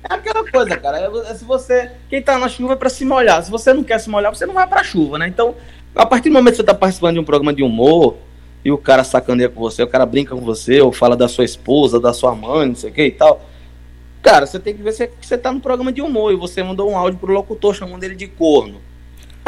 É 0.08 0.14
aquela 0.14 0.50
coisa, 0.50 0.76
cara. 0.76 0.98
É, 0.98 1.34
se 1.34 1.44
você. 1.44 1.90
Quem 2.08 2.22
tá 2.22 2.38
na 2.38 2.48
chuva 2.48 2.74
é 2.74 2.76
pra 2.76 2.88
se 2.88 3.04
molhar. 3.04 3.42
Se 3.42 3.50
você 3.50 3.72
não 3.74 3.82
quer 3.82 3.98
se 3.98 4.08
molhar, 4.08 4.34
você 4.34 4.46
não 4.46 4.54
vai 4.54 4.66
pra 4.66 4.84
chuva, 4.84 5.18
né? 5.18 5.28
Então, 5.28 5.54
a 5.94 6.06
partir 6.06 6.28
do 6.28 6.34
momento 6.34 6.52
que 6.52 6.56
você 6.58 6.64
tá 6.64 6.74
participando 6.74 7.14
de 7.14 7.20
um 7.20 7.24
programa 7.24 7.52
de 7.52 7.62
humor 7.62 8.16
e 8.64 8.70
o 8.70 8.78
cara 8.78 9.04
sacaneia 9.04 9.48
com 9.48 9.60
você, 9.60 9.82
o 9.82 9.88
cara 9.88 10.06
brinca 10.06 10.34
com 10.34 10.40
você, 10.40 10.80
ou 10.80 10.92
fala 10.92 11.16
da 11.16 11.28
sua 11.28 11.44
esposa, 11.44 12.00
da 12.00 12.12
sua 12.12 12.34
mãe, 12.34 12.68
não 12.68 12.74
sei 12.74 12.90
o 12.90 12.92
que 12.92 13.04
e 13.04 13.10
tal. 13.10 13.44
Cara, 14.22 14.46
você 14.46 14.58
tem 14.58 14.74
que 14.74 14.82
ver 14.82 14.92
se 14.92 15.08
você 15.20 15.38
tá 15.38 15.52
no 15.52 15.60
programa 15.60 15.92
de 15.92 16.02
humor 16.02 16.32
e 16.32 16.36
você 16.36 16.62
mandou 16.62 16.90
um 16.90 16.96
áudio 16.96 17.18
pro 17.18 17.32
locutor 17.32 17.74
chamando 17.74 18.02
ele 18.02 18.16
de 18.16 18.26
corno. 18.26 18.80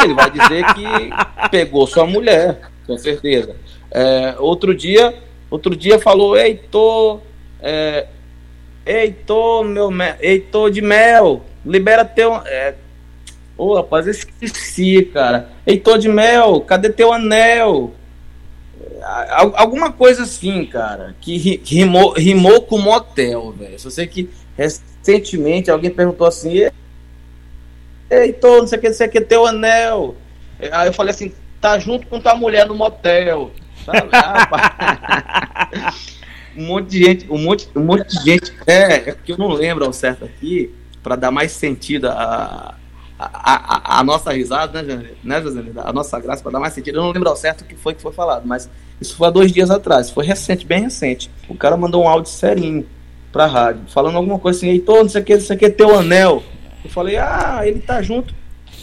Ele 0.02 0.14
vai 0.14 0.30
dizer 0.30 0.64
que 0.74 1.48
pegou 1.50 1.86
sua 1.86 2.06
mulher, 2.06 2.60
com 2.86 2.96
certeza. 2.96 3.56
É, 3.90 4.36
outro 4.38 4.74
dia, 4.74 5.14
outro 5.50 5.74
dia 5.74 5.98
falou, 5.98 6.36
Heitor, 6.36 7.20
é, 7.60 8.06
Heitor, 8.86 9.64
meu 9.64 9.90
Heitor 10.20 10.70
de 10.70 10.80
mel, 10.80 11.42
libera 11.64 12.04
teu. 12.04 12.34
É, 12.46 12.74
Ô, 13.58 13.70
oh, 13.72 13.74
rapaz, 13.74 14.06
esqueci, 14.06 15.02
cara. 15.12 15.50
Heitor 15.66 15.98
de 15.98 16.08
mel, 16.08 16.60
cadê 16.60 16.90
teu 16.90 17.12
anel? 17.12 17.92
Alguma 19.54 19.90
coisa 19.90 20.22
assim, 20.22 20.64
cara, 20.64 21.16
que 21.20 21.60
rimou, 21.64 22.12
rimou 22.12 22.62
com 22.62 22.78
motel, 22.78 23.52
velho. 23.58 23.78
Só 23.80 23.90
sei 23.90 24.06
que 24.06 24.30
recentemente 24.56 25.72
alguém 25.72 25.90
perguntou 25.90 26.24
assim: 26.24 26.68
Heitor, 28.10 28.58
não 28.58 28.66
sei 28.66 28.78
o 28.78 28.80
que, 28.80 28.88
não 28.88 28.94
sei 28.94 29.06
o 29.06 29.10
que, 29.10 29.20
teu 29.20 29.46
anel. 29.46 30.16
Aí 30.72 30.88
eu 30.88 30.92
falei 30.92 31.12
assim, 31.12 31.32
tá 31.60 31.78
junto 31.78 32.06
com 32.06 32.20
tua 32.20 32.34
mulher 32.34 32.66
no 32.66 32.74
motel. 32.74 33.50
Sabe? 33.84 34.08
um 36.56 36.66
monte 36.66 36.88
de 36.88 37.04
gente, 37.04 37.26
um 37.30 37.38
monte, 37.38 37.68
um 37.74 37.84
monte 37.84 38.08
de 38.08 38.24
gente. 38.24 38.52
É, 38.66 39.10
é 39.10 39.12
que 39.12 39.32
eu 39.32 39.38
não 39.38 39.48
lembro 39.48 39.84
ao 39.84 39.92
certo 39.92 40.24
aqui, 40.24 40.74
para 41.02 41.16
dar 41.16 41.30
mais 41.30 41.52
sentido 41.52 42.08
a, 42.08 42.74
a, 43.18 43.18
a, 43.18 44.00
a, 44.00 44.04
nossa 44.04 44.32
risada, 44.32 44.82
né, 44.82 45.10
né 45.22 45.42
A 45.84 45.92
nossa 45.92 46.18
graça, 46.20 46.42
para 46.42 46.52
dar 46.52 46.60
mais 46.60 46.72
sentido. 46.72 46.98
Eu 46.98 47.02
não 47.02 47.10
lembro 47.10 47.28
ao 47.28 47.36
certo 47.36 47.62
o 47.62 47.64
que 47.64 47.76
foi 47.76 47.94
que 47.94 48.02
foi 48.02 48.12
falado, 48.12 48.46
mas 48.46 48.68
isso 49.00 49.16
foi 49.16 49.28
há 49.28 49.30
dois 49.30 49.52
dias 49.52 49.70
atrás, 49.70 50.10
foi 50.10 50.24
recente, 50.24 50.66
bem 50.66 50.82
recente. 50.82 51.30
O 51.48 51.54
cara 51.54 51.76
mandou 51.76 52.04
um 52.04 52.08
áudio 52.08 52.30
serinho 52.30 52.86
pra 53.32 53.46
rádio, 53.46 53.82
falando 53.88 54.16
alguma 54.16 54.38
coisa 54.38 54.58
assim, 54.58 54.68
Heitor, 54.68 55.02
não 55.02 55.08
sei 55.08 55.22
o 55.22 55.24
que, 55.24 55.34
não 55.34 55.40
sei 55.40 55.56
o 55.56 55.58
que, 55.58 55.70
teu 55.70 55.96
anel. 55.96 56.42
Eu 56.84 56.90
falei, 56.90 57.16
ah, 57.16 57.60
ele 57.64 57.80
tá 57.80 58.00
junto, 58.02 58.34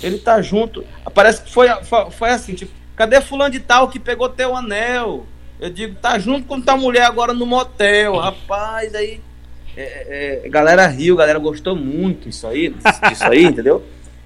ele 0.01 0.17
tá 0.17 0.41
junto. 0.41 0.83
Parece 1.13 1.43
que 1.43 1.51
foi, 1.51 1.67
foi, 1.83 2.11
foi 2.11 2.29
assim, 2.29 2.53
tipo, 2.53 2.71
cadê 2.95 3.21
fulano 3.21 3.51
de 3.51 3.59
tal 3.59 3.89
que 3.89 3.99
pegou 3.99 4.29
teu 4.29 4.55
anel? 4.55 5.25
Eu 5.59 5.69
digo, 5.69 5.95
tá 5.95 6.19
junto 6.19 6.45
com 6.45 6.59
tua 6.59 6.75
mulher 6.75 7.05
agora 7.05 7.33
no 7.33 7.45
motel, 7.45 8.17
rapaz, 8.17 8.93
aí. 8.93 9.21
É, 9.77 10.43
é, 10.45 10.49
galera 10.49 10.87
riu, 10.87 11.17
galera 11.17 11.37
gostou 11.39 11.75
muito 11.75 12.29
isso 12.29 12.47
aí, 12.47 12.73
isso 13.11 13.23
aí, 13.25 13.43
entendeu? 13.43 13.83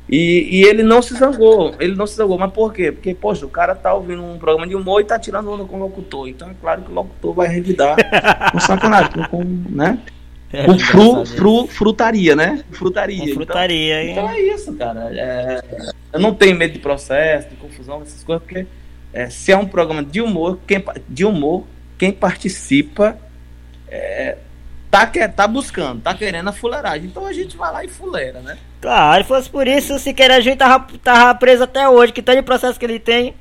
E, 0.08 0.48
e, 0.58 0.64
ele 0.64 0.82
não 0.82 1.04
se 1.04 1.14
zangou, 1.14 1.76
ele 1.80 1.96
não 1.96 2.08
se 2.08 2.16
zangou, 2.16 2.38
mas 2.38 2.52
por 2.52 2.74
quê? 2.74 2.92
Porque, 2.92 3.14
poxa, 3.14 3.46
o 3.46 3.50
cara 3.50 3.76
tá 3.76 3.94
ouvindo 3.94 4.24
um 4.24 4.40
programa 4.40 4.68
de 4.68 4.76
humor 4.76 5.02
e 5.02 5.04
tá 5.04 5.20
tirando 5.20 5.52
onda 5.52 5.66
com 5.66 5.78
o 5.78 5.80
locutor, 5.80 6.28
então 6.28 6.50
é 6.50 6.54
claro 6.60 6.82
que 6.82 6.92
o 6.92 6.96
locutor 6.96 7.34
vai 7.34 7.48
revidar 7.48 7.96
com 8.52 8.60
sacanagem, 8.60 9.12
com, 9.30 9.44
né? 9.70 10.00
É, 10.52 10.68
o 10.68 10.80
fru, 10.80 11.26
fru, 11.28 11.68
frutaria, 11.68 12.36
né? 12.36 12.64
Frutaria. 12.72 13.20
Com 13.20 13.34
frutaria, 13.36 14.04
então, 14.04 14.24
então, 14.24 14.36
é 14.36 14.42
isso, 14.42 14.74
cara. 14.74 15.12
É, 15.14 15.62
eu 16.12 16.20
não 16.20 16.34
tenho 16.34 16.58
medo 16.58 16.74
de 16.74 16.80
processo, 16.80 17.50
de 17.50 17.56
confusão, 17.56 18.02
essas 18.02 18.24
coisas, 18.24 18.44
porque 18.44 18.66
é, 19.14 19.30
se 19.30 19.52
é 19.52 19.58
um 19.58 19.68
programa 19.68 20.04
de 20.04 20.20
humor, 20.22 20.58
quem, 20.66 20.84
de 21.08 21.24
humor, 21.24 21.66
quem 22.00 22.12
participa 22.12 23.16
é, 23.88 24.38
tá, 24.90 25.06
quer, 25.06 25.32
tá 25.32 25.48
buscando, 25.48 26.02
tá 26.02 26.14
querendo 26.14 26.50
a 26.50 26.54
fuleiragem. 26.54 27.08
Então 27.08 27.26
a 27.26 27.34
gente 27.34 27.56
vai 27.56 27.72
lá 27.72 27.84
e 27.84 27.88
fuleira, 27.88 28.40
né? 28.40 28.58
Claro, 28.82 29.24
se 29.24 29.28
fosse 29.28 29.50
por 29.50 29.68
isso, 29.68 30.00
se 30.00 30.14
querer 30.14 30.34
a 30.34 30.40
gente 30.40 30.58
tava, 30.58 30.88
tava 31.04 31.36
preso 31.36 31.64
até 31.64 31.88
hoje, 31.88 32.14
que 32.14 32.22
tanto 32.22 32.38
de 32.38 32.44
processo 32.44 32.80
que 32.80 32.86
ele 32.86 33.00
tem. 33.00 33.36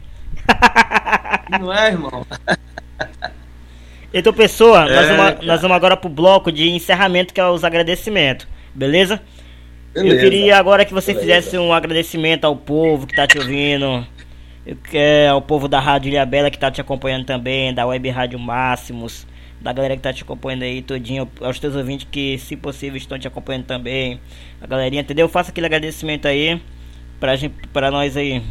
Não 1.59 1.73
é, 1.73 1.89
irmão? 1.89 2.27
Então, 4.13 4.33
pessoa, 4.33 4.89
é, 4.89 4.95
nós, 4.95 5.09
vamos, 5.09 5.47
nós 5.47 5.63
vamos 5.63 5.77
agora 5.77 5.97
pro 5.97 6.09
bloco 6.09 6.51
de 6.51 6.71
encerramento, 6.71 7.35
que 7.35 7.41
é 7.41 7.47
os 7.47 7.63
agradecimentos, 7.63 8.47
beleza? 8.75 9.21
beleza. 9.93 10.15
Eu 10.15 10.21
queria 10.21 10.57
agora 10.57 10.85
que 10.85 10.95
você 10.95 11.13
beleza. 11.13 11.43
fizesse 11.43 11.59
um 11.59 11.73
agradecimento 11.73 12.45
ao 12.45 12.57
povo 12.57 13.07
que 13.07 13.15
tá 13.15 13.27
te 13.27 13.39
ouvindo, 13.39 14.07
ao 15.31 15.43
povo 15.43 15.69
da 15.69 15.81
Rádio 15.81 16.11
Ilhabela 16.11 16.51
que 16.51 16.59
tá 16.59 16.70
te 16.70 16.81
acompanhando 16.81 17.24
também, 17.24 17.73
da 17.74 17.87
Web 17.87 18.09
Rádio 18.09 18.39
Máximos, 18.39 19.27
da 19.61 19.73
galera 19.73 19.97
que 19.97 20.03
tá 20.03 20.12
te 20.12 20.23
acompanhando 20.23 20.62
aí 20.62 20.82
todinho, 20.82 21.28
aos 21.41 21.59
teus 21.59 21.74
ouvintes 21.74 22.07
que, 22.11 22.39
se 22.39 22.57
possível, 22.57 22.97
estão 22.97 23.19
te 23.19 23.27
acompanhando 23.27 23.65
também, 23.65 24.20
a 24.61 24.66
galerinha, 24.66 25.03
entendeu? 25.03 25.28
Faça 25.28 25.51
aquele 25.51 25.66
agradecimento 25.66 26.27
aí 26.27 26.61
pra, 27.20 27.37
gente, 27.37 27.55
pra 27.73 27.91
nós 27.91 28.16
aí. 28.16 28.43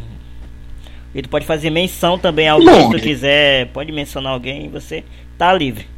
E 1.14 1.22
tu 1.22 1.28
pode 1.28 1.46
fazer 1.46 1.70
menção 1.70 2.18
também 2.18 2.48
a 2.48 2.52
alguém 2.52 2.82
se 2.84 2.90
tu 2.90 3.00
quiser, 3.00 3.66
pode 3.68 3.90
mencionar 3.90 4.34
alguém, 4.34 4.68
você 4.68 5.02
Tá 5.38 5.54
livre. 5.54 5.88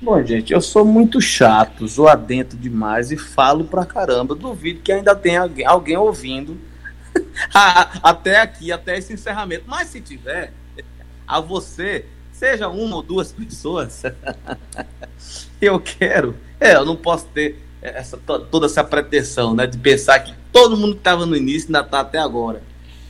Bom, 0.00 0.20
gente, 0.24 0.52
eu 0.52 0.60
sou 0.60 0.86
muito 0.86 1.20
chato, 1.20 1.86
zoadento 1.86 2.56
demais 2.56 3.12
e 3.12 3.16
falo 3.16 3.64
pra 3.64 3.84
caramba. 3.84 4.34
Duvido 4.34 4.80
que 4.80 4.90
ainda 4.90 5.14
tenha 5.14 5.42
alguém, 5.42 5.66
alguém 5.66 5.96
ouvindo 5.96 6.58
até 8.02 8.40
aqui, 8.40 8.72
até 8.72 8.96
esse 8.96 9.12
encerramento. 9.12 9.64
Mas 9.66 9.88
se 9.88 10.00
tiver, 10.00 10.52
a 11.28 11.40
você, 11.40 12.06
seja 12.32 12.68
uma 12.68 12.96
ou 12.96 13.02
duas 13.02 13.30
pessoas, 13.32 14.02
eu 15.60 15.78
quero. 15.78 16.34
É, 16.58 16.74
eu 16.74 16.86
não 16.86 16.96
posso 16.96 17.26
ter 17.26 17.62
essa, 17.82 18.16
toda 18.16 18.66
essa 18.66 18.82
pretensão, 18.82 19.54
né? 19.54 19.66
De 19.66 19.76
pensar 19.76 20.18
que 20.20 20.34
todo 20.50 20.76
mundo 20.76 20.94
que 20.94 21.00
estava 21.00 21.26
no 21.26 21.36
início 21.36 21.68
ainda 21.68 21.84
tá 21.84 22.00
até 22.00 22.18
agora. 22.18 22.62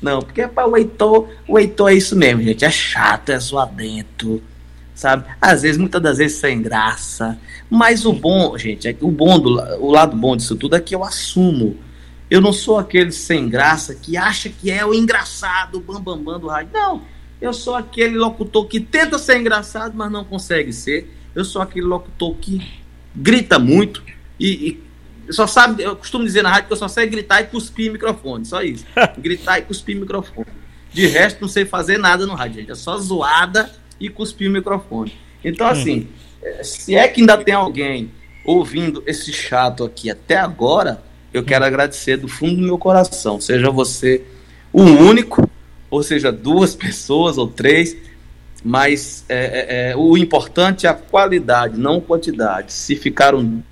Não, 0.03 0.20
porque 0.20 0.49
para 0.49 0.69
o 0.69 0.77
Heitor, 0.77 1.29
o 1.47 1.57
Heitor 1.57 1.91
é 1.91 1.95
isso 1.95 2.16
mesmo, 2.16 2.43
gente. 2.43 2.65
É 2.65 2.70
chato, 2.70 3.31
é 3.31 3.39
zoadento, 3.39 4.43
sabe? 4.95 5.24
Às 5.41 5.62
vezes, 5.62 5.79
muitas 5.79 6.03
das 6.03 6.19
vezes 6.19 6.39
sem 6.39 6.61
graça. 6.61 7.39
Mas 7.70 8.05
o 8.05 8.12
bom, 8.12 8.59
gente, 8.59 8.89
é 8.89 8.97
o 9.01 9.11
bom 9.11 9.39
do, 9.39 9.51
o 9.81 9.91
lado 9.93 10.16
bom 10.16 10.37
disso 10.37 10.57
tudo 10.57 10.74
é 10.74 10.81
que 10.81 10.95
eu 10.95 11.05
assumo. 11.05 11.77
Eu 12.29 12.41
não 12.41 12.53
sou 12.53 12.79
aquele 12.79 13.12
sem 13.12 13.49
graça 13.49 13.95
que 13.95 14.16
acha 14.16 14.49
que 14.49 14.70
é 14.70 14.85
o 14.85 14.93
engraçado, 14.93 15.77
o 15.77 15.81
bambambam 15.81 16.16
bam, 16.16 16.33
bam 16.33 16.41
do 16.41 16.49
rádio. 16.49 16.70
Não. 16.73 17.03
Eu 17.41 17.53
sou 17.53 17.74
aquele 17.74 18.16
locutor 18.16 18.66
que 18.66 18.81
tenta 18.81 19.19
ser 19.19 19.39
engraçado, 19.39 19.95
mas 19.97 20.11
não 20.11 20.24
consegue 20.24 20.73
ser. 20.73 21.12
Eu 21.35 21.45
sou 21.45 21.62
aquele 21.62 21.87
locutor 21.87 22.35
que 22.37 22.61
grita 23.15 23.59
muito 23.59 24.03
e, 24.39 24.69
e 24.69 24.82
só 25.31 25.47
sabe, 25.47 25.82
eu 25.82 25.97
costumo 25.97 26.24
dizer 26.24 26.43
na 26.43 26.51
rádio 26.51 26.66
que 26.66 26.73
eu 26.73 26.77
só 26.77 26.89
sei 26.89 27.07
gritar 27.07 27.40
e 27.40 27.47
cuspir 27.47 27.93
microfone, 27.93 28.44
só 28.44 28.62
isso. 28.62 28.85
gritar 29.19 29.59
e 29.59 29.62
cuspir 29.62 29.97
microfone. 29.97 30.47
De 30.93 31.07
resto, 31.07 31.40
não 31.40 31.49
sei 31.49 31.65
fazer 31.65 31.99
nada 31.99 32.27
no 32.27 32.35
rádio, 32.35 32.61
gente. 32.61 32.70
É 32.70 32.74
só 32.74 32.99
zoada 32.99 33.70
e 33.99 34.09
cuspir 34.09 34.49
o 34.49 34.53
microfone. 34.53 35.12
Então, 35.44 35.66
assim, 35.66 36.09
hum. 36.43 36.65
se 36.65 36.94
é 36.94 37.09
que 37.09 37.20
ainda 37.20 37.39
tem 37.39 37.55
alguém 37.55 38.11
ouvindo 38.44 39.03
esse 39.07 39.32
chato 39.32 39.85
aqui 39.85 40.11
até 40.11 40.36
agora, 40.36 41.03
eu 41.32 41.43
quero 41.43 41.65
agradecer 41.65 42.16
do 42.16 42.28
fundo 42.28 42.57
do 42.57 42.62
meu 42.62 42.78
coração. 42.78 43.40
Seja 43.40 43.70
você 43.70 44.23
o 44.73 44.82
único, 44.82 45.49
ou 45.90 46.03
seja, 46.03 46.31
duas 46.31 46.74
pessoas 46.74 47.39
ou 47.39 47.47
três, 47.47 47.97
mas 48.65 49.24
é, 49.28 49.90
é, 49.90 49.97
o 49.97 50.16
importante 50.16 50.86
é 50.86 50.90
a 50.90 50.94
qualidade, 50.94 51.78
não 51.78 52.01
quantidade. 52.01 52.73
Se 52.73 52.97
ficaram 52.97 53.62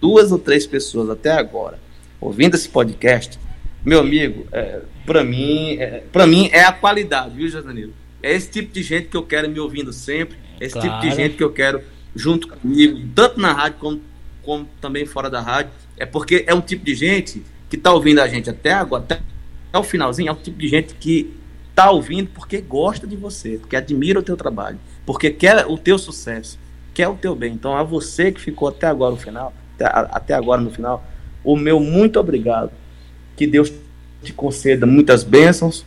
duas 0.00 0.32
ou 0.32 0.38
três 0.38 0.66
pessoas 0.66 1.10
até 1.10 1.30
agora 1.30 1.78
ouvindo 2.20 2.54
esse 2.54 2.68
podcast, 2.68 3.38
meu 3.84 4.00
amigo, 4.00 4.46
é, 4.52 4.80
para 5.06 5.22
mim, 5.22 5.76
é, 5.78 6.02
para 6.12 6.26
mim 6.26 6.48
é 6.52 6.64
a 6.64 6.72
qualidade, 6.72 7.34
viu, 7.34 7.48
Josanilo? 7.48 7.92
É 8.22 8.34
esse 8.34 8.50
tipo 8.50 8.72
de 8.72 8.82
gente 8.82 9.08
que 9.08 9.16
eu 9.16 9.22
quero 9.22 9.48
me 9.48 9.60
ouvindo 9.60 9.92
sempre, 9.92 10.36
esse 10.60 10.72
claro. 10.72 10.88
tipo 10.88 11.00
de 11.02 11.14
gente 11.14 11.36
que 11.36 11.44
eu 11.44 11.52
quero 11.52 11.80
junto 12.14 12.48
comigo, 12.48 13.00
tanto 13.14 13.40
na 13.40 13.52
rádio 13.52 13.78
como, 13.78 14.00
como 14.42 14.68
também 14.80 15.06
fora 15.06 15.30
da 15.30 15.40
rádio. 15.40 15.70
É 15.96 16.04
porque 16.04 16.44
é 16.46 16.54
um 16.54 16.60
tipo 16.60 16.84
de 16.84 16.94
gente 16.94 17.44
que 17.70 17.76
está 17.76 17.92
ouvindo 17.92 18.20
a 18.20 18.26
gente 18.26 18.50
até 18.50 18.72
agora, 18.72 19.04
até, 19.04 19.20
até 19.68 19.78
o 19.78 19.84
finalzinho, 19.84 20.30
é 20.30 20.32
um 20.32 20.36
tipo 20.36 20.58
de 20.58 20.68
gente 20.68 20.94
que 20.94 21.32
está 21.70 21.90
ouvindo 21.90 22.28
porque 22.34 22.60
gosta 22.60 23.06
de 23.06 23.14
você, 23.14 23.58
porque 23.58 23.76
admira 23.76 24.18
o 24.18 24.22
teu 24.22 24.36
trabalho, 24.36 24.78
porque 25.06 25.30
quer 25.30 25.64
o 25.66 25.78
teu 25.78 25.96
sucesso, 25.96 26.58
quer 26.92 27.06
o 27.06 27.14
teu 27.14 27.36
bem. 27.36 27.52
Então, 27.52 27.76
a 27.76 27.84
você 27.84 28.32
que 28.32 28.40
ficou 28.40 28.68
até 28.68 28.88
agora 28.88 29.12
no 29.12 29.16
final, 29.16 29.54
até, 29.86 30.34
agora 30.34 30.60
no 30.60 30.70
final, 30.70 31.04
o 31.44 31.56
meu 31.56 31.80
muito 31.80 32.18
obrigado. 32.18 32.70
Que 33.36 33.46
Deus 33.46 33.72
te 34.22 34.32
conceda 34.32 34.86
muitas 34.86 35.22
bênçãos, 35.22 35.84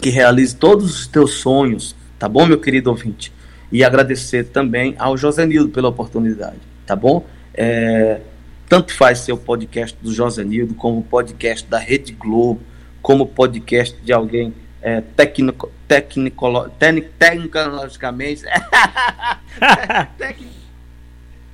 que 0.00 0.10
realize 0.10 0.54
todos 0.54 1.00
os 1.00 1.06
teus 1.06 1.34
sonhos, 1.34 1.96
tá 2.18 2.28
bom, 2.28 2.46
meu 2.46 2.58
querido 2.58 2.90
ouvinte? 2.90 3.32
E 3.72 3.84
agradecer 3.84 4.44
também 4.44 4.94
ao 4.98 5.16
Josenildo 5.16 5.70
pela 5.70 5.88
oportunidade, 5.88 6.58
tá 6.86 6.94
bom? 6.94 7.24
É, 7.54 8.20
tanto 8.68 8.94
faz 8.94 9.20
ser 9.20 9.32
o 9.32 9.36
podcast 9.36 9.96
do 10.00 10.12
Josenildo, 10.12 10.74
como 10.74 11.00
o 11.00 11.02
podcast 11.02 11.66
da 11.66 11.78
Rede 11.78 12.12
Globo, 12.12 12.60
como 13.02 13.24
o 13.24 13.26
podcast 13.26 14.00
de 14.02 14.12
alguém 14.12 14.54
é, 14.82 15.00
tecnico, 15.00 15.70
tecnico, 15.86 16.70
tecnologicamente. 17.18 18.44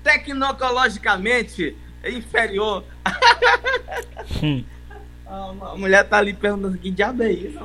tec, 0.07 0.25
tecnologicamente 0.25 1.77
inferior. 2.07 2.85
Hum. 4.43 4.65
a 5.27 5.77
mulher 5.77 6.05
tá 6.05 6.19
ali 6.19 6.33
perguntando 6.33 6.79
que 6.79 6.91
diabo 6.91 7.23
é 7.23 7.33
isso? 7.33 7.59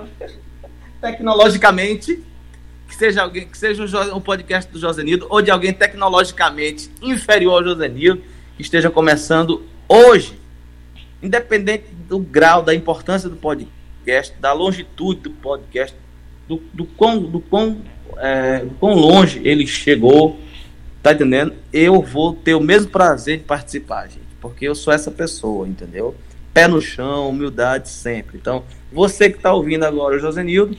Tecnologicamente, 1.00 2.24
que 2.88 2.96
seja 2.96 3.24
alguém, 3.24 3.48
que 3.48 3.58
seja 3.58 3.84
um, 3.84 4.18
um 4.18 4.22
podcast 4.22 4.72
do 4.72 4.80
Josenildo 4.80 5.28
ou 5.30 5.42
de 5.42 5.52
alguém 5.52 5.74
tecnologicamente 5.74 6.90
inferior 7.02 7.62
ao 7.62 7.64
Josenildo, 7.64 8.24
que 8.56 8.62
esteja 8.62 8.90
começando 8.90 9.64
hoje, 9.88 10.40
independente 11.22 11.86
do 12.08 12.20
grau, 12.20 12.64
da 12.64 12.74
importância 12.74 13.30
do 13.30 13.36
podcast 13.36 13.82
podcast, 14.02 14.34
da 14.40 14.52
longitude 14.54 15.22
do 15.22 15.30
podcast, 15.30 15.96
do, 16.48 16.62
do 16.74 16.86
quão, 16.86 17.22
do 17.22 17.40
quão, 17.40 17.82
é, 18.18 18.60
do 18.60 18.72
quão 18.76 18.96
longe 18.96 19.42
ele 19.44 19.66
chegou, 19.68 20.40
tá 21.02 21.14
entendendo? 21.14 21.54
Eu 21.72 22.02
vou 22.02 22.34
ter 22.34 22.54
o 22.54 22.62
mesmo 22.62 22.92
prazer 22.92 23.40
de 23.40 23.44
participar, 23.44 24.08
gente, 24.08 24.22
porque 24.40 24.68
eu 24.68 24.76
sou 24.76 24.94
essa 24.94 25.12
pessoa, 25.12 25.68
entendeu? 25.68 26.16
Pé 26.54 26.68
no 26.68 26.82
chão, 26.82 27.30
humildade 27.30 27.90
sempre. 27.90 28.38
Então, 28.38 28.64
você 28.92 29.30
que 29.30 29.38
está 29.38 29.54
ouvindo 29.54 29.84
agora 29.84 30.16
o 30.16 30.20
Josenildo, 30.20 30.76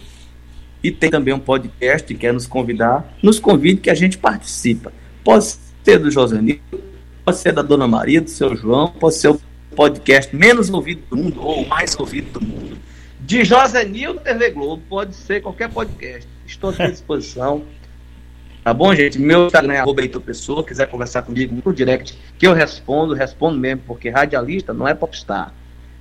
e 0.82 0.90
tem 0.90 1.11
também 1.11 1.32
um 1.32 1.39
podcast 1.39 2.07
que 2.07 2.15
quer 2.15 2.32
nos 2.32 2.47
convidar, 2.47 3.16
nos 3.23 3.39
convide 3.39 3.81
que 3.81 3.90
a 3.90 3.94
gente 3.94 4.19
participa. 4.19 4.93
Pode 5.23 5.47
ser 5.85 5.99
do 5.99 6.11
Josenildo, 6.11 6.61
pode 7.24 7.39
ser 7.39 7.53
da 7.53 7.62
Dona 7.62 7.86
Maria, 7.86 8.20
do 8.20 8.28
seu 8.28 8.57
João, 8.57 8.89
pode 8.89 9.15
ser 9.15 9.28
o 9.28 9.40
podcast 9.77 10.35
menos 10.35 10.69
ouvido 10.70 11.03
do 11.09 11.16
mundo 11.16 11.40
ou 11.40 11.65
mais 11.66 11.99
ouvido 11.99 12.39
do 12.39 12.44
mundo. 12.44 12.77
De 13.20 13.44
Josenil 13.44 14.16
TV 14.16 14.51
Globo, 14.51 14.82
pode 14.89 15.15
ser 15.15 15.40
qualquer 15.40 15.70
podcast. 15.70 16.28
Estou 16.44 16.74
à 16.77 16.89
disposição. 16.90 17.62
Tá 18.64 18.72
bom, 18.72 18.94
gente? 18.94 19.18
Meu 19.18 19.47
Instagram 19.47 19.74
é 19.74 19.78
arroba 19.80 20.02
Pessoa. 20.24 20.64
Quiser 20.64 20.86
conversar 20.86 21.22
comigo 21.22 21.60
no 21.64 21.72
direct, 21.72 22.16
que 22.39 22.47
eu 22.47 22.52
respondo, 22.52 23.12
respondo 23.12 23.59
mesmo, 23.59 23.82
porque 23.86 24.09
radialista 24.09 24.72
não 24.72 24.86
é 24.86 24.94
popstar. 24.94 25.52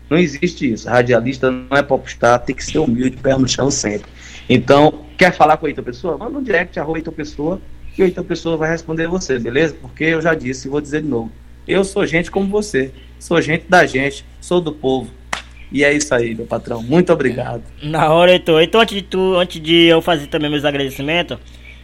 Não 0.09 0.17
existe 0.17 0.71
isso. 0.71 0.87
Radialista 0.87 1.49
não 1.49 1.75
é 1.75 1.81
popstar, 1.81 2.39
tem 2.39 2.55
que 2.55 2.63
ser 2.63 2.77
humilde, 2.77 3.17
pé 3.17 3.35
no 3.35 3.47
chão 3.47 3.71
sempre. 3.71 4.09
Então, 4.47 5.05
quer 5.17 5.33
falar 5.33 5.57
com 5.57 5.65
a 5.65 5.69
Eita 5.69 5.81
Pessoa? 5.81 6.17
Manda 6.17 6.37
um 6.37 6.43
direct, 6.43 6.79
arroba 6.79 7.11
Pessoa, 7.11 7.59
que 7.95 8.03
a 8.03 8.05
Eita 8.05 8.23
Pessoa 8.23 8.57
vai 8.57 8.69
responder 8.69 9.07
você, 9.07 9.39
beleza? 9.39 9.75
Porque 9.81 10.03
eu 10.03 10.21
já 10.21 10.35
disse 10.35 10.67
e 10.67 10.71
vou 10.71 10.81
dizer 10.81 11.01
de 11.01 11.07
novo. 11.07 11.31
Eu 11.67 11.83
sou 11.83 12.05
gente 12.05 12.29
como 12.29 12.47
você. 12.47 12.91
Sou 13.19 13.41
gente 13.41 13.65
da 13.67 13.85
gente, 13.85 14.25
sou 14.39 14.61
do 14.61 14.71
povo 14.71 15.09
e 15.71 15.83
é 15.83 15.93
isso 15.93 16.13
aí, 16.13 16.35
meu 16.35 16.45
patrão. 16.45 16.83
Muito 16.83 17.13
obrigado. 17.13 17.63
Na 17.81 18.11
hora, 18.13 18.33
Heitor. 18.33 18.61
Então, 18.61 18.81
antes 18.81 18.95
de, 18.95 19.01
tu, 19.01 19.35
antes 19.35 19.61
de 19.61 19.85
eu 19.85 20.01
fazer 20.01 20.27
também 20.27 20.49
meus 20.49 20.65
agradecimentos, 20.65 21.37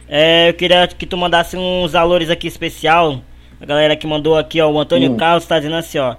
é, 0.08 0.48
eu 0.48 0.54
queria 0.54 0.86
que 0.86 1.06
tu 1.06 1.16
mandasse 1.16 1.56
uns 1.56 1.92
valores 1.92 2.30
aqui 2.30 2.46
especial. 2.46 3.20
A 3.60 3.66
galera 3.66 3.96
que 3.96 4.06
mandou 4.06 4.36
aqui, 4.36 4.60
ó, 4.60 4.70
o 4.70 4.78
Antônio 4.78 5.12
hum. 5.12 5.16
Carlos 5.16 5.46
tá 5.46 5.58
dizendo 5.58 5.76
assim, 5.76 5.98
ó. 5.98 6.16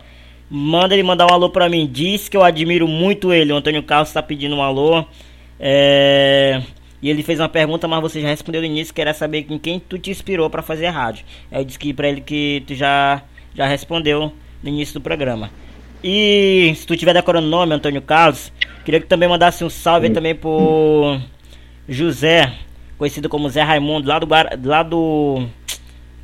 Manda 0.49 0.94
ele 0.94 1.03
mandar 1.03 1.28
um 1.28 1.34
alô 1.34 1.49
pra 1.49 1.70
mim. 1.70 1.88
Diz 1.91 2.28
que 2.28 2.36
eu 2.36 2.44
admiro 2.44 2.88
muito 2.88 3.32
ele. 3.32 3.53
O 3.53 3.56
Antônio 3.56 3.84
Carlos 3.84 4.11
tá 4.11 4.22
pedindo 4.22 4.56
um 4.56 4.61
alô. 4.61 5.06
É... 5.60 6.61
E 7.02 7.10
ele 7.10 7.24
fez 7.24 7.40
uma 7.40 7.48
pergunta, 7.48 7.88
mas 7.88 8.02
você 8.02 8.22
já 8.22 8.28
respondeu 8.28 8.61
no 8.61 8.68
início. 8.68 8.94
Queria 8.94 9.14
saber 9.14 9.45
em 9.49 9.57
quem 9.57 9.80
tu 9.80 9.98
te 9.98 10.10
inspirou 10.10 10.49
para 10.49 10.61
fazer 10.61 10.88
rádio. 10.88 11.24
Aí 11.52 11.61
eu 11.61 11.66
disse 11.66 11.80
que 11.80 11.94
pra 11.94 12.10
ele 12.10 12.22
que 12.22 12.64
tu 12.68 12.76
já, 12.76 13.22
já 13.56 13.68
respondeu 13.68 14.34
no 14.61 14.70
início 14.70 14.95
do 14.95 15.02
programa. 15.02 15.49
E 16.03 16.74
se 16.76 16.86
tu 16.86 16.95
tiver 16.95 17.14
decorando 17.14 17.48
o 17.48 17.49
nome, 17.49 17.74
Antônio 17.74 18.02
Carlos, 18.02 18.52
queria 18.84 18.99
que 18.99 19.07
também 19.07 19.30
mandasse 19.30 19.64
um 19.64 19.70
salve 19.70 20.07
Sim. 20.07 20.14
também 20.14 20.34
pro 20.34 21.20
José, 21.88 22.53
conhecido 23.00 23.28
como 23.28 23.50
Zé 23.50 23.64
Raimundo, 23.64 24.08
lá 24.08 24.20
do 24.20 24.28
lá 24.64 24.84
do 24.84 25.48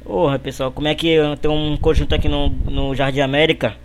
Porra, 0.03 0.37
pessoal, 0.37 0.71
como 0.71 0.87
é 0.87 0.93
que 0.93 1.17
tem 1.41 1.49
um 1.49 1.75
conjunto 1.77 2.13
aqui 2.13 2.29
no, 2.29 2.49
no 2.49 2.93
Jardim 2.93 3.21
América? 3.21 3.75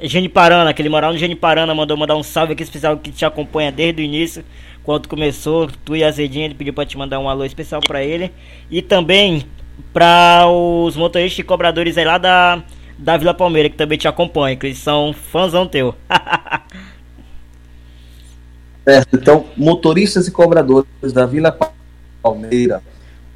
Geniparana, 0.00 0.70
aquele 0.70 0.88
moral 0.88 1.12
no 1.12 1.18
Geniparana, 1.18 1.74
mandou 1.74 1.96
mandar 1.96 2.14
um 2.14 2.22
salve 2.22 2.52
aqui 2.52 2.62
especial 2.62 2.96
que 2.96 3.10
te 3.10 3.24
acompanha 3.24 3.72
desde 3.72 4.00
o 4.00 4.04
início, 4.04 4.44
quando 4.84 5.08
começou, 5.08 5.68
tu 5.84 5.96
e 5.96 6.04
a 6.04 6.10
Zedinha, 6.12 6.44
ele 6.44 6.54
pediu 6.54 6.72
pra 6.72 6.86
te 6.86 6.96
mandar 6.96 7.18
um 7.18 7.28
alô 7.28 7.44
especial 7.44 7.80
pra 7.80 8.02
ele. 8.02 8.30
E 8.70 8.80
também 8.80 9.44
para 9.92 10.46
os 10.46 10.94
motoristas 10.94 11.40
e 11.40 11.42
cobradores 11.42 11.98
aí 11.98 12.04
lá 12.04 12.16
da 12.16 12.62
da 12.96 13.16
Vila 13.16 13.32
Palmeira, 13.32 13.70
que 13.70 13.76
também 13.76 13.96
te 13.96 14.06
acompanha, 14.06 14.56
que 14.56 14.66
eles 14.66 14.78
são 14.78 15.12
fãzão 15.12 15.66
teu. 15.66 15.94
certo, 18.84 19.16
então, 19.16 19.46
motoristas 19.56 20.28
e 20.28 20.30
cobradores 20.30 21.12
da 21.12 21.24
Vila 21.24 21.50
Palmeira, 21.50 21.79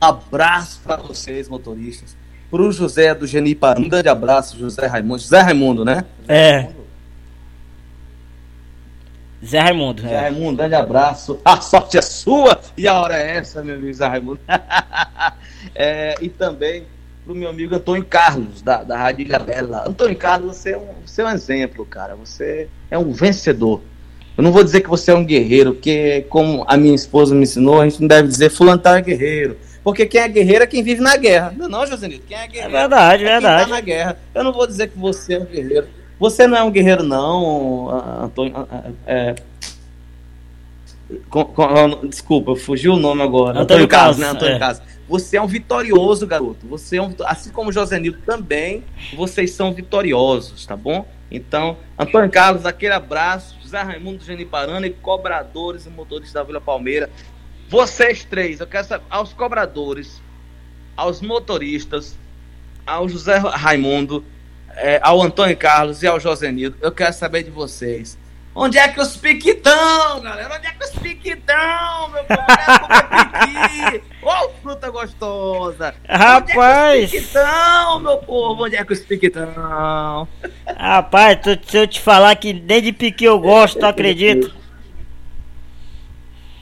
abraço 0.01 0.81
para 0.83 0.97
vocês, 0.97 1.49
motoristas. 1.49 2.17
Para 2.51 2.63
o 2.63 2.71
José 2.71 3.15
do 3.15 3.27
Genipa, 3.27 3.75
um 3.79 3.89
grande 3.89 4.09
abraço, 4.09 4.59
José 4.59 4.87
Raimundo. 4.87 5.19
José 5.19 5.41
Raimundo, 5.41 5.85
né? 5.85 6.05
É. 6.29 6.69
Zé 9.45 9.61
Raimundo. 9.61 10.03
Zé 10.03 10.13
é. 10.13 10.21
Raimundo, 10.21 10.57
grande 10.57 10.75
abraço. 10.75 11.39
A 11.45 11.61
sorte 11.61 11.99
é 11.99 12.03
sua 12.03 12.61
e 12.77 12.89
a 12.89 12.95
hora 12.95 13.17
é 13.17 13.37
essa, 13.37 13.63
meu 13.63 13.75
amigo 13.75 13.93
Zé 13.93 14.07
Raimundo. 14.07 14.41
é, 15.75 16.15
e 16.21 16.29
também 16.29 16.87
pro 17.25 17.35
meu 17.35 17.49
amigo 17.49 17.75
Antônio 17.75 18.05
Carlos, 18.05 18.63
da, 18.63 18.83
da 18.83 18.97
Rádio 18.97 19.27
Ilhabela. 19.27 19.89
Antônio 19.89 20.17
Carlos, 20.17 20.57
você 20.57 20.73
é, 20.73 20.79
um, 20.79 20.89
você 21.05 21.23
é 21.23 21.25
um 21.25 21.31
exemplo, 21.31 21.85
cara. 21.85 22.15
Você 22.17 22.69
é 22.91 22.99
um 22.99 23.13
vencedor. 23.13 23.83
Eu 24.37 24.43
não 24.43 24.53
vou 24.53 24.65
dizer 24.65 24.81
que 24.81 24.89
você 24.89 25.11
é 25.11 25.15
um 25.15 25.25
guerreiro, 25.25 25.75
porque, 25.75 26.27
como 26.29 26.65
a 26.67 26.77
minha 26.77 26.95
esposa 26.95 27.35
me 27.35 27.45
ensinou, 27.45 27.81
a 27.81 27.89
gente 27.89 28.01
não 28.01 28.09
deve 28.09 28.29
dizer 28.29 28.51
fulano 28.51 28.79
tá 28.79 28.99
guerreiro. 29.01 29.57
Porque 29.83 30.07
quem 30.07 30.21
é 30.21 30.29
guerreiro 30.29 30.65
é 30.65 30.67
quem 30.67 30.83
vive 30.83 31.01
na 31.01 31.17
guerra. 31.17 31.55
Não, 31.57 31.69
não 31.69 31.87
Josenito, 31.87 32.25
quem 32.27 32.37
é 32.37 32.49
guerreiro 32.49 32.77
é 32.77 32.81
verdade, 32.81 33.25
é 33.25 33.27
verdade. 33.29 33.65
quem 33.65 33.71
tá 33.71 33.75
na 33.77 33.81
guerra. 33.81 34.19
Eu 34.35 34.45
não 34.45 34.53
vou 34.53 34.67
dizer 34.67 34.89
que 34.89 34.99
você 34.99 35.35
é 35.35 35.39
um 35.39 35.45
guerreiro. 35.45 35.87
Você 36.19 36.47
não 36.47 36.57
é 36.57 36.63
um 36.63 36.71
guerreiro, 36.71 37.03
não, 37.03 37.91
Antônio. 38.25 38.55
É, 39.07 39.35
com, 41.29 41.45
com, 41.45 42.07
desculpa, 42.09 42.57
fugiu 42.57 42.95
o 42.95 42.99
nome 42.99 43.23
agora. 43.23 43.61
Antônio, 43.61 43.85
Antônio 43.85 43.89
Carlos, 43.89 44.19
né? 44.19 44.29
Antônio 44.29 44.55
é. 44.55 44.59
Carlos. 44.59 44.83
Você 45.09 45.37
é 45.37 45.43
um 45.43 45.47
vitorioso, 45.47 46.27
garoto. 46.27 46.67
Você 46.67 46.97
é 46.97 47.03
um, 47.03 47.15
assim 47.27 47.51
como 47.51 47.69
o 47.69 47.73
Josenildo 47.73 48.19
também, 48.25 48.83
vocês 49.15 49.51
são 49.51 49.73
vitoriosos, 49.73 50.65
tá 50.65 50.77
bom? 50.77 51.07
Então, 51.31 51.77
Antônio 51.99 52.31
Carlos, 52.31 52.67
aquele 52.67 52.93
abraço. 52.93 53.57
José 53.61 53.81
Raimundo 53.83 54.25
Geniparana 54.25 54.87
e 54.87 54.91
cobradores 54.91 55.87
e 55.87 55.91
motores 55.91 56.33
da 56.33 56.43
Vila 56.43 56.61
Palmeira. 56.61 57.11
vocês 57.69 58.25
três, 58.25 58.61
eu 58.61 58.67
quero 58.67 58.87
saber, 58.87 59.05
aos 59.11 59.33
cobradores, 59.33 60.23
aos 60.97 61.21
motoristas, 61.21 62.17
ao 62.87 63.09
José 63.09 63.39
Raimundo, 63.39 64.25
é, 64.77 65.01
ao 65.03 65.21
Antônio 65.23 65.57
Carlos 65.57 66.03
e 66.03 66.07
ao 66.07 66.21
Josenildo, 66.21 66.77
eu 66.81 66.93
quero 66.93 67.13
saber 67.13 67.43
de 67.43 67.51
vocês. 67.51 68.19
Onde 68.57 68.79
é 68.79 68.87
que 68.87 69.01
os 69.01 69.17
piquitão, 69.17 70.21
galera? 70.21 70.55
Onde 70.57 70.67
é 70.67 70.71
que 70.71 70.85
os 70.85 70.91
piquitão, 70.91 72.09
meu 72.11 72.25
povo? 72.25 72.41
Onde 73.43 73.57
é 73.57 73.69
piqui? 73.69 74.05
Ô, 74.23 74.29
oh, 74.31 74.49
fruta 74.63 74.91
gostosa! 74.91 75.95
Rapaz! 76.09 77.05
Onde 77.05 77.05
é 77.05 77.09
que 77.09 77.17
os 77.17 77.23
piquitão, 77.23 78.01
meu 78.01 78.19
povo? 78.19 78.65
Onde 78.65 78.77
é 78.77 78.85
que 78.85 78.93
os 78.93 79.01
piquitão? 79.01 80.29
Rapaz, 80.77 81.39
se 81.67 81.77
eu 81.77 81.87
te 81.89 82.01
falar 82.01 82.37
que 82.37 82.53
desde 82.53 82.93
piqui 82.93 83.25
eu 83.25 83.41
gosto, 83.41 83.81
tu 83.81 83.87
acredita? 83.87 84.53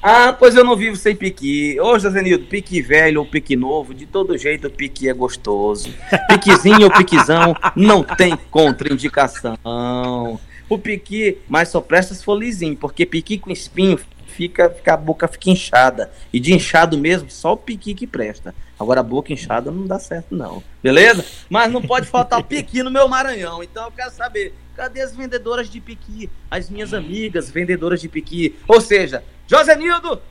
Ah, 0.02 0.32
pois 0.32 0.56
eu 0.56 0.64
não 0.64 0.74
vivo 0.74 0.96
sem 0.96 1.14
piqui. 1.14 1.78
Ô, 1.78 1.96
Josenildo, 1.98 2.46
piqui 2.46 2.80
velho 2.80 3.20
ou 3.20 3.26
piqui 3.26 3.54
novo, 3.54 3.94
de 3.94 4.06
todo 4.06 4.36
jeito 4.36 4.66
o 4.66 4.70
piqui 4.70 5.08
é 5.08 5.12
gostoso. 5.12 5.94
Piquizinho 6.26 6.84
ou 6.84 6.90
piquizão 6.90 7.54
não 7.76 8.02
tem 8.02 8.36
contraindicação. 8.50 10.40
O 10.72 10.78
piqui, 10.78 11.36
mas 11.46 11.68
só 11.68 11.82
presta 11.82 12.14
se 12.14 12.24
for 12.24 12.34
lisinho, 12.34 12.74
porque 12.74 13.04
piqui 13.04 13.36
com 13.36 13.50
espinho 13.50 14.00
fica, 14.26 14.70
fica 14.70 14.94
a 14.94 14.96
boca 14.96 15.28
fica 15.28 15.50
inchada. 15.50 16.10
E 16.32 16.40
de 16.40 16.54
inchado 16.54 16.96
mesmo, 16.96 17.30
só 17.30 17.52
o 17.52 17.58
piqui 17.58 17.92
que 17.92 18.06
presta. 18.06 18.54
Agora 18.80 19.00
a 19.00 19.02
boca 19.02 19.34
inchada 19.34 19.70
não 19.70 19.86
dá 19.86 19.98
certo, 19.98 20.34
não. 20.34 20.64
Beleza? 20.82 21.26
Mas 21.50 21.70
não 21.70 21.82
pode 21.82 22.06
faltar 22.06 22.42
piqui 22.42 22.82
no 22.82 22.90
meu 22.90 23.06
Maranhão. 23.06 23.62
Então 23.62 23.84
eu 23.84 23.92
quero 23.92 24.10
saber, 24.12 24.54
cadê 24.74 25.02
as 25.02 25.14
vendedoras 25.14 25.68
de 25.68 25.78
piqui? 25.78 26.30
As 26.50 26.70
minhas 26.70 26.94
amigas 26.94 27.50
vendedoras 27.50 28.00
de 28.00 28.08
piqui. 28.08 28.56
Ou 28.66 28.80
seja, 28.80 29.22
Josenildo, 29.46 30.22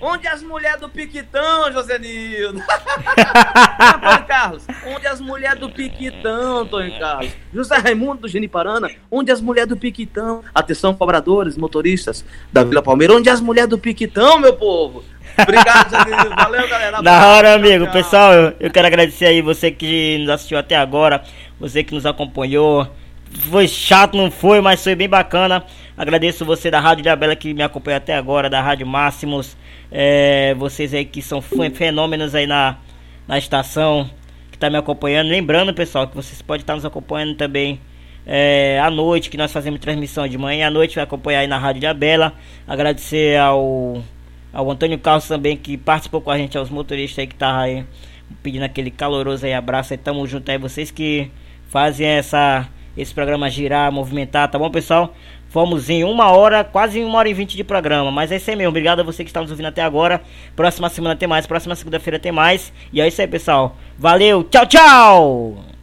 Onde 0.00 0.26
as 0.26 0.42
mulheres 0.42 0.80
do 0.80 0.88
Piquitão, 0.88 1.72
Josenildo? 1.72 2.60
Antônio 2.60 4.24
Carlos, 4.28 4.66
onde 4.86 5.06
as 5.06 5.20
mulheres 5.20 5.58
do 5.58 5.70
Piquitão, 5.70 6.58
Antônio 6.58 6.98
Carlos? 6.98 7.32
José 7.52 7.76
Raimundo 7.76 8.22
do 8.22 8.28
Geniparana, 8.28 8.90
onde 9.10 9.30
as 9.30 9.40
mulheres 9.40 9.68
do 9.68 9.76
Piquitão? 9.76 10.42
Atenção, 10.54 10.94
cobradores, 10.94 11.56
motoristas 11.56 12.24
da 12.52 12.64
Vila 12.64 12.82
Palmeira, 12.82 13.14
onde 13.14 13.30
as 13.30 13.40
mulheres 13.40 13.70
do 13.70 13.78
Piquitão, 13.78 14.38
meu 14.38 14.54
povo? 14.54 15.04
Obrigado, 15.38 15.90
Josenildo. 15.90 16.36
Valeu, 16.36 16.68
galera. 16.68 17.02
Da 17.02 17.26
hora, 17.28 17.54
amigo. 17.54 17.90
Pessoal, 17.90 18.32
eu, 18.32 18.56
eu 18.60 18.70
quero 18.70 18.86
agradecer 18.86 19.26
aí 19.26 19.42
você 19.42 19.70
que 19.70 20.18
nos 20.18 20.28
assistiu 20.28 20.58
até 20.58 20.76
agora, 20.76 21.22
você 21.58 21.82
que 21.82 21.94
nos 21.94 22.04
acompanhou 22.04 22.88
foi 23.50 23.66
chato, 23.66 24.16
não 24.16 24.30
foi, 24.30 24.60
mas 24.60 24.82
foi 24.82 24.94
bem 24.94 25.08
bacana. 25.08 25.64
Agradeço 25.96 26.44
você 26.44 26.70
da 26.70 26.80
Rádio 26.80 27.02
de 27.02 27.08
Abela 27.08 27.36
que 27.36 27.52
me 27.52 27.62
acompanha 27.62 27.96
até 27.96 28.14
agora, 28.14 28.48
da 28.48 28.60
Rádio 28.60 28.86
Máximos. 28.86 29.56
É, 29.96 30.54
vocês 30.54 30.92
aí 30.92 31.04
que 31.04 31.22
são 31.22 31.40
fenômenos 31.40 32.34
aí 32.34 32.48
na, 32.48 32.78
na 33.28 33.38
estação, 33.38 34.10
que 34.50 34.58
tá 34.58 34.68
me 34.68 34.76
acompanhando. 34.76 35.28
Lembrando, 35.28 35.72
pessoal, 35.72 36.08
que 36.08 36.16
vocês 36.16 36.42
podem 36.42 36.62
estar 36.62 36.74
nos 36.74 36.84
acompanhando 36.84 37.36
também 37.36 37.80
é, 38.26 38.80
à 38.82 38.90
noite, 38.90 39.30
que 39.30 39.36
nós 39.36 39.52
fazemos 39.52 39.78
transmissão 39.78 40.26
de 40.26 40.36
manhã 40.36 40.66
à 40.66 40.70
noite, 40.70 40.96
vai 40.96 41.04
acompanhar 41.04 41.40
aí 41.40 41.46
na 41.46 41.58
Rádio 41.58 41.80
de 41.80 41.86
Abela. 41.86 42.32
Agradecer 42.66 43.38
ao, 43.38 44.02
ao 44.52 44.68
Antônio 44.68 44.98
Carlos 44.98 45.28
também, 45.28 45.56
que 45.56 45.76
participou 45.76 46.20
com 46.20 46.32
a 46.32 46.38
gente, 46.38 46.58
aos 46.58 46.70
motoristas 46.70 47.20
aí 47.20 47.26
que 47.28 47.36
tá 47.36 47.60
aí 47.60 47.86
pedindo 48.42 48.64
aquele 48.64 48.90
caloroso 48.90 49.46
aí 49.46 49.54
abraço 49.54 49.92
aí. 49.92 49.98
Tamo 49.98 50.26
junto 50.26 50.50
aí, 50.50 50.58
vocês 50.58 50.90
que 50.90 51.30
fazem 51.68 52.04
essa 52.04 52.68
esse 52.96 53.12
programa 53.12 53.50
girar, 53.50 53.90
movimentar, 53.90 54.48
tá 54.48 54.58
bom, 54.58 54.70
pessoal? 54.70 55.14
Fomos 55.54 55.88
em 55.88 56.02
uma 56.02 56.32
hora, 56.32 56.64
quase 56.64 57.00
uma 57.04 57.16
hora 57.16 57.28
e 57.28 57.32
vinte 57.32 57.56
de 57.56 57.62
programa. 57.62 58.10
Mas 58.10 58.32
é 58.32 58.36
isso 58.38 58.50
aí 58.50 58.56
mesmo. 58.56 58.70
Obrigado 58.70 58.98
a 58.98 59.02
você 59.04 59.22
que 59.22 59.30
está 59.30 59.40
nos 59.40 59.52
ouvindo 59.52 59.66
até 59.66 59.82
agora. 59.82 60.20
Próxima 60.56 60.88
semana 60.88 61.14
tem 61.14 61.28
mais. 61.28 61.46
Próxima 61.46 61.76
segunda-feira 61.76 62.18
tem 62.18 62.32
mais. 62.32 62.72
E 62.92 63.00
é 63.00 63.06
isso 63.06 63.20
aí, 63.20 63.28
pessoal. 63.28 63.76
Valeu. 63.96 64.42
Tchau, 64.42 64.66
tchau. 64.66 65.73